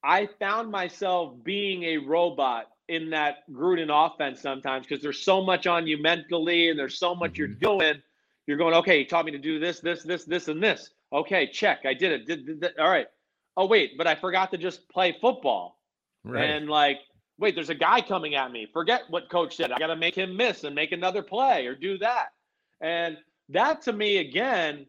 I 0.03 0.27
found 0.39 0.71
myself 0.71 1.35
being 1.43 1.83
a 1.83 1.97
robot 1.97 2.67
in 2.89 3.09
that 3.11 3.49
Gruden 3.49 3.89
offense 3.89 4.41
sometimes 4.41 4.85
because 4.85 5.01
there's 5.01 5.21
so 5.21 5.41
much 5.41 5.67
on 5.67 5.87
you 5.87 6.01
mentally 6.01 6.69
and 6.69 6.77
there's 6.77 6.99
so 6.99 7.15
much 7.15 7.33
mm-hmm. 7.33 7.39
you're 7.39 7.47
doing. 7.47 8.01
You're 8.47 8.57
going, 8.57 8.73
okay, 8.75 8.99
he 8.99 9.05
taught 9.05 9.25
me 9.25 9.31
to 9.31 9.37
do 9.37 9.59
this, 9.59 9.79
this, 9.79 10.03
this, 10.03 10.25
this, 10.25 10.47
and 10.47 10.61
this. 10.61 10.89
Okay, 11.13 11.47
check. 11.47 11.81
I 11.85 11.93
did 11.93 12.11
it. 12.11 12.27
Did, 12.27 12.45
did, 12.45 12.61
did. 12.61 12.79
All 12.79 12.89
right. 12.89 13.07
Oh, 13.57 13.65
wait, 13.65 13.97
but 13.97 14.07
I 14.07 14.15
forgot 14.15 14.51
to 14.51 14.57
just 14.57 14.87
play 14.89 15.15
football. 15.19 15.79
Right. 16.23 16.49
And 16.49 16.69
like, 16.69 16.99
wait, 17.37 17.55
there's 17.55 17.69
a 17.69 17.75
guy 17.75 18.01
coming 18.01 18.35
at 18.35 18.51
me. 18.51 18.67
Forget 18.71 19.03
what 19.09 19.29
coach 19.29 19.57
said. 19.57 19.71
I 19.71 19.79
got 19.79 19.87
to 19.87 19.95
make 19.95 20.15
him 20.15 20.35
miss 20.35 20.63
and 20.63 20.73
make 20.73 20.91
another 20.91 21.21
play 21.21 21.65
or 21.65 21.75
do 21.75 21.97
that. 21.99 22.29
And 22.79 23.17
that 23.49 23.81
to 23.83 23.93
me, 23.93 24.17
again, 24.17 24.85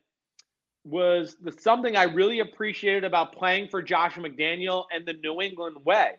was 0.85 1.37
the, 1.43 1.53
something 1.53 1.97
I 1.97 2.05
really 2.05 2.41
appreciated 2.41 3.05
about 3.05 3.33
playing 3.33 3.69
for 3.69 3.83
Josh 3.83 4.15
McDaniel 4.15 4.85
and 4.95 5.07
the 5.07 5.15
New 5.15 5.41
England 5.41 5.77
way. 5.85 6.13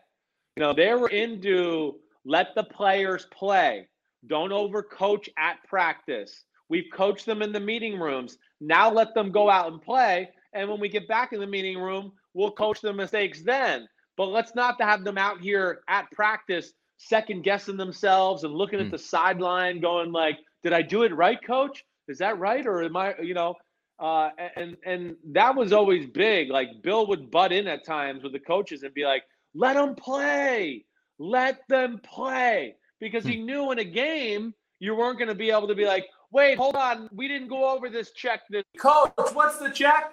You 0.56 0.62
know, 0.62 0.72
they 0.72 0.94
were 0.94 1.08
into 1.08 1.96
let 2.24 2.54
the 2.54 2.64
players 2.64 3.26
play. 3.26 3.88
Don't 4.26 4.50
overcoach 4.50 5.28
at 5.36 5.62
practice. 5.64 6.44
We've 6.74 6.90
coached 6.92 7.24
them 7.24 7.40
in 7.40 7.52
the 7.52 7.60
meeting 7.60 8.00
rooms. 8.00 8.36
Now 8.60 8.90
let 8.90 9.14
them 9.14 9.30
go 9.30 9.48
out 9.48 9.70
and 9.70 9.80
play. 9.80 10.28
And 10.54 10.68
when 10.68 10.80
we 10.80 10.88
get 10.88 11.06
back 11.06 11.32
in 11.32 11.38
the 11.38 11.46
meeting 11.46 11.78
room, 11.78 12.10
we'll 12.32 12.50
coach 12.50 12.80
the 12.80 12.92
mistakes 12.92 13.42
then. 13.42 13.86
But 14.16 14.30
let's 14.30 14.56
not 14.56 14.82
have 14.82 15.04
them 15.04 15.16
out 15.16 15.40
here 15.40 15.82
at 15.88 16.10
practice 16.10 16.72
second 16.96 17.44
guessing 17.44 17.76
themselves 17.76 18.42
and 18.42 18.52
looking 18.52 18.80
mm. 18.80 18.82
at 18.82 18.86
hmm. 18.86 18.90
the 18.90 18.98
sideline 18.98 19.80
going 19.80 20.10
like, 20.10 20.36
did 20.64 20.72
I 20.72 20.82
do 20.82 21.04
it 21.04 21.14
right, 21.14 21.38
coach? 21.46 21.84
Is 22.08 22.18
that 22.18 22.40
right? 22.40 22.66
Or 22.66 22.82
am 22.82 22.96
I, 22.96 23.14
you 23.22 23.34
know, 23.34 23.54
uh, 24.00 24.30
and 24.56 24.76
and 24.84 25.14
that 25.26 25.54
was 25.54 25.72
always 25.72 26.06
big. 26.06 26.50
Like 26.50 26.82
Bill 26.82 27.06
would 27.06 27.30
butt 27.30 27.52
in 27.52 27.68
at 27.68 27.86
times 27.86 28.24
with 28.24 28.32
the 28.32 28.40
coaches 28.40 28.82
and 28.82 28.92
be 28.92 29.04
like, 29.04 29.22
"Let 29.54 29.74
them 29.74 29.94
play, 29.94 30.86
let 31.20 31.60
them 31.68 32.00
play," 32.02 32.74
because 32.98 33.24
he 33.24 33.38
hmm. 33.38 33.46
knew 33.46 33.70
in 33.70 33.78
a 33.78 33.84
game 33.84 34.54
you 34.80 34.94
weren't 34.94 35.18
going 35.18 35.28
to 35.28 35.34
be 35.34 35.50
able 35.50 35.68
to 35.68 35.74
be 35.74 35.86
like, 35.86 36.06
"Wait, 36.30 36.56
hold 36.56 36.76
on, 36.76 37.08
we 37.12 37.28
didn't 37.28 37.48
go 37.48 37.68
over 37.68 37.88
this 37.88 38.12
check." 38.12 38.42
This 38.50 38.64
coach, 38.78 39.12
what's 39.32 39.58
the 39.58 39.70
check? 39.70 40.12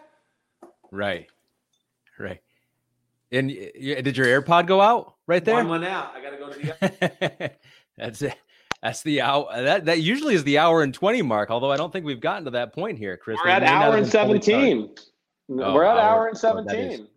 Right, 0.92 1.28
right. 2.20 2.42
And 3.32 3.48
did 3.50 4.18
your 4.18 4.28
AirPod 4.28 4.68
go 4.68 4.82
out 4.82 5.16
right 5.26 5.44
there? 5.44 5.56
One 5.56 5.70
went 5.70 5.86
out. 5.86 6.14
I 6.16 6.22
got 6.22 6.32
to 6.32 6.38
go 6.38 6.52
to 6.52 6.60
the. 6.60 7.52
That's 7.98 8.22
it. 8.22 8.36
That's 8.82 9.04
the 9.04 9.22
hour. 9.22 9.46
That 9.54 9.86
that 9.86 10.02
usually 10.02 10.34
is 10.34 10.44
the 10.44 10.58
hour 10.58 10.82
and 10.82 10.94
twenty 10.94 11.22
mark. 11.22 11.52
Although 11.52 11.72
I 11.72 11.78
don't 11.78 11.94
think 11.94 12.06
we've 12.06 12.20
gotten 12.20 12.46
to 12.46 12.52
that 12.52 12.74
point 12.74 12.98
here, 12.98 13.16
Chris. 13.16 13.38
We're 13.44 13.52
at 13.52 13.64
hour 13.64 13.96
and 13.96 14.08
seventeen. 14.08 14.90
Oh, 15.50 15.74
we're 15.74 15.84
at 15.84 15.98
hour, 15.98 16.00
hour 16.00 16.28
and 16.28 16.38
seventeen. 16.38 17.08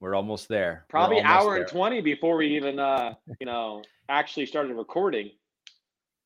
we're 0.00 0.14
almost 0.14 0.48
there. 0.48 0.84
Probably 0.88 1.16
almost 1.18 1.32
hour 1.34 1.54
there. 1.54 1.62
and 1.62 1.70
twenty 1.70 2.00
before 2.00 2.36
we 2.36 2.46
even, 2.56 2.78
uh, 2.78 3.14
you 3.40 3.46
know, 3.46 3.82
actually 4.08 4.46
started 4.46 4.74
recording. 4.74 5.30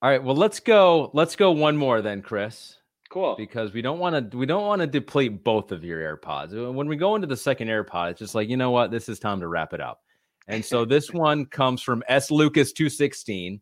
All 0.02 0.10
right. 0.10 0.22
Well, 0.22 0.34
let's 0.36 0.60
go. 0.60 1.10
Let's 1.14 1.36
go 1.36 1.52
one 1.52 1.76
more 1.76 2.02
then, 2.02 2.22
Chris. 2.22 2.76
Cool. 3.08 3.36
Because 3.36 3.72
we 3.72 3.82
don't 3.82 4.00
want 4.00 4.32
to. 4.32 4.36
We 4.36 4.46
don't 4.46 4.66
want 4.66 4.80
to 4.80 4.86
deplete 4.86 5.44
both 5.44 5.70
of 5.70 5.84
your 5.84 6.16
AirPods. 6.16 6.74
When 6.74 6.88
we 6.88 6.96
go 6.96 7.14
into 7.14 7.28
the 7.28 7.36
second 7.36 7.68
AirPod, 7.68 8.10
it's 8.10 8.18
just 8.18 8.34
like 8.34 8.48
you 8.48 8.56
know 8.56 8.72
what. 8.72 8.90
This 8.90 9.08
is 9.08 9.18
time 9.18 9.40
to 9.40 9.48
wrap 9.48 9.72
it 9.72 9.80
up. 9.80 10.02
And 10.48 10.64
so 10.64 10.84
this 10.84 11.10
one 11.12 11.46
comes 11.46 11.82
from 11.82 12.02
S 12.08 12.30
Lucas 12.30 12.72
two 12.72 12.88
sixteen. 12.88 13.60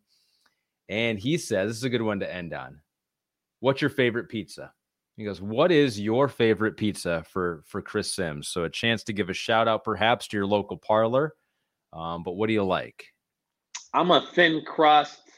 And 0.89 1.17
he 1.17 1.37
says, 1.37 1.69
this 1.69 1.77
is 1.77 1.83
a 1.85 1.89
good 1.89 2.01
one 2.01 2.19
to 2.19 2.33
end 2.33 2.53
on. 2.53 2.81
What's 3.61 3.79
your 3.79 3.89
favorite 3.89 4.27
pizza? 4.27 4.73
He 5.15 5.23
goes, 5.23 5.41
What 5.41 5.71
is 5.71 5.99
your 5.99 6.27
favorite 6.27 6.75
pizza 6.75 7.23
for 7.29 7.63
for 7.65 7.81
Chris 7.81 8.13
Simms? 8.13 8.47
So 8.47 8.63
a 8.63 8.69
chance 8.69 9.03
to 9.03 9.13
give 9.13 9.29
a 9.29 9.33
shout 9.33 9.67
out 9.67 9.83
perhaps 9.83 10.27
to 10.27 10.37
your 10.37 10.47
local 10.47 10.77
parlor. 10.77 11.35
Um, 11.93 12.23
but 12.23 12.33
what 12.33 12.47
do 12.47 12.53
you 12.53 12.63
like? 12.63 13.05
I'm 13.93 14.11
a 14.11 14.27
thin 14.33 14.63
crust, 14.65 15.30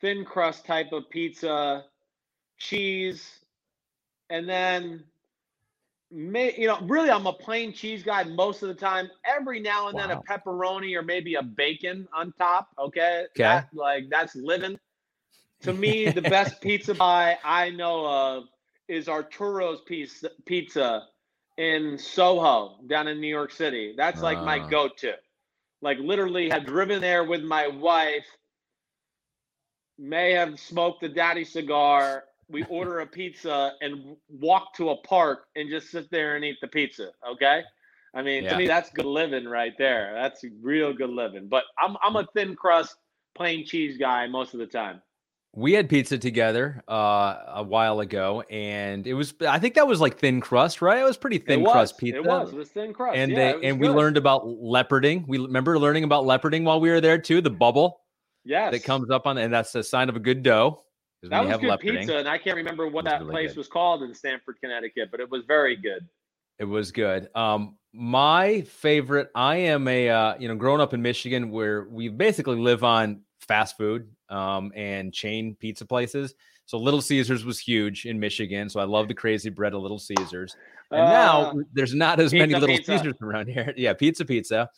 thin 0.00 0.24
crust 0.24 0.64
type 0.64 0.92
of 0.92 1.08
pizza, 1.10 1.84
cheese, 2.58 3.40
and 4.30 4.48
then 4.48 5.04
may, 6.10 6.54
you 6.56 6.66
know, 6.66 6.78
really, 6.82 7.10
I'm 7.10 7.26
a 7.26 7.32
plain 7.32 7.72
cheese 7.72 8.02
guy 8.02 8.24
most 8.24 8.62
of 8.62 8.68
the 8.68 8.74
time. 8.74 9.10
Every 9.24 9.60
now 9.60 9.88
and 9.88 9.96
wow. 9.96 10.06
then, 10.06 10.16
a 10.16 10.22
pepperoni 10.22 10.96
or 10.96 11.02
maybe 11.02 11.34
a 11.34 11.42
bacon 11.42 12.08
on 12.14 12.32
top. 12.38 12.68
Okay, 12.78 13.26
okay, 13.30 13.42
that, 13.42 13.68
like 13.74 14.08
that's 14.10 14.34
living. 14.34 14.78
To 15.62 15.72
me, 15.72 16.10
the 16.10 16.22
best 16.22 16.60
pizza 16.62 16.94
pie 16.94 17.38
I 17.44 17.70
know 17.70 18.06
of 18.06 18.44
is 18.86 19.08
Arturo's 19.08 19.80
pizza, 19.86 20.30
pizza 20.46 21.06
in 21.58 21.98
Soho 21.98 22.76
down 22.86 23.08
in 23.08 23.20
New 23.20 23.28
York 23.28 23.52
City. 23.52 23.94
That's 23.96 24.22
like 24.22 24.38
uh. 24.38 24.44
my 24.44 24.60
ah. 24.60 24.68
go-to. 24.68 25.14
Like 25.82 25.98
literally, 25.98 26.48
have 26.50 26.64
driven 26.64 27.00
there 27.00 27.24
with 27.24 27.42
my 27.42 27.68
wife. 27.68 28.26
May 29.98 30.32
have 30.32 30.58
smoked 30.60 31.02
a 31.02 31.08
daddy 31.08 31.44
cigar 31.44 32.24
we 32.50 32.64
order 32.64 33.00
a 33.00 33.06
pizza 33.06 33.72
and 33.80 34.16
walk 34.28 34.74
to 34.74 34.90
a 34.90 34.96
park 34.96 35.46
and 35.56 35.68
just 35.68 35.90
sit 35.90 36.10
there 36.10 36.36
and 36.36 36.44
eat 36.44 36.56
the 36.60 36.68
pizza. 36.68 37.10
Okay. 37.28 37.62
I 38.14 38.22
mean, 38.22 38.44
Yeah. 38.44 38.50
to 38.50 38.56
me, 38.56 38.66
that's 38.66 38.90
good 38.90 39.04
living 39.04 39.46
right 39.46 39.76
there. 39.76 40.12
That's 40.14 40.44
real 40.62 40.92
good 40.94 41.10
living. 41.10 41.48
But 41.48 41.64
I'm 41.78 41.96
I'm 42.02 42.16
a 42.16 42.26
thin 42.34 42.56
crust, 42.56 42.96
plain 43.34 43.66
cheese 43.66 43.98
guy 43.98 44.26
most 44.26 44.54
of 44.54 44.60
the 44.60 44.66
time. 44.66 45.02
We 45.54 45.72
had 45.72 45.88
pizza 45.88 46.18
together 46.18 46.82
uh, 46.88 47.36
a 47.48 47.62
while 47.62 48.00
ago, 48.00 48.42
and 48.50 49.06
it 49.06 49.14
was 49.14 49.34
I 49.46 49.58
think 49.58 49.74
that 49.74 49.86
was 49.86 50.00
like 50.00 50.18
thin 50.18 50.40
crust, 50.40 50.80
right? 50.80 50.98
It 50.98 51.04
was 51.04 51.16
pretty 51.16 51.38
thin 51.38 51.62
was, 51.62 51.72
crust 51.72 51.98
pizza. 51.98 52.18
It 52.18 52.24
was. 52.24 52.52
It 52.52 52.56
was 52.56 52.68
thin 52.70 52.94
crust. 52.94 53.16
and 53.16 53.32
yeah, 53.32 53.56
they 53.58 53.68
and 53.68 53.78
we 53.78 53.88
learned 53.88 54.16
about 54.16 54.46
leoparding. 54.46 55.26
We 55.26 55.38
remember 55.38 55.78
learning 55.78 56.04
about 56.04 56.24
leoparding 56.24 56.64
while 56.64 56.80
we 56.80 56.88
were 56.90 57.00
there 57.00 57.18
too. 57.18 57.40
The 57.40 57.50
bubble 57.50 58.00
yes. 58.44 58.72
that 58.72 58.84
comes 58.84 59.10
up 59.10 59.26
on, 59.26 59.38
and 59.38 59.52
that's 59.52 59.74
a 59.74 59.82
sign 59.82 60.08
of 60.08 60.16
a 60.16 60.20
good 60.20 60.42
dough. 60.42 60.82
That 61.22 61.40
was 61.40 61.50
have 61.50 61.60
good 61.60 61.80
pizza, 61.80 62.18
and 62.18 62.28
I 62.28 62.38
can't 62.38 62.56
remember 62.56 62.86
what 62.88 63.04
that 63.06 63.20
really 63.20 63.32
place 63.32 63.50
good. 63.50 63.58
was 63.58 63.68
called 63.68 64.02
in 64.02 64.14
Stamford, 64.14 64.56
Connecticut, 64.60 65.10
but 65.10 65.20
it 65.20 65.28
was 65.28 65.42
very 65.46 65.74
good. 65.74 66.06
It 66.58 66.64
was 66.64 66.92
good. 66.92 67.28
Um, 67.34 67.76
my 67.92 68.62
favorite. 68.62 69.30
I 69.34 69.56
am 69.56 69.88
a 69.88 70.08
uh, 70.08 70.34
you 70.38 70.48
know, 70.48 70.54
growing 70.54 70.80
up 70.80 70.94
in 70.94 71.02
Michigan, 71.02 71.50
where 71.50 71.84
we 71.84 72.08
basically 72.08 72.56
live 72.56 72.84
on 72.84 73.22
fast 73.40 73.76
food 73.76 74.08
um, 74.28 74.72
and 74.74 75.12
chain 75.12 75.56
pizza 75.58 75.84
places. 75.84 76.34
So 76.66 76.78
Little 76.78 77.00
Caesars 77.00 77.44
was 77.44 77.58
huge 77.58 78.04
in 78.04 78.20
Michigan. 78.20 78.68
So 78.68 78.78
I 78.78 78.84
love 78.84 79.08
the 79.08 79.14
crazy 79.14 79.48
bread 79.48 79.72
of 79.72 79.80
Little 79.80 79.98
Caesars. 79.98 80.54
And 80.90 81.00
Uh, 81.00 81.10
now 81.10 81.54
there's 81.72 81.94
not 81.94 82.20
as 82.20 82.32
many 82.32 82.52
Little 82.54 82.76
pizza. 82.76 82.98
Caesars 82.98 83.14
around 83.22 83.48
here. 83.48 83.72
Yeah, 83.76 83.94
pizza, 83.94 84.24
pizza. 84.24 84.70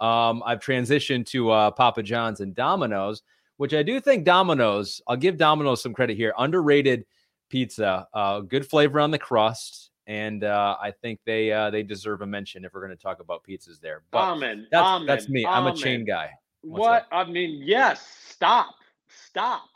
Um, 0.00 0.42
I've 0.46 0.60
transitioned 0.60 1.26
to 1.26 1.50
uh, 1.50 1.70
Papa 1.70 2.02
John's 2.02 2.40
and 2.40 2.54
Domino's, 2.54 3.22
which 3.56 3.74
I 3.74 3.82
do 3.82 4.00
think 4.00 4.24
Domino's. 4.24 5.00
I'll 5.06 5.16
give 5.16 5.36
Domino's 5.36 5.82
some 5.82 5.92
credit 5.92 6.16
here. 6.16 6.32
Underrated 6.38 7.04
pizza, 7.48 8.06
uh, 8.14 8.40
good 8.40 8.66
flavor 8.66 9.00
on 9.00 9.10
the 9.10 9.18
crust, 9.18 9.90
and 10.06 10.44
uh, 10.44 10.76
I 10.80 10.90
think 10.90 11.20
they 11.26 11.52
uh, 11.52 11.70
they 11.70 11.82
deserve 11.82 12.22
a 12.22 12.26
mention 12.26 12.64
if 12.64 12.74
we're 12.74 12.84
going 12.84 12.96
to 12.96 13.02
talk 13.02 13.20
about 13.20 13.44
pizzas 13.44 13.80
there. 13.80 14.02
But 14.10 14.22
Amen. 14.22 14.66
that's 14.70 14.86
amen, 14.86 15.06
that's 15.06 15.28
me. 15.28 15.44
I'm 15.44 15.66
a 15.66 15.74
chain 15.74 16.04
guy. 16.04 16.30
What's 16.62 16.80
What? 16.80 17.06
I 17.12 17.24
mean, 17.24 17.60
yes. 17.64 18.06
Stop. 18.28 18.74
Stop. 19.08 19.68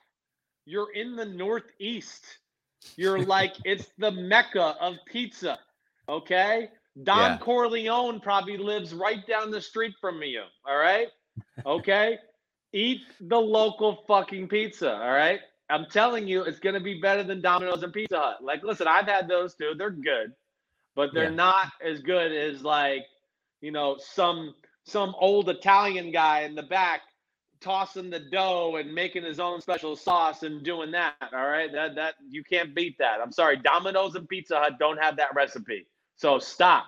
You're 0.64 0.92
in 0.92 1.16
the 1.16 1.24
Northeast. 1.24 2.24
You're 2.96 3.24
like, 3.24 3.54
it's 3.64 3.92
the 3.98 4.10
mecca 4.10 4.76
of 4.80 4.96
pizza. 5.06 5.58
Okay? 6.08 6.68
Don 7.02 7.32
Yeah. 7.32 7.38
Corleone 7.38 8.20
probably 8.20 8.56
lives 8.56 8.92
right 8.94 9.26
down 9.26 9.50
the 9.50 9.60
street 9.60 9.94
from 10.00 10.22
you. 10.22 10.42
All 10.66 10.76
right? 10.76 11.08
Okay? 11.66 12.18
Eat 12.72 13.02
the 13.20 13.38
local 13.38 14.04
fucking 14.06 14.48
pizza. 14.48 14.92
All 14.94 15.10
right? 15.12 15.40
I'm 15.70 15.86
telling 15.86 16.28
you, 16.28 16.42
it's 16.42 16.58
going 16.58 16.74
to 16.74 16.80
be 16.80 17.00
better 17.00 17.22
than 17.22 17.40
Domino's 17.40 17.82
and 17.82 17.92
Pizza 17.92 18.18
Hut. 18.18 18.44
Like, 18.44 18.62
listen, 18.62 18.86
I've 18.86 19.06
had 19.06 19.28
those 19.28 19.54
too. 19.54 19.72
They're 19.76 19.90
good, 19.90 20.32
but 20.94 21.14
they're 21.14 21.24
Yeah. 21.30 21.30
not 21.30 21.72
as 21.82 22.00
good 22.00 22.32
as, 22.32 22.62
like, 22.62 23.06
you 23.60 23.70
know, 23.72 23.96
some 23.98 24.54
some 24.84 25.14
old 25.18 25.48
Italian 25.48 26.10
guy 26.10 26.40
in 26.40 26.56
the 26.56 26.62
back 26.64 27.02
tossing 27.60 28.10
the 28.10 28.18
dough 28.18 28.76
and 28.76 28.92
making 28.92 29.22
his 29.22 29.38
own 29.38 29.60
special 29.60 29.94
sauce 29.94 30.42
and 30.42 30.64
doing 30.64 30.90
that. 30.90 31.14
All 31.32 31.46
right, 31.48 31.72
that 31.72 31.94
that 31.94 32.16
you 32.28 32.42
can't 32.44 32.74
beat 32.74 32.98
that. 32.98 33.20
I'm 33.22 33.32
sorry, 33.32 33.56
Domino's 33.56 34.16
and 34.16 34.28
Pizza 34.28 34.58
Hut 34.58 34.78
don't 34.80 34.98
have 34.98 35.16
that 35.18 35.34
recipe. 35.34 35.86
So 36.22 36.38
stop. 36.38 36.86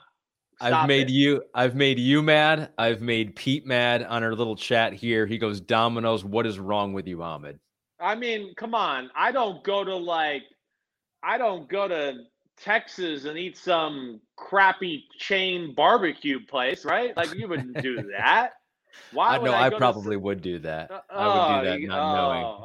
I've 0.61 0.87
made 0.87 1.09
it. 1.09 1.13
you 1.13 1.43
I've 1.57 1.75
made 1.75 1.99
you 1.99 2.23
mad. 2.23 2.71
I've 2.79 3.01
made 3.01 3.35
Pete 3.35 3.67
mad 3.67 4.05
on 4.05 4.23
our 4.23 4.33
little 4.33 4.55
chat 4.55 4.93
here. 4.93 5.27
He 5.27 5.39
goes, 5.39 5.61
Domino's, 5.61 6.25
what 6.25 6.47
is 6.47 6.61
wrong 6.61 6.93
with 6.93 7.09
you, 7.09 7.21
Ahmed? 7.21 7.59
I 7.99 8.15
mean, 8.15 8.55
come 8.55 8.77
on. 8.77 9.11
I 9.17 9.33
don't 9.33 9.65
go 9.65 9.83
to 9.83 9.97
like, 9.97 10.45
I 11.25 11.37
don't 11.37 11.69
go 11.69 11.89
to 11.89 12.19
Texas 12.57 13.25
and 13.25 13.37
eat 13.37 13.59
some 13.59 14.21
crappy 14.37 15.03
chain 15.19 15.75
barbecue 15.75 16.39
place, 16.47 16.85
right? 16.85 17.17
Like 17.17 17.35
you 17.35 17.49
wouldn't 17.49 17.83
do 17.83 18.09
that. 18.17 18.53
Why 19.13 19.37
I 19.37 19.39
know 19.39 19.53
I, 19.53 19.67
I 19.67 19.71
go 19.71 19.77
to 19.77 19.79
probably 19.79 20.17
would 20.17 20.43
do 20.43 20.59
that. 20.61 20.91
Uh, 20.91 21.01
I 21.11 21.27
would 21.57 21.61
do 21.63 21.71
that 21.71 21.81
you- 21.81 21.89
not 21.89 22.15
knowing. 22.15 22.45
oh, 22.45 22.61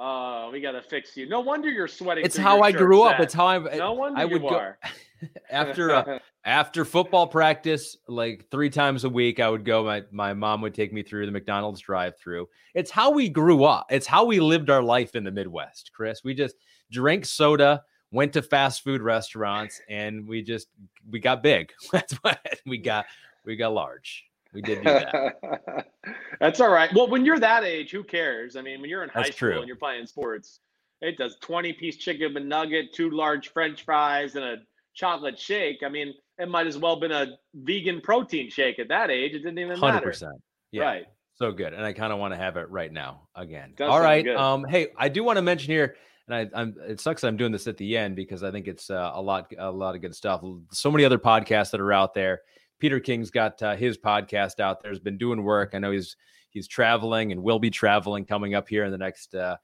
Oh, 0.49 0.51
we 0.51 0.61
gotta 0.61 0.81
fix 0.81 1.15
you. 1.15 1.29
No 1.29 1.41
wonder 1.41 1.69
you're 1.69 1.87
sweating. 1.87 2.25
It's 2.25 2.35
how 2.35 2.61
I 2.61 2.71
grew 2.71 3.03
up. 3.03 3.19
It's 3.19 3.33
how 3.35 3.45
I 3.47 3.59
No 3.77 3.93
wonder 3.93 4.19
I 4.19 4.25
would 4.25 4.41
you 4.41 4.49
go 4.49 4.73
after 5.51 5.91
uh, 5.91 6.19
after 6.45 6.85
football 6.85 7.27
practice, 7.27 7.95
like 8.07 8.47
three 8.49 8.71
times 8.71 9.03
a 9.03 9.09
week, 9.09 9.39
I 9.39 9.47
would 9.49 9.63
go. 9.63 9.83
My 9.83 10.03
my 10.11 10.33
mom 10.33 10.61
would 10.61 10.73
take 10.73 10.91
me 10.91 11.03
through 11.03 11.27
the 11.27 11.31
McDonald's 11.31 11.81
drive-through. 11.81 12.47
It's 12.73 12.89
how 12.89 13.11
we 13.11 13.29
grew 13.29 13.63
up. 13.63 13.87
It's 13.91 14.07
how 14.07 14.25
we 14.25 14.39
lived 14.39 14.71
our 14.71 14.81
life 14.81 15.15
in 15.15 15.23
the 15.23 15.31
Midwest, 15.31 15.91
Chris. 15.93 16.23
We 16.23 16.33
just 16.33 16.55
drank 16.91 17.25
soda, 17.25 17.83
went 18.11 18.33
to 18.33 18.41
fast 18.41 18.83
food 18.83 19.01
restaurants, 19.03 19.79
and 19.87 20.27
we 20.27 20.41
just 20.41 20.67
we 21.11 21.19
got 21.19 21.43
big. 21.43 21.71
That's 21.91 22.13
what 22.23 22.39
we 22.65 22.79
got. 22.79 23.05
We 23.45 23.55
got 23.55 23.73
large. 23.73 24.25
We 24.53 24.61
did 24.61 24.79
do 24.79 24.83
that. 24.83 25.85
That's 26.39 26.59
all 26.59 26.71
right. 26.71 26.89
Well, 26.93 27.07
when 27.09 27.23
you're 27.25 27.39
that 27.39 27.63
age, 27.63 27.91
who 27.91 28.03
cares? 28.03 28.55
I 28.55 28.61
mean, 28.61 28.81
when 28.81 28.89
you're 28.89 29.03
in 29.03 29.09
high 29.09 29.23
school 29.23 29.49
true. 29.49 29.59
and 29.59 29.67
you're 29.67 29.77
playing 29.77 30.07
sports, 30.07 30.59
it 31.01 31.17
does 31.17 31.37
20 31.41 31.73
piece 31.73 31.97
chicken 31.97 32.33
McNugget, 32.33 32.91
two 32.93 33.09
large 33.11 33.53
French 33.53 33.85
fries, 33.85 34.35
and 34.35 34.43
a 34.43 34.55
chocolate 34.95 35.39
shake. 35.39 35.83
I 35.85 35.89
mean, 35.89 36.13
it 36.37 36.49
might 36.49 36.67
as 36.67 36.77
well 36.77 36.95
have 36.95 37.01
been 37.01 37.11
a 37.11 37.37
vegan 37.53 38.01
protein 38.01 38.49
shake 38.49 38.79
at 38.79 38.87
that 38.89 39.09
age. 39.09 39.33
It 39.33 39.39
didn't 39.39 39.59
even 39.59 39.77
Hundred 39.77 39.95
matter. 39.95 40.07
percent. 40.07 40.33
Yeah. 40.71 40.83
Right. 40.83 41.05
So 41.35 41.53
good, 41.53 41.73
and 41.73 41.85
I 41.85 41.93
kind 41.93 42.11
of 42.11 42.19
want 42.19 42.33
to 42.33 42.37
have 42.37 42.57
it 42.57 42.69
right 42.69 42.91
now 42.91 43.29
again. 43.33 43.73
Does 43.77 43.89
All 43.89 44.01
right. 44.01 44.25
good. 44.25 44.35
Um. 44.35 44.65
Hey, 44.65 44.87
I 44.97 45.07
do 45.07 45.23
want 45.23 45.37
to 45.37 45.41
mention 45.41 45.71
here, 45.71 45.95
and 46.27 46.35
I, 46.35 46.59
I'm. 46.59 46.75
It 46.85 46.99
sucks 46.99 47.23
I'm 47.23 47.37
doing 47.37 47.53
this 47.53 47.65
at 47.65 47.77
the 47.77 47.95
end 47.95 48.17
because 48.17 48.43
I 48.43 48.51
think 48.51 48.67
it's 48.67 48.89
uh, 48.89 49.11
a 49.13 49.21
lot, 49.21 49.49
a 49.57 49.71
lot 49.71 49.95
of 49.95 50.01
good 50.01 50.13
stuff. 50.13 50.43
So 50.73 50.91
many 50.91 51.05
other 51.05 51.17
podcasts 51.17 51.71
that 51.71 51.79
are 51.79 51.93
out 51.93 52.13
there. 52.13 52.41
Peter 52.79 52.99
King's 52.99 53.29
got 53.29 53.61
uh, 53.61 53.75
his 53.75 53.97
podcast 53.97 54.59
out 54.59 54.81
there. 54.81 54.91
Has 54.91 54.99
been 54.99 55.17
doing 55.17 55.43
work. 55.43 55.71
I 55.73 55.79
know 55.79 55.91
he's 55.91 56.15
he's 56.49 56.67
traveling 56.67 57.31
and 57.31 57.43
will 57.43 57.59
be 57.59 57.69
traveling 57.69 58.25
coming 58.25 58.55
up 58.55 58.67
here 58.67 58.85
in 58.85 58.91
the 58.91 58.97
next 58.97 59.35
uh, 59.35 59.57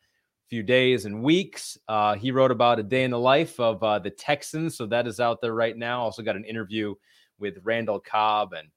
few 0.50 0.64
days 0.64 1.06
and 1.06 1.24
weeks. 1.24 1.78
Uh, 1.88 2.16
he 2.16 2.32
wrote 2.32 2.52
about 2.52 2.80
a 2.80 2.84
day 2.84 3.04
in 3.04 3.12
the 3.12 3.20
life 3.20 3.60
of 3.60 3.82
uh, 3.84 4.00
the 4.00 4.10
Texans, 4.10 4.78
so 4.78 4.86
that 4.86 5.08
is 5.08 5.20
out 5.20 5.42
there 5.42 5.54
right 5.54 5.78
now. 5.78 6.02
Also 6.02 6.22
got 6.22 6.36
an 6.36 6.46
interview 6.46 6.94
with 7.40 7.58
Randall 7.64 8.00
Cobb 8.00 8.54
and 8.54 8.68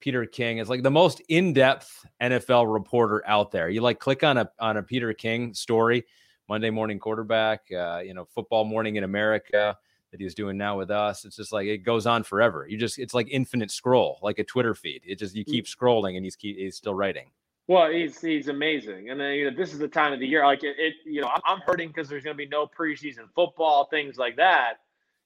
Peter 0.00 0.26
King 0.26 0.58
is 0.58 0.68
like 0.68 0.82
the 0.82 0.90
most 0.90 1.22
in-depth 1.30 2.04
NFL 2.20 2.70
reporter 2.70 3.22
out 3.26 3.50
there. 3.50 3.70
You 3.70 3.80
like 3.80 3.98
click 3.98 4.22
on 4.22 4.36
a 4.36 4.50
on 4.60 4.76
a 4.76 4.82
Peter 4.82 5.14
King 5.14 5.54
story, 5.54 6.04
Monday 6.46 6.68
morning 6.68 6.98
quarterback, 6.98 7.60
uh, 7.72 8.02
you 8.04 8.12
know, 8.12 8.26
football 8.26 8.64
morning 8.64 8.96
in 8.96 9.04
America 9.04 9.74
that 10.14 10.20
he's 10.20 10.34
doing 10.34 10.56
now 10.56 10.78
with 10.78 10.92
us. 10.92 11.24
It's 11.24 11.34
just 11.34 11.52
like 11.52 11.66
it 11.66 11.78
goes 11.78 12.06
on 12.06 12.22
forever. 12.22 12.68
You 12.70 12.78
just 12.78 13.00
it's 13.00 13.14
like 13.14 13.26
infinite 13.32 13.72
scroll, 13.72 14.20
like 14.22 14.38
a 14.38 14.44
Twitter 14.44 14.72
feed. 14.72 15.02
It 15.04 15.18
just 15.18 15.34
you 15.34 15.44
mm. 15.44 15.50
keep 15.50 15.66
scrolling 15.66 16.14
and 16.14 16.24
he's 16.24 16.36
keep, 16.36 16.56
he's 16.56 16.76
still 16.76 16.94
writing. 16.94 17.30
Well, 17.66 17.90
he's 17.90 18.20
he's 18.20 18.46
amazing, 18.46 19.10
and 19.10 19.20
then 19.20 19.32
you 19.32 19.50
know 19.50 19.56
this 19.56 19.72
is 19.72 19.80
the 19.80 19.88
time 19.88 20.12
of 20.12 20.20
the 20.20 20.26
year. 20.26 20.44
Like 20.44 20.62
it, 20.62 20.76
it 20.78 20.94
you 21.04 21.20
know, 21.20 21.30
I'm, 21.34 21.40
I'm 21.44 21.60
hurting 21.66 21.88
because 21.88 22.08
there's 22.08 22.22
going 22.22 22.36
to 22.36 22.38
be 22.38 22.48
no 22.48 22.64
preseason 22.64 23.24
football, 23.34 23.86
things 23.86 24.16
like 24.16 24.36
that. 24.36 24.74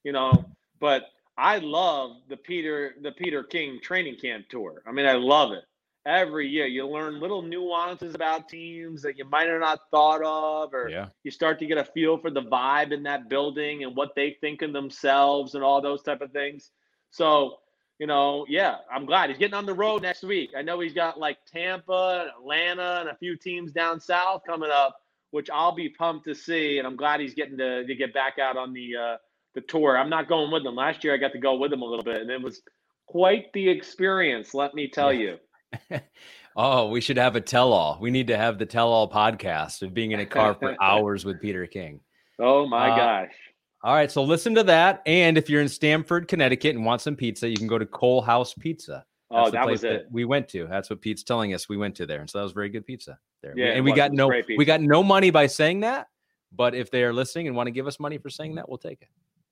You 0.04 0.12
know, 0.12 0.32
but 0.80 1.10
I 1.36 1.58
love 1.58 2.12
the 2.30 2.38
Peter 2.38 2.94
the 3.02 3.12
Peter 3.12 3.42
King 3.42 3.80
training 3.82 4.16
camp 4.16 4.48
tour. 4.48 4.82
I 4.86 4.92
mean, 4.92 5.04
I 5.04 5.14
love 5.14 5.52
it. 5.52 5.64
Every 6.08 6.48
year, 6.48 6.66
you 6.66 6.88
learn 6.88 7.20
little 7.20 7.42
nuances 7.42 8.14
about 8.14 8.48
teams 8.48 9.02
that 9.02 9.18
you 9.18 9.26
might 9.26 9.46
have 9.48 9.60
not 9.60 9.80
thought 9.90 10.22
of, 10.22 10.72
or 10.72 10.88
Yeah. 10.88 11.08
you 11.22 11.30
start 11.30 11.58
to 11.58 11.66
get 11.66 11.76
a 11.76 11.84
feel 11.84 12.16
for 12.16 12.30
the 12.30 12.40
vibe 12.42 12.92
in 12.92 13.02
that 13.02 13.28
building 13.28 13.84
and 13.84 13.94
what 13.94 14.14
they 14.16 14.38
think 14.40 14.62
of 14.62 14.72
themselves 14.72 15.54
and 15.54 15.62
all 15.62 15.82
those 15.82 16.02
type 16.02 16.22
of 16.22 16.32
things. 16.32 16.70
So 17.10 17.58
you 17.98 18.06
know, 18.06 18.46
yeah, 18.48 18.76
I'm 18.92 19.06
glad 19.06 19.28
he's 19.28 19.38
getting 19.38 19.54
on 19.56 19.66
the 19.66 19.74
road 19.74 20.02
next 20.02 20.22
week. 20.22 20.50
I 20.56 20.62
know 20.62 20.78
he's 20.78 20.94
got 20.94 21.18
like 21.18 21.38
Tampa, 21.44 22.20
and 22.22 22.30
Atlanta, 22.30 23.00
and 23.00 23.08
a 23.08 23.16
few 23.16 23.36
teams 23.36 23.72
down 23.72 24.00
south 24.00 24.42
coming 24.46 24.70
up, 24.70 25.00
which 25.32 25.50
I'll 25.50 25.74
be 25.74 25.88
pumped 25.88 26.24
to 26.28 26.34
see. 26.34 26.78
And 26.78 26.86
I'm 26.86 26.96
glad 26.96 27.20
he's 27.20 27.34
getting 27.34 27.58
to, 27.58 27.84
to 27.84 27.94
get 27.94 28.14
back 28.14 28.38
out 28.38 28.56
on 28.56 28.72
the 28.72 28.96
uh, 28.96 29.16
the 29.54 29.62
tour. 29.62 29.98
I'm 29.98 30.08
not 30.08 30.28
going 30.28 30.52
with 30.52 30.64
him. 30.64 30.76
Last 30.76 31.02
year 31.02 31.12
I 31.12 31.16
got 31.16 31.32
to 31.32 31.38
go 31.38 31.56
with 31.56 31.72
him 31.72 31.82
a 31.82 31.84
little 31.84 32.04
bit, 32.04 32.22
and 32.22 32.30
it 32.30 32.40
was 32.40 32.62
quite 33.06 33.52
the 33.52 33.68
experience. 33.68 34.54
Let 34.54 34.74
me 34.74 34.88
tell 34.88 35.12
you. 35.12 35.38
Oh, 36.56 36.88
we 36.88 37.00
should 37.00 37.18
have 37.18 37.36
a 37.36 37.40
tell-all. 37.40 37.98
We 38.00 38.10
need 38.10 38.26
to 38.28 38.36
have 38.36 38.58
the 38.58 38.66
tell-all 38.66 39.08
podcast 39.08 39.82
of 39.82 39.94
being 39.94 40.10
in 40.10 40.18
a 40.18 40.26
car 40.26 40.54
for 40.54 40.74
hours 40.82 41.24
with 41.24 41.40
Peter 41.40 41.66
King. 41.66 42.00
Oh 42.40 42.66
my 42.66 42.90
Uh, 42.90 42.96
gosh. 42.96 43.32
All 43.84 43.94
right, 43.94 44.10
so 44.10 44.24
listen 44.24 44.56
to 44.56 44.64
that. 44.64 45.02
And 45.06 45.38
if 45.38 45.48
you're 45.48 45.62
in 45.62 45.68
Stamford, 45.68 46.26
Connecticut, 46.26 46.74
and 46.74 46.84
want 46.84 47.00
some 47.00 47.14
pizza, 47.14 47.48
you 47.48 47.56
can 47.56 47.68
go 47.68 47.78
to 47.78 47.86
Coalhouse 47.86 48.58
Pizza. 48.58 49.04
Oh, 49.30 49.44
the 49.46 49.50
that 49.52 49.62
place 49.64 49.82
was 49.82 49.84
it. 49.84 50.06
we 50.10 50.24
went 50.24 50.48
to. 50.48 50.66
That's 50.66 50.90
what 50.90 51.00
Pete's 51.00 51.22
telling 51.22 51.54
us 51.54 51.68
we 51.68 51.76
went 51.76 51.94
to 51.96 52.06
there, 52.06 52.20
and 52.20 52.28
so 52.28 52.38
that 52.38 52.44
was 52.44 52.52
very 52.52 52.70
good 52.70 52.86
pizza 52.86 53.18
there. 53.42 53.52
Yeah, 53.56 53.66
and 53.74 53.84
we 53.84 53.92
got 53.92 54.10
no 54.12 54.26
we 54.56 54.64
got 54.64 54.80
no 54.80 55.02
money 55.04 55.30
by 55.30 55.46
saying 55.46 55.80
that. 55.80 56.08
But 56.50 56.74
if 56.74 56.90
they 56.90 57.04
are 57.04 57.12
listening 57.12 57.46
and 57.46 57.54
want 57.54 57.66
to 57.68 57.70
give 57.70 57.86
us 57.86 58.00
money 58.00 58.16
for 58.18 58.30
saying 58.30 58.54
that, 58.56 58.68
we'll 58.68 58.78
take 58.78 59.02
it. 59.02 59.08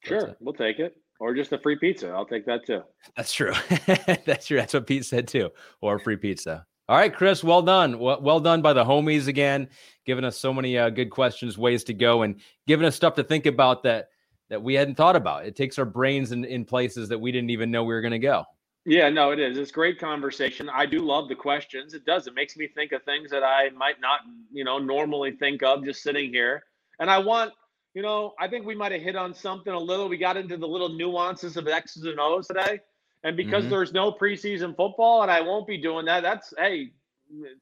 Sure, 0.06 0.36
we'll 0.40 0.54
take 0.54 0.78
it. 0.78 0.96
Or 1.18 1.34
just 1.34 1.52
a 1.52 1.58
free 1.58 1.76
pizza. 1.76 2.10
I'll 2.10 2.26
take 2.26 2.44
that 2.46 2.66
too. 2.66 2.82
That's 3.16 3.32
true. 3.32 3.54
That's 4.26 4.46
true. 4.46 4.58
That's 4.58 4.74
what 4.74 4.86
Pete 4.86 5.06
said 5.06 5.26
too. 5.28 5.50
Or 5.80 5.98
free 5.98 6.16
pizza. 6.16 6.66
All 6.88 6.96
right, 6.96 7.14
Chris. 7.14 7.42
Well 7.42 7.62
done. 7.62 7.98
Well, 7.98 8.20
well 8.20 8.38
done 8.38 8.62
by 8.62 8.72
the 8.72 8.84
homies 8.84 9.26
again, 9.26 9.68
giving 10.04 10.24
us 10.24 10.38
so 10.38 10.52
many 10.52 10.78
uh, 10.78 10.90
good 10.90 11.10
questions, 11.10 11.58
ways 11.58 11.82
to 11.84 11.94
go, 11.94 12.22
and 12.22 12.40
giving 12.66 12.86
us 12.86 12.94
stuff 12.94 13.14
to 13.14 13.24
think 13.24 13.46
about 13.46 13.82
that 13.84 14.10
that 14.50 14.62
we 14.62 14.74
hadn't 14.74 14.94
thought 14.94 15.16
about. 15.16 15.46
It 15.46 15.56
takes 15.56 15.78
our 15.78 15.84
brains 15.84 16.32
in, 16.32 16.44
in 16.44 16.64
places 16.64 17.08
that 17.08 17.18
we 17.18 17.32
didn't 17.32 17.50
even 17.50 17.70
know 17.70 17.82
we 17.82 17.94
were 17.94 18.00
going 18.00 18.12
to 18.12 18.18
go. 18.18 18.44
Yeah, 18.84 19.08
no, 19.08 19.32
it 19.32 19.40
is. 19.40 19.58
It's 19.58 19.72
great 19.72 19.98
conversation. 19.98 20.70
I 20.72 20.86
do 20.86 21.00
love 21.00 21.28
the 21.28 21.34
questions. 21.34 21.92
It 21.92 22.06
does. 22.06 22.28
It 22.28 22.34
makes 22.34 22.56
me 22.56 22.68
think 22.68 22.92
of 22.92 23.02
things 23.02 23.32
that 23.32 23.42
I 23.42 23.70
might 23.70 24.00
not, 24.00 24.20
you 24.52 24.62
know, 24.62 24.78
normally 24.78 25.32
think 25.32 25.64
of 25.64 25.84
just 25.84 26.04
sitting 26.04 26.30
here. 26.30 26.62
And 27.00 27.10
I 27.10 27.18
want, 27.18 27.52
you 27.96 28.02
know, 28.02 28.34
I 28.38 28.46
think 28.46 28.66
we 28.66 28.74
might 28.74 28.92
have 28.92 29.00
hit 29.00 29.16
on 29.16 29.32
something 29.32 29.72
a 29.72 29.78
little. 29.78 30.06
We 30.06 30.18
got 30.18 30.36
into 30.36 30.58
the 30.58 30.68
little 30.68 30.90
nuances 30.90 31.56
of 31.56 31.66
X's 31.66 32.04
and 32.04 32.20
O's 32.20 32.46
today. 32.46 32.80
And 33.24 33.38
because 33.38 33.64
Mhm. 33.64 33.70
there's 33.70 33.94
no 33.94 34.12
preseason 34.12 34.76
football, 34.76 35.22
and 35.22 35.30
I 35.30 35.40
won't 35.40 35.66
be 35.66 35.78
doing 35.78 36.04
that, 36.04 36.22
that's 36.22 36.52
hey, 36.58 36.92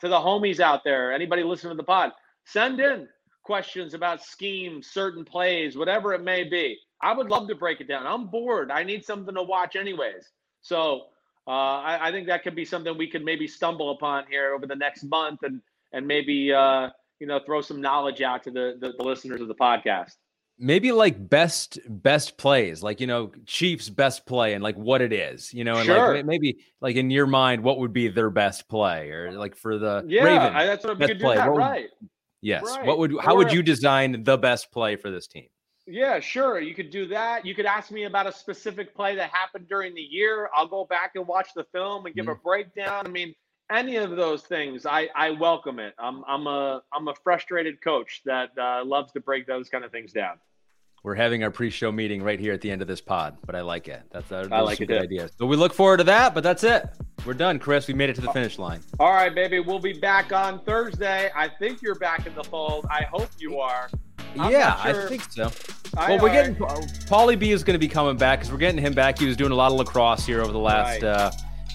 to 0.01 0.09
the 0.09 0.19
homies 0.19 0.59
out 0.59 0.83
there, 0.83 1.13
anybody 1.13 1.45
listening 1.45 1.71
to 1.71 1.77
the 1.77 1.85
pod, 1.85 2.13
send 2.43 2.81
in 2.81 3.09
questions 3.45 3.95
about 3.95 4.23
schemes, 4.25 4.89
certain 4.89 5.25
plays, 5.25 5.77
whatever 5.77 6.13
it 6.13 6.23
may 6.23 6.43
be. 6.43 6.81
I 7.01 7.13
would 7.13 7.31
love 7.31 7.47
to 7.47 7.55
break 7.55 7.81
it 7.81 7.87
down. 7.87 8.05
I'm 8.05 8.27
bored. 8.27 8.73
I 8.73 8.83
need 8.83 9.05
something 9.05 9.37
to 9.37 9.43
watch, 9.43 9.77
anyways. 9.77 10.33
So 10.63 11.11
uh, 11.47 11.51
I, 11.51 12.09
I 12.09 12.11
think 12.11 12.27
that 12.27 12.43
could 12.43 12.57
be 12.57 12.65
something 12.65 12.99
we 12.99 13.07
could 13.09 13.25
maybe 13.25 13.47
stumble 13.47 13.93
upon 13.93 14.27
here 14.27 14.53
over 14.53 14.67
the 14.67 14.75
next 14.75 15.05
month, 15.05 15.45
and 15.45 15.63
and 15.93 16.09
maybe 16.09 16.53
uh, 16.53 16.91
you 17.21 17.29
know 17.29 17.39
throw 17.47 17.61
some 17.61 17.81
knowledge 17.81 18.21
out 18.21 18.43
to 18.43 18.51
the, 18.51 18.77
the 18.81 18.95
the 18.99 19.05
listeners 19.05 19.41
of 19.41 19.47
the 19.47 19.55
podcast. 19.55 20.17
Maybe 20.57 20.93
like 20.93 21.29
best 21.29 21.79
best 21.89 22.39
plays, 22.39 22.83
like 22.83 23.01
you 23.01 23.07
know 23.09 23.33
Chiefs 23.45 23.89
best 23.89 24.25
play 24.25 24.55
and 24.55 24.63
like 24.63 24.77
what 24.77 25.01
it 25.03 25.13
is, 25.13 25.53
you 25.53 25.65
know, 25.65 25.75
and 25.77 25.85
Sure. 25.87 26.15
like 26.15 26.25
maybe 26.25 26.59
like 26.81 26.95
in 26.95 27.11
your 27.11 27.27
mind, 27.27 27.65
what 27.65 27.79
would 27.79 27.93
be 27.93 28.07
their 28.09 28.31
best 28.31 28.69
play, 28.69 29.11
or 29.11 29.33
like 29.33 29.57
for 29.57 29.79
the 29.79 30.05
Yeah, 30.07 30.23
Ravens, 30.25 30.53
I, 30.55 30.67
that's 30.67 30.85
what 30.85 30.95
we 30.95 31.01
best 31.01 31.11
could 31.11 31.19
do 31.19 31.25
play. 31.25 31.37
that 31.37 31.47
What 31.49 31.55
would- 31.55 31.61
right. 31.61 31.91
yes, 32.41 32.63
Right. 32.63 32.87
what 32.87 32.99
would 32.99 33.17
how 33.21 33.37
would 33.37 33.53
you 33.53 33.63
design 33.65 34.23
the 34.23 34.39
best 34.39 34.71
play 34.71 34.95
for 34.95 35.11
this 35.11 35.27
team? 35.27 35.49
Yeah, 35.87 36.21
sure. 36.21 36.61
You 36.61 36.75
could 36.75 36.91
do 36.91 37.07
that. 37.09 37.45
You 37.45 37.55
could 37.55 37.67
ask 37.67 37.91
me 37.91 38.05
about 38.05 38.27
a 38.27 38.33
specific 38.33 38.95
play 38.95 39.17
that 39.17 39.31
happened 39.31 39.69
during 39.69 39.95
the 39.95 40.01
year. 40.01 40.49
I'll 40.55 40.67
go 40.69 40.85
back 40.87 41.13
and 41.15 41.27
watch 41.27 41.49
the 41.55 41.65
film 41.73 42.07
and 42.07 42.15
give 42.15 42.25
mm-hmm. 42.25 42.33
a 42.33 42.37
breakdown. 42.37 43.07
I 43.07 43.11
mean, 43.11 43.35
any 43.71 43.97
of 43.97 44.11
those 44.17 44.43
things, 44.43 44.87
I, 44.87 45.09
I 45.15 45.31
welcome 45.31 45.79
it. 45.79 45.95
I'm 45.99 46.23
I'm 46.27 46.47
a 46.47 46.83
I'm 46.93 47.09
a 47.09 47.15
frustrated 47.23 47.81
coach 47.83 48.23
that 48.27 48.51
uh, 48.59 48.85
loves 48.85 49.13
to 49.13 49.21
break 49.21 49.47
those 49.47 49.69
kind 49.69 49.85
of 49.85 49.91
things 49.93 50.13
down. 50.13 50.39
We're 51.03 51.15
having 51.15 51.45
our 51.45 51.51
pre-show 51.51 51.93
meeting 51.93 52.23
right 52.23 52.41
here 52.41 52.55
at 52.55 52.63
the 52.63 52.71
end 52.71 52.81
of 52.81 52.89
this 52.89 53.03
pod, 53.03 53.37
but 53.45 53.55
I 53.55 53.61
like 53.61 53.89
it. 53.89 54.03
That's 54.11 54.33
uh, 54.33 54.43
those 54.45 54.53
I 54.53 54.61
like 54.61 54.81
it 54.81 54.87
good 54.87 54.99
too. 55.01 55.05
ideas. 55.05 55.33
So 55.39 55.45
we 55.45 55.55
look 55.55 55.75
forward 55.75 55.99
to 55.99 56.05
that, 56.05 56.35
but 56.35 56.43
that's 56.43 56.65
it. 56.65 56.87
We're 57.27 57.35
done, 57.35 57.59
Chris. 57.59 57.87
We 57.89 57.93
made 57.93 58.09
it 58.09 58.15
to 58.15 58.23
the 58.23 58.33
finish 58.33 58.59
line. 58.59 58.81
All 58.99 59.13
right, 59.13 59.35
baby. 59.35 59.61
We'll 59.61 59.79
be 59.81 59.93
back 59.93 60.33
on 60.33 60.65
Thursday. 60.65 61.31
I 61.37 61.49
think 61.49 61.83
you're 61.83 61.95
back 61.97 62.27
in 62.27 62.35
the 62.35 62.45
fold. 62.45 62.87
I 62.91 63.03
hope 63.03 63.29
you 63.39 63.59
are. 63.59 63.91
I'm 64.39 64.51
yeah, 64.51 64.83
sure- 64.83 65.05
I 65.05 65.09
think 65.09 65.31
so. 65.31 65.51
I- 65.97 66.09
well, 66.13 66.23
we're 66.23 66.33
getting 66.33 66.55
Paulie 66.55 67.39
B 67.39 67.53
is 67.53 67.63
going 67.65 67.75
to 67.75 67.79
be 67.79 67.87
coming 67.89 68.17
back 68.17 68.39
because 68.41 68.51
we're 68.51 68.59
getting 68.59 68.81
him 68.81 68.95
back. 68.95 69.19
He 69.19 69.27
was 69.27 69.37
doing 69.37 69.53
a 69.53 69.55
lot 69.55 69.73
of 69.73 69.79
lacrosse 69.79 70.25
here 70.25 70.41
over 70.41 70.53
the 70.53 70.59
last 70.59 71.03
Right. 71.03 71.05
uh, 71.05 71.31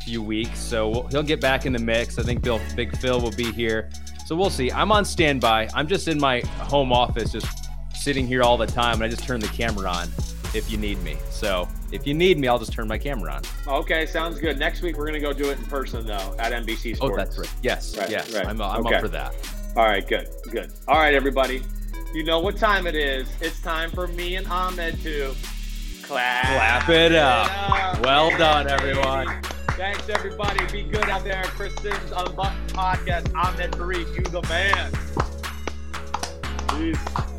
few 0.09 0.23
weeks, 0.23 0.59
so 0.59 1.03
he'll 1.11 1.21
get 1.21 1.39
back 1.39 1.67
in 1.67 1.73
the 1.73 1.77
mix. 1.79 2.17
I 2.17 2.23
think 2.23 2.41
Bill, 2.41 2.59
Big 2.75 2.97
Phil 2.97 3.21
will 3.21 3.29
be 3.31 3.51
here, 3.51 3.89
so 4.25 4.35
we'll 4.35 4.49
see. 4.49 4.71
I'm 4.71 4.91
on 4.91 5.05
standby. 5.05 5.69
I'm 5.75 5.87
just 5.87 6.07
in 6.07 6.19
my 6.19 6.39
home 6.57 6.91
office, 6.91 7.31
just 7.31 7.45
sitting 7.93 8.25
here 8.25 8.41
all 8.41 8.57
the 8.57 8.65
time, 8.65 8.95
and 8.95 9.03
I 9.03 9.07
just 9.07 9.23
turn 9.23 9.39
the 9.39 9.47
camera 9.49 9.87
on 9.87 10.07
if 10.55 10.65
you 10.71 10.77
need 10.79 10.99
me. 11.03 11.15
So 11.29 11.67
if 11.91 12.07
you 12.07 12.15
need 12.15 12.39
me, 12.39 12.47
I'll 12.47 12.57
just 12.57 12.73
turn 12.73 12.87
my 12.87 12.97
camera 12.97 13.33
on. 13.33 13.43
Okay, 13.81 14.07
sounds 14.07 14.39
good. 14.39 14.57
Next 14.57 14.81
week 14.81 14.97
we're 14.97 15.05
gonna 15.05 15.19
go 15.19 15.31
do 15.31 15.51
it 15.51 15.59
in 15.59 15.65
person 15.65 16.07
though 16.07 16.35
at 16.39 16.53
NBC 16.53 16.95
Sports. 16.95 17.13
Oh, 17.13 17.15
that's 17.15 17.37
right. 17.37 17.51
Yes, 17.61 17.95
Right, 17.95 18.09
yes, 18.09 18.33
right. 18.33 18.47
I'm, 18.47 18.59
I'm 18.59 18.83
Okay. 18.87 18.95
up 18.95 19.01
for 19.01 19.09
that. 19.09 19.35
All 19.77 19.83
right, 19.83 20.07
good, 20.07 20.27
good. 20.49 20.71
All 20.87 20.97
right, 20.97 21.13
everybody. 21.13 21.61
You 22.15 22.23
know 22.23 22.39
what 22.39 22.57
time 22.57 22.87
it 22.87 22.95
is. 22.95 23.27
It's 23.41 23.61
time 23.61 23.91
for 23.91 24.07
me 24.07 24.37
and 24.37 24.47
Ahmed 24.47 24.99
to 25.03 25.35
clap, 26.01 26.45
Clap 26.45 26.89
it 26.89 27.13
up. 27.13 27.47
up. 27.51 28.03
Well 28.03 28.31
Yeah, 28.31 28.63
done, 28.63 28.79
baby. 28.79 29.49
Thanks, 29.79 30.09
everybody. 30.09 30.59
Be 30.73 30.83
good 30.83 31.07
out 31.07 31.23
there. 31.23 31.41
Chris 31.45 31.73
Simms, 31.75 32.11
Unbuttoned 32.11 32.67
Podcast. 32.73 33.33
Ahmed 33.33 33.71
Fareed, 33.71 34.13
you 34.13 34.23
the 34.23 34.41
man. 34.49 34.91
Peace. 36.67 37.38